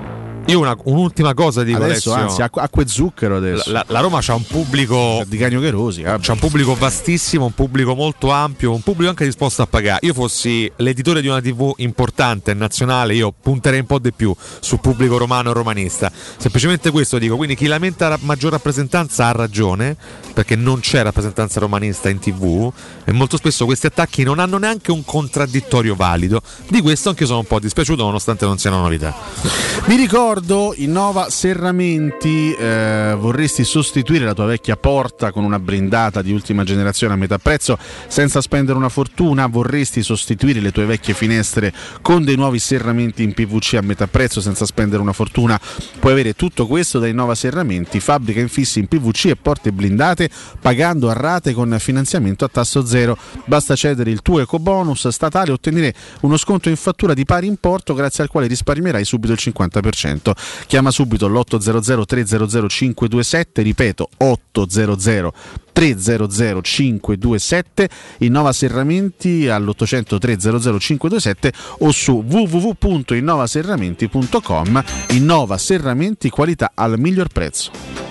Io 0.47 0.59
una- 0.59 0.75
un'ultima 0.85 1.33
cosa 1.33 1.63
dico 1.63 1.83
Adesso, 1.83 2.13
anzi, 2.13 2.41
acqua, 2.41 2.67
e 2.81 2.87
zucchero 2.87 3.37
adesso. 3.37 3.71
La, 3.71 3.85
la 3.87 3.99
Roma 3.99 4.19
c'ha 4.21 4.33
un 4.33 4.43
pubblico 4.43 5.23
di 5.27 5.37
Cagno 5.37 5.61
Cherosi, 5.61 6.01
c'ha 6.01 6.19
un 6.31 6.39
pubblico 6.39 6.73
vastissimo, 6.75 7.45
un 7.45 7.53
pubblico 7.53 7.93
molto 7.95 8.31
ampio, 8.31 8.73
un 8.73 8.81
pubblico 8.81 9.09
anche 9.11 9.23
disposto 9.23 9.61
a 9.61 9.67
pagare. 9.67 9.99
Io 10.05 10.13
fossi 10.13 10.69
l'editore 10.77 11.21
di 11.21 11.27
una 11.27 11.39
TV 11.41 11.71
importante 11.77 12.53
nazionale, 12.53 13.13
io 13.13 13.31
punterei 13.39 13.79
un 13.81 13.85
po' 13.85 13.99
di 13.99 14.11
più 14.11 14.35
sul 14.59 14.79
pubblico 14.79 15.17
romano 15.17 15.51
e 15.51 15.53
romanista. 15.53 16.11
Semplicemente 16.37 16.89
questo 16.91 17.17
dico, 17.19 17.35
quindi 17.37 17.55
chi 17.55 17.67
lamenta 17.67 18.09
la 18.09 18.17
maggior 18.21 18.51
rappresentanza 18.51 19.27
ha 19.27 19.31
ragione, 19.31 19.95
perché 20.33 20.55
non 20.55 20.79
c'è 20.79 21.03
rappresentanza 21.03 21.59
romanista 21.59 22.09
in 22.09 22.19
TV 22.19 22.69
e 23.05 23.11
molto 23.11 23.37
spesso 23.37 23.65
questi 23.65 23.85
attacchi 23.85 24.23
non 24.23 24.39
hanno 24.39 24.57
neanche 24.57 24.91
un 24.91 25.05
contraddittorio 25.05 25.95
valido. 25.95 26.41
Di 26.67 26.81
questo 26.81 27.09
anche 27.09 27.21
io 27.21 27.27
sono 27.27 27.39
un 27.39 27.45
po' 27.45 27.59
dispiaciuto 27.59 28.03
nonostante 28.03 28.45
non 28.45 28.57
sia 28.57 28.71
una 28.71 28.81
novità. 28.81 29.15
Vi 29.85 29.95
ricordo, 29.95 30.29
Innova 30.31 31.29
Serramenti, 31.29 32.53
eh, 32.53 33.13
vorresti 33.19 33.65
sostituire 33.65 34.23
la 34.23 34.33
tua 34.33 34.45
vecchia 34.45 34.77
porta 34.77 35.29
con 35.29 35.43
una 35.43 35.59
blindata 35.59 36.21
di 36.21 36.31
ultima 36.31 36.63
generazione 36.63 37.13
a 37.13 37.17
metà 37.17 37.37
prezzo 37.37 37.77
senza 38.07 38.39
spendere 38.39 38.77
una 38.77 38.87
fortuna? 38.87 39.47
Vorresti 39.47 40.01
sostituire 40.01 40.61
le 40.61 40.71
tue 40.71 40.85
vecchie 40.85 41.13
finestre 41.13 41.73
con 42.01 42.23
dei 42.23 42.37
nuovi 42.37 42.59
serramenti 42.59 43.23
in 43.23 43.33
PVC 43.33 43.73
a 43.73 43.81
metà 43.81 44.07
prezzo 44.07 44.39
senza 44.39 44.65
spendere 44.65 45.01
una 45.01 45.11
fortuna? 45.11 45.59
Puoi 45.99 46.13
avere 46.13 46.33
tutto 46.33 46.65
questo 46.65 46.97
da 46.99 47.07
Innova 47.07 47.35
Serramenti, 47.35 47.99
fabbrica 47.99 48.39
infissi 48.39 48.79
in 48.79 48.87
PVC 48.87 49.25
e 49.25 49.35
porte 49.35 49.73
blindate 49.73 50.29
pagando 50.61 51.09
a 51.09 51.13
rate 51.13 51.51
con 51.51 51.75
finanziamento 51.77 52.45
a 52.45 52.47
tasso 52.47 52.85
zero. 52.85 53.17
Basta 53.43 53.75
cedere 53.75 54.11
il 54.11 54.21
tuo 54.21 54.39
ecobonus 54.39 55.09
statale 55.09 55.49
e 55.49 55.53
ottenere 55.53 55.93
uno 56.21 56.37
sconto 56.37 56.69
in 56.69 56.77
fattura 56.77 57.13
di 57.13 57.25
pari 57.25 57.47
importo 57.47 57.93
grazie 57.93 58.23
al 58.23 58.29
quale 58.29 58.47
risparmierai 58.47 59.03
subito 59.03 59.33
il 59.33 59.39
50%. 59.41 60.20
Chiama 60.67 60.91
subito 60.91 61.27
l'800 61.27 62.05
300 62.05 62.67
527, 62.67 63.61
ripeto 63.61 64.09
800 64.17 65.33
300 65.73 66.61
527, 66.61 67.89
Innova 68.19 68.53
Serramenti 68.53 69.47
all'800 69.47 70.19
300 70.19 70.77
527 70.77 71.53
o 71.79 71.91
su 71.91 72.23
www.innovaserramenti.com. 72.25 74.83
Innova 75.09 75.57
Serramenti, 75.57 76.29
qualità 76.29 76.71
al 76.75 76.99
miglior 76.99 77.29
prezzo. 77.29 78.10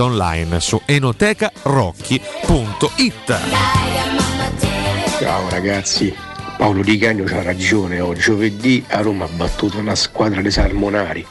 online 0.00 0.60
su 0.60 0.80
enotecarocchi.it. 0.84 3.38
Ciao 5.18 5.48
ragazzi, 5.48 6.14
Paolo 6.56 6.82
Di 6.82 6.98
Cagno 6.98 7.24
c'ha 7.24 7.42
ragione, 7.42 8.00
oh, 8.00 8.14
giovedì 8.14 8.84
a 8.88 9.00
Roma 9.00 9.24
ha 9.24 9.28
battuto 9.28 9.78
una 9.78 9.94
squadra 9.94 10.40
di 10.40 10.50
salmonari. 10.50 11.24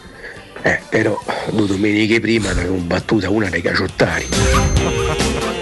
Eh, 0.64 0.80
però 0.90 1.20
due 1.50 1.68
domeniche 1.68 2.20
prima 2.20 2.54
ne 2.54 2.62
avevo 2.62 2.78
battuta 2.78 3.30
una 3.30 3.50
dei 3.50 3.62
caciottari. 3.62 4.28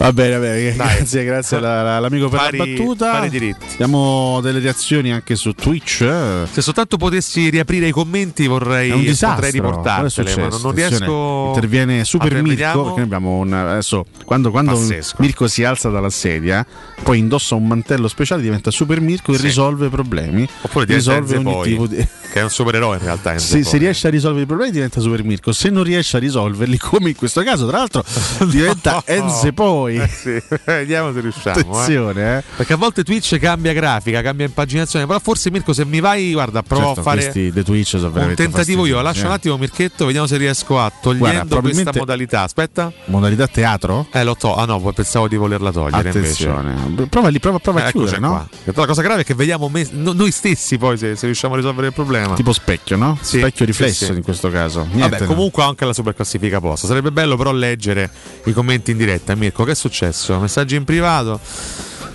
Va 0.00 0.14
bene, 0.14 0.36
va 0.36 0.38
bene, 0.46 0.72
grazie, 0.74 1.24
grazie 1.24 1.58
alla- 1.58 1.96
all'amico 1.96 2.30
per 2.30 2.38
Pari- 2.40 2.56
la 2.56 2.64
battuta. 2.64 3.10
pari 3.10 3.28
diritti. 3.28 3.66
Abbiamo 3.74 4.40
delle 4.40 4.58
reazioni 4.58 5.12
anche 5.12 5.36
su 5.36 5.52
Twitch. 5.52 6.00
eh. 6.00 6.46
Se 6.50 6.62
soltanto 6.62 6.96
potessi 6.96 7.50
riaprire 7.50 7.88
i 7.88 7.90
commenti 7.90 8.46
vorrei, 8.46 8.90
un 8.92 9.04
potrei 9.04 9.50
riportartele, 9.50 10.36
ma 10.36 10.48
non, 10.48 10.60
non 10.62 10.72
riesco. 10.72 11.44
Interviene 11.48 12.04
Super 12.06 12.28
Allora, 12.32 12.42
Mirko. 12.48 12.82
Perché 12.84 13.00
abbiamo 13.02 13.36
un. 13.40 13.52
Adesso, 13.52 14.06
quando, 14.24 14.50
quando. 14.50 14.80
Mirko 15.18 15.46
si 15.48 15.64
alza 15.64 15.90
dalla 15.90 16.08
sedia, 16.08 16.64
poi 17.02 17.18
indossa 17.18 17.54
un 17.54 17.66
mantello 17.66 18.08
speciale, 18.08 18.40
diventa 18.40 18.70
Super 18.70 19.02
Mirko 19.02 19.32
e 19.32 19.36
Sì. 19.36 19.42
risolve 19.42 19.90
problemi. 19.90 20.48
Oppure 20.62 20.86
risolve 20.86 21.34
ogni 21.34 21.44
poi, 21.44 21.68
tipo 21.68 21.86
di. 21.86 21.96
che 21.96 22.40
è 22.40 22.42
un 22.42 22.48
supereroe 22.48 22.96
in 22.96 23.02
realtà. 23.02 23.36
Se, 23.36 23.62
se 23.62 23.76
riesce 23.76 24.06
a 24.06 24.10
risolvere 24.10 24.44
i 24.44 24.46
problemi 24.46 24.72
diventa 24.72 24.98
Super 25.00 25.22
Mirko, 25.24 25.52
se 25.52 25.68
non 25.68 25.82
riesce 25.82 26.16
a 26.16 26.20
risolverli, 26.20 26.78
come 26.78 27.10
in 27.10 27.16
questo 27.16 27.42
caso, 27.42 27.66
tra 27.66 27.76
l'altro, 27.76 28.02
diventa 28.48 29.02
Enze 29.04 29.52
poi. 29.52 29.88
Eh 29.96 30.08
sì, 30.08 30.42
Vediamo 30.64 31.12
se 31.12 31.20
riusciamo. 31.20 31.56
eh. 31.56 31.60
Attenzione, 31.60 32.38
eh. 32.38 32.42
Perché 32.56 32.72
a 32.72 32.76
volte 32.76 33.02
Twitch 33.04 33.38
cambia 33.38 33.72
grafica, 33.72 34.22
cambia 34.22 34.46
impaginazione. 34.46 35.06
Però 35.06 35.18
forse 35.18 35.50
Mirko, 35.50 35.72
se 35.72 35.84
mi 35.84 36.00
vai, 36.00 36.32
guarda, 36.32 36.62
provo 36.62 36.86
Certo, 36.86 37.00
a 37.00 37.02
fare 37.02 37.20
questi 37.20 37.50
dei 37.50 37.64
Twitch 37.64 37.98
sono 37.98 38.06
un 38.06 38.34
tentativo 38.34 38.86
io. 38.86 38.94
fastidiosi, 38.96 39.02
Lascia 39.02 39.22
eh. 39.22 39.26
un 39.26 39.32
attimo 39.32 39.56
Mirchetto, 39.58 40.04
vediamo 40.06 40.26
se 40.26 40.36
riesco 40.36 40.78
a 40.80 40.90
togliendo 40.90 41.18
Guarda, 41.30 41.44
probabilmente- 41.46 41.82
questa 41.84 41.98
modalità. 42.00 42.42
Aspetta. 42.42 42.92
Modalità 43.06 43.46
teatro? 43.46 44.06
Eh, 44.12 44.24
lo 44.24 44.36
to. 44.36 44.54
Ah 44.56 44.64
no, 44.64 44.80
poi 44.80 44.92
pensavo 44.92 45.28
di 45.28 45.36
volerla 45.36 45.70
togliere 45.72 46.08
Attenzione. 46.08 46.72
invece. 46.72 47.08
Prova 47.08 47.28
lì, 47.28 47.38
prova, 47.40 47.58
prova 47.58 47.80
Eh, 47.80 47.82
a 47.84 47.88
eccoci 47.88 48.14
chiudere, 48.14 48.20
no? 48.20 48.48
La 48.74 48.86
cosa 48.86 49.02
grave 49.02 49.22
è 49.22 49.24
che 49.24 49.34
vediamo 49.34 49.68
me- 49.68 49.86
no- 49.92 50.12
noi 50.12 50.30
stessi 50.30 50.78
poi 50.78 50.96
se, 50.98 51.16
se 51.16 51.26
riusciamo 51.26 51.54
a 51.54 51.56
risolvere 51.56 51.88
il 51.88 51.92
problema. 51.92 52.34
Tipo 52.34 52.52
specchio, 52.52 52.96
no? 52.96 53.18
Sì, 53.20 53.38
specchio 53.38 53.64
sì, 53.64 53.64
riflesso 53.64 54.04
sì. 54.06 54.12
in 54.12 54.22
questo 54.22 54.50
caso. 54.50 54.86
Niente, 54.92 55.18
Vabbè, 55.18 55.24
comunque 55.26 55.62
anche 55.62 55.84
la 55.84 55.92
super 55.92 56.14
classifica 56.14 56.60
posta. 56.60 56.86
Sarebbe 56.86 57.10
bello 57.12 57.36
però 57.36 57.52
leggere 57.52 58.10
i 58.44 58.52
commenti 58.52 58.90
in 58.92 58.96
diretta. 58.96 59.34
Mirko, 59.34 59.64
che 59.64 59.72
è 59.72 59.74
successo? 59.80 60.38
Messaggi 60.38 60.76
in 60.76 60.84
privato? 60.84 61.40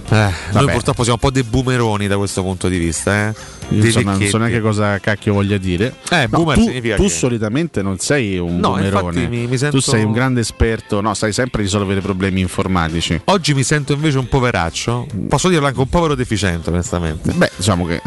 Eh, 0.07 0.29
noi 0.51 0.69
purtroppo 0.71 1.01
siamo 1.01 1.17
un 1.19 1.29
po' 1.29 1.31
dei 1.31 1.41
boomeroni 1.41 2.05
da 2.07 2.15
questo 2.17 2.43
punto 2.43 2.67
di 2.67 2.77
vista. 2.77 3.27
Eh? 3.29 3.33
Io 3.69 3.89
so- 3.91 4.01
non 4.01 4.21
so 4.21 4.37
neanche 4.37 4.61
cosa 4.61 4.99
cacchio 4.99 5.33
voglia 5.33 5.57
dire. 5.57 5.95
Eh, 6.11 6.27
No, 6.29 6.37
boomer 6.43 6.57
tu, 6.57 6.65
tu 6.95 7.03
che- 7.03 7.09
solitamente 7.09 7.81
non 7.81 7.97
sei 7.97 8.37
un 8.37 8.59
No, 8.59 8.73
boomerone. 8.73 9.27
mi- 9.27 9.47
mi 9.47 9.57
sento- 9.57 9.77
Tu 9.77 9.81
sei 9.81 10.03
un 10.03 10.11
grande 10.11 10.41
esperto, 10.41 11.01
no, 11.01 11.15
sai 11.15 11.33
sempre 11.33 11.63
risolvere 11.63 12.01
problemi 12.01 12.39
informatici. 12.39 13.19
Oggi 13.25 13.55
mi 13.55 13.63
sento 13.63 13.93
invece 13.93 14.19
un 14.19 14.27
poveraccio. 14.29 15.07
Posso 15.27 15.49
dirlo 15.49 15.65
anche 15.65 15.79
un 15.79 15.89
povero 15.89 16.13
deficiente, 16.13 16.69
onestamente. 16.69 17.31
Beh, 17.31 17.49
diciamo 17.55 17.85
che 17.87 17.99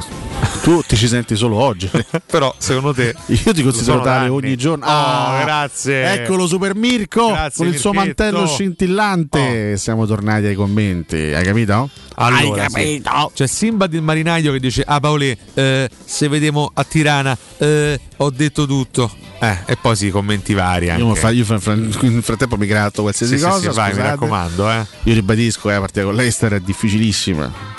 tu 0.63 0.83
ti 0.87 0.97
ci 0.97 1.09
senti 1.09 1.35
solo 1.37 1.57
oggi. 1.57 1.91
Però 2.27 2.55
secondo 2.59 2.93
te 2.95 3.15
Io 3.27 3.53
ti 3.55 3.63
considero 3.63 4.01
tale 4.01 4.27
anni. 4.27 4.35
ogni 4.35 4.57
giorno. 4.57 4.85
Oh, 4.85 4.89
Ah, 4.91 5.41
grazie. 5.43 6.13
Eccolo 6.23 6.47
Super 6.47 6.75
Mirko 6.75 7.29
Grazie, 7.29 7.65
con 7.65 7.73
il 7.73 7.79
suo 7.79 7.93
Mirchetto. 7.93 8.23
mantello 8.25 8.47
scintillante. 8.47 9.77
Siamo 9.77 10.07
tornati 10.07 10.47
ai 10.47 10.55
commenti, 10.55 11.17
hai 11.17 11.45
capito? 11.45 11.89
Allora, 12.21 12.63
hai 12.65 12.71
sì. 12.71 13.01
capito? 13.03 13.31
C'è 13.35 13.47
Simba 13.47 13.87
del 13.87 14.03
marinaio 14.03 14.53
che 14.53 14.61
dice: 14.61 14.83
Ah, 14.87 14.99
Paolè, 15.01 15.37
eh, 15.55 15.89
se 16.05 16.29
vediamo 16.29 16.71
a 16.75 16.85
Tirana, 16.85 17.37
eh, 17.59 18.01
ho 18.17 18.31
detto 18.31 18.67
tutto. 18.67 19.11
Eh, 19.41 19.57
e 19.67 19.77
poi 19.81 19.95
sì, 19.95 20.11
commenti 20.11 20.53
vari. 20.53 20.91
Anche. 20.91 21.03
Io, 21.05 21.15
fa- 21.15 21.31
io 21.31 21.45
fa- 21.45 21.61
fra- 21.61 21.75
nel 21.75 22.23
frattempo 22.23 22.57
mi 22.57 22.67
gratto 22.67 23.03
qualsiasi 23.03 23.35
Sì, 23.35 23.39
sì, 23.45 23.49
cosa. 23.49 23.71
sì, 23.71 23.77
vai, 23.77 23.95
mi 23.95 24.03
raccomando, 24.03 24.69
eh. 24.71 24.87
Io 25.05 25.15
ribadisco, 25.15 25.71
eh, 25.71 25.75
la 25.75 25.81
partita 25.81 26.03
con 26.05 26.15
l'Ester 26.17 26.53
è 26.55 26.61
difficilissima. 26.61 27.77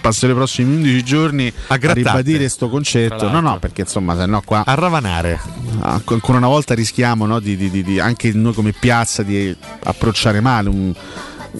Passerò 0.00 0.32
i 0.32 0.34
prossimi 0.36 0.74
11 0.74 1.02
giorni 1.04 1.46
a, 1.68 1.76
grattarti. 1.76 1.94
ribadire 2.02 2.48
sto 2.48 2.66
Tra 2.66 2.74
concetto. 2.74 3.30
No, 3.30 3.40
no, 3.40 3.58
perché 3.58 3.82
insomma, 3.82 4.16
se 4.16 4.26
no 4.26 4.42
qua 4.44 4.64
A 4.66 4.74
ravanare. 4.74 5.40
ah, 5.80 6.00
ancora 6.04 6.38
una 6.38 6.46
volta 6.48 6.74
rischiamo 6.74 7.24
no, 7.24 7.38
di, 7.40 7.56
di- 7.56 7.70
di- 7.70 7.82
di- 7.82 8.00
anche 8.00 8.32
noi 8.32 8.52
come 8.52 8.72
piazza 8.72 9.22
di 9.22 9.54
approcciare 9.84 10.40
male 10.40 10.68
un, 10.68 10.92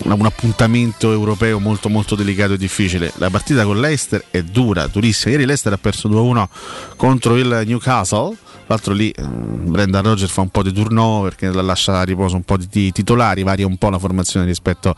un- 0.04 0.12
un 0.12 0.26
appuntamento 0.26 1.12
europeo 1.12 1.58
molto 1.58 1.88
molto 1.88 2.14
delicato 2.14 2.54
e 2.54 2.58
difficile. 2.58 3.12
La 3.16 3.30
partita 3.30 3.64
con 3.64 3.80
l'Ester 3.80 4.24
è 4.30 4.42
dura, 4.42 4.86
durissima. 4.86 5.32
Ieri 5.32 5.46
l'Ester 5.46 5.72
ha 5.72 5.78
perso 5.78 6.08
2-1 6.08 6.48
contro 6.96 7.36
il 7.36 7.62
Newcastle. 7.66 8.36
L'altro 8.66 8.92
lì 8.94 9.10
eh, 9.10 9.22
Brendan 9.24 10.04
Rodgers 10.04 10.30
fa 10.30 10.42
un 10.42 10.48
po' 10.50 10.62
di 10.62 10.72
turnover 10.72 11.30
perché 11.34 11.52
la 11.52 11.60
lascia 11.62 11.98
a 11.98 12.04
riposo 12.04 12.36
un 12.36 12.44
po' 12.44 12.56
di, 12.56 12.92
titolari, 12.92 13.42
varia 13.42 13.66
un 13.66 13.76
po' 13.76 13.88
la 13.90 13.98
formazione 13.98 14.46
rispetto 14.46 14.94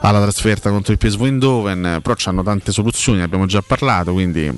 alla 0.00 0.20
trasferta 0.22 0.70
contro 0.70 0.92
il 0.92 0.98
PSV 0.98 1.24
Eindhoven, 1.24 2.00
però 2.02 2.14
hanno 2.24 2.42
tante 2.42 2.72
soluzioni, 2.72 3.18
ne 3.18 3.24
abbiamo 3.24 3.44
già 3.44 3.60
parlato, 3.60 4.14
quindi 4.14 4.46
eh, 4.46 4.52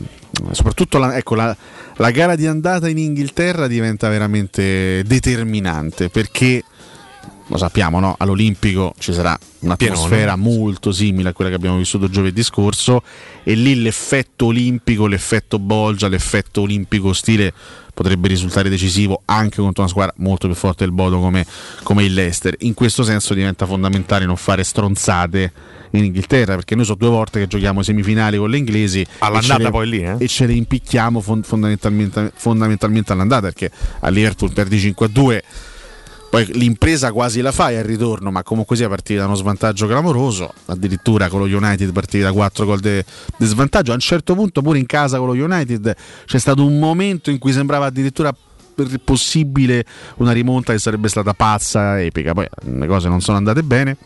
soprattutto 0.53 0.99
la, 0.99 1.17
ecco, 1.17 1.35
la, 1.35 1.57
la 1.97 2.11
gara 2.13 2.37
di 2.37 2.47
andata 2.47 2.89
in 2.89 2.99
Inghilterra 2.99 3.67
diventa 3.67 4.09
veramente 4.09 5.03
determinante 5.05 6.09
perché 6.09 6.63
lo 7.49 7.57
sappiamo, 7.57 7.99
no? 7.99 8.15
all'Olimpico 8.19 8.95
ci 8.99 9.13
sarà 9.13 9.37
un'atmosfera 9.61 10.37
molto 10.37 10.93
simile 10.93 11.31
a 11.31 11.33
quella 11.33 11.51
che 11.51 11.57
abbiamo 11.57 11.79
vissuto 11.79 12.09
giovedì 12.09 12.43
scorso 12.43 13.03
e 13.43 13.55
lì 13.55 13.81
l'effetto 13.81 14.47
olimpico, 14.47 15.07
l'effetto 15.07 15.59
Bolgia, 15.59 16.09
l'effetto 16.09 16.61
olimpico 16.63 17.13
stile 17.13 17.53
potrebbe 17.95 18.29
risultare 18.29 18.69
decisivo 18.69 19.23
anche 19.25 19.61
contro 19.61 19.83
una 19.83 19.91
squadra 19.91 20.15
molto 20.19 20.47
più 20.47 20.55
forte 20.55 20.85
del 20.85 20.93
Bodo 20.93 21.19
come, 21.19 21.45
come 21.83 22.05
il 22.05 22.15
Leicester. 22.15 22.55
In 22.61 22.75
questo 22.75 23.03
senso 23.03 23.35
diventa 23.35 23.67
fondamentale 23.67 24.25
non 24.25 24.37
fare 24.37 24.63
stronzate 24.63 25.53
in 25.93 26.05
Inghilterra, 26.05 26.55
perché 26.55 26.75
noi 26.77 26.85
sono 26.85 26.99
due 26.99 27.09
volte 27.09 27.41
che 27.41 27.47
giochiamo 27.49 27.83
semifinali 27.83 28.37
con 28.37 28.51
le 28.51 28.59
inglesi 28.59 29.05
All'andata 29.19 29.55
e 29.55 29.57
ce 29.57 29.63
le- 29.65 29.71
poi 29.71 29.89
lì, 29.89 30.03
eh? 30.03 30.17
e 30.19 30.29
ce 30.29 30.47
le 30.47 30.53
impicchiamo 30.53 31.21
fon- 31.21 31.43
fondamentalmente, 31.43 32.31
fondamentalmente 32.37 33.13
all'andata 33.13 33.41
perché 33.47 33.71
a 34.01 34.09
Liverpool 34.11 34.53
perdi 34.53 34.79
5-2 34.79 35.41
poi 36.31 36.45
l'impresa 36.53 37.11
quasi 37.13 37.41
la 37.41 37.53
fai 37.53 37.77
al 37.77 37.85
ritorno, 37.85 38.31
ma 38.31 38.43
comunque 38.43 38.77
sia 38.77 38.89
partiti 38.89 39.19
da 39.19 39.25
uno 39.25 39.35
svantaggio 39.35 39.87
clamoroso. 39.87 40.53
Addirittura 40.67 41.29
con 41.29 41.41
lo 41.41 41.47
United 41.47 41.91
partiti 41.93 42.23
da 42.23 42.33
4 42.33 42.65
gol 42.67 42.81
di 42.81 43.03
svantaggio. 43.39 43.93
A 43.93 43.95
un 43.95 44.01
certo 44.01 44.35
punto, 44.35 44.61
pure 44.61 44.79
in 44.79 44.87
casa 44.87 45.19
con 45.19 45.27
lo 45.27 45.45
United, 45.45 45.95
c'è 46.27 46.39
stato 46.39 46.65
un 46.65 46.79
momento 46.79 47.31
in 47.31 47.39
cui 47.39 47.53
sembrava 47.53 47.87
addirittura 47.87 48.35
possibile 49.03 49.85
una 50.17 50.33
rimonta 50.33 50.73
che 50.73 50.79
sarebbe 50.79 51.09
stata 51.09 51.33
pazza, 51.33 52.01
epica. 52.01 52.33
Poi 52.35 52.47
le 52.63 52.87
cose 52.87 53.09
non 53.09 53.21
sono 53.21 53.39
andate 53.39 53.63
bene. 53.63 53.97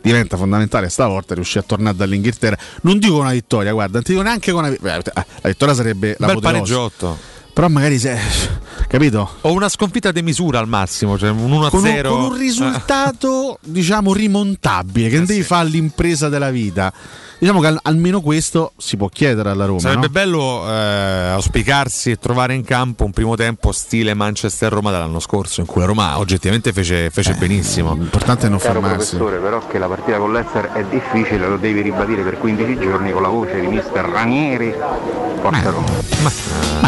Diventa 0.00 0.36
fondamentale 0.36 0.88
stavolta 0.88 1.34
riuscire 1.34 1.60
a 1.60 1.64
tornare 1.64 1.96
dall'Inghilterra. 1.96 2.56
Non 2.82 2.98
dico 2.98 3.18
una 3.18 3.32
vittoria, 3.32 3.72
guarda, 3.72 3.94
non 3.94 4.02
ti 4.04 4.12
dico 4.12 4.22
neanche 4.22 4.52
con 4.52 4.60
una 4.60 4.70
vittoria. 4.70 5.02
La 5.12 5.48
vittoria 5.48 5.74
sarebbe 5.74 6.14
la 6.18 6.26
Bel 6.28 6.40
pareggiotto. 6.40 7.34
Però 7.56 7.68
magari 7.68 7.98
se. 7.98 8.18
Capito? 8.86 9.36
O 9.40 9.52
una 9.52 9.70
sconfitta 9.70 10.12
di 10.12 10.20
misura 10.20 10.58
al 10.58 10.68
massimo, 10.68 11.16
cioè 11.16 11.30
un 11.30 11.50
1-0. 11.50 11.68
con 11.70 11.84
un, 11.84 12.00
con 12.02 12.20
un 12.32 12.36
risultato 12.36 13.58
diciamo 13.64 14.12
rimontabile 14.12 15.06
Eh, 15.06 15.10
che 15.10 15.16
non 15.16 15.24
devi 15.24 15.42
fare 15.42 15.66
l'impresa 15.66 16.28
della 16.28 16.50
vita 16.50 16.92
diciamo 17.38 17.60
che 17.60 17.66
al- 17.66 17.78
almeno 17.82 18.20
questo 18.20 18.72
si 18.76 18.96
può 18.96 19.08
chiedere 19.08 19.50
alla 19.50 19.64
Roma 19.66 19.80
Sarebbe 19.80 20.06
no? 20.06 20.12
bello 20.12 20.64
eh, 20.70 21.28
auspicarsi 21.32 22.10
e 22.10 22.16
trovare 22.16 22.54
in 22.54 22.62
campo 22.62 23.04
un 23.04 23.10
primo 23.12 23.34
tempo 23.36 23.72
stile 23.72 24.12
Manchester-Roma 24.14 24.90
dell'anno 24.90 25.20
scorso, 25.20 25.60
in 25.60 25.66
cui 25.66 25.80
la 25.80 25.86
Roma 25.86 26.18
oggettivamente 26.18 26.72
fece, 26.72 27.08
fece 27.10 27.34
benissimo. 27.34 27.94
L'importante 27.94 28.46
è 28.46 28.50
non 28.50 28.58
Caro 28.58 28.80
professore, 28.80 29.38
però 29.38 29.66
che 29.66 29.78
la 29.78 29.86
partita 29.88 30.18
con 30.18 30.32
l'Ester 30.32 30.66
è 30.72 30.84
difficile, 30.84 31.48
lo 31.48 31.56
devi 31.56 31.80
ribadire 31.80 32.22
per 32.22 32.38
15 32.38 32.78
giorni 32.78 33.12
con 33.12 33.22
la 33.22 33.28
voce 33.28 33.60
di 33.60 33.66
mister 33.66 34.04
Ranieri. 34.04 34.74
Forza 35.40 35.70
Roma. 35.70 35.86
ma 36.22 36.30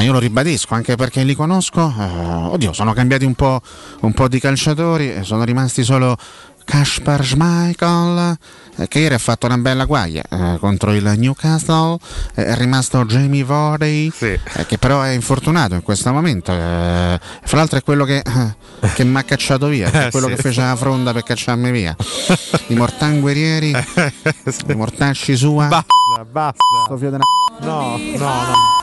io 0.02 0.12
lo 0.12 0.18
ribadisco 0.18 0.74
anche 0.74 0.96
perché 0.96 1.22
li 1.24 1.34
conosco 1.34 1.92
eh, 1.98 2.02
oddio 2.02 2.72
sono 2.72 2.92
cambiati 2.92 3.24
un 3.24 3.34
po', 3.34 3.60
un 4.00 4.12
po' 4.12 4.28
di 4.28 4.38
calciatori 4.40 5.12
e 5.12 5.22
sono 5.24 5.44
rimasti 5.44 5.82
solo 5.84 6.16
Kasper 6.64 7.24
Schmeichel 7.24 8.36
eh, 8.76 8.88
che 8.88 8.98
ieri 8.98 9.14
ha 9.14 9.18
fatto 9.18 9.46
una 9.46 9.56
bella 9.56 9.86
guaglia 9.86 10.22
eh, 10.28 10.58
contro 10.60 10.92
il 10.92 11.14
Newcastle 11.16 11.96
eh, 12.34 12.44
è 12.44 12.54
rimasto 12.56 13.04
Jamie 13.06 13.42
Vardy 13.42 14.12
eh, 14.20 14.38
che 14.66 14.76
però 14.76 15.00
è 15.00 15.10
infortunato 15.10 15.74
in 15.74 15.82
questo 15.82 16.12
momento 16.12 16.52
eh, 16.52 17.18
fra 17.42 17.56
l'altro 17.56 17.78
è 17.78 17.82
quello 17.82 18.04
che, 18.04 18.18
eh, 18.18 18.88
che 18.94 19.04
mi 19.04 19.16
ha 19.16 19.22
cacciato 19.22 19.66
via 19.68 19.90
è 19.90 20.06
Eh, 20.06 20.10
quello 20.10 20.28
sì. 20.28 20.34
che 20.34 20.42
fece 20.42 20.60
la 20.60 20.76
fronda 20.76 21.12
per 21.14 21.22
cacciarmi 21.22 21.70
via 21.70 21.96
i 22.66 22.74
mortanguerieri 22.74 23.70
i 24.68 24.74
mortacci 24.74 25.36
sua 25.36 25.66
Basta, 25.68 26.24
basta. 26.30 26.62
Una- 27.06 27.18
No, 27.60 27.96
no, 27.98 28.18
no. 28.18 28.77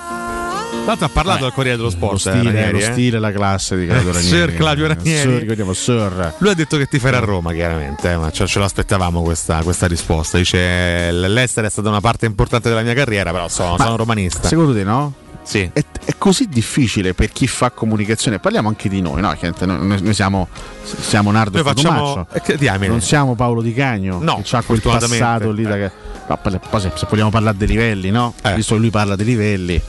Tanto 0.85 1.03
ha 1.05 1.09
parlato 1.09 1.45
al 1.45 1.53
Corriere 1.53 1.77
dello 1.77 1.89
lo 1.89 1.95
Sport. 1.95 2.27
eh, 2.27 2.29
stile, 2.29 2.43
Ranieri, 2.51 2.71
lo 2.71 2.77
eh. 2.77 2.91
stile 2.91 3.17
e 3.17 3.19
la 3.19 3.31
classe 3.31 3.75
di 3.77 3.87
Claudio 3.87 4.09
Eh, 4.09 4.13
Ranieri 4.13 4.35
Sir 4.37 4.53
Claudio 4.55 4.87
Ranieri. 4.87 5.31
Sir, 5.31 5.39
ricordiamo, 5.39 5.73
Sir. 5.73 6.33
Lui 6.37 6.51
ha 6.51 6.53
detto 6.53 6.77
che 6.77 6.85
ti 6.85 6.99
farà 6.99 7.17
a 7.17 7.21
Roma, 7.21 7.53
chiaramente, 7.53 8.11
eh, 8.11 8.17
ma 8.17 8.31
ce, 8.31 8.45
ce 8.45 8.59
l'aspettavamo 8.59 9.21
questa, 9.23 9.63
questa 9.63 9.87
risposta. 9.87 10.37
Dice: 10.37 11.11
L'Ester 11.11 11.65
è 11.65 11.69
stata 11.69 11.89
una 11.89 12.01
parte 12.01 12.25
importante 12.27 12.69
della 12.69 12.81
mia 12.81 12.93
carriera, 12.93 13.31
però 13.31 13.47
sono, 13.47 13.77
sono 13.77 13.95
romanista. 13.95 14.47
Secondo 14.47 14.73
te 14.73 14.83
no? 14.83 15.13
Sì. 15.45 15.69
È, 15.71 15.83
è 16.05 16.13
così 16.17 16.47
difficile 16.47 17.13
per 17.13 17.29
chi 17.29 17.47
fa 17.47 17.69
comunicazione, 17.69 18.39
parliamo 18.39 18.67
anche 18.67 18.89
di 18.89 18.99
noi, 18.99 19.21
no? 19.21 19.35
Noi, 19.59 20.01
noi 20.01 20.13
siamo, 20.13 20.47
siamo 20.83 21.31
Nardo 21.31 21.61
Noi 21.61 21.73
facciamo- 21.73 22.27
eh, 22.31 22.87
non 22.87 23.01
siamo 23.01 23.35
Paolo 23.35 23.61
Di 23.61 23.73
Cagno, 23.73 24.19
No, 24.21 24.41
che 24.43 24.55
ha 24.55 24.63
quel 24.63 24.81
passato 24.81 25.51
lì. 25.51 25.63
Da 25.63 25.75
che, 25.75 25.91
no, 26.27 26.39
poi 26.69 26.81
se, 26.81 26.91
se 26.95 27.05
vogliamo 27.07 27.29
parlare 27.29 27.57
dei 27.57 27.67
livelli, 27.67 28.09
no? 28.09 28.33
Eh. 28.43 28.55
Visto 28.55 28.73
che 28.73 28.79
lui 28.81 28.89
parla 28.89 29.15
dei 29.15 29.25
livelli. 29.25 29.81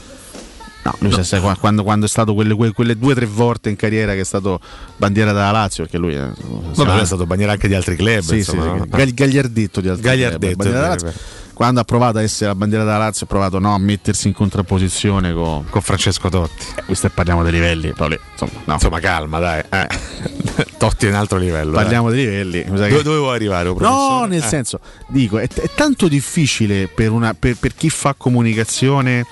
No, 0.87 0.95
lui 0.99 1.11
se- 1.11 1.23
se- 1.25 1.41
quando, 1.59 1.83
quando 1.83 2.05
è 2.05 2.09
stato 2.09 2.33
quelle, 2.33 2.55
que- 2.55 2.71
quelle 2.71 2.97
due 2.97 3.11
o 3.11 3.15
tre 3.15 3.25
volte 3.25 3.69
in 3.69 3.75
carriera 3.75 4.13
che 4.13 4.21
è 4.21 4.23
stato 4.23 4.59
bandiera 4.95 5.33
della 5.33 5.51
Lazio, 5.51 5.83
perché 5.83 5.97
lui 5.97 6.13
è, 6.13 6.19
Vabbè, 6.75 6.91
lui 6.91 7.01
è 7.01 7.05
stato 7.05 7.25
bandiera 7.25 7.51
anche 7.51 7.67
di 7.67 7.73
altri 7.75 7.95
club. 7.97 8.19
sì, 8.21 8.27
sì, 8.27 8.35
insomma, 8.37 8.63
sì, 8.63 8.69
no? 8.79 8.85
Gagli- 8.87 9.13
Gagliardetto 9.13 9.81
di 9.81 9.89
altri 9.89 10.03
Gagliardetto, 10.03 10.63
club, 10.63 11.05
è. 11.05 11.13
Quando 11.53 11.79
ha 11.79 11.83
provato 11.83 12.19
a 12.19 12.21
essere 12.21 12.51
la 12.51 12.55
bandiera 12.55 12.83
della 12.83 12.99
Lazio, 12.99 13.25
ha 13.25 13.29
provato 13.29 13.57
no, 13.57 13.73
a 13.73 13.79
mettersi 13.79 14.27
in 14.27 14.33
contrapposizione 14.35 15.33
con, 15.33 15.65
con 15.67 15.81
Francesco 15.81 16.29
Totti. 16.29 16.65
Eh, 16.75 16.83
questo 16.85 17.07
e 17.07 17.09
parliamo 17.09 17.41
dei 17.41 17.51
livelli, 17.51 17.91
Paolo, 17.93 18.17
insomma, 18.31 18.51
no. 18.63 18.73
Insomma, 18.75 18.99
calma, 18.99 19.39
dai. 19.39 19.63
eh. 19.67 19.87
Totti 20.77 21.07
è 21.07 21.09
un 21.09 21.15
altro 21.15 21.39
livello. 21.39 21.71
parliamo 21.71 22.09
dai. 22.11 22.17
dei 22.23 22.25
livelli. 22.45 22.77
sa 22.77 22.83
che- 22.85 22.89
Dove, 22.91 23.03
dove 23.03 23.17
vuoi 23.17 23.35
arrivare? 23.35 23.73
No, 23.75 24.25
nel 24.25 24.43
Eh. 24.43 24.47
senso, 24.47 24.79
dico, 25.07 25.39
è, 25.39 25.47
è 25.47 25.69
tanto 25.75 26.07
difficile 26.07 26.87
per, 26.87 27.09
una- 27.11 27.33
per- 27.33 27.57
per 27.57 27.73
chi 27.75 27.89
fa 27.89 28.13
comunicazione 28.15 29.25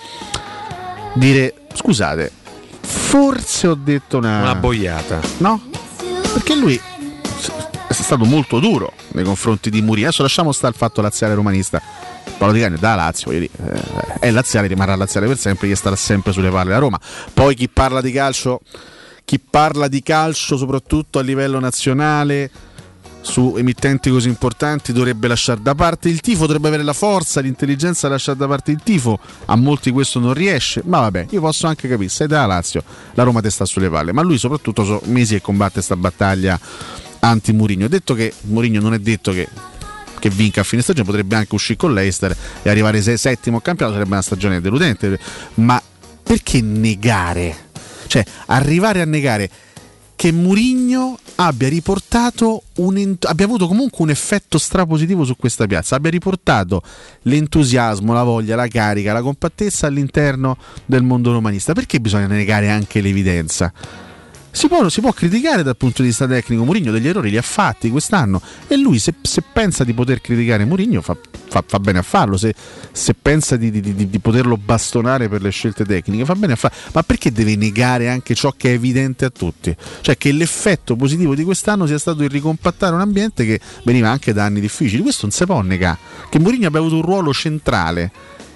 dire, 1.16 1.54
scusate, 1.74 2.32
forse 2.82 3.68
ho 3.68 3.76
detto 3.76 4.18
una... 4.18 4.42
Una 4.42 4.56
boiata. 4.56 5.20
No? 5.38 5.62
Perché 6.34 6.56
lui 6.56 6.80
è 7.88 7.94
stato 7.94 8.26
molto 8.26 8.60
duro 8.60 8.94
nei 9.10 9.24
confronti 9.24 9.70
di 9.70 9.82
Mourinho. 9.82 10.08
Adesso 10.08 10.22
lasciamo 10.22 10.52
stare 10.52 10.74
il 10.74 10.80
fatto 10.80 11.02
laziale 11.02 11.34
romanista. 11.34 11.82
Paolo 12.38 12.54
Di 12.54 12.60
Cagno 12.60 12.78
da 12.78 12.96
Lazio, 12.96 13.32
dire, 13.32 13.46
eh, 13.46 14.20
è 14.20 14.32
laziale, 14.32 14.68
rimarrà 14.68 14.96
laziale 14.96 15.28
per 15.28 15.38
sempre, 15.38 15.70
gli 15.70 15.76
starà 15.76 15.96
sempre 15.96 16.34
sulle 16.34 16.50
palle 16.50 16.72
la 16.72 16.80
Roma. 16.80 17.00
Poi 17.34 17.56
chi 17.56 17.70
parla 17.70 18.02
di 18.02 18.12
calcio, 18.12 18.60
chi 19.24 19.40
parla 19.40 19.88
di 19.88 20.04
calcio 20.04 20.58
soprattutto 20.58 21.20
a 21.20 21.22
livello 21.22 21.60
nazionale, 21.60 22.52
su 23.26 23.56
emittenti 23.58 24.12
così 24.12 24.28
importanti 24.28 24.94
dovrebbe 24.94 25.28
lasciare 25.28 25.60
da 25.62 25.74
parte 25.74 26.10
il 26.10 26.22
tifo, 26.22 26.46
dovrebbe 26.46 26.68
avere 26.68 26.84
la 26.84 26.94
forza, 26.94 27.42
l'intelligenza 27.42 28.06
di 28.06 28.14
lasciare 28.14 28.38
da 28.38 28.48
parte 28.48 28.72
il 28.72 28.80
tifo. 28.84 29.20
A 29.46 29.56
molti 29.56 29.90
questo 29.90 30.20
non 30.20 30.34
riesce, 30.34 30.84
ma 30.86 31.00
vabbè, 31.00 31.28
io 31.32 31.42
posso 31.42 31.66
anche 31.66 31.88
capire, 31.88 32.10
sei 32.10 32.28
da 32.28 32.46
Lazio, 32.46 32.84
la 33.16 33.24
Roma 33.24 33.42
te 33.42 33.50
sta 33.50 33.66
sulle 33.66 33.90
palle, 33.90 34.14
ma 34.14 34.22
lui 34.22 34.38
soprattutto 34.38 34.86
sono 34.86 35.02
mesi 35.06 35.34
che 35.34 35.42
combatte 35.42 35.74
questa 35.74 35.96
battaglia 35.96 36.58
anti-Murigno. 37.20 37.88
Detto 37.88 38.14
che 38.14 38.32
Murigno 38.42 38.80
non 38.80 38.94
è 38.94 39.00
detto 39.00 39.32
che, 39.32 39.50
che 40.20 40.30
vinca 40.30 40.62
a 40.62 40.64
fine 40.64 40.84
stagione, 40.84 41.06
potrebbe 41.06 41.36
anche 41.36 41.56
uscire 41.56 41.78
con 41.78 41.94
l'Eister 41.94 42.36
e 42.62 42.70
arrivare 42.70 43.02
se- 43.02 43.18
settimo 43.18 43.60
campionato, 43.60 43.98
sarebbe 43.98 44.14
una 44.14 44.24
stagione 44.24 44.62
deludente, 44.62 45.20
ma 45.56 45.82
perché 46.22 46.62
negare? 46.62 47.64
Cioè, 48.06 48.24
arrivare 48.46 49.02
a 49.02 49.06
negare 49.06 49.50
che 50.16 50.32
Murigno 50.32 51.20
abbia 51.36 51.68
riportato 51.68 52.64
un 52.76 53.16
abbia 53.22 53.46
avuto 53.46 53.68
comunque 53.68 54.04
un 54.04 54.10
effetto 54.10 54.58
strapositivo 54.58 55.26
su 55.26 55.36
questa 55.36 55.68
piazza, 55.68 55.96
abbia 55.96 56.10
riportato 56.10 56.82
l'entusiasmo, 57.24 58.14
la 58.14 58.24
voglia, 58.24 58.56
la 58.56 58.68
carica, 58.68 59.14
la 59.14 59.22
compattezza 59.22 59.88
all'interno 59.88 60.58
del 60.86 61.04
mondo 61.04 61.32
romanista. 61.32 61.74
Perché 61.74 62.00
bisogna 62.00 62.28
negare 62.28 62.70
anche 62.70 63.02
l'evidenza? 63.02 63.72
Si 64.56 64.70
può, 64.70 64.88
si 64.88 65.02
può 65.02 65.12
criticare 65.12 65.64
dal 65.64 65.76
punto 65.76 66.02
di 66.02 66.08
vista 66.08 66.26
tecnico 66.26 66.64
Mourinho 66.64 66.90
degli 66.94 67.10
errori 67.10 67.30
li 67.30 67.36
ha 67.36 67.42
fatti 67.42 67.90
quest'anno 67.90 68.42
e 68.68 68.78
lui 68.78 69.00
se, 69.00 69.16
se 69.22 69.44
pensa 69.52 69.84
di 69.84 69.94
poter 69.94 70.22
criticare 70.22 70.64
Mourinho 70.64 71.02
fa, 71.02 71.18
fa- 71.50 71.64
fa 71.68 71.78
bene 71.82 72.00
a 72.00 72.02
farlo 72.02 72.38
se, 72.38 72.56
se 72.94 73.14
pensa 73.22 73.58
di, 73.58 73.70
di- 73.70 73.82
di- 73.82 74.10
di 74.10 74.20
poterlo 74.20 74.56
bastonare 74.56 75.28
per 75.28 75.42
le 75.42 75.50
scelte 75.50 75.84
tecniche 75.84 76.24
fa 76.24 76.36
bene 76.36 76.54
a 76.54 76.56
farlo 76.56 76.78
ma 76.94 77.04
perché 77.04 77.34
deve 77.34 77.58
negare 77.58 78.08
anche 78.08 78.34
ciò 78.34 78.54
che 78.56 78.70
è 78.70 78.74
evidente 78.76 79.26
a 79.26 79.30
tutti? 79.30 79.76
Cioè 80.00 80.18
che 80.18 80.32
l'effetto 80.32 80.96
positivo 80.96 81.36
di 81.36 81.44
quest'anno 81.44 81.86
sia 81.86 82.00
stato 82.00 82.24
il 82.24 82.30
ricompattare 82.30 82.96
un 82.96 83.02
ambiente 83.02 83.46
che 83.46 83.60
veniva 83.84 84.10
anche 84.10 84.32
da 84.32 84.46
anni 84.46 84.62
difficili. 84.62 85.02
Questo 85.02 85.24
non 85.24 85.32
si 85.32 85.44
può 85.46 85.60
negare 85.62 85.98
che 86.30 86.40
Mourinho 86.40 86.68
abbia 86.68 86.80
avuto 86.80 86.96
un 86.96 87.02
ruolo 87.02 87.34
centrale 87.34 88.10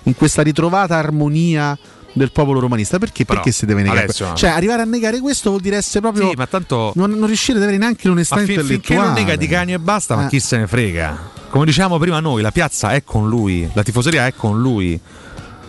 in 0.04 0.16
questa 0.16 0.44
ritrovata 0.44 0.96
armonia 0.96 1.78
del 2.14 2.32
popolo 2.32 2.60
romanista 2.60 2.98
perché, 2.98 3.24
Però, 3.26 3.40
perché 3.40 3.54
si 3.56 3.66
deve 3.66 3.82
negare 3.84 4.04
Alessio, 4.04 4.34
cioè 4.34 4.50
arrivare 4.50 4.82
a 4.82 4.86
negare 4.86 5.20
questo 5.20 5.50
vuol 5.50 5.62
dire 5.62 5.78
essere 5.78 6.02
proprio 6.02 6.30
Sì, 6.30 6.36
ma 6.36 6.48
tanto. 6.48 6.92
non, 6.96 7.12
non 7.12 7.28
riuscire 7.28 7.58
ad 7.58 7.64
avere 7.64 7.78
neanche 7.78 8.08
l'onestà 8.08 8.36
Ma 8.36 8.42
fin- 8.44 8.60
intellettuale 8.60 9.06
non 9.06 9.14
nega 9.14 9.36
di 9.36 9.48
cagno 9.48 9.76
e 9.76 9.80
basta, 9.80 10.16
ma 10.16 10.26
Eh. 10.26 10.30
chi 10.30 10.40
se 10.40 10.58
ne 10.58 10.68
frega? 10.68 11.38
Come 11.50 11.66
dicevamo 11.66 11.98
prima 11.98 12.20
noi, 12.20 12.42
la 12.42 12.52
piazza 12.52 12.92
è 12.92 13.04
con 13.04 13.28
lui, 13.28 13.70
la 13.74 13.84
tifoseria 13.84 14.28
è 14.28 14.34
con 14.36 14.60
lui. 14.62 15.00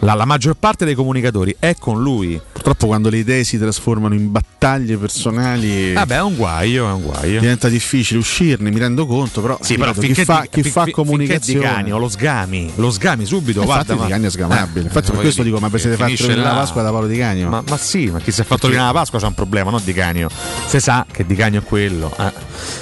La, 0.03 0.15
la 0.15 0.25
maggior 0.25 0.55
parte 0.59 0.85
dei 0.85 0.95
comunicatori 0.95 1.55
è 1.59 1.75
con 1.79 2.03
lui. 2.03 2.41
Purtroppo 2.53 2.87
quando 2.87 3.09
le 3.11 3.19
idee 3.19 3.45
si 3.45 3.59
trasformano 3.59 4.15
in 4.15 4.31
battaglie 4.31 4.97
personali 4.97 5.93
Vabbè, 5.93 6.17
è 6.17 6.23
un 6.23 6.37
guaio, 6.37 6.89
è 6.89 6.93
un 6.93 7.03
guaio. 7.03 7.41
diventa 7.41 7.69
difficile 7.69 8.19
uscirne, 8.19 8.71
mi 8.71 8.79
rendo 8.79 9.07
conto, 9.07 9.41
però, 9.41 9.59
Sì, 9.61 9.77
però 9.77 9.93
chi 9.93 10.13
fa, 10.15 10.41
di, 10.43 10.49
chi 10.51 10.63
fin- 10.63 10.73
fa 10.73 10.85
fin- 10.85 10.93
comunicazione 10.93 11.59
di 11.61 11.65
cagno, 11.65 11.99
lo 11.99 12.09
sgami, 12.09 12.73
lo 12.77 12.91
sgami 12.91 13.25
subito, 13.25 13.63
Eh, 13.63 13.65
guarda. 13.65 13.93
infatti 13.93 14.07
Di 14.07 14.13
Cagno 14.13 14.27
è 14.27 14.31
sgamabile. 14.31 14.85
Infatti 14.87 15.11
per 15.11 15.21
questo 15.21 15.43
dico, 15.43 15.59
ma 15.59 15.69
vi 15.69 15.79
siete 15.79 15.97
fatti 15.97 16.17
rovinare 16.17 16.43
la. 16.43 16.55
Pasqua 16.55 16.83
da 16.83 16.91
Paolo 16.91 17.07
Di 17.07 17.17
Cagno? 17.19 17.49
Ma, 17.49 17.63
ma 17.67 17.77
sì, 17.79 18.07
ma 18.11 18.19
chi 18.21 18.31
si 18.31 18.41
è 18.41 18.45
fatto 18.45 18.67
rovinare 18.67 18.93
la 18.93 18.99
Pasqua 18.99 19.19
c'ha 19.19 19.27
un 19.27 19.35
problema, 19.35 19.71
non 19.71 19.81
Di 19.85 19.93
Cagno. 19.93 20.29
Se 20.67 20.81
sa 20.81 21.07
che 21.11 21.25
Di 21.27 21.35
Cagno 21.35 21.61
è 21.61 21.63
quello. 21.63 22.15
Eh. 22.19 22.33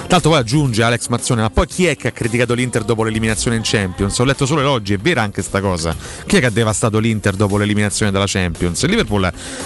Tanto 0.07 0.29
poi 0.29 0.39
aggiunge 0.39 0.83
Alex 0.83 1.07
Mazzone, 1.07 1.41
ma 1.41 1.49
poi 1.49 1.67
chi 1.67 1.85
è 1.85 1.95
che 1.95 2.09
ha 2.09 2.11
criticato 2.11 2.53
l'Inter 2.53 2.83
dopo 2.83 3.03
l'eliminazione 3.03 3.55
in 3.57 3.61
Champions? 3.63 4.17
Ho 4.19 4.23
letto 4.25 4.45
solo 4.45 4.61
elogi, 4.61 4.93
è 4.93 4.97
vera 4.97 5.21
anche 5.21 5.41
sta 5.41 5.61
cosa. 5.61 5.95
Chi 6.25 6.37
è 6.37 6.39
che 6.39 6.45
ha 6.47 6.49
devastato 6.49 6.97
l'Inter? 6.97 7.07
l'Inter 7.09 7.35
dopo 7.35 7.57
l'eliminazione 7.57 8.11
dalla 8.11 8.25
Champions. 8.27 8.81
Il 8.83 8.89
Liverpool 8.89 9.23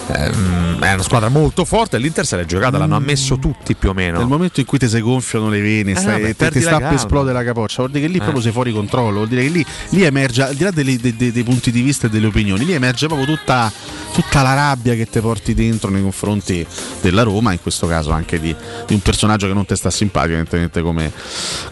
ehm, 0.08 0.80
è 0.82 0.94
una 0.94 1.04
squadra 1.04 1.30
molto 1.30 1.66
forte, 1.66 1.98
l'Inter 1.98 2.26
se 2.26 2.38
l'è 2.38 2.46
giocata, 2.46 2.78
l'hanno 2.78 2.96
ammesso 2.96 3.38
tutti 3.38 3.76
più 3.76 3.90
o 3.90 3.94
meno. 3.94 4.18
Nel 4.20 4.28
momento 4.28 4.60
in 4.60 4.66
cui 4.66 4.78
ti 4.78 4.88
si 4.88 5.00
gonfiano 5.02 5.50
le 5.50 5.60
vene, 5.62 5.92
Eh, 5.92 5.96
stai- 5.96 6.22
vabbè, 6.22 6.36
te- 6.36 6.52
ti 6.52 6.62
sta 6.62 6.78
per 6.80 6.94
esplodere 6.94 7.38
la 7.38 7.44
capoccia, 7.44 7.78
vuol 7.78 7.92
dire 7.92 8.06
che 8.06 8.12
lì 8.12 8.18
Eh. 8.18 8.22
proprio 8.22 8.42
sei 8.42 8.52
fuori 8.52 8.72
controllo, 8.72 9.16
vuol 9.18 9.28
dire 9.28 9.44
che 9.44 9.50
lì, 9.50 9.66
lì 9.90 10.04
emerge, 10.04 10.44
al 10.44 10.56
di 10.56 10.64
là 10.64 10.72
delle- 10.72 10.98
de- 10.98 11.16
de- 11.16 11.32
dei 11.32 11.44
punti 11.44 11.72
di 11.72 11.82
vista 11.82 12.08
e 12.08 12.10
delle 12.10 12.28
opinioni, 12.28 12.66
lì 12.66 12.74
emerge 12.74 13.08
proprio 13.08 13.28
tutta, 13.36 13.72
tutta 14.14 14.42
la 14.42 14.54
rabbia 14.54 14.96
che 14.96 15.06
ti 15.08 15.20
porti 15.20 15.54
dentro 15.54 15.90
nei 15.90 16.02
confronti 16.02 16.66
della 17.02 17.24
Roma, 17.24 17.52
in 17.52 17.62
questo 17.62 17.88
caso 17.88 18.12
anche 18.12 18.40
di, 18.40 18.56
di 18.88 18.94
un 18.94 19.02
personaggio 19.02 19.48
che 19.48 19.54
non 19.54 19.66
ti 19.66 19.76
sta 19.76 19.90
simpatico, 19.90 20.34
evidentemente 20.34 20.82
come, 20.82 21.12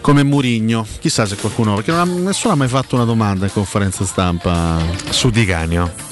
come 0.00 0.22
Murigno. 0.22 0.86
Chissà 1.00 1.26
se 1.26 1.36
qualcuno, 1.36 1.74
perché 1.74 1.92
ha- 1.92 2.04
nessuno 2.04 2.52
ha 2.52 2.56
mai 2.56 2.68
fatto 2.68 2.94
una 2.96 3.04
domanda 3.04 3.44
in 3.46 3.52
conferenza 3.52 4.04
stampa 4.04 4.78
su 5.10 5.30
Di 5.30 5.44
Canio. 5.44 5.61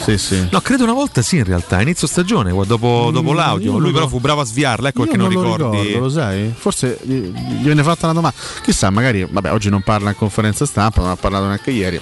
Sì, 0.01 0.17
sì. 0.19 0.47
No, 0.51 0.61
credo 0.61 0.85
una 0.85 0.93
volta 0.93 1.23
sì, 1.23 1.37
in 1.37 1.45
realtà, 1.45 1.81
inizio 1.81 2.07
stagione, 2.07 2.51
dopo, 2.51 3.11
dopo 3.13 3.33
Mm, 3.33 3.35
l'audio. 3.37 3.65
io 3.67 3.73
Lui 3.73 3.81
non 3.83 3.93
però 3.93 4.05
lo- 4.05 4.11
fu 4.11 4.21
bravo 4.21 4.41
a 4.41 4.45
sviarla, 4.45 4.89
ecco 4.89 5.03
perché 5.03 5.17
non, 5.17 5.33
lo 5.33 5.41
ricordi. 5.55 5.81
ricordo, 5.81 5.99
lo 6.07 6.09
sai? 6.11 6.53
Forse 6.57 6.99
gli 7.03 7.13
gli 7.15 7.63
viene 7.65 7.83
fatta 7.83 8.07
una 8.07 8.15
domanda. 8.15 8.37
Chissà, 8.63 8.91
magari, 8.91 9.27
vabbè, 9.29 9.53
oggi 9.53 9.69
non 9.71 9.83
parla 9.83 10.11
in 10.11 10.17
conferenza 10.17 10.65
stampa, 10.67 11.01
non 11.01 11.11
ha 11.11 11.17
parlato 11.17 11.45
neanche 11.47 11.71
ieri. 11.71 12.01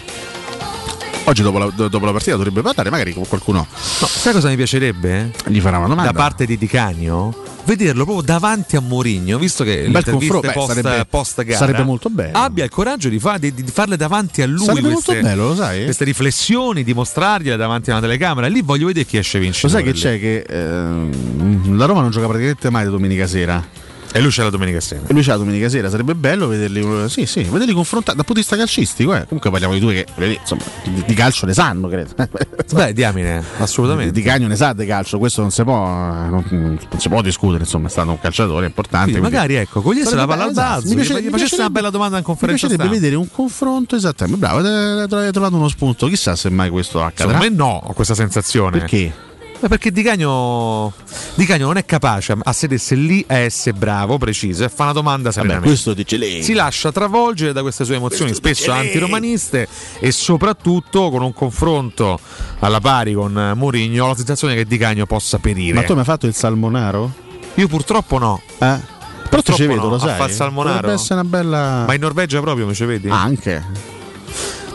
Oggi 1.25 1.43
dopo 1.43 1.59
la, 1.59 1.66
dopo 1.75 2.05
la 2.07 2.12
partita 2.12 2.37
dovrebbe 2.37 2.62
parlare, 2.62 2.89
magari 2.89 3.12
con 3.12 3.27
qualcuno 3.29 3.66
No, 4.01 4.07
sai 4.07 4.33
cosa 4.33 4.49
mi 4.49 4.57
piacerebbe? 4.57 5.31
gli 5.47 5.61
farà 5.61 5.77
una 5.79 5.89
domanda. 5.89 6.11
Da 6.12 6.16
parte 6.19 6.47
di 6.47 6.57
Di 6.57 6.66
Canio? 6.66 7.43
Vederlo 7.69 8.05
proprio 8.05 8.24
davanti 8.24 8.77
a 8.77 8.81
Mourinho, 8.81 9.36
visto 9.39 9.62
che 9.62 9.74
bel 9.82 9.90
l'intervista 9.93 10.12
confronto, 10.40 10.47
beh, 10.47 10.53
post, 10.55 10.73
sarebbe- 10.81 11.05
post 11.05 11.45
gara 11.45 11.59
sarebbe 11.59 11.82
molto 11.82 12.09
bello. 12.09 12.39
abbia 12.39 12.65
il 12.65 12.70
coraggio 12.70 13.11
di, 13.11 13.19
fa- 13.19 13.36
di- 13.36 13.53
di 13.53 13.62
farle 13.70 13.99
davanti 13.99 14.40
a 14.40 14.47
lui 14.47 14.65
Sarebbe 14.65 14.90
queste, 14.90 15.20
bello, 15.20 15.49
lo 15.53 15.55
queste 15.85 16.05
riflessioni, 16.05 16.82
di 16.82 16.95
mostrargliele 16.95 17.59
davanti 17.59 17.90
a 17.90 17.93
una 17.93 18.01
telecamera. 18.01 18.47
Lì 18.47 18.62
voglio 18.62 18.86
vedere 18.86 19.05
chi 19.05 19.19
esce 19.19 19.36
Lo 19.36 19.45
vincitore. 19.45 19.73
sai 19.74 19.82
che 19.82 19.93
lì. 19.93 19.99
c'è 19.99 20.19
che 20.19 20.45
ehm, 20.49 21.77
la 21.77 21.85
Roma 21.85 22.01
non 22.01 22.11
gioca 22.11 22.27
praticamente 22.27 22.70
mai 22.70 22.85
di 22.85 22.90
domenica 22.90 23.27
sera. 23.27 23.62
E 24.11 24.21
lui 24.21 24.31
c'è 24.31 24.43
la 24.43 24.51
domenica 24.51 24.81
sera. 24.81 25.03
E 25.07 25.13
lui 25.13 25.23
c'è 25.23 25.31
la 25.31 25.37
domenica 25.37 25.69
sera, 25.69 25.91
sarebbe 25.91 26.15
bello 26.15 26.47
vederli, 26.49 27.09
sì, 27.09 27.27
sì, 27.27 27.43
vederli 27.43 27.73
confrontati 27.75 28.17
dal 28.17 28.25
punto 28.25 28.41
di 28.41 28.41
vista 28.41 28.57
calcistico. 28.57 29.15
Eh. 29.15 29.25
Comunque 29.27 29.51
parliamo 29.51 29.75
di 29.75 29.81
due 29.81 29.93
che 29.95 30.39
insomma, 30.41 30.63
di, 30.85 31.05
di 31.07 31.15
calcio 31.15 31.45
ne 31.47 31.53
sanno, 31.53 31.89
credo. 31.89 32.15
Beh, 32.73 32.93
diamine, 32.95 33.43
assolutamente. 33.59 34.13
Di, 34.13 34.21
di 34.23 34.27
Cagno 34.27 34.47
ne 34.47 34.57
sa 34.57 34.73
di 34.73 34.87
calcio, 34.87 35.19
questo 35.19 35.41
non 35.43 35.51
si 35.51 35.63
può, 35.63 35.75
non, 35.77 36.43
non 36.51 36.79
si 36.97 37.09
può 37.09 37.21
discutere, 37.23 37.63
insomma, 37.65 37.89
è 37.89 37.91
stato 37.91 38.11
un 38.11 38.19
calciatore 38.21 38.67
importante. 38.67 39.11
Quindi 39.11 39.31
magari 39.31 39.55
ecco, 39.57 39.81
cogliesse 39.83 40.15
la 40.15 40.27
palla 40.27 40.45
al 40.45 40.51
esatto. 40.51 40.69
balzo, 40.69 40.89
Mi 40.89 40.95
mi 40.95 41.03
facesse 41.03 41.21
una 41.23 41.31
piacerebbe- 41.37 41.71
bella 41.71 41.91
domanda 41.91 42.17
in 42.17 42.23
Mi 42.23 42.27
conferenza 42.27 42.67
piacerebbe 42.67 42.89
stampa. 42.95 43.01
vedere 43.07 43.21
un 43.21 43.31
confronto 43.31 43.95
esattamente. 43.97 44.39
Bravo, 44.41 44.59
avete 44.59 45.33
trovato 45.33 45.57
uno 45.57 45.69
spunto. 45.69 46.07
Chissà 46.09 46.35
se 46.35 46.49
mai 46.51 46.71
questo 46.71 47.03
accadrà. 47.03 47.35
Secondo 47.39 47.51
me 47.51 47.57
no, 47.71 47.81
ho 47.85 47.93
questa 47.93 48.15
sensazione. 48.15 48.79
Perché? 48.79 49.13
Beh, 49.61 49.67
perché 49.67 49.91
Di 49.91 50.03
Cagno, 50.03 50.93
Di 51.35 51.45
Cagno 51.45 51.67
non 51.67 51.77
è 51.79 51.85
capace 51.85 52.37
a 52.41 52.53
sedersi 52.53 53.07
lì 53.07 53.25
a 53.27 53.39
essere 53.39 53.77
bravo, 53.77 54.17
preciso 54.17 54.65
e 54.65 54.69
fa 54.69 54.85
una 54.85 54.93
domanda 54.93 55.31
Vabbè, 55.31 55.35
serenamente. 55.35 55.67
questo 55.69 55.95
dice 55.95 56.17
lei. 56.17 56.43
Si 56.45 56.53
lascia 56.53 56.93
travolgere 56.93 57.53
da 57.53 57.63
queste 57.63 57.85
sue 57.85 57.97
emozioni, 57.97 58.33
spesso 58.35 58.71
antiromaniste, 58.71 59.67
e 59.99 60.13
soprattutto 60.13 61.11
con 61.11 61.23
un 61.23 61.33
confronto 61.33 62.21
alla 62.61 62.81
pari 62.81 63.15
con 63.15 63.53
Mourinho, 63.57 64.05
ho 64.05 64.09
la 64.09 64.15
sensazione 64.15 64.55
che 64.55 64.65
Di 64.65 64.79
Cagno 64.79 65.07
possa 65.07 65.39
perire. 65.39 65.75
Ma 65.75 65.83
tu 65.83 65.95
mi 65.95 66.01
hai 66.01 66.05
fatto 66.05 66.27
il 66.27 66.35
salmonaro? 66.35 67.13
Io 67.55 67.67
purtroppo 67.67 68.19
no. 68.19 68.41
Eh? 68.59 68.97
Però 69.29 69.43
tu 69.43 69.53
ci 69.53 69.67
vedo, 69.67 69.83
no, 69.83 69.89
lo 69.89 69.95
a 69.97 69.99
sai. 69.99 70.17
far 70.17 70.31
salmonaro. 70.31 70.89
Essere 70.91 71.15
una 71.21 71.29
bella. 71.29 71.85
Ma 71.85 71.95
in 71.95 72.01
Norvegia 72.01 72.41
proprio 72.41 72.65
mi 72.67 72.75
ci 72.75 72.85
vedi? 72.85 73.09
Anche. 73.11 73.97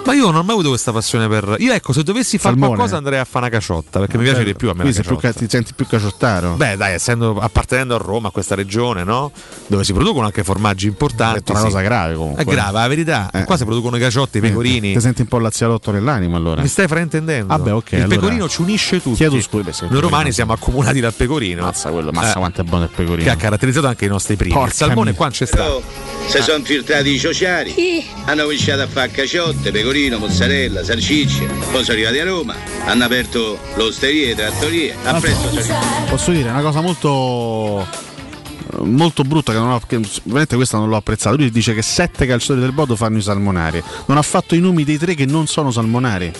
Ma 0.06 0.14
io 0.14 0.26
non 0.26 0.36
ho 0.36 0.44
mai 0.44 0.52
avuto 0.52 0.70
questa 0.70 0.92
passione 0.92 1.28
per. 1.28 1.56
Io 1.60 1.72
ecco, 1.72 1.94
se 1.94 2.04
dovessi 2.04 2.38
fare 2.38 2.58
qualcosa 2.58 2.98
andrei 2.98 3.20
a 3.20 3.24
fare 3.24 3.46
una 3.46 3.56
caciotta, 3.56 4.00
perché 4.00 4.18
mi 4.18 4.24
piace 4.24 4.44
di 4.44 4.54
più 4.54 4.70
a 4.70 4.74
me. 4.74 4.82
Quindi 4.82 5.02
sei 5.02 5.04
più 5.06 5.18
ti 5.18 5.46
senti 5.48 5.74
più 5.74 5.88
caciottaro. 5.88 6.56
Beh, 6.56 6.76
dai, 6.76 6.94
essendo 6.94 7.38
appartenendo 7.40 7.96
a 7.96 7.98
Roma, 7.98 8.28
a 8.28 8.32
questa 8.32 8.54
regione, 8.56 9.04
no? 9.04 9.32
Dove 9.68 9.84
si 9.84 9.94
producono 9.94 10.26
anche 10.26 10.44
formaggi 10.44 10.88
importanti. 10.88 11.40
È 11.46 11.52
una 11.52 11.60
sì. 11.60 11.66
cosa 11.66 11.82
grave 11.82 12.16
comunque. 12.16 12.44
È 12.44 12.46
grave, 12.46 12.80
la 12.80 12.88
verità. 12.88 13.30
Eh. 13.32 13.44
Qua 13.46 13.56
si 13.56 13.64
producono 13.64 13.96
i 13.96 14.00
caciotti, 14.00 14.40
i 14.40 14.42
pecorini. 14.42 14.94
Ti 14.94 15.00
senti 15.00 15.22
un 15.22 15.28
po' 15.28 15.40
l'azialotto 15.40 15.92
nell'animo 15.92 16.36
allora. 16.36 16.62
Mi 16.62 16.68
stai 16.68 16.88
fraintendendo? 16.88 17.48
Vabbè, 17.48 17.74
ok. 17.74 17.92
Il 17.94 18.02
allora- 18.02 18.16
pecorino 18.16 18.50
ci 18.50 18.62
unisce 18.62 19.02
tutti. 19.02 19.16
Chiedo 19.16 19.40
scusa. 19.40 19.88
Noi 19.90 20.02
romani 20.02 20.32
siamo 20.34 20.52
accomunati 20.52 21.00
dal 21.00 21.14
pecorino. 21.14 21.64
Mazza 21.64 21.90
quello, 21.92 22.12
mazza 22.12 22.34
Eh, 22.34 22.40
quanto 22.40 22.62
è 22.62 22.64
buono 22.66 22.84
il 22.84 22.90
pecorino. 22.94 23.24
Che 23.24 23.30
ha 23.30 23.36
caratterizzato 23.36 23.88
anche 23.88 24.06
i 24.06 24.10
nostri 24.10 24.36
primi. 24.36 24.54
Porca 24.54 24.68
il 24.68 24.74
salmone 24.74 25.10
mia. 25.12 25.18
qua 25.18 25.30
c'è 25.30 25.46
sta. 25.46 25.72
Si 26.28 26.42
sono 26.42 26.64
filtrati 26.64 27.10
i 27.10 27.20
ciociari, 27.20 28.06
hanno 28.26 28.44
cominciato 28.44 28.82
a 28.82 28.88
fare 28.88 29.12
caciotte, 29.12 29.72
pecorino, 29.72 29.92
mozzarella, 30.18 30.84
salsicce, 30.84 31.46
poi 31.72 31.84
sono 31.84 31.94
arrivati 31.98 32.20
a 32.20 32.24
Roma, 32.26 32.56
hanno 32.86 33.04
aperto 33.04 33.60
l'osterie, 33.76 34.34
trattorie, 34.34 34.96
a 35.04 35.20
presto 35.20 35.48
sono 35.50 35.60
arrivati. 35.60 36.10
Posso 36.10 36.32
dire 36.32 36.50
una 36.50 36.62
cosa 36.62 36.82
molto 36.82 37.88
molto 38.80 39.22
brutta 39.24 39.52
che 39.52 39.60
non 39.60 39.70
ho 39.70 39.80
che 39.86 40.00
veramente 40.24 40.56
questa 40.56 40.78
non 40.78 40.90
l'ho 40.90 40.96
apprezzata. 40.96 41.36
Lui 41.36 41.52
dice 41.52 41.76
che 41.76 41.84
sette 41.84 42.26
calciatori 42.26 42.60
del 42.60 42.72
Bodo 42.72 42.96
fanno 42.96 43.20
i 43.20 43.22
salmonari. 43.22 43.84
Non 44.08 44.18
ha 44.18 44.22
fatto 44.24 44.56
i 44.56 44.60
nomi 44.60 44.84
dei 44.84 44.98
tre 44.98 45.14
che 45.14 45.26
non 45.26 45.46
sono 45.46 45.70
salmonari. 45.70 46.32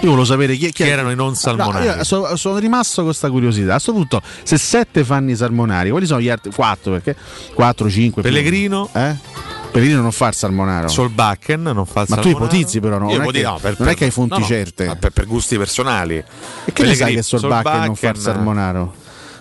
Io 0.00 0.10
volevo 0.10 0.24
sapere 0.24 0.54
chi, 0.56 0.66
chi 0.66 0.84
Chi 0.84 0.88
erano 0.88 1.10
i 1.10 1.14
non 1.14 1.34
salmonari? 1.34 1.86
No, 1.86 2.04
so- 2.04 2.34
sono 2.36 2.58
rimasto 2.58 2.96
con 2.96 3.04
questa 3.06 3.30
curiosità. 3.30 3.68
A 3.68 3.72
questo 3.72 3.92
punto, 3.92 4.22
se 4.42 4.56
sette 4.58 5.04
fanno 5.04 5.30
i 5.30 5.36
salmonari, 5.36 5.90
quali 5.90 6.06
sono 6.06 6.20
gli 6.20 6.28
altri? 6.28 6.50
Quattro, 6.50 6.92
perché? 6.92 7.14
Quattro, 7.54 7.90
cinque. 7.90 8.22
più- 8.22 8.30
Pellegrino? 8.30 8.88
Eh? 8.94 9.16
Pellegrino 9.70 10.00
non 10.02 10.12
fa 10.12 10.28
il 10.28 10.34
salmonaro. 10.34 10.88
Solbakken 10.88 11.62
non 11.62 11.86
fa 11.86 12.00
il 12.02 12.06
Ma 12.08 12.16
tu 12.16 12.22
salmonaro. 12.22 12.44
ipotizzi 12.46 12.80
però, 12.80 12.98
no? 12.98 13.10
Io 13.10 13.18
Non, 13.18 13.28
è 13.28 13.30
che, 13.32 13.42
no, 13.42 13.58
per- 13.60 13.74
non 13.78 13.88
è 13.88 13.94
che 13.94 14.04
hai 14.04 14.10
fonti 14.10 14.34
no, 14.34 14.38
no, 14.38 14.44
certe. 14.46 14.86
ma 14.86 14.96
per, 14.96 15.10
per 15.10 15.26
gusti 15.26 15.56
personali. 15.58 16.16
E 16.64 16.72
che 16.72 16.82
ne 16.84 16.94
sai 16.94 17.14
che 17.14 17.22
Solbakken 17.22 17.84
non 17.84 17.94
fa 17.96 18.08
il 18.08 18.16
salmonaro? 18.18 18.94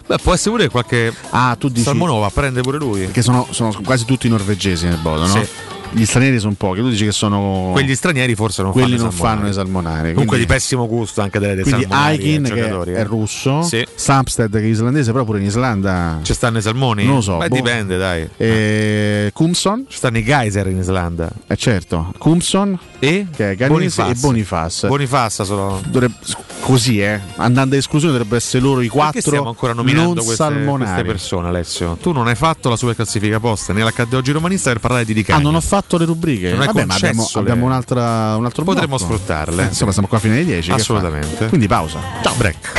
Beh, 0.08 0.18
può 0.22 0.34
essere 0.34 0.52
pure 0.52 0.70
qualche 0.70 1.12
Ah, 1.32 1.56
tu 1.60 1.68
dici 1.68 1.82
salmonovo 1.84 2.20
va 2.20 2.28
a 2.28 2.32
prendere 2.32 2.62
pure 2.62 2.78
lui. 2.78 3.02
Perché 3.06 3.22
sono, 3.24 3.48
sono 3.50 3.76
quasi 3.84 4.06
tutti 4.06 4.28
norvegesi 4.30 4.86
nel 4.86 4.98
Bodo, 4.98 5.26
no? 5.26 5.34
Sì. 5.34 5.48
Gli 5.96 6.06
stranieri 6.06 6.40
sono 6.40 6.54
pochi, 6.58 6.82
tu 6.82 6.90
dici 6.90 7.06
che 7.06 7.12
sono. 7.14 7.70
Quegli 7.72 7.96
stranieri 7.96 8.36
forse 8.36 8.62
non 8.64 8.72
quelli 8.74 8.92
fanno 8.98 9.02
non 9.04 9.12
fanno 9.12 9.48
i 9.48 9.54
salmonari. 9.54 9.98
Comunque 10.14 10.26
quindi- 10.26 10.46
di 10.46 10.52
pessimo 10.54 10.88
gusto 10.88 11.22
anche 11.22 11.40
delle 11.40 11.56
dei 11.56 11.64
Quindi 11.64 11.84
salmonari 11.84 12.12
Aikin 12.18 12.44
ai 12.46 12.52
che 12.52 12.58
giocatori, 12.58 12.92
è 12.92 13.00
eh. 13.00 13.04
russo, 13.04 13.62
Sì. 13.62 13.86
Samsted 13.96 14.52
che 14.52 14.60
è 14.60 14.66
islandese, 14.66 15.12
però 15.14 15.24
pure 15.24 15.40
in 15.40 15.46
Islanda 15.46 16.20
Ci 16.22 16.34
stanno 16.34 16.58
i 16.58 16.62
salmoni? 16.62 17.06
Non 17.06 17.16
lo 17.16 17.22
so, 17.22 17.38
Beh, 17.38 17.48
boh. 17.48 17.56
dipende, 17.56 17.98
dai. 17.98 18.30
e 18.36 19.30
Kumson, 19.34 19.86
Ci 19.88 19.98
stanno 19.98 20.18
i 20.18 20.24
geyser 20.24 20.68
in 20.68 20.78
Islanda. 20.80 21.30
eh 21.48 21.56
certo, 21.56 22.12
Kumson 22.18 22.78
E? 23.00 23.28
che 23.34 23.52
è 23.52 23.56
Ganese 23.56 24.06
e 24.08 24.14
Bonifaz. 24.16 24.88
Bonifassa 24.88 25.44
sono. 25.46 25.82
Dovrebbe- 25.88 26.16
così, 26.62 27.00
eh, 27.00 27.20
andando 27.36 27.76
a 27.76 27.78
esclusione 27.78 28.12
dovrebbero 28.14 28.40
essere 28.40 28.64
loro 28.64 28.82
i 28.82 28.88
quattro 28.88 29.12
Perché 29.14 29.28
stiamo 29.30 29.50
ancora 29.50 29.74
nominando 29.74 30.24
queste, 30.24 30.36
queste 30.36 30.44
salmonari. 30.56 31.04
persone, 31.08 31.48
Alessio? 31.48 31.96
Tu 32.02 32.12
non 32.12 32.28
hai 32.28 32.34
fatto 32.36 32.70
la 32.70 32.76
super 32.76 32.96
classifica 32.96 33.40
posta 33.40 33.72
nell'Accademia 33.72 34.18
oggi 34.18 34.32
romanista 34.32 34.72
per 34.72 34.80
parlare 34.80 35.06
di 35.06 35.14
Di 35.14 35.24
Ah, 35.30 35.38
non 35.38 35.54
ho 35.56 35.62
fatto 35.62 35.85
le 35.98 36.06
rubriche. 36.06 36.54
Vabbè, 36.54 36.86
ma 36.86 36.96
abbiamo, 36.96 37.28
le- 37.34 37.40
abbiamo 37.40 37.66
un'altra, 37.66 38.36
un 38.36 38.46
altro 38.46 38.64
Potremmo 38.64 38.98
blocco. 38.98 39.14
sfruttarle. 39.14 39.64
Eh, 39.64 39.68
insomma, 39.68 39.92
siamo 39.92 40.08
qua 40.08 40.20
fino 40.20 40.34
alle 40.34 40.46
10. 40.46 40.70
che 40.70 40.76
Assolutamente. 40.76 41.36
fa? 41.36 41.46
Quindi 41.48 41.68
pausa. 41.68 42.00
Ciao, 42.22 42.34
break. 42.36 42.72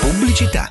Pubblicità. 0.00 0.70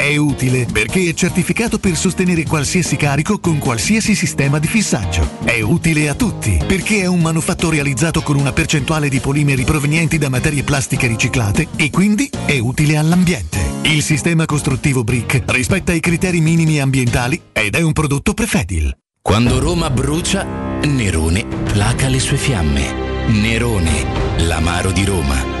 è 0.01 0.17
utile 0.17 0.65
perché 0.65 1.07
è 1.07 1.13
certificato 1.13 1.77
per 1.77 1.95
sostenere 1.95 2.43
qualsiasi 2.43 2.95
carico 2.95 3.39
con 3.39 3.59
qualsiasi 3.59 4.15
sistema 4.15 4.57
di 4.57 4.67
fissaggio, 4.67 5.37
è 5.43 5.61
utile 5.61 6.09
a 6.09 6.15
tutti 6.15 6.59
perché 6.65 7.01
è 7.01 7.05
un 7.05 7.19
manufatto 7.19 7.69
realizzato 7.69 8.21
con 8.21 8.35
una 8.35 8.51
percentuale 8.51 9.09
di 9.09 9.19
polimeri 9.19 9.63
provenienti 9.63 10.17
da 10.17 10.29
materie 10.29 10.63
plastiche 10.63 11.05
riciclate 11.05 11.67
e 11.75 11.91
quindi 11.91 12.29
è 12.45 12.57
utile 12.57 12.97
all'ambiente. 12.97 13.59
Il 13.83 14.01
sistema 14.01 14.45
costruttivo 14.45 15.03
Brick 15.03 15.43
rispetta 15.45 15.93
i 15.93 15.99
criteri 15.99 16.41
minimi 16.41 16.79
ambientali 16.79 17.39
ed 17.51 17.75
è 17.75 17.81
un 17.81 17.93
prodotto 17.93 18.33
Prefedil. 18.33 18.95
Quando 19.21 19.59
Roma 19.59 19.91
brucia, 19.91 20.43
Nerone 20.83 21.45
placa 21.45 22.07
le 22.07 22.19
sue 22.19 22.37
fiamme. 22.37 23.27
Nerone, 23.27 24.05
l'amaro 24.47 24.91
di 24.91 25.05
Roma. 25.05 25.60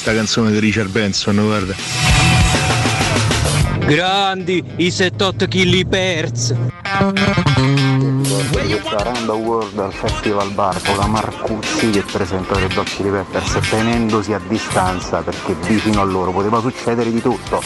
Sta 0.00 0.14
canzone 0.14 0.50
di 0.50 0.58
Richard 0.60 0.88
Benson, 0.88 1.36
guarda. 1.44 1.74
Grandi, 3.80 4.64
i 4.76 4.90
78 4.90 5.46
kg 5.46 5.86
perz. 5.86 6.54
Questa 8.50 9.02
Randa 9.02 9.34
World 9.34 9.78
al 9.78 9.92
Festival 9.92 10.52
Bar 10.52 10.80
con 10.82 10.96
la 10.96 11.06
Marcuzzi 11.06 11.90
che 11.90 12.02
presenta 12.10 12.54
Red 12.54 12.78
Hot 12.78 12.88
Chili 12.88 13.10
Peppers 13.10 13.58
tenendosi 13.68 14.32
a 14.32 14.40
distanza 14.48 15.20
perché 15.20 15.54
vicino 15.66 16.00
a 16.00 16.04
loro 16.04 16.32
poteva 16.32 16.60
succedere 16.60 17.12
di 17.12 17.20
tutto. 17.20 17.60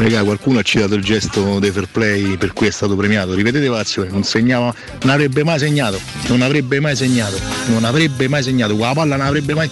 Raga, 0.00 0.24
qualcuno 0.24 0.60
ha 0.60 0.62
citato 0.62 0.94
il 0.94 1.04
gesto 1.04 1.58
dei 1.58 1.70
fair 1.70 1.86
play 1.86 2.38
per 2.38 2.54
cui 2.54 2.66
è 2.66 2.70
stato 2.70 2.96
premiato. 2.96 3.34
Ripetete 3.34 3.68
l'azione, 3.68 4.08
non 4.08 4.22
segnava, 4.22 4.74
non 5.02 5.12
avrebbe 5.12 5.44
mai 5.44 5.58
segnato, 5.58 6.00
non 6.28 6.40
avrebbe 6.40 6.80
mai 6.80 6.96
segnato, 6.96 7.38
non 7.66 7.84
avrebbe 7.84 8.26
mai 8.26 8.42
segnato, 8.42 8.74
con 8.74 8.86
la 8.86 8.94
palla 8.94 9.16
non 9.16 9.26
avrebbe 9.26 9.52
mai. 9.52 9.68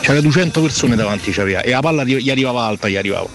C'era 0.00 0.20
200 0.20 0.60
persone 0.60 0.94
davanti 0.94 1.32
c'aveva, 1.32 1.62
e 1.62 1.70
la 1.70 1.80
palla 1.80 2.04
gli 2.04 2.30
arrivava 2.30 2.62
alta, 2.62 2.88
gli 2.88 2.94
arrivava. 2.94 3.26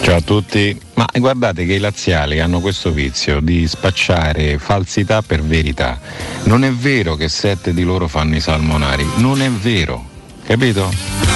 Ciao 0.00 0.16
a 0.16 0.22
tutti, 0.22 0.74
ma 0.94 1.06
guardate 1.12 1.66
che 1.66 1.74
i 1.74 1.78
laziali 1.78 2.40
hanno 2.40 2.60
questo 2.60 2.90
vizio 2.90 3.40
di 3.40 3.68
spacciare 3.68 4.58
falsità 4.58 5.20
per 5.20 5.42
verità. 5.42 6.00
Non 6.44 6.64
è 6.64 6.72
vero 6.72 7.14
che 7.14 7.28
sette 7.28 7.74
di 7.74 7.82
loro 7.82 8.08
fanno 8.08 8.36
i 8.36 8.40
salmonari, 8.40 9.06
non 9.16 9.42
è 9.42 9.50
vero, 9.50 10.02
capito? 10.46 11.27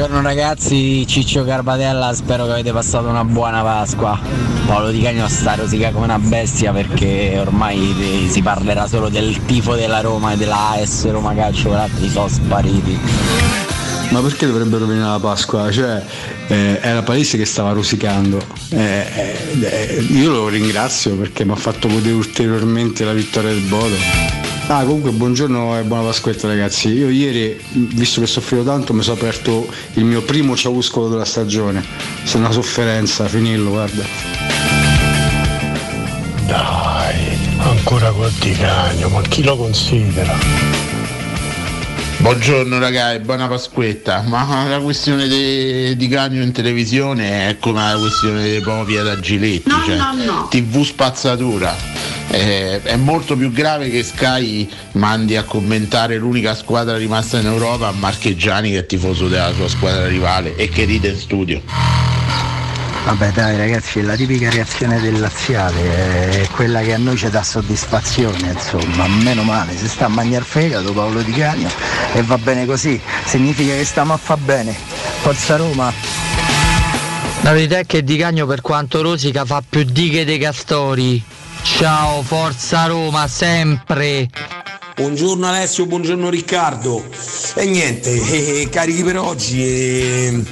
Buongiorno 0.00 0.26
ragazzi, 0.26 1.06
Ciccio 1.06 1.44
Garbatella, 1.44 2.14
spero 2.14 2.46
che 2.46 2.52
avete 2.52 2.72
passato 2.72 3.08
una 3.08 3.22
buona 3.22 3.60
Pasqua. 3.60 4.18
Paolo 4.64 4.90
Di 4.90 5.02
Cagno 5.02 5.28
sta 5.28 5.56
rosica 5.56 5.90
come 5.90 6.06
una 6.06 6.18
bestia 6.18 6.72
perché 6.72 7.36
ormai 7.38 8.26
si 8.30 8.40
parlerà 8.40 8.86
solo 8.86 9.10
del 9.10 9.44
tifo 9.44 9.74
della 9.74 10.00
Roma 10.00 10.32
e 10.32 10.36
della 10.38 10.70
AS 10.70 11.06
Roma 11.10 11.34
Calcio, 11.34 11.68
gli 11.68 11.74
altri 11.74 12.08
sono 12.08 12.28
spariti. 12.28 12.98
Ma 14.08 14.22
perché 14.22 14.46
dovrebbero 14.46 14.86
venire 14.86 15.04
la 15.04 15.18
Pasqua? 15.20 15.70
Cioè, 15.70 16.02
eh, 16.48 16.78
era 16.80 17.02
Palese 17.02 17.36
che 17.36 17.44
stava 17.44 17.72
rosicando. 17.72 18.42
Eh, 18.70 19.04
eh, 19.60 20.06
io 20.12 20.30
lo 20.30 20.48
ringrazio 20.48 21.14
perché 21.16 21.44
mi 21.44 21.52
ha 21.52 21.56
fatto 21.56 21.88
godere 21.88 22.14
ulteriormente 22.14 23.04
la 23.04 23.12
vittoria 23.12 23.50
del 23.50 23.64
Bodo. 23.64 24.49
Ah, 24.72 24.84
comunque 24.84 25.10
buongiorno 25.10 25.76
e 25.80 25.82
buona 25.82 26.04
Pasquetta 26.04 26.46
ragazzi. 26.46 26.90
Io 26.90 27.08
ieri, 27.08 27.60
visto 27.72 28.20
che 28.20 28.28
soffrivo 28.28 28.62
tanto, 28.62 28.92
mi 28.92 29.02
sono 29.02 29.16
aperto 29.16 29.68
il 29.94 30.04
mio 30.04 30.22
primo 30.22 30.54
ciauscolo 30.54 31.08
della 31.08 31.24
stagione. 31.24 31.84
Se 32.22 32.36
una 32.36 32.52
sofferenza, 32.52 33.26
finirlo, 33.26 33.70
guarda. 33.70 34.04
Dai, 36.46 37.36
ancora 37.58 38.12
col 38.12 38.32
ticagno, 38.38 39.08
ma 39.08 39.20
chi 39.22 39.42
lo 39.42 39.56
considera? 39.56 40.38
Buongiorno 42.18 42.78
ragazzi, 42.78 43.18
buona 43.24 43.48
Pasquetta. 43.48 44.22
Ma 44.24 44.68
la 44.68 44.78
questione 44.78 45.26
de- 45.26 45.96
di 45.96 46.06
Cagno 46.06 46.42
in 46.42 46.52
televisione 46.52 47.48
è 47.48 47.58
come 47.58 47.80
la 47.92 47.98
questione 47.98 48.42
dei 48.42 48.60
Povia 48.60 49.02
da 49.02 49.18
Giletti, 49.18 49.68
No, 49.68 49.82
cioè 49.84 49.96
no, 49.96 50.12
no. 50.24 50.46
TV 50.48 50.84
spazzatura. 50.84 51.74
Eh, 52.32 52.80
è 52.82 52.94
molto 52.94 53.36
più 53.36 53.50
grave 53.50 53.90
che 53.90 54.04
Sky 54.04 54.68
mandi 54.92 55.36
a 55.36 55.42
commentare 55.42 56.16
l'unica 56.16 56.54
squadra 56.54 56.96
rimasta 56.96 57.40
in 57.40 57.46
Europa 57.46 57.88
a 57.88 57.92
Marcheggiani 57.92 58.70
che 58.70 58.78
è 58.78 58.86
tifoso 58.86 59.26
della 59.26 59.52
sua 59.52 59.68
squadra 59.68 60.06
rivale 60.06 60.54
e 60.54 60.68
che 60.68 60.84
ride 60.84 61.08
in 61.08 61.18
studio. 61.18 61.60
Vabbè 63.04 63.32
dai 63.32 63.56
ragazzi, 63.56 63.98
è 63.98 64.02
la 64.02 64.14
tipica 64.14 64.48
reazione 64.50 65.00
del 65.00 65.18
laziale, 65.18 66.42
è 66.42 66.48
quella 66.50 66.82
che 66.82 66.94
a 66.94 66.98
noi 66.98 67.16
ci 67.16 67.28
dà 67.30 67.42
soddisfazione, 67.42 68.52
insomma, 68.52 69.08
meno 69.08 69.42
male, 69.42 69.76
si 69.76 69.88
sta 69.88 70.04
a 70.04 70.08
mangiare 70.08 70.44
fegato 70.44 70.92
Paolo 70.92 71.22
Di 71.22 71.32
Cagno 71.32 71.68
e 72.12 72.22
va 72.22 72.38
bene 72.38 72.66
così, 72.66 73.00
significa 73.24 73.74
che 73.74 73.84
stiamo 73.84 74.12
a 74.12 74.18
fa 74.18 74.36
bene. 74.36 74.76
Forza 75.22 75.56
Roma! 75.56 75.92
La 77.40 77.52
verità 77.52 77.78
è 77.78 77.86
che 77.86 78.04
Di 78.04 78.16
Cagno 78.16 78.46
per 78.46 78.60
quanto 78.60 79.00
rosica 79.00 79.44
fa 79.44 79.62
più 79.66 79.82
dighe 79.82 80.24
dei 80.24 80.38
castori. 80.38 81.24
Ciao, 81.62 82.22
forza 82.22 82.86
Roma, 82.86 83.26
sempre! 83.28 84.28
Buongiorno 84.96 85.46
Alessio, 85.46 85.86
buongiorno 85.86 86.28
Riccardo. 86.28 87.04
E 87.54 87.64
niente, 87.66 88.10
eh, 88.10 88.68
carichi 88.70 89.02
per 89.02 89.18
oggi. 89.18 89.62
e 89.62 90.44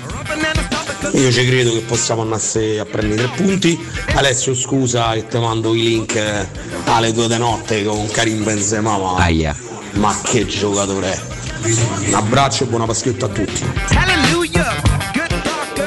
Io 1.12 1.32
ci 1.32 1.46
credo 1.46 1.72
che 1.72 1.80
possiamo 1.80 2.22
andare 2.22 2.78
a 2.78 2.84
prendere 2.84 3.30
tre 3.30 3.44
punti. 3.44 3.78
Alessio, 4.14 4.54
scusa 4.54 5.12
che 5.12 5.26
ti 5.26 5.38
mando 5.38 5.74
i 5.74 5.82
link 5.82 6.14
eh, 6.14 6.46
alle 6.86 7.12
due 7.12 7.28
di 7.28 7.36
notte 7.36 7.84
con 7.84 8.08
Karim 8.10 8.42
Benzema. 8.44 8.96
Ma, 8.96 9.14
ma 9.94 10.18
che 10.22 10.46
giocatore 10.46 11.12
è! 11.12 11.20
Un 12.06 12.14
abbraccio 12.14 12.64
e 12.64 12.66
buona 12.68 12.86
paschetta 12.86 13.26
a 13.26 13.28
tutti. 13.28 13.64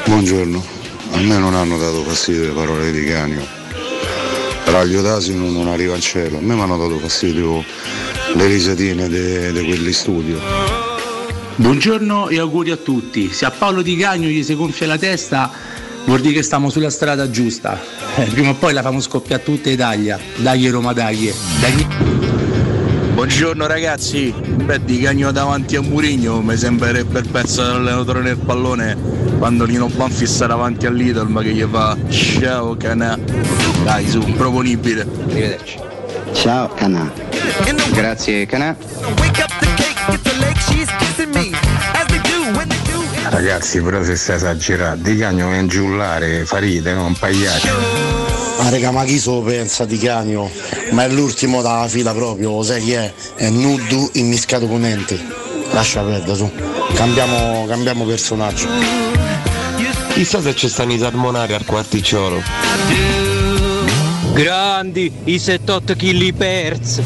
Buongiorno, 0.04 0.64
a 1.12 1.16
me 1.18 1.38
non 1.38 1.54
hanno 1.54 1.78
dato 1.78 2.02
fastidio 2.04 2.46
le 2.46 2.52
parole 2.52 2.92
di 2.92 3.04
Canio. 3.06 3.60
Raglio 4.72 5.02
d'asino 5.02 5.50
non 5.50 5.68
arriva 5.68 5.94
in 5.94 6.00
cielo, 6.00 6.38
a 6.38 6.40
me 6.40 6.54
mi 6.54 6.62
hanno 6.62 6.78
dato 6.78 6.98
fastidio 6.98 7.62
le 8.34 8.46
risatine 8.46 9.06
di 9.06 9.66
quelli 9.66 9.92
studio. 9.92 10.40
Buongiorno 11.56 12.30
e 12.30 12.38
auguri 12.38 12.70
a 12.70 12.76
tutti. 12.78 13.30
Se 13.30 13.44
a 13.44 13.50
Paolo 13.50 13.82
Di 13.82 13.94
Cagno 13.96 14.28
gli 14.28 14.42
si 14.42 14.54
gonfia 14.54 14.86
la 14.86 14.96
testa, 14.96 15.50
vuol 16.06 16.22
dire 16.22 16.36
che 16.36 16.42
stiamo 16.42 16.70
sulla 16.70 16.88
strada 16.88 17.28
giusta. 17.28 17.78
Eh, 18.16 18.24
prima 18.24 18.48
o 18.48 18.54
poi 18.54 18.72
la 18.72 18.80
famo 18.80 19.00
scoppiare 19.00 19.42
tutta 19.42 19.68
Italia. 19.68 20.18
Dai 20.36 20.66
Roma, 20.68 20.94
dai. 20.94 21.30
dai. 21.60 22.11
Buongiorno 23.22 23.68
ragazzi, 23.68 24.32
beh 24.32 24.82
di 24.82 24.98
Cagno 24.98 25.30
davanti 25.30 25.76
a 25.76 25.80
Murigno 25.80 26.42
mi 26.42 26.56
sembrerebbe 26.56 27.20
il 27.20 27.28
pezzo 27.28 27.62
dell'allenatore 27.62 28.20
nel 28.20 28.36
pallone 28.36 28.96
quando 29.38 29.64
Nino 29.64 29.86
Banfi 29.86 30.26
sta 30.26 30.48
davanti 30.48 30.86
all'Idol 30.86 31.28
ma 31.28 31.40
che 31.40 31.52
gli 31.52 31.62
fa 31.62 31.96
ciao 32.08 32.76
canà. 32.76 33.16
Dai 33.84 34.08
su, 34.08 34.18
proponibile. 34.32 35.02
Arrivederci. 35.02 35.78
Ciao 36.32 36.74
Canà. 36.74 37.12
Grazie 37.92 38.44
Canà. 38.44 38.76
Ragazzi, 43.30 43.80
però 43.80 44.02
se 44.02 44.16
stai 44.16 44.34
esagerando, 44.34 45.08
di 45.08 45.16
cagno 45.16 45.52
è 45.52 45.60
un 45.60 45.68
giullare, 45.68 46.44
fa 46.44 46.58
ride, 46.58 46.92
non 46.92 47.16
pagliaccio. 47.16 48.21
Ma 48.72 48.78
raga, 48.78 48.90
ma 48.90 49.04
chi 49.04 49.18
se 49.18 49.28
lo 49.28 49.42
pensa 49.42 49.84
di 49.84 49.98
Cagno? 49.98 50.50
Ma 50.92 51.04
è 51.04 51.08
l'ultimo 51.10 51.60
dalla 51.60 51.86
fila 51.88 52.14
proprio, 52.14 52.52
lo 52.52 52.62
sai 52.62 52.82
chi 52.82 52.92
è? 52.92 53.12
È 53.34 53.50
Nudu 53.50 54.12
immischiato 54.14 54.66
con 54.66 54.82
Ente. 54.82 55.20
Lascia 55.72 56.00
perdere 56.00 56.34
su. 56.34 56.50
Cambiamo, 56.94 57.66
cambiamo 57.66 58.06
personaggio. 58.06 58.68
Chissà 60.14 60.40
se 60.40 60.56
ci 60.56 60.70
stanno 60.70 60.94
i 60.94 60.98
salmonari 60.98 61.52
al 61.52 61.66
quarticciolo. 61.66 62.40
Grandi, 64.32 65.12
i 65.24 65.38
78 65.38 65.94
kg 65.94 66.32
perz. 66.32 67.02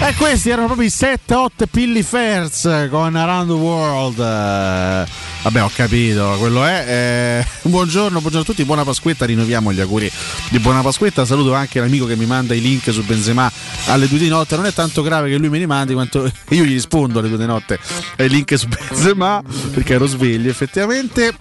E 0.00 0.14
questi 0.16 0.48
erano 0.48 0.68
proprio 0.68 0.88
i 0.88 0.92
7-8 0.94 1.48
Pilly 1.70 2.02
Fairs 2.02 2.88
con 2.90 3.14
Around 3.14 3.48
the 3.48 3.54
World. 3.54 5.08
Eh, 5.42 5.50
Vabbè, 5.50 5.62
ho 5.62 5.70
capito, 5.74 6.36
quello 6.38 6.64
è. 6.64 6.84
Eh, 6.86 7.46
buongiorno, 7.68 8.20
buongiorno 8.20 8.40
a 8.40 8.44
tutti, 8.44 8.64
buona 8.64 8.84
Pasquetta, 8.84 9.24
rinnoviamo 9.24 9.72
gli 9.72 9.80
auguri 9.80 10.10
di 10.50 10.58
buona 10.60 10.82
Pasquetta. 10.82 11.24
Saluto 11.24 11.52
anche 11.52 11.80
l'amico 11.80 12.06
che 12.06 12.14
mi 12.16 12.26
manda 12.26 12.54
i 12.54 12.60
link 12.60 12.92
su 12.92 13.04
Benzema 13.04 13.50
alle 13.86 14.06
due 14.06 14.18
di 14.18 14.28
notte. 14.28 14.54
Non 14.54 14.66
è 14.66 14.72
tanto 14.72 15.02
grave 15.02 15.30
che 15.30 15.36
lui 15.36 15.48
me 15.48 15.58
li 15.58 15.66
mandi 15.66 15.94
quanto 15.94 16.30
io 16.50 16.64
gli 16.64 16.72
rispondo 16.72 17.18
alle 17.18 17.28
due 17.28 17.38
di 17.38 17.46
notte 17.46 17.78
ai 18.18 18.28
link 18.28 18.56
su 18.56 18.68
Benzema 18.68 19.42
perché 19.72 19.94
ero 19.94 20.06
sveglio 20.06 20.48
effettivamente. 20.48 21.34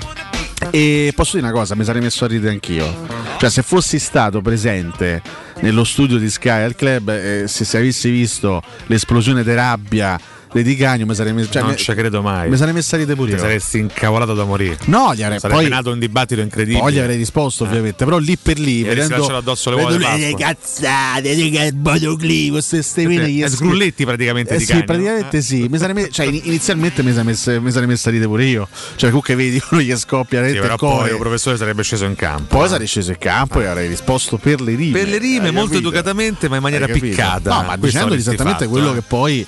E 0.72 1.12
posso 1.16 1.38
dire 1.38 1.48
una 1.48 1.56
cosa, 1.56 1.76
mi 1.76 1.84
sarei 1.84 2.02
messo 2.02 2.26
a 2.26 2.28
ridere 2.28 2.54
anch'io. 2.54 3.08
Cioè, 3.38 3.50
se 3.50 3.62
fossi 3.62 4.00
stato 4.00 4.42
presente 4.42 5.22
nello 5.62 5.84
studio 5.84 6.18
di 6.18 6.30
Sky 6.30 6.64
al 6.64 6.76
club, 6.76 7.10
eh, 7.10 7.44
se, 7.48 7.66
se 7.66 7.78
avessi 7.78 8.10
visto 8.10 8.62
l'esplosione 8.88 9.44
di 9.44 9.54
rabbia 9.54 10.20
di 10.54 10.64
Di 10.64 10.76
Cagno, 10.76 11.06
mi 11.06 11.16
sarei 11.16 11.34
messo. 11.34 11.50
Cioè, 11.52 11.62
non 11.62 11.78
ci 11.78 11.94
credo 11.94 12.22
mai. 12.22 12.50
Mi 12.50 12.58
sarei 12.58 12.74
messo 12.74 12.96
a 12.96 12.98
ridere 12.98 13.16
pure 13.16 13.32
Ti 13.32 13.38
saresti 13.40 13.80
incavolato 13.80 14.34
da 14.34 14.44
morire. 14.44 14.78
No, 14.86 15.14
gli 15.16 15.24
avrei 15.24 15.40
poi- 15.40 15.70
nato 15.70 15.92
un 15.92 16.00
dibattito 16.00 16.42
incredibile. 16.42 16.80
Poi 16.82 16.94
gli 16.94 17.00
avrei 17.00 17.18
risposto, 17.18 17.64
ovviamente. 17.64 18.04
Però 18.04 18.18
lì 18.18 18.38
per 18.38 18.60
lì, 18.60 18.80
Gli 18.80 18.86
vedendo, 18.86 19.26
addosso 19.36 19.70
le 19.70 19.78
vedendo 19.78 20.08
di 20.16 20.22
le 20.22 20.36
cazzate, 20.36 21.36
che 21.50 21.72
Bodocli, 21.74 22.50
queste 22.50 22.82
stevine. 22.82 23.46
È 23.46 23.50
Sgrulletti 23.50 24.06
praticamente 24.06 24.56
Eh 24.56 24.58
di 24.58 24.66
sì, 24.66 24.72
Cagno. 24.72 24.86
praticamente 24.86 25.42
sì. 25.42 25.68
Mi 25.70 25.78
sarei 25.78 25.94
me- 25.94 26.10
cioè, 26.10 26.26
in- 26.26 26.42
inizialmente 26.44 27.02
mi 27.04 27.12
sarei 27.12 27.26
messo, 27.26 27.62
mi 27.62 27.72
sarei 27.72 27.88
messo 27.88 28.10
a 28.10 28.12
pure 28.12 28.46
io. 28.46 28.68
Cioè, 28.96 29.10
comunque 29.10 29.36
vedi 29.36 29.62
uno 29.72 29.82
gli 29.82 29.96
scoppia 29.96 30.46
Sì, 30.48 30.54
però 30.56 30.76
poi 30.76 31.12
il 31.12 31.18
professore 31.18 31.58
sarebbe 31.58 31.84
sceso 31.84 32.06
in 32.06 32.16
campo. 32.16 32.58
Poi 32.58 32.68
sarei 32.68 32.88
sceso 32.88 33.12
in 33.12 33.18
campo 33.18 33.62
e 33.62 33.66
avrei 33.66 33.88
risposto 33.88 34.38
per 34.38 34.62
le 34.62 34.76
rime. 34.76 35.00
Per 35.00 35.08
le 35.08 35.18
rime, 35.18 35.52
molto 35.52 35.78
educatamente, 35.78 36.50
ma 36.50 36.58
in 36.58 36.62
maniera 36.62 36.88
piccata. 36.88 37.56
No, 37.56 37.64
ma 37.64 37.78
dicendo 37.78 38.14
esattamente 38.14 38.68
quello 38.68 38.92
eh. 38.92 38.96
che 38.96 39.02
poi 39.02 39.46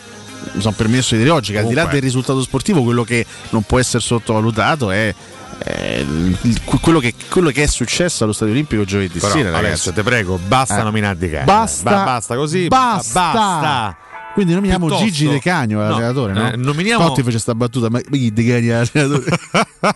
mi 0.52 0.62
sono 0.62 0.74
permesso 0.76 1.16
di 1.16 1.22
dire 1.22 1.34
oggi, 1.34 1.52
che 1.52 1.60
al 1.60 1.68
di 1.68 1.74
là 1.74 1.86
del 1.86 2.02
risultato 2.02 2.42
sportivo, 2.42 2.84
quello 2.84 3.04
che 3.04 3.26
non 3.50 3.64
può 3.64 3.80
essere 3.80 4.04
sottovalutato 4.04 4.92
è, 4.92 5.14
eh, 5.66 6.06
quello, 6.82 7.00
che, 7.00 7.14
quello 7.30 7.50
che 7.50 7.64
è 7.64 7.68
successo 7.68 8.24
allo 8.24 8.34
Stadio 8.34 8.54
Olimpico 8.54 8.84
giovedì 8.84 9.20
Però, 9.20 9.32
sera, 9.32 9.50
ragazzi. 9.50 9.66
Alessio, 9.66 9.94
te 9.94 10.04
prego, 10.04 10.38
basta 10.38 10.80
Eh. 10.80 10.84
nominare 10.84 11.18
Di. 11.18 11.44
Basta, 11.46 11.90
Ba- 11.90 12.04
basta 12.04 12.36
così. 12.36 12.68
Basta. 12.68 13.32
basta. 13.34 13.98
Quindi 14.34 14.54
nominiamo 14.54 14.88
Piuttosto- 14.88 15.06
Gigi 15.12 15.28
De 15.28 15.40
Cagno 15.40 15.80
no, 15.80 15.94
allenatore, 15.94 16.34
no? 16.34 16.52
eh, 16.52 16.56
nominiamo- 16.58 17.06
Totti 17.08 17.22
fece 17.24 17.38
sta 17.40 17.54
battuta, 17.54 17.90
ma 17.90 18.00
chi 18.02 18.34
De 18.34 18.44
Cagno 18.46 18.72
è 18.72 18.88
allenatore? 18.92 19.38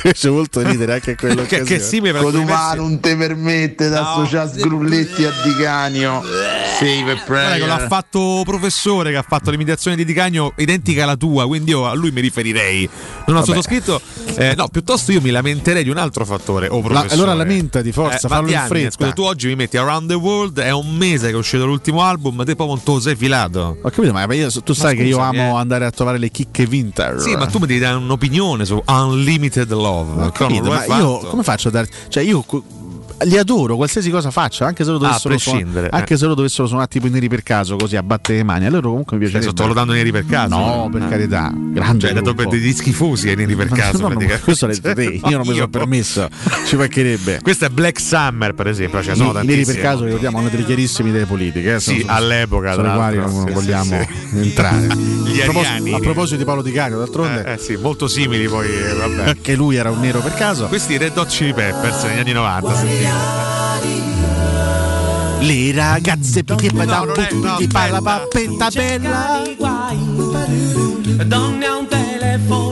Fece 0.00 0.30
molto 0.30 0.60
ridere 0.62 0.94
anche 0.94 1.14
quello 1.14 1.42
Che- 1.42 1.62
che 1.62 1.78
simile 1.80 2.18
Codumà 2.20 2.74
non 2.74 3.00
te 3.00 3.16
permette 3.16 3.88
di 3.88 3.94
associare 3.94 4.50
Sgrulletti 4.58 5.24
a 5.24 5.30
Di 5.44 5.54
Canio. 5.62 6.22
Save 6.78 7.22
prayer. 7.26 7.66
l'ha 7.66 7.86
fatto 7.88 8.42
professore 8.44 9.10
che 9.10 9.16
ha 9.16 9.24
fatto 9.26 9.50
l'imitazione 9.50 9.96
di 9.96 10.04
Di 10.04 10.12
Cagno 10.12 10.52
identica 10.56 11.02
alla 11.04 11.16
tua, 11.16 11.46
quindi 11.46 11.70
io 11.70 11.86
a 11.86 11.94
lui 11.94 12.10
mi 12.10 12.20
riferirei. 12.20 12.88
Non 13.26 13.36
ho 13.38 13.44
sottoscritto. 13.44 14.00
Eh, 14.36 14.54
no, 14.56 14.68
piuttosto 14.68 15.10
io 15.12 15.20
mi 15.20 15.30
lamenterei 15.30 15.82
di 15.84 15.90
un 15.90 15.96
altro 15.98 16.24
fattore. 16.24 16.68
O 16.68 16.86
La- 16.88 17.06
allora 17.10 17.34
lamentati, 17.34 17.92
forza, 17.92 18.26
Eh, 18.26 18.30
fallo 18.30 18.48
in 18.50 18.62
fretta. 18.66 18.90
Scusa, 18.90 19.12
tu 19.12 19.22
oggi 19.22 19.48
mi 19.48 19.56
metti 19.56 19.76
Around 19.76 20.08
the 20.08 20.14
World, 20.14 20.60
è 20.60 20.70
un 20.72 20.94
mese 20.96 21.26
che 21.28 21.32
è 21.34 21.36
uscito 21.36 21.66
l'ultimo 21.66 22.02
album, 22.02 22.44
te 22.44 22.54
non 22.56 22.82
te 22.82 22.90
lo 22.92 23.00
sei 23.00 23.16
filato. 23.28 23.78
Ho 23.82 23.90
capito, 23.90 24.12
ma 24.12 24.24
io- 24.32 24.50
tu 24.50 24.72
sai 24.72 24.96
che 24.96 25.02
io 25.02 25.18
amo 25.18 25.56
eh. 25.56 25.60
andare 25.60 25.84
a 25.84 25.90
trovare 25.90 26.18
le 26.18 26.30
chicche 26.30 26.66
vintage. 26.66 27.20
Sì, 27.20 27.36
ma 27.36 27.46
tu 27.46 27.58
mi 27.58 27.66
devi 27.66 27.78
dare 27.78 27.96
un'opinione 27.96 28.64
su 28.64 28.82
Unlimited 28.84 29.70
Love. 29.70 30.24
Ho 30.24 30.30
capito, 30.30 30.70
ma 30.70 30.84
io 30.84 31.18
come 31.18 31.42
faccio 31.42 31.68
a 31.68 31.70
dare. 31.70 31.88
Cioè, 32.08 32.22
io 32.22 32.44
li 33.24 33.36
adoro, 33.36 33.76
qualsiasi 33.76 34.10
cosa 34.10 34.30
faccia, 34.30 34.66
anche 34.66 34.84
se 34.84 34.90
lo 34.90 34.96
Ah, 34.96 35.00
a 35.00 35.02
dovessero 35.08 35.38
suonare, 35.38 35.62
prescindere, 35.64 35.88
anche 35.90 36.14
eh. 36.14 36.16
se 36.16 36.26
lo 36.26 36.34
dovessero 36.34 36.66
suonare 36.68 36.88
tipo 36.88 37.06
i 37.06 37.10
neri 37.10 37.28
per 37.28 37.42
caso, 37.42 37.76
così 37.76 37.96
a 37.96 38.02
battere 38.02 38.38
le 38.38 38.44
mani. 38.44 38.66
Allora 38.66 38.82
comunque 38.88 39.16
mi 39.16 39.26
Stai 39.26 39.40
piacerebbe. 39.40 39.48
sottovalutando 39.48 39.92
i 39.92 39.96
neri 39.96 40.10
per 40.12 40.26
caso? 40.26 40.56
No, 40.56 40.88
per 40.90 41.08
carità. 41.08 41.52
Grande 41.54 42.00
Cioè, 42.00 42.08
hai 42.10 42.14
dato 42.14 42.34
per 42.34 42.44
gruppo. 42.46 42.50
degli 42.60 42.72
schifosi 42.72 43.28
ai 43.28 43.36
neri 43.36 43.54
per 43.56 43.68
caso. 43.68 43.98
no, 43.98 44.06
praticamente. 44.08 44.42
questo 44.44 44.66
l'hai 44.66 44.78
detto 44.80 44.94
te, 44.94 45.02
io 45.28 45.36
non 45.36 45.46
mi 45.46 45.54
sono 45.54 45.68
permesso. 45.68 46.28
Ci 46.66 46.76
mancherebbe. 46.76 47.40
Questo 47.42 47.64
è 47.64 47.68
Black 47.70 48.00
Summer, 48.00 48.54
per 48.54 48.66
esempio. 48.68 49.02
Cioè, 49.02 49.14
I, 49.14 49.16
sono 49.16 49.40
i 49.40 49.46
neri 49.46 49.64
per 49.64 49.80
caso 49.80 50.04
ricordiamo 50.04 50.38
una 50.38 50.48
delle 50.48 50.64
chiarissime 50.64 51.08
idee 51.10 51.24
politiche. 51.26 51.74
Eh, 51.74 51.80
Sì, 51.80 52.00
sono- 52.00 52.12
all'epoca, 52.12 52.74
Sulle 52.74 52.92
quali 52.94 53.16
non 53.18 53.44
sì, 53.46 53.52
vogliamo 53.52 54.00
sì, 54.30 54.38
entrare. 54.38 54.86
Gli 55.28 55.40
a, 55.40 55.44
proposito, 55.44 55.96
a 55.96 55.98
proposito 55.98 56.36
di 56.36 56.44
Paolo 56.44 56.62
Di 56.62 56.72
Canio, 56.72 56.98
d'altronde, 56.98 57.44
Eh, 57.44 57.52
eh 57.52 57.58
sì, 57.58 57.76
molto 57.76 58.06
simili 58.08 58.46
poi, 58.48 58.68
eh, 58.68 58.94
vabbè. 58.94 59.28
anche 59.28 59.54
lui 59.56 59.76
era 59.76 59.90
un 59.90 59.98
nero 60.00 60.20
per 60.20 60.34
caso. 60.34 60.66
Questi 60.68 60.96
Red 60.96 61.16
Hot 61.16 61.28
Chili 61.28 61.52
Peppers 61.52 62.02
negli 62.04 62.18
anni 62.20 62.32
90, 62.32 62.74
sentite. 62.74 63.06
Le 65.40 65.72
ragazze 65.72 66.42
che 66.44 66.70
No, 66.72 66.84
da 66.84 67.06
di 67.56 67.66
parla 67.68 68.02
pappetta 68.02 68.68
bella. 68.70 69.42
Donne 71.24 71.66
a 71.66 71.76
un 71.76 71.86
telefono 71.88 72.67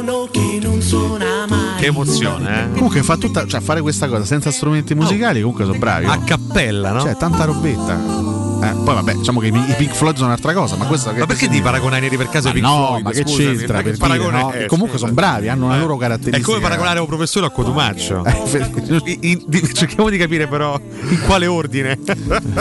Che 1.87 1.93
emozione, 1.93 2.65
eh? 2.65 2.73
Comunque 2.73 3.03
fa 3.03 3.17
tutta, 3.17 3.47
cioè 3.47 3.61
fare 3.61 3.81
questa 3.81 4.09
cosa 4.09 4.25
senza 4.25 4.51
strumenti 4.51 4.95
musicali 4.95 5.41
comunque 5.41 5.65
sono 5.65 5.79
bravi. 5.79 6.07
A 6.07 6.19
cappella, 6.19 6.91
no? 6.93 7.01
Cioè, 7.01 7.17
tanta 7.17 7.45
robetta. 7.45 8.25
Eh, 8.63 8.71
poi 8.85 8.95
vabbè, 8.95 9.15
diciamo 9.17 9.39
che 9.39 9.47
i 9.49 9.51
i 9.55 9.75
Pink 9.77 9.93
Floyd 9.93 10.15
sono 10.17 10.29
un'altra 10.29 10.53
cosa, 10.55 10.77
ma 10.77 10.87
questo 10.87 11.13
che 11.13 11.19
Ma 11.21 11.27
perché 11.27 11.47
ti 11.49 11.61
paragonare 11.61 11.99
i 11.99 12.03
neri 12.05 12.17
per 12.17 12.29
caso 12.31 12.49
Ma 12.49 12.55
ai 12.55 12.61
Pink 12.61 12.67
no, 12.67 12.87
Floyd? 12.87 13.03
ma 13.05 13.11
che 13.11 13.21
Scusami, 13.23 13.45
c'entra 13.57 13.77
ma 13.77 13.83
che 13.83 13.91
per 13.97 14.11
dire, 14.11 14.31
no? 14.31 14.51
è? 14.51 14.63
E 14.63 14.67
comunque 14.67 14.99
sono 14.99 15.13
bravi, 15.13 15.49
hanno 15.49 15.67
una 15.67 15.77
Eh. 15.77 15.79
loro 15.79 15.97
caratteristica. 15.97 16.39
È 16.39 16.41
come 16.41 16.61
paragonare 16.61 16.99
un 17.01 17.07
professore 17.07 17.47
a 17.47 17.51
Cotumaccio. 17.51 18.25
Eh, 18.25 18.71
In- 19.05 19.19
in- 19.21 19.43
di- 19.47 19.75
cerchiamo 19.75 20.09
di 20.09 20.17
capire 20.17 20.47
però 20.49 20.81
in 21.11 21.21
quale 21.21 21.47
ordine. 21.47 21.99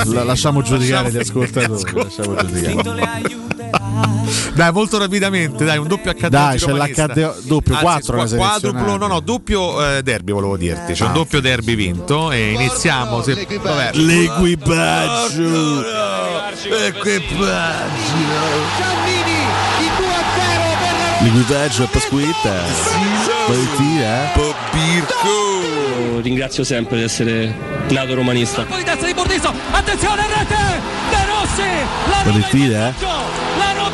La- 0.05 0.23
lasciamo 0.23 0.61
giudicare 0.61 1.11
gli 1.11 1.17
ascoltatori. 1.17 1.81
Lasciamo 1.93 2.35
giudicare. 2.35 3.54
Dai, 4.53 4.71
molto 4.71 4.97
rapidamente, 4.97 5.65
dai, 5.65 5.77
un 5.77 5.87
doppio 5.87 6.13
HD. 6.13 6.27
Dai, 6.27 6.57
c'è 6.57 6.71
l'HD 6.71 7.41
doppio, 7.41 7.73
Anzi, 7.73 7.83
quattro 7.83 8.15
quadruplo, 8.15 8.27
selezionati. 8.57 8.97
no, 8.99 9.07
no, 9.07 9.19
doppio 9.19 9.97
eh, 9.97 10.01
derby 10.03 10.31
volevo 10.31 10.55
dirti. 10.57 10.93
C'è 10.93 11.03
un 11.03 11.09
Ah. 11.09 11.13
doppio 11.13 11.41
derby 11.41 11.75
vinto 11.75 12.31
e 12.31 12.51
iniziamo. 12.51 13.21
Se, 13.21 13.45
vabbè. 13.61 13.91
L'equipaggio. 13.93 15.83
L'equipaggio 21.21 21.83
a 21.83 21.87
Pasquetta. 21.87 22.53
Valentina. 23.47 24.31
Io 25.25 26.19
ringrazio 26.21 26.63
sempre 26.63 26.97
di 26.97 27.03
essere 27.03 27.53
nato 27.89 28.13
romanista. 28.13 28.63
Poi 28.63 28.83
destra 28.83 29.07
di 29.07 29.13
Bordiso, 29.13 29.53
attenzione 29.71 30.21
rete! 30.27 30.55
De 31.09 31.25
Rossi! 31.25 31.61
La 32.09 32.21
Roma 32.21 32.31
Valentina. 32.31 32.93
La! 32.99 33.84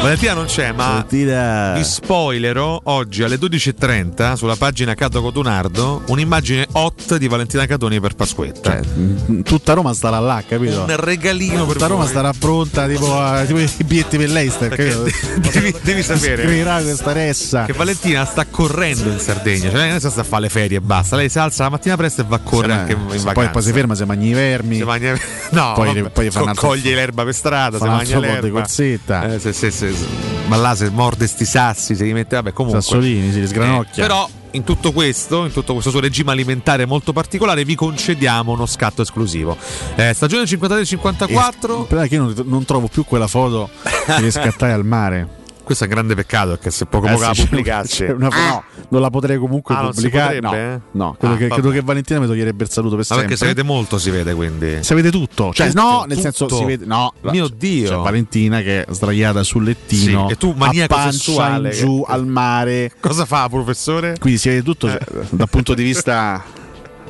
Valentina 0.00 0.32
non 0.34 0.44
c'è, 0.46 0.72
ma 0.72 0.86
Valentina. 0.88 1.72
vi 1.74 1.82
spoilerò 1.84 2.80
oggi 2.84 3.22
alle 3.24 3.36
12.30 3.36 4.34
sulla 4.34 4.54
pagina 4.56 4.94
Cato 4.94 5.20
Cotunardo 5.20 6.02
un'immagine 6.06 6.66
hot 6.72 7.16
di 7.16 7.26
Valentina 7.26 7.66
Catoni 7.66 7.98
per 8.00 8.14
Pasquetta. 8.14 8.80
Cioè, 8.80 9.42
tutta 9.42 9.72
Roma 9.72 9.92
starà 9.94 10.18
là, 10.20 10.42
capito? 10.46 10.82
un 10.82 10.96
regalino 10.96 11.64
per 11.64 11.74
Tutta 11.74 11.86
Roma 11.86 12.02
voi. 12.02 12.10
starà 12.10 12.32
pronta 12.38 12.86
tipo, 12.86 13.18
a- 13.18 13.44
tipo 13.44 13.58
i 13.58 13.68
biglietti 13.84 14.16
per 14.18 14.28
l'Eister, 14.30 14.68
capito? 14.74 15.04
devi, 15.52 15.74
devi 15.82 16.02
sapere 16.02 16.42
Scriverà 16.44 16.80
questa 16.80 17.12
ressa. 17.12 17.64
che 17.64 17.72
Valentina 17.72 18.24
sta 18.24 18.46
correndo 18.46 19.10
in 19.10 19.18
Sardegna, 19.18 19.70
cioè 19.70 19.90
non 19.90 19.98
sta 20.00 20.20
a 20.20 20.24
fare 20.24 20.42
le 20.42 20.48
ferie 20.48 20.76
e 20.78 20.80
basta. 20.80 21.16
Lei 21.16 21.28
si 21.28 21.38
alza 21.38 21.64
la 21.64 21.70
mattina 21.70 21.96
presto 21.96 22.20
e 22.20 22.24
va 22.28 22.36
a 22.36 22.40
correre 22.40 22.72
anche 22.72 22.92
in 22.92 22.98
vacanza. 23.06 23.32
poi, 23.32 23.48
poi 23.48 23.62
si 23.62 23.72
ferma, 23.72 23.94
si 23.94 24.04
mangia 24.04 24.26
i 24.26 24.32
vermi. 24.32 24.76
Si 24.76 24.84
mangia- 24.84 25.16
No, 25.50 25.72
Poi- 25.74 25.86
vabbè, 25.94 26.10
poi 26.10 26.30
fa 26.30 26.42
un 26.42 26.48
altro- 26.48 26.68
coglie 26.68 26.94
l'erba 26.94 27.24
per 27.24 27.34
strada, 27.34 27.78
fa 27.78 27.84
si 27.84 27.90
mangia 27.90 28.14
po' 28.14 28.20
di 28.20 28.26
l'erba. 28.26 28.60
corsetta. 28.60 29.32
Eh, 29.34 29.37
se- 29.38 29.52
se- 29.52 29.70
se- 29.70 29.92
se- 29.92 30.06
ma 30.46 30.56
là 30.56 30.74
se 30.74 30.90
morde 30.90 31.26
sti 31.26 31.44
sassi, 31.44 31.94
si 31.94 32.02
rimette, 32.02 32.36
vabbè, 32.36 32.52
comunque. 32.52 32.80
Sassolini, 32.80 33.32
si 33.32 33.40
li 33.40 33.46
sgranocchia. 33.46 34.02
Eh, 34.04 34.06
però 34.06 34.28
in 34.52 34.64
tutto 34.64 34.92
questo, 34.92 35.44
in 35.44 35.52
tutto 35.52 35.72
questo 35.74 35.90
suo 35.90 36.00
regime 36.00 36.30
alimentare 36.32 36.86
molto 36.86 37.12
particolare, 37.12 37.64
vi 37.64 37.74
concediamo 37.74 38.52
uno 38.52 38.66
scatto 38.66 39.02
esclusivo. 39.02 39.56
Eh, 39.96 40.12
stagione 40.14 40.44
53-54. 40.44 41.28
Il 41.30 41.86
problema 41.86 42.02
è 42.04 42.08
che 42.08 42.14
io 42.14 42.22
non, 42.22 42.34
non 42.46 42.64
trovo 42.64 42.88
più 42.88 43.04
quella 43.04 43.26
foto 43.26 43.68
che 44.06 44.30
scattai 44.30 44.72
al 44.72 44.84
mare. 44.84 45.36
Questo 45.68 45.84
è 45.84 45.88
un 45.88 45.92
grande 45.92 46.14
peccato 46.14 46.48
perché 46.52 46.70
se 46.70 46.86
poco 46.86 47.06
Eh 47.08 47.10
poco 47.12 47.22
la 47.24 47.32
pubblicassi. 47.36 48.04
c'è 48.06 48.10
una- 48.12 48.28
no, 48.28 48.64
non 48.88 49.00
la 49.02 49.10
potrei 49.10 49.36
comunque 49.36 49.74
Ah, 49.74 49.88
pubblicare. 49.90 50.40
potrebbe, 50.40 50.56
no, 50.66 50.74
eh? 50.74 50.80
no, 50.92 51.16
credo, 51.18 51.34
Ah, 51.34 51.36
che, 51.36 51.48
credo 51.48 51.70
che 51.70 51.80
Valentina 51.82 52.20
mi 52.20 52.26
toglierebbe 52.26 52.64
il 52.64 52.70
saluto 52.70 52.96
per 52.96 53.00
Ma 53.00 53.04
sempre. 53.04 53.24
perché 53.26 53.38
se 53.38 53.46
vede 53.46 53.62
molto 53.62 53.98
si 53.98 54.08
vede 54.10 54.32
quindi. 54.32 54.78
Si 54.82 54.94
vede 54.94 55.10
tutto, 55.10 55.52
cioè 55.52 55.68
Tutto, 55.68 55.80
no, 55.82 56.04
nel 56.08 56.18
senso 56.18 56.46
tutto. 56.46 56.56
si 56.60 56.64
vede 56.64 56.86
no, 56.86 57.12
Mio 57.20 57.48
Dio. 57.48 57.88
C'è 57.90 57.96
Valentina 57.96 58.60
che 58.62 58.84
è 58.84 58.92
sdraiata 58.92 59.42
sul 59.42 59.64
lettino 59.64 60.26
Sì, 60.28 60.32
e 60.32 60.36
tu, 60.36 60.54
maniaco 60.56 60.94
a 60.94 60.96
pancia 60.96 61.12
sessuale, 61.18 61.68
in 61.68 61.76
giù 61.78 62.02
che- 62.06 62.12
al 62.12 62.26
mare. 62.26 62.92
Cosa 62.98 63.26
fa, 63.26 63.46
professore? 63.50 64.16
Quindi 64.18 64.38
si 64.38 64.48
vede 64.48 64.62
tutto 64.62 64.86
Eh. 64.88 64.90
cioè, 64.92 65.24
dal 65.28 65.48
punto 65.50 65.74
di 65.74 65.82
vista 65.82 66.42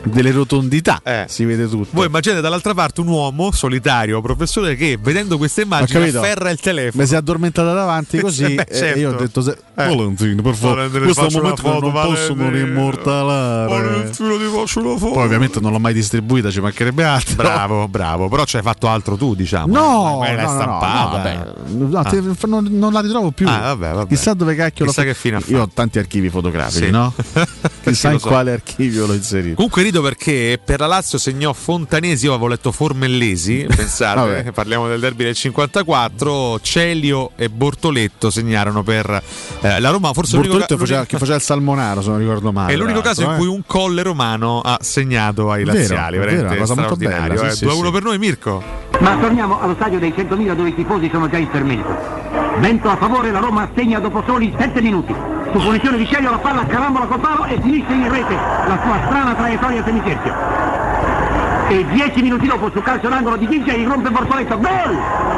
delle 0.04 0.30
rotondità, 0.30 1.00
si 1.26 1.44
vede 1.44 1.68
tutto. 1.68 1.88
Voi 1.90 2.06
immaginate 2.06 2.40
dall'altra 2.40 2.74
parte 2.74 3.00
un 3.00 3.08
uomo 3.08 3.50
solitario, 3.52 4.20
professore, 4.20 4.74
che 4.76 4.98
vedendo 5.00 5.36
queste 5.38 5.62
immagini 5.62 6.08
afferra 6.08 6.50
il 6.50 6.58
telefono. 6.60 7.02
Mi 7.02 7.08
si 7.08 7.14
è 7.14 7.18
addormentata 7.18 7.72
davanti 7.72 8.18
così 8.20 8.54
Beh, 8.54 8.66
e 8.68 8.74
certo. 8.74 8.98
io 8.98 9.10
ho 9.10 9.16
detto 9.16 9.40
se... 9.40 9.50
Eh. 9.78 9.86
Valentino 9.94 10.42
per 10.42 10.54
favore 10.54 10.88
Valentino, 10.88 11.04
questo 11.04 11.22
è 11.22 11.26
un 11.26 11.32
momento 11.34 11.62
che 11.62 11.68
non 11.68 11.80
foto, 11.80 11.90
possono 12.08 12.34
Valentino. 12.44 12.64
rimmortalare 12.66 13.68
Valentino, 13.68 14.36
ti 14.36 14.44
faccio 14.56 14.80
una 14.80 14.98
foto. 14.98 15.12
poi 15.12 15.24
ovviamente 15.24 15.60
non 15.60 15.70
l'ho 15.72 15.78
mai 15.78 15.92
distribuita 15.94 16.50
ci 16.50 16.60
mancherebbe 16.60 17.04
altro 17.04 17.36
Bravo, 17.36 17.86
bravo. 17.88 18.28
Però 18.28 18.44
ci 18.44 18.56
hai 18.56 18.62
fatto 18.62 18.88
altro 18.88 19.16
tu, 19.16 19.34
diciamo. 19.34 19.72
No, 19.72 20.18
Ma 20.18 20.26
l'hai 20.26 20.36
no, 20.36 20.42
no, 20.42 20.48
no, 20.52 20.60
stampata. 20.60 21.02
no, 21.02 21.10
vabbè. 21.10 21.54
No, 21.68 21.98
Ah. 21.98 22.04
te- 22.04 22.46
non, 22.46 22.66
non 22.70 22.92
la 22.92 23.00
ritrovo 23.00 23.30
più. 23.30 23.46
Ah, 23.48 23.74
vabbè, 23.74 23.92
vabbè. 23.92 24.08
Chissà 24.08 24.34
dove 24.34 24.54
cacchio 24.54 24.84
Chissà 24.86 25.02
l'ho 25.02 25.08
che 25.08 25.14
fine 25.14 25.40
Io 25.46 25.62
ho 25.62 25.68
tanti 25.72 25.98
archivi 25.98 26.28
fotografici, 26.28 26.84
Sì. 26.86 26.90
no? 26.90 27.12
Chissà 27.84 28.10
in 28.12 28.18
so. 28.18 28.28
quale 28.28 28.52
archivio 28.52 29.06
l'ho 29.06 29.14
inserito. 29.14 29.54
Comunque 29.56 29.82
rido 29.82 29.97
perché 30.02 30.60
per 30.62 30.80
la 30.80 30.86
Lazio 30.86 31.18
segnò 31.18 31.52
Fontanesi, 31.52 32.26
io 32.26 32.32
avevo 32.32 32.48
letto 32.48 32.72
Formellesi, 32.72 33.66
pensate, 33.74 34.20
Vabbè. 34.20 34.52
parliamo 34.52 34.88
del 34.88 35.00
derby 35.00 35.24
del 35.24 35.34
54, 35.34 36.60
Celio 36.60 37.30
e 37.36 37.48
Bortoletto 37.48 38.30
segnarono 38.30 38.82
per 38.82 39.22
eh, 39.60 39.80
la 39.80 39.90
Roma, 39.90 40.12
forse 40.12 40.36
l'unico, 40.36 40.54
Bortoletto 40.54 40.74
ca- 40.74 40.80
faceva, 40.80 40.98
l'unico- 40.98 41.12
che 41.12 41.18
faceva 41.18 41.36
il 41.36 41.42
salmonaro, 41.42 42.02
se 42.02 42.08
non 42.10 42.18
ricordo 42.18 42.52
male. 42.52 42.72
è 42.72 42.76
l'unico 42.76 43.00
caso 43.00 43.20
in 43.22 43.26
l'altro, 43.28 43.44
cui 43.44 43.54
eh. 43.54 43.56
un 43.56 43.62
colle 43.66 44.02
romano 44.02 44.60
ha 44.60 44.78
segnato 44.80 45.50
ai 45.50 45.64
Vero, 45.64 45.78
laziali, 45.78 46.16
è 46.16 46.18
vero, 46.18 46.30
veramente 46.30 46.46
una 46.52 46.60
cosa 46.60 46.74
molto 46.74 46.94
straordinario. 46.94 47.34
bella, 47.34 47.48
eh. 47.48 47.52
sì, 47.52 47.58
sì, 47.58 47.64
2-1 47.66 47.84
sì. 47.84 47.90
per 47.90 48.02
noi 48.02 48.18
Mirko. 48.18 48.62
Ma 49.00 49.16
torniamo 49.18 49.60
allo 49.60 49.74
stadio 49.74 49.98
dei 49.98 50.12
100.000 50.16 50.54
dove 50.54 50.68
i 50.70 50.74
tifosi 50.74 51.08
sono 51.12 51.28
già 51.28 51.36
intermeriti. 51.36 51.88
Vento 52.58 52.88
a 52.88 52.96
favore, 52.96 53.30
la 53.30 53.38
Roma 53.38 53.70
segna 53.76 54.00
dopo 54.00 54.22
soli 54.26 54.52
7 54.58 54.80
minuti. 54.80 55.14
Su 55.52 55.58
punizione 55.60 55.96
di 55.96 56.04
Sceglio 56.04 56.30
la 56.30 56.38
palla 56.38 56.66
carambola 56.66 57.06
col 57.06 57.20
palo 57.20 57.44
e 57.46 57.58
finisce 57.60 57.92
in 57.92 58.10
rete 58.10 58.34
la 58.34 58.78
sua 58.82 59.00
strana 59.06 59.34
traiettoria 59.34 59.82
semicerchio. 59.82 60.34
E 61.68 61.86
10 61.86 62.22
minuti 62.22 62.46
dopo 62.46 62.70
su 62.70 62.82
calcio 62.82 63.08
d'angolo 63.08 63.36
di 63.36 63.48
Gigi 63.48 63.70
irrompe 63.70 64.10
Bortoletto. 64.10 64.58
Gol! 64.58 65.37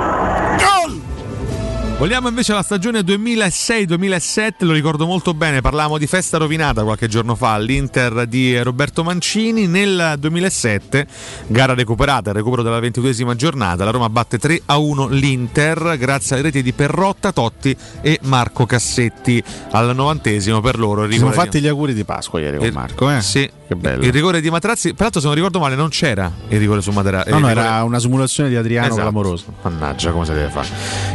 Vogliamo 2.01 2.29
invece 2.29 2.55
la 2.55 2.63
stagione 2.63 3.01
2006-2007, 3.01 4.53
lo 4.61 4.73
ricordo 4.73 5.05
molto 5.05 5.35
bene, 5.35 5.61
parlavamo 5.61 5.99
di 5.99 6.07
festa 6.07 6.39
rovinata 6.39 6.83
qualche 6.83 7.09
giorno 7.09 7.35
fa 7.35 7.53
all'Inter 7.53 8.25
di 8.27 8.59
Roberto 8.63 9.05
Mancini. 9.05 9.67
Nel 9.67 10.15
2007, 10.19 11.07
gara 11.49 11.75
recuperata, 11.75 12.33
recupero 12.33 12.63
della 12.63 12.81
ventiduesima 12.81 13.35
giornata, 13.37 13.85
la 13.85 13.91
Roma 13.91 14.09
batte 14.09 14.39
3-1 14.39 15.11
l'Inter 15.11 15.97
grazie 15.99 16.37
alle 16.37 16.45
reti 16.45 16.63
di 16.63 16.73
Perrotta, 16.73 17.33
Totti 17.33 17.77
e 18.01 18.19
Marco 18.23 18.65
Cassetti 18.65 19.43
al 19.73 19.95
novantesimo 19.95 20.63
per 20.63 20.79
loro. 20.79 21.03
Ci 21.05 21.13
siamo 21.19 21.29
rigore 21.29 21.45
fatti 21.47 21.61
gli 21.61 21.69
auguri 21.69 21.93
di 21.93 22.05
Pasqua 22.05 22.41
ieri 22.41 22.57
con 22.57 22.71
Marco, 22.73 23.11
eh? 23.11 23.21
Sì, 23.21 23.47
Che 23.69 23.77
bello. 23.77 24.03
il 24.03 24.11
rigore 24.11 24.41
di 24.41 24.49
Matrazzi, 24.49 24.95
peraltro 24.95 25.21
se 25.21 25.27
non 25.27 25.35
ricordo 25.35 25.59
male 25.59 25.75
non 25.77 25.91
c'era 25.91 26.33
il 26.49 26.59
rigore 26.59 26.81
su 26.81 26.93
Materazzi. 26.93 27.29
No, 27.31 27.41
no, 27.41 27.49
era 27.51 27.85
una 27.85 27.99
simulazione 27.99 28.49
di 28.49 28.57
Adriano 28.57 28.87
Esatto. 28.87 29.03
clamorosa. 29.03 29.45
Mannaggia, 29.61 30.13
come 30.13 30.25
si 30.25 30.33
deve 30.33 30.49
fare? 30.49 30.69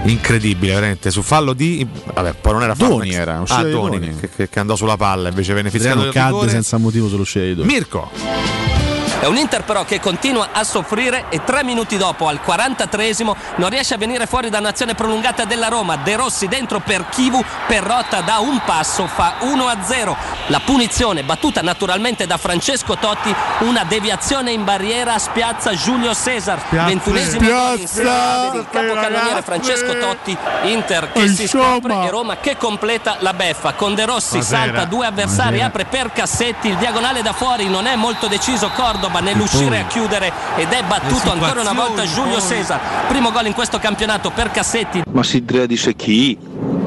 Incredibile, 0.03 0.74
veramente. 0.76 1.11
Su 1.11 1.22
fallo 1.22 1.53
di. 1.53 1.85
Vabbè, 2.14 2.34
poi 2.39 2.53
non 2.53 2.64
era 2.64 2.76
fallo. 2.76 2.97
Doni 2.97 3.14
era, 3.14 3.39
uscita 3.39 3.61
ah, 3.61 3.69
Doni, 3.69 3.99
Doni. 3.99 4.15
Che, 4.35 4.49
che- 4.49 4.60
andò 4.60 4.76
sulla 4.76 4.97
palla, 4.97 5.30
invece 5.30 5.53
venne 5.53 5.69
fischiato 5.69 6.10
cadde 6.11 6.30
rigore. 6.31 6.49
senza 6.49 6.77
motivo 6.77 7.07
di 7.07 7.56
Doni. 7.56 7.72
Mirko. 7.72 8.85
È 9.19 9.27
un 9.27 9.37
Inter 9.37 9.63
però 9.63 9.85
che 9.85 9.99
continua 9.99 10.49
a 10.51 10.63
soffrire 10.63 11.25
e 11.29 11.43
tre 11.43 11.63
minuti 11.63 11.97
dopo, 11.97 12.27
al 12.27 12.39
43esimo, 12.45 13.35
non 13.55 13.69
riesce 13.69 13.95
a 13.95 13.97
venire 13.97 14.27
fuori 14.27 14.49
da 14.49 14.59
un'azione 14.59 14.93
prolungata 14.93 15.45
della 15.45 15.67
Roma. 15.67 15.95
De 15.97 16.15
Rossi 16.15 16.47
dentro 16.47 16.79
per 16.79 17.05
Chivu, 17.09 17.43
Perrotta 17.65 18.21
da 18.21 18.37
un 18.39 18.61
passo 18.65 19.07
fa 19.07 19.35
1-0. 19.41 20.15
La 20.47 20.59
punizione 20.63 21.23
battuta 21.23 21.61
naturalmente 21.61 22.27
da 22.27 22.37
Francesco 22.37 22.97
Totti, 22.97 23.33
una 23.59 23.83
deviazione 23.83 24.51
in 24.51 24.63
barriera 24.63 25.17
spiazza 25.17 25.73
Giulio 25.73 26.13
Cesar. 26.13 26.61
21esimo 26.69 27.47
gol 27.47 27.79
in 27.79 27.87
Serie 27.87 28.11
A 28.11 28.49
per 28.51 28.59
il 28.59 28.67
capocannoniere 28.69 29.41
Francesco 29.41 29.97
Totti. 29.97 30.37
Inter 30.63 31.11
che 31.11 31.27
si 31.29 31.47
scopre 31.47 32.03
e 32.05 32.09
Roma 32.11 32.37
che 32.37 32.57
completa 32.57 33.15
la 33.19 33.33
beffa. 33.33 33.73
Con 33.73 33.95
De 33.95 34.05
Rossi 34.05 34.37
Buonasera. 34.37 34.65
salta 34.65 34.85
due 34.85 35.07
avversari, 35.07 35.57
Buonasera. 35.57 35.65
apre 35.65 35.85
per 35.85 36.11
Cassetti, 36.11 36.67
il 36.67 36.75
diagonale 36.77 37.23
da 37.23 37.33
fuori 37.33 37.67
non 37.67 37.87
è 37.87 37.95
molto 37.95 38.27
deciso 38.27 38.69
Cordoba 39.06 39.19
nell'uscire 39.19 39.80
a 39.82 39.86
chiudere 39.86 40.32
ed 40.56 40.72
è 40.72 40.84
battuto 40.84 41.32
ancora 41.32 41.61
una 41.61 41.73
volta 41.73 42.06
Giulio 42.06 42.41
Cesar. 42.41 42.80
Primo 43.07 43.32
gol 43.32 43.45
in 43.45 43.53
questo 43.53 43.77
campionato 43.77 44.32
per 44.32 44.49
Cassetti. 44.49 45.03
Ma 45.11 45.23
si 45.23 45.45
tradisce 45.45 45.95
chi? 45.95 46.38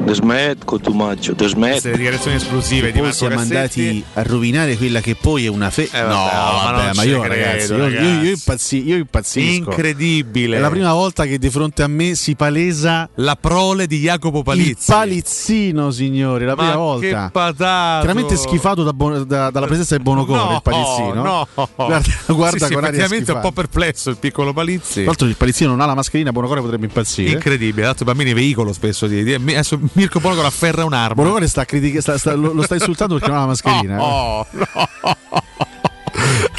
Smet 0.05 0.65
con 0.65 0.81
tu 0.81 0.91
maggio, 0.93 1.35
smet. 1.37 1.71
Queste 1.71 1.91
dichiarazioni 1.91 2.37
esplosive 2.37 2.87
di 2.87 2.93
Poi 2.93 3.01
Marco 3.01 3.15
siamo 3.15 3.35
Cassetti. 3.35 3.53
andati 3.55 4.03
a 4.13 4.23
rovinare 4.23 4.75
quella 4.75 5.01
che 5.01 5.15
poi 5.15 5.45
è 5.45 5.49
una 5.49 5.69
fe... 5.69 5.83
Eh, 5.91 6.01
vabbè, 6.01 6.07
no, 6.07 6.15
ma 6.23 6.71
vabbè, 6.71 6.93
ma 6.95 7.01
ci 7.03 7.07
io 7.09 7.19
credo, 7.19 7.35
ragazzi, 7.45 7.71
io, 7.73 7.77
ragazzi. 7.77 8.03
io- 8.05 8.21
io 8.23 8.29
impazzi- 8.31 8.87
io 8.87 8.95
impazzisco. 8.95 9.69
Incredibile. 9.69 10.57
È 10.57 10.59
la 10.59 10.69
prima 10.69 10.93
volta 10.93 11.25
che 11.25 11.37
di 11.37 11.49
fronte 11.51 11.83
a 11.83 11.87
me 11.87 12.15
si 12.15 12.35
palesa 12.35 13.07
la 13.15 13.35
prole 13.35 13.85
di 13.85 13.99
Jacopo 13.99 14.39
il 14.39 14.43
Palizzi. 14.43 14.91
palizzino, 14.91 15.91
signori, 15.91 16.45
la 16.45 16.55
Ma 16.55 16.57
prima 16.57 16.71
che 16.71 16.77
volta. 16.77 17.29
patato. 17.31 18.05
Chiaramente 18.05 18.35
schifato 18.37 18.83
da 18.83 18.93
Bon- 18.93 19.25
da- 19.27 19.51
dalla 19.51 19.67
presenza 19.67 19.95
di 19.95 20.01
Bonocore, 20.03 20.39
No, 20.39 20.53
il 20.55 20.61
palizzino. 20.63 21.13
no. 21.23 21.47
Guarda, 21.75 22.01
guarda 22.27 22.57
Sì, 22.57 22.65
sì, 22.65 22.73
effettivamente 22.79 23.31
è 23.31 23.35
un 23.35 23.41
po' 23.41 23.51
perplesso 23.51 24.09
il 24.09 24.17
piccolo 24.17 24.53
Palizzi. 24.53 24.93
Tra 25.01 25.03
l'altro 25.05 25.27
il 25.27 25.35
palizzino 25.35 25.69
non 25.69 25.81
ha 25.81 25.85
la 25.85 25.95
mascherina, 25.95 26.31
Bonocore 26.31 26.61
potrebbe 26.61 26.85
impazzire. 26.85 27.31
Incredibile, 27.31 27.85
dato 27.85 28.03
i 28.03 28.05
bambini 28.05 28.33
veicolo 28.33 28.73
spesso 28.73 29.05
di, 29.07 29.23
di- 29.23 29.33
adesso 29.33 29.79
Mirko 29.93 30.19
Bonocore 30.19 30.47
afferra 30.47 30.83
un'arma. 30.85 31.15
Bonocore 31.21 31.47
sta 31.47 31.65
critica- 31.65 32.01
sta- 32.01 32.17
sta- 32.17 32.33
lo, 32.35 32.53
lo 32.53 32.61
sta 32.61 32.75
insultando 32.75 33.15
perché 33.15 33.29
non 33.29 33.37
ha 33.37 33.41
la 33.41 33.47
mascherina. 33.47 33.97
eh. 33.97 34.01
Oh, 34.01 34.45
no. 34.51 34.67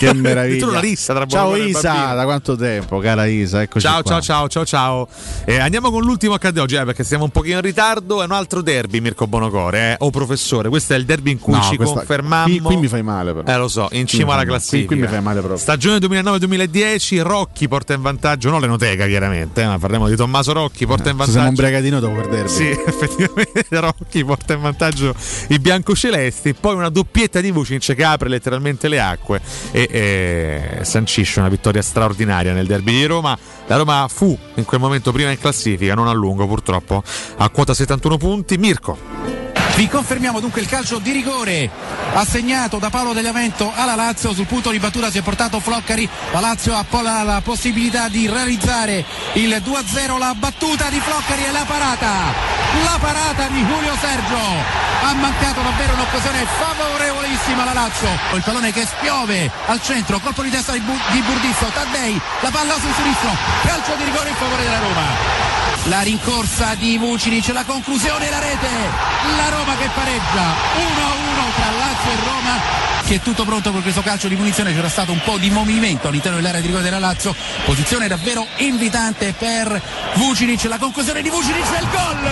Che 0.01 0.15
meraviglia. 0.15 0.67
Una 0.67 0.81
rissa 0.81 1.13
tra 1.13 1.27
Ciao 1.27 1.55
Isa, 1.57 2.15
da 2.15 2.25
quanto 2.25 2.57
tempo, 2.57 2.99
cara 3.01 3.27
Isa, 3.27 3.61
eccoci 3.61 3.85
Ciao, 3.85 4.01
qua. 4.01 4.13
ciao, 4.13 4.21
ciao, 4.23 4.49
ciao, 4.49 4.65
ciao. 4.65 5.09
Eh, 5.45 5.59
andiamo 5.59 5.91
con 5.91 6.03
l'ultimo 6.03 6.33
accade 6.33 6.59
oggi, 6.61 6.77
eh, 6.77 6.85
perché 6.85 7.05
siamo 7.05 7.25
un 7.25 7.31
pochino 7.31 7.57
in 7.57 7.63
ritardo. 7.63 8.23
È 8.23 8.25
un 8.25 8.33
altro 8.33 8.63
derby, 8.63 9.01
Mirko 9.01 9.27
Bonocore. 9.27 9.93
Eh. 9.93 9.97
Oh, 9.99 10.09
professore, 10.11 10.71
questo 10.71 10.95
è 10.95 10.97
il 10.97 11.05
derby 11.05 11.33
in 11.33 11.39
cui 11.39 11.53
No, 11.53 11.61
ci 11.63 11.77
questa- 11.77 11.97
confermammo. 11.97 12.45
Qui, 12.47 12.61
qui 12.61 12.77
mi 12.79 12.89
fai 12.89 13.03
male 13.03 13.35
però. 13.35 13.53
Eh, 13.53 13.57
lo 13.59 13.69
so, 13.69 13.89
in 13.93 14.07
cima 14.07 14.33
alla 14.33 14.45
classifica. 14.45 14.87
Qui, 14.87 14.97
qui 14.97 15.05
mi 15.07 15.13
fai 15.13 15.21
male 15.23 15.41
proprio. 15.41 15.59
Stagione 15.61 15.99
2009-2010, 15.99 17.21
Rocchi 17.23 17.69
porta 17.69 17.93
in 17.93 18.01
vantaggio, 18.01 18.49
non 18.51 18.61
l'Enoteca 18.63 19.07
chiaramente, 19.07 19.61
eh, 19.63 19.67
ma 19.67 19.79
parliamo 19.79 20.09
di 20.09 20.17
Tommaso 20.17 20.53
Rocchi, 20.53 20.87
porta 20.87 21.11
in 21.11 21.17
Ci 21.19 21.31
siamo 21.31 21.47
vantaggio. 21.47 21.61
ubriacati 21.63 21.91
noi 21.91 22.01
dopo 22.01 22.15
per 22.15 22.29
derby. 22.29 22.49
Sì, 22.49 22.69
effettivamente 22.87 23.67
Rocchi 23.71 24.25
porta 24.25 24.55
in 24.55 24.61
vantaggio 24.61 25.15
i 25.49 25.59
biancocelesti, 25.59 26.55
poi 26.55 26.75
una 26.75 26.89
doppietta 26.89 27.41
di 27.43 27.51
Vucic 27.51 27.95
che 27.95 28.05
apre 28.05 28.29
letteralmente 28.31 28.89
le 28.89 28.99
acque 29.01 29.41
e, 29.73 29.89
e 29.91 30.79
sancisce 30.83 31.41
una 31.41 31.49
vittoria 31.49 31.83
straordinaria 31.83 32.53
nel 32.53 32.67
derby 32.67 32.93
di 32.93 33.07
Roma. 33.07 33.37
La 33.67 33.77
Roma 33.77 34.07
fu 34.09 34.37
in 34.55 34.65
quel 34.65 34.81
momento 34.81 35.13
prima 35.13 35.31
in 35.31 35.39
classifica, 35.39 35.95
non 35.95 36.09
a 36.09 36.13
lungo 36.13 36.47
purtroppo, 36.47 37.03
a 37.37 37.49
quota 37.51 37.75
71 37.75 38.17
punti. 38.17 38.59
Mirko. 38.59 39.40
Vi 39.77 39.89
confermiamo 39.89 40.41
dunque 40.41 40.61
il 40.61 40.69
calcio 40.69 40.99
di 40.99 41.13
rigore 41.13 41.71
assegnato 42.15 42.79
da 42.79 42.91
Paolo 42.91 43.13
Degliamento 43.13 43.73
alla 43.75 43.95
Lazio. 43.95 44.35
Sul 44.35 44.47
punto 44.47 44.71
di 44.71 44.79
battuta 44.79 45.11
si 45.11 45.19
è 45.19 45.23
portato 45.23 45.61
Floccari. 45.61 46.09
La 46.33 46.41
Lazio 46.41 46.75
ha 46.75 46.85
la, 47.03 47.23
la 47.23 47.41
possibilità 47.43 48.09
di 48.09 48.29
realizzare 48.29 49.05
il 49.35 49.63
2-0. 49.65 50.19
La 50.19 50.35
battuta 50.37 50.89
di 50.89 51.01
Floccari 51.01 51.45
e 51.45 51.53
la 51.53 51.65
parata. 51.67 52.13
La 52.85 52.99
parata 53.01 53.47
di 53.49 53.63
Julio 53.65 53.97
Sergio. 54.01 54.39
Ha 55.03 55.15
mancato 55.15 55.63
davvero 55.63 55.95
un'occasione 55.95 56.47
favorevolissima 56.59 57.63
alla 57.63 57.73
Lazio. 57.73 58.09
Il 58.35 58.43
pallone 58.43 58.73
che 58.73 58.87
spiove 58.87 59.51
al 59.67 59.83
centro. 59.83 60.19
Colpo 60.19 60.43
di 60.43 60.51
testa 60.51 60.73
di 60.73 60.81
Burdisso. 60.81 61.67
Taddei. 61.73 62.21
La 62.41 62.51
palla 62.51 62.75
sul 62.75 62.93
sinistro. 62.95 63.31
Calcio 63.63 63.95
di 63.97 64.05
rigore 64.05 64.29
in 64.29 64.35
favore 64.35 64.63
della 64.63 64.79
Roma. 64.79 65.60
La 65.85 66.03
rincorsa 66.03 66.75
di 66.75 66.99
Vucinic, 66.99 67.49
la 67.49 67.65
conclusione 67.65 68.29
la 68.29 68.39
rete. 68.39 68.69
La 69.37 69.49
Roma 69.49 69.75
che 69.77 69.89
pareggia 69.95 70.55
1-1 70.77 71.55
tra 71.55 71.71
Lazio 71.79 72.11
e 72.11 72.17
Roma. 72.25 72.61
Che 73.07 73.15
è 73.15 73.21
tutto 73.21 73.45
pronto 73.45 73.73
per 73.73 73.81
questo 73.81 74.03
calcio 74.03 74.29
di 74.29 74.37
punizione. 74.37 74.75
C'era 74.75 74.91
stato 74.91 75.11
un 75.11 75.21
po' 75.25 75.39
di 75.39 75.49
movimento 75.51 76.09
all'interno 76.09 76.37
dell'area 76.37 76.61
di 76.61 76.67
rigore 76.67 76.85
della 76.85 76.99
Lazio. 76.99 77.35
Posizione 77.65 78.09
davvero 78.09 78.47
invitante 78.59 79.33
per 79.37 79.81
Vucinic. 80.15 80.65
La 80.65 80.79
conclusione 80.79 81.23
di 81.23 81.31
Vucinic 81.31 81.65
il 81.81 81.89
gol. 81.89 82.23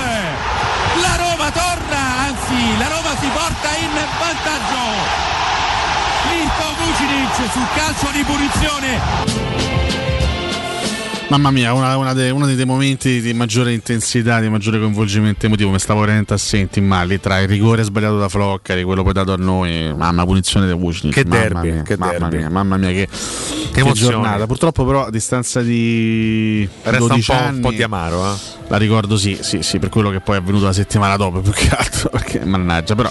La 1.00 1.16
Roma 1.16 1.50
torna, 1.50 2.18
anzi 2.26 2.78
la 2.78 2.88
Roma 2.88 3.16
si 3.18 3.28
porta 3.32 3.76
in 3.78 3.90
vantaggio. 4.18 5.36
Mirko 6.30 6.74
Vucinic 6.84 7.50
sul 7.50 7.66
calcio 7.74 8.10
di 8.12 8.22
punizione. 8.24 9.77
Mamma 11.30 11.50
mia, 11.50 11.74
una- 11.74 11.94
una 11.98 12.14
de- 12.14 12.30
uno 12.30 12.46
dei 12.46 12.64
momenti 12.64 13.20
di 13.20 13.34
maggiore 13.34 13.74
intensità, 13.74 14.40
di 14.40 14.48
maggiore 14.48 14.78
coinvolgimento 14.78 15.44
emotivo. 15.44 15.70
Mi 15.70 15.78
stavo 15.78 16.00
veramente 16.00 16.32
assenti 16.32 16.78
in 16.78 16.86
male 16.86 17.20
tra 17.20 17.38
il 17.40 17.48
rigore 17.48 17.82
sbagliato 17.82 18.16
da 18.18 18.30
Floccari, 18.30 18.82
quello 18.82 19.02
poi 19.02 19.12
dato 19.12 19.34
a 19.34 19.36
noi. 19.36 19.92
Mamma, 19.94 20.24
punizione 20.24 20.64
del 20.64 20.76
Vucinic. 20.76 21.14
Che 21.14 21.24
mamma 21.26 21.38
derby, 21.42 21.70
mia, 21.72 21.82
che 21.82 21.96
mamma 21.98 22.12
derby. 22.18 22.36
mia, 22.38 22.48
mamma 22.48 22.76
mia, 22.78 22.88
che, 22.92 23.08
che 23.72 23.80
emozione. 23.80 24.12
giornata. 24.14 24.46
Purtroppo, 24.46 24.86
però, 24.86 25.04
a 25.04 25.10
distanza 25.10 25.60
di 25.60 26.66
Resta 26.82 27.02
un 27.02 27.08
12 27.08 27.30
po', 27.30 27.36
un 27.36 27.44
anni, 27.44 27.60
po' 27.60 27.70
di 27.72 27.82
amaro, 27.82 28.24
eh. 28.24 28.56
La 28.70 28.76
ricordo 28.78 29.16
sì, 29.18 29.38
sì, 29.40 29.62
sì, 29.62 29.78
per 29.78 29.88
quello 29.90 30.10
che 30.10 30.20
poi 30.20 30.36
è 30.36 30.38
avvenuto 30.40 30.64
la 30.64 30.72
settimana 30.74 31.16
dopo, 31.16 31.40
più 31.42 31.52
che 31.52 31.68
altro, 31.74 32.08
perché 32.10 32.42
mannaggia, 32.44 32.94
però 32.94 33.10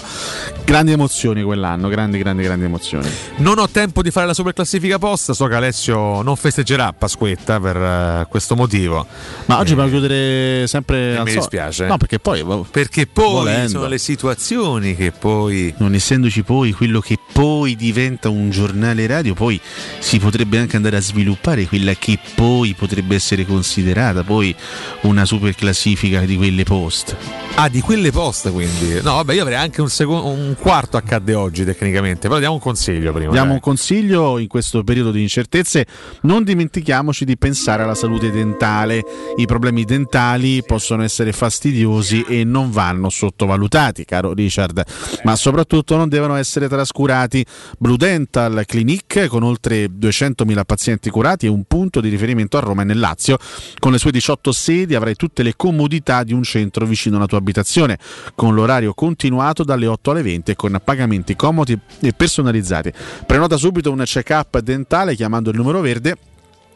grandi 0.64 0.90
emozioni 0.92 1.42
quell'anno, 1.42 1.88
grandi, 1.88 2.18
grandi, 2.18 2.42
grandi 2.42 2.64
emozioni. 2.64 3.08
Non 3.36 3.58
ho 3.58 3.68
tempo 3.68 4.02
di 4.02 4.10
fare 4.10 4.26
la 4.26 4.34
superclassifica 4.34 4.98
post, 4.98 5.30
so 5.32 5.46
che 5.46 5.54
Alessio 5.54 6.22
non 6.22 6.34
festeggerà 6.36 6.92
Pasquetta 6.92 7.58
per 7.60 7.76
eh, 8.20 8.26
questo 8.28 8.54
motivo. 8.56 9.06
Ma 9.46 9.58
oggi 9.58 9.70
dobbiamo 9.70 9.90
chiudere 9.90 10.66
sempre 10.66 11.12
E 11.12 11.16
al 11.16 11.24
mi 11.24 11.30
so- 11.32 11.38
dispiace. 11.38 11.86
No, 11.86 11.96
perché 11.96 12.18
poi 12.18 12.44
Perché 12.70 13.06
poi 13.06 13.30
volendo. 13.32 13.68
sono 13.68 13.86
le 13.86 13.98
situazioni 13.98 14.94
che 14.94 15.12
poi 15.12 15.72
non 15.78 15.94
essendoci 15.94 16.42
poi 16.42 16.72
quello 16.72 17.00
che 17.00 17.18
poi 17.32 17.76
diventa 17.76 18.28
un 18.28 18.50
giornale 18.50 19.06
radio, 19.06 19.34
poi 19.34 19.60
si 19.98 20.18
potrebbe 20.18 20.58
anche 20.58 20.76
andare 20.76 20.96
a 20.96 21.00
sviluppare 21.00 21.66
quella 21.66 21.92
che 21.94 22.18
poi 22.34 22.74
potrebbe 22.74 23.14
essere 23.14 23.44
considerata 23.46 24.22
poi 24.24 24.54
una 25.02 25.24
super 25.24 25.54
classifica 25.54 26.20
di 26.20 26.36
quelle 26.36 26.64
post. 26.64 27.16
Ah, 27.54 27.68
di 27.68 27.80
quelle 27.80 28.10
post 28.10 28.50
quindi. 28.52 28.94
No, 29.02 29.14
vabbè, 29.14 29.34
io 29.34 29.42
avrei 29.42 29.56
anche 29.58 29.80
un, 29.80 29.88
secondo, 29.88 30.26
un 30.28 30.54
quarto 30.58 30.96
accadde 30.96 31.34
oggi 31.34 31.64
tecnicamente, 31.64 32.28
però 32.28 32.38
diamo 32.38 32.54
un 32.54 32.60
consiglio 32.60 33.12
prima. 33.12 33.30
Diamo 33.32 33.46
dai. 33.46 33.54
un 33.54 33.60
consiglio 33.60 34.38
in 34.38 34.46
questo 34.48 34.82
periodo 34.84 35.10
di 35.10 35.22
incertezze, 35.22 35.86
non 36.22 36.44
dimentichiamoci 36.44 37.24
di 37.24 37.36
pensare 37.36 37.82
alla 37.82 37.94
salute 37.98 38.30
dentale. 38.30 39.04
I 39.38 39.46
problemi 39.46 39.82
dentali 39.82 40.62
possono 40.62 41.02
essere 41.02 41.32
fastidiosi 41.32 42.22
e 42.28 42.44
non 42.44 42.70
vanno 42.70 43.08
sottovalutati, 43.08 44.04
caro 44.04 44.32
Richard, 44.34 44.84
ma 45.24 45.34
soprattutto 45.34 45.96
non 45.96 46.08
devono 46.08 46.36
essere 46.36 46.68
trascurati. 46.68 47.44
Blue 47.76 47.96
Dental 47.96 48.62
Clinic 48.66 49.26
con 49.26 49.42
oltre 49.42 49.86
200.000 49.86 50.62
pazienti 50.64 51.10
curati 51.10 51.46
è 51.46 51.48
un 51.48 51.64
punto 51.64 52.00
di 52.00 52.08
riferimento 52.08 52.56
a 52.56 52.60
Roma 52.60 52.82
e 52.82 52.84
nel 52.84 53.00
Lazio. 53.00 53.36
Con 53.80 53.90
le 53.90 53.98
sue 53.98 54.12
18 54.12 54.52
sedi 54.52 54.94
avrai 54.94 55.16
tutte 55.16 55.42
le 55.42 55.54
comodità 55.56 56.22
di 56.22 56.32
un 56.32 56.44
centro 56.44 56.86
vicino 56.86 57.16
alla 57.16 57.26
tua 57.26 57.38
abitazione, 57.38 57.98
con 58.36 58.54
l'orario 58.54 58.94
continuato 58.94 59.64
dalle 59.64 59.88
8 59.88 60.12
alle 60.12 60.22
20 60.22 60.52
e 60.52 60.54
con 60.54 60.80
pagamenti 60.84 61.34
comodi 61.34 61.76
e 61.98 62.12
personalizzati. 62.12 62.92
Prenota 63.26 63.56
subito 63.56 63.90
un 63.90 64.04
check-up 64.04 64.60
dentale 64.60 65.16
chiamando 65.16 65.50
il 65.50 65.56
numero 65.56 65.80
verde 65.80 66.27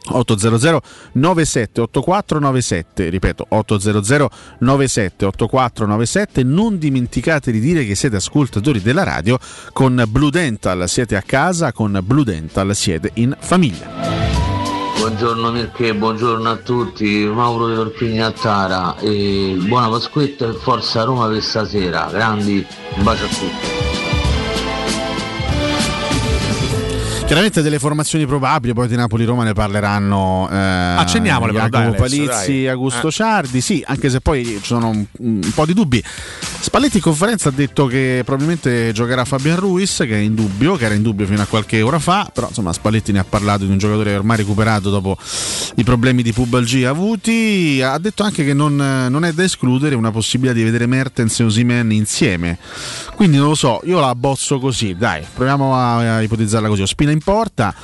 800 0.05 0.83
978497 1.13 3.09
ripeto 3.09 3.47
800 3.49 4.31
978497 4.59 6.43
non 6.43 6.79
dimenticate 6.79 7.53
di 7.53 7.61
dire 7.61 7.85
che 7.85 7.95
siete 7.95 8.17
ascoltatori 8.17 8.81
della 8.81 9.05
radio. 9.05 9.39
Con 9.73 10.03
Blue 10.09 10.31
Dental 10.31 10.89
siete 10.89 11.17
a 11.17 11.23
casa 11.23 11.73
con 11.73 11.99
Blue 12.03 12.25
Dental 12.25 12.75
siete 12.75 13.11
in 13.15 13.37
famiglia. 13.39 14.23
Buongiorno 15.03 15.51
Mirche, 15.51 15.95
buongiorno 15.95 16.49
a 16.49 16.57
tutti, 16.57 17.25
Mauro 17.25 17.69
di 17.69 17.75
Torpigni 17.75 18.21
a 18.21 18.31
Tara. 18.31 18.97
E 18.99 19.57
buona 19.59 19.89
Pasquetta 19.89 20.49
e 20.49 20.53
forza 20.53 21.03
Roma 21.03 21.27
per 21.27 21.43
stasera, 21.43 22.09
grandi, 22.11 22.65
un 22.95 23.03
bacio 23.03 23.25
a 23.25 23.29
tutti. 23.29 23.82
Chiaramente 27.33 27.63
delle 27.63 27.79
formazioni 27.79 28.27
probabili, 28.27 28.75
poi 28.75 28.89
di 28.89 28.95
Napoli-Roma 28.95 29.43
ne 29.43 29.55
parleranno 29.55 30.51
eh, 30.53 30.55
Accenniamole 30.55 31.53
però, 31.53 31.65
Jacopo 31.65 31.91
dai, 31.93 31.99
Palizzi, 31.99 32.53
dai. 32.53 32.69
Augusto 32.69 33.09
Eh. 33.09 33.11
Ciardi, 33.11 33.63
sì, 33.63 33.83
anche 33.87 34.11
se 34.11 34.21
poi 34.21 34.45
ci 34.45 34.61
sono 34.63 34.91
un, 34.91 35.07
un 35.19 35.53
po' 35.55 35.65
di 35.65 35.73
dubbi. 35.73 36.05
Spalletti 36.61 36.99
in 36.99 37.03
conferenza 37.03 37.49
ha 37.49 37.53
detto 37.53 37.87
che 37.87 38.21
probabilmente 38.23 38.93
giocherà 38.93 39.25
Fabian 39.25 39.57
Ruiz, 39.57 39.97
che 40.01 40.13
è 40.13 40.19
in 40.19 40.35
dubbio, 40.35 40.77
che 40.77 40.85
era 40.85 40.93
in 40.93 41.01
dubbio 41.01 41.25
fino 41.25 41.41
a 41.41 41.47
qualche 41.47 41.81
ora 41.81 41.99
fa, 41.99 42.31
però 42.31 42.49
insomma 42.49 42.71
Spalletti 42.75 43.13
ne 43.13 43.21
ha 43.21 43.25
parlato 43.25 43.65
di 43.65 43.71
un 43.71 43.79
giocatore 43.79 44.15
ormai 44.15 44.37
recuperato 44.37 44.91
dopo 44.91 45.17
i 45.77 45.85
problemi 45.85 46.23
di 46.23 46.35
pubalgia 46.35 46.91
avuti. 46.91 47.81
Ha 47.83 47.97
detto 47.97 48.25
anche 48.25 48.45
che 48.45 48.53
non, 48.53 48.77
non 48.77 49.25
è 49.25 49.33
da 49.33 49.43
escludere 49.43 49.95
una 49.95 50.11
possibilità 50.11 50.55
di 50.55 50.65
vedere 50.65 50.85
Mertens 50.85 51.41
e 51.41 51.45
Osimen 51.45 51.93
insieme. 51.93 52.59
Quindi 53.15 53.39
non 53.39 53.49
lo 53.49 53.55
so, 53.55 53.81
io 53.85 54.01
la 54.01 54.15
bozzo 54.15 54.59
così, 54.59 54.95
dai, 54.99 55.25
proviamo 55.33 55.75
a, 55.75 56.17
a 56.17 56.21
ipotizzarla 56.21 56.69
così. 56.69 56.83
Ospina 56.83 57.11
in 57.11 57.21
porta, 57.23 57.75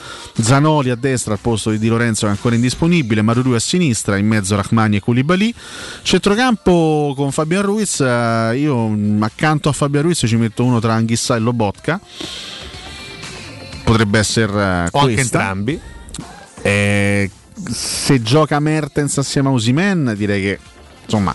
Zanoli 0.40 0.90
a 0.90 0.94
destra 0.94 1.32
al 1.32 1.39
posto 1.40 1.70
di 1.70 1.78
Di 1.78 1.89
Lorenzo 1.89 2.23
che 2.23 2.32
è 2.32 2.35
ancora 2.35 2.55
indisponibile, 2.55 3.23
Maruru 3.23 3.52
a 3.52 3.59
sinistra, 3.59 4.16
in 4.16 4.27
mezzo 4.27 4.56
Rachmani 4.56 4.97
e 4.97 5.01
Koulibaly. 5.01 5.55
Centrocampo 6.02 7.12
con 7.16 7.32
Fabian 7.32 7.62
Ruiz, 7.62 8.01
eh, 8.01 8.56
io 8.56 8.89
mh, 8.89 9.23
accanto 9.23 9.69
a 9.69 9.73
Fabian 9.73 10.02
Ruiz 10.02 10.24
ci 10.27 10.36
metto 10.36 10.65
uno 10.65 10.81
tra 10.81 10.94
Anghissà 10.94 11.36
e 11.36 11.39
Lobotka. 11.39 12.01
Potrebbe 13.85 14.19
essere 14.19 14.52
eh, 14.52 14.89
O 14.93 14.98
anche 15.01 15.20
entrambi. 15.20 15.81
Eh, 16.62 17.31
se 17.70 18.23
gioca 18.23 18.60
Mertens 18.60 19.19
assieme 19.19 19.48
a 19.48 19.52
Usimen, 19.52 20.15
direi 20.16 20.43
che 20.43 20.59
insomma 21.05 21.35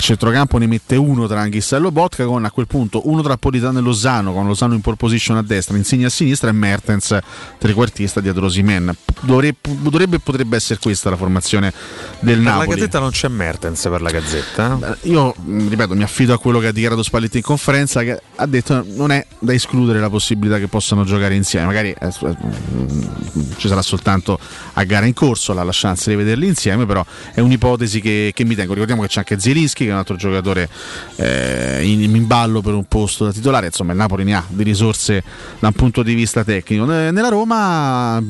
a 0.00 0.02
centrocampo 0.02 0.56
ne 0.56 0.66
mette 0.66 0.96
uno 0.96 1.26
tra 1.26 1.40
Anghissa 1.40 1.76
e 1.76 1.78
Lobotka 1.78 2.24
con 2.24 2.44
a 2.44 2.50
quel 2.50 2.66
punto 2.66 3.08
uno 3.08 3.20
tra 3.22 3.36
Politano 3.36 3.78
e 3.78 3.82
Lozano 3.82 4.32
con 4.32 4.46
Lozano 4.46 4.74
in 4.74 4.80
pole 4.80 4.96
position 4.96 5.36
a 5.36 5.42
destra, 5.42 5.76
Insigne 5.76 6.06
a 6.06 6.08
sinistra 6.08 6.48
e 6.48 6.52
Mertens 6.52 7.18
trequartista 7.58 8.20
dietro 8.20 8.46
Osimen 8.46 8.94
dovrebbe, 9.20 9.58
dovrebbe 9.80 10.16
e 10.16 10.20
potrebbe 10.20 10.56
essere 10.56 10.80
questa 10.80 11.10
la 11.10 11.16
formazione 11.16 11.72
del 12.20 12.36
Per 12.36 12.44
la 12.44 12.50
Napoli. 12.50 12.68
Gazzetta 12.76 12.98
non 12.98 13.10
c'è 13.10 13.28
Mertens 13.28 13.82
per 13.82 14.00
la 14.00 14.10
Gazzetta. 14.10 14.96
io 15.02 15.34
mh, 15.36 15.68
ripeto 15.68 15.94
mi 15.94 16.02
affido 16.02 16.32
a 16.32 16.38
quello 16.38 16.58
che 16.58 16.68
ha 16.68 16.72
dichiarato 16.72 17.02
Spalletti 17.02 17.36
in 17.36 17.42
conferenza 17.42 18.02
che 18.02 18.20
ha 18.36 18.46
detto 18.46 18.84
non 18.94 19.12
è 19.12 19.24
da 19.38 19.52
escludere 19.52 20.00
la 20.00 20.08
possibilità 20.08 20.58
che 20.58 20.68
possano 20.68 21.04
giocare 21.04 21.34
insieme. 21.34 21.66
Magari 21.66 21.90
eh, 21.90 22.06
mh, 22.06 23.56
ci 23.58 23.68
sarà 23.68 23.82
soltanto 23.82 24.38
a 24.74 24.84
gara 24.84 25.04
in 25.04 25.12
corso 25.12 25.52
la, 25.52 25.62
la 25.62 25.72
chance 25.74 26.08
di 26.08 26.16
vederli 26.16 26.46
insieme 26.46 26.86
però 26.86 27.04
è 27.34 27.40
un'ipotesi 27.40 28.00
che, 28.00 28.32
che 28.34 28.44
mi 28.44 28.54
tengo. 28.54 28.72
Ricordiamo 28.72 29.02
che 29.02 29.08
c'è 29.08 29.18
anche 29.18 29.38
Zielinski 29.38 29.88
che 29.90 29.90
è 29.90 29.92
un 29.92 29.98
altro 29.98 30.16
giocatore 30.16 30.68
eh, 31.16 31.80
in, 31.82 32.02
in 32.14 32.26
ballo 32.26 32.60
per 32.60 32.74
un 32.74 32.84
posto 32.84 33.24
da 33.24 33.32
titolare 33.32 33.66
insomma 33.66 33.92
il 33.92 33.98
Napoli 33.98 34.24
ne 34.24 34.34
ha 34.34 34.44
di 34.48 34.62
risorse 34.62 35.22
da 35.58 35.68
un 35.68 35.74
punto 35.74 36.02
di 36.02 36.14
vista 36.14 36.44
tecnico 36.44 36.84
Ne- 36.84 37.10
nella 37.10 37.28
Roma 37.28 38.22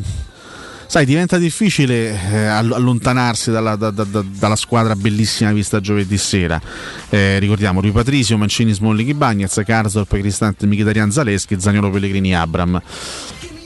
sai, 0.87 1.05
diventa 1.05 1.39
difficile 1.39 2.21
eh, 2.33 2.47
all- 2.47 2.73
allontanarsi 2.73 3.53
dalla, 3.53 3.77
da- 3.77 3.91
da- 3.91 4.03
da- 4.03 4.25
dalla 4.27 4.57
squadra 4.57 4.97
bellissima 4.97 5.53
vista 5.53 5.79
giovedì 5.79 6.19
sera. 6.19 6.61
Eh, 7.09 7.39
ricordiamo 7.39 7.81
Rui 7.81 7.93
Patrizio, 7.93 8.37
Mancini, 8.37 8.73
Smalling, 8.73 9.13
Bagnez, 9.13 9.63
Karsdorp, 9.65 10.19
Cristante, 10.19 10.67
Mkhitaryan, 10.67 11.13
Zaleschi, 11.13 11.61
Zagnolo, 11.61 11.91
Pellegrini, 11.91 12.35
Abram. 12.35 12.83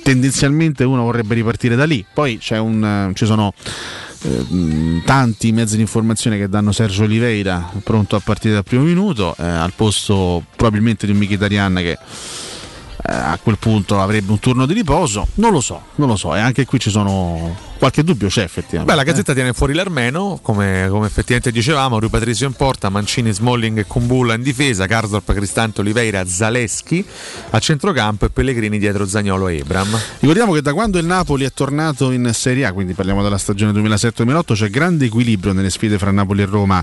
Tendenzialmente 0.03 0.85
uno 0.85 1.03
vorrebbe 1.05 1.35
ripartire 1.35 1.77
da 1.77 1.87
lì. 1.87 2.05
Poi 2.13 2.39
un, 2.51 3.13
ci 3.15 3.25
sono 3.25 3.55
eh, 4.25 4.55
mh, 4.55 5.05
tanti 5.05 5.53
mezzi 5.53 5.77
di 5.77 5.83
informazione 5.83 6.39
che 6.39 6.49
danno 6.49 6.73
Sergio 6.73 7.05
Oliveira 7.05 7.71
pronto 7.83 8.17
a 8.17 8.21
partire 8.21 8.55
dal 8.55 8.65
primo 8.65 8.85
minuto 8.85 9.35
eh, 9.39 9.45
al 9.47 9.73
posto 9.75 10.43
probabilmente 10.57 11.07
di 11.07 11.13
un 11.13 11.19
Mkhitaryan 11.19 11.75
che 11.77 11.91
eh, 11.91 13.13
a 13.13 13.39
quel 13.43 13.59
punto 13.59 14.01
avrebbe 14.01 14.33
un 14.33 14.39
turno 14.39 14.65
di 14.65 14.73
riposo. 14.73 15.27
Non 15.35 15.53
lo 15.53 15.61
so, 15.61 15.83
non 15.97 16.09
lo 16.09 16.17
so. 16.17 16.35
E 16.35 16.41
anche 16.41 16.65
qui 16.65 16.79
ci 16.81 16.91
sono. 16.91 17.73
Qualche 17.79 18.03
dubbio 18.03 18.29
c'è 18.29 18.43
effettivamente. 18.43 18.91
Beh, 18.91 18.97
la 18.97 19.05
Gazzetta 19.05 19.35
tiene 19.35 19.53
fuori 19.53 19.75
l'armeno, 19.75 20.39
come, 20.41 20.87
come 20.89 21.07
effettivamente 21.07 21.51
dicevamo, 21.51 21.99
Rui 21.99 22.09
Patrizio 22.09 22.47
in 22.47 22.55
porta, 22.55 22.89
Mancini, 22.89 23.33
Smalling 23.33 23.79
e 23.79 23.85
Kumbulla 23.85 24.35
in 24.35 24.43
difesa, 24.43 24.87
Karsdorp, 24.87 25.33
Cristante, 25.33 25.81
Oliveira, 25.83 26.25
Zaleschi 26.25 27.05
a 27.51 27.59
centrocampo 27.59 28.25
e 28.25 28.31
Pellegrini 28.31 28.79
dietro 28.79 29.07
Zagnolo 29.07 29.49
e 29.49 29.59
Ebram. 29.59 30.01
Ricordiamo 30.21 30.53
che 30.53 30.63
da 30.63 30.73
quando 30.73 30.99
il 30.99 31.05
Napoli 31.05 31.45
è 31.45 31.53
tornato 31.53 32.11
in 32.11 32.31
Serie 32.33 32.65
A, 32.65 32.73
quindi 32.73 32.95
parliamo 32.95 33.23
della 33.23 33.39
stagione 33.39 33.73
2007-2008, 33.79 34.55
c'è 34.55 34.71
grande 34.71 35.05
equilibrio 35.07 35.53
nelle 35.53 35.71
sfide 35.71 35.99
fra 35.99 36.11
Napoli 36.11 36.43
e 36.43 36.47
Roma 36.47 36.83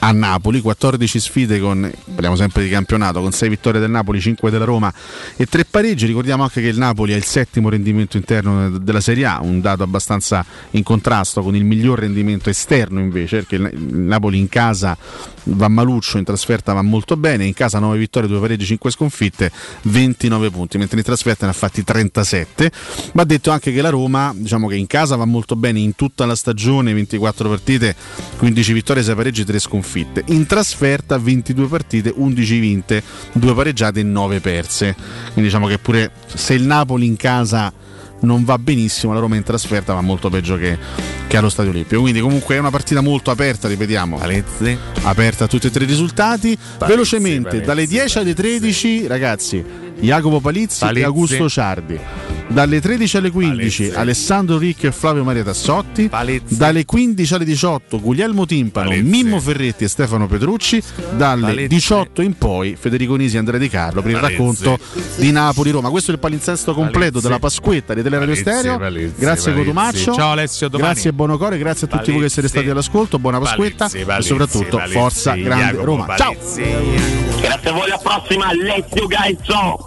a 0.00 0.10
Napoli, 0.10 0.60
14 0.60 1.20
sfide 1.20 1.60
con, 1.60 1.90
parliamo 2.12 2.34
sempre 2.34 2.64
di 2.64 2.70
campionato, 2.70 3.20
con 3.20 3.30
6 3.30 3.48
vittorie 3.48 3.80
del 3.80 3.90
Napoli, 3.90 4.20
5 4.20 4.50
della 4.50 4.64
Roma 4.64 4.92
e 5.36 5.46
3 5.46 5.66
pareggi. 5.66 6.06
Ricordiamo 6.06 6.42
anche 6.42 6.60
che 6.60 6.68
il 6.68 6.78
Napoli 6.78 7.12
ha 7.12 7.16
il 7.16 7.24
settimo 7.24 7.68
rendimento 7.68 8.16
interno 8.16 8.78
della 8.78 9.00
Serie 9.00 9.26
A, 9.26 9.38
un 9.42 9.60
dato 9.60 9.82
abbastanza 9.84 10.29
in 10.70 10.82
contrasto 10.82 11.42
con 11.42 11.56
il 11.56 11.64
miglior 11.64 11.98
rendimento 11.98 12.50
esterno 12.50 13.00
invece, 13.00 13.44
perché 13.44 13.56
il 13.56 13.78
Napoli 13.78 14.38
in 14.38 14.48
casa 14.48 14.96
va 15.44 15.68
maluccio, 15.68 16.18
in 16.18 16.24
trasferta 16.24 16.72
va 16.72 16.82
molto 16.82 17.16
bene, 17.16 17.44
in 17.44 17.54
casa 17.54 17.78
9 17.78 17.98
vittorie, 17.98 18.28
2 18.28 18.40
pareggi, 18.40 18.66
5 18.66 18.90
sconfitte, 18.90 19.50
29 19.82 20.50
punti, 20.50 20.78
mentre 20.78 20.98
in 20.98 21.04
trasferta 21.04 21.46
ne 21.46 21.52
ha 21.52 21.54
fatti 21.54 21.82
37. 21.82 22.70
Va 23.14 23.24
detto 23.24 23.50
anche 23.50 23.72
che 23.72 23.80
la 23.80 23.90
Roma, 23.90 24.32
diciamo 24.36 24.68
che 24.68 24.76
in 24.76 24.86
casa 24.86 25.16
va 25.16 25.24
molto 25.24 25.56
bene 25.56 25.80
in 25.80 25.94
tutta 25.94 26.26
la 26.26 26.36
stagione, 26.36 26.92
24 26.92 27.48
partite, 27.48 27.94
15 28.36 28.72
vittorie, 28.72 29.02
6 29.02 29.14
pareggi, 29.14 29.44
3 29.44 29.58
sconfitte. 29.58 30.24
In 30.26 30.46
trasferta 30.46 31.18
22 31.18 31.66
partite, 31.66 32.12
11 32.14 32.58
vinte, 32.58 33.02
2 33.32 33.54
pareggiate 33.54 34.00
e 34.00 34.04
9 34.04 34.40
perse. 34.40 34.94
Quindi 35.32 35.42
diciamo 35.42 35.66
che 35.66 35.78
pure 35.78 36.12
se 36.26 36.54
il 36.54 36.62
Napoli 36.62 37.06
in 37.06 37.16
casa 37.16 37.72
non 38.20 38.44
va 38.44 38.58
benissimo, 38.58 39.12
la 39.12 39.20
Roma 39.20 39.36
in 39.36 39.42
trasferta 39.42 39.94
va 39.94 40.00
molto 40.00 40.28
peggio 40.30 40.56
che, 40.56 40.78
che 41.26 41.36
allo 41.36 41.48
Stadio 41.48 41.70
Olimpico. 41.70 42.00
Quindi 42.00 42.20
comunque 42.20 42.56
è 42.56 42.58
una 42.58 42.70
partita 42.70 43.00
molto 43.00 43.30
aperta, 43.30 43.68
ripetiamo. 43.68 44.18
Aperta 45.02 45.44
a 45.44 45.46
tutti 45.46 45.66
e 45.66 45.70
tre 45.70 45.84
i 45.84 45.86
risultati. 45.86 46.56
Velocemente, 46.86 47.48
Palizzi, 47.48 47.66
dalle 47.66 47.86
10 47.86 48.18
alle 48.18 48.34
13, 48.34 49.06
ragazzi, 49.06 49.64
Jacopo 50.00 50.40
Palizzi, 50.40 50.80
Palizzi. 50.80 51.00
e 51.00 51.04
Augusto 51.04 51.48
Ciardi. 51.48 51.98
Dalle 52.48 52.80
13 52.80 53.16
alle 53.18 53.30
15 53.30 53.90
Alessandro 53.94 54.58
Ricchi 54.58 54.86
e 54.86 54.92
Flavio 54.92 55.22
Maria 55.22 55.44
Tassotti. 55.44 56.10
Dalle 56.48 56.84
15 56.84 57.34
alle 57.34 57.44
18 57.44 58.00
Guglielmo 58.00 58.44
Timpano, 58.44 58.90
Mimmo 58.90 59.38
Ferretti 59.38 59.84
e 59.84 59.88
Stefano 59.88 60.26
Petrucci. 60.26 60.82
Dalle 61.16 61.42
Palizzi. 61.42 61.68
18 61.68 62.22
in 62.22 62.36
poi 62.36 62.76
Federico 62.78 63.14
Nisi 63.14 63.36
e 63.36 63.38
Andrea 63.38 63.58
Di 63.60 63.68
Carlo 63.68 64.02
per 64.02 64.10
il 64.10 64.18
Palizzi. 64.18 64.36
racconto 64.38 64.78
di 65.16 65.30
Napoli-Roma. 65.30 65.90
Questo 65.90 66.10
è 66.10 66.14
il 66.14 66.20
palinsesto 66.20 66.74
completo 66.74 66.98
Palizzi. 67.12 67.22
della 67.26 67.38
Pasquetta 67.38 67.94
di 67.94 68.02
Teleradio 68.02 68.34
Palizzi, 68.34 68.50
Stereo. 68.58 68.78
Palizzi, 68.78 69.14
grazie 69.16 69.52
Palizzi. 69.52 69.70
Cotumaccio. 69.70 70.12
Ciao 70.14 70.30
Alessio, 70.32 70.68
domani. 70.68 70.92
Grazie 70.92 71.12
Bonocore, 71.12 71.58
grazie 71.58 71.86
a 71.86 71.90
tutti 71.90 72.10
voi 72.10 72.22
che 72.22 72.28
siete 72.30 72.48
stati 72.48 72.68
all'ascolto. 72.68 73.18
Buona 73.20 73.38
Pasquetta 73.38 73.86
Palizzi, 73.86 73.98
e 73.98 74.04
Palizzi, 74.04 74.28
soprattutto 74.28 74.76
Palizzi, 74.76 74.98
forza 74.98 75.34
grande 75.36 75.64
Jacopo 75.66 75.84
Roma. 75.84 76.16
Ciao! 76.16 76.34
Grazie 77.40 77.70
a 77.70 77.72
voi, 77.72 77.84
alla 77.84 77.98
prossima, 78.02 78.46
Alessio 78.48 79.06
Gaizzo. 79.06 79.86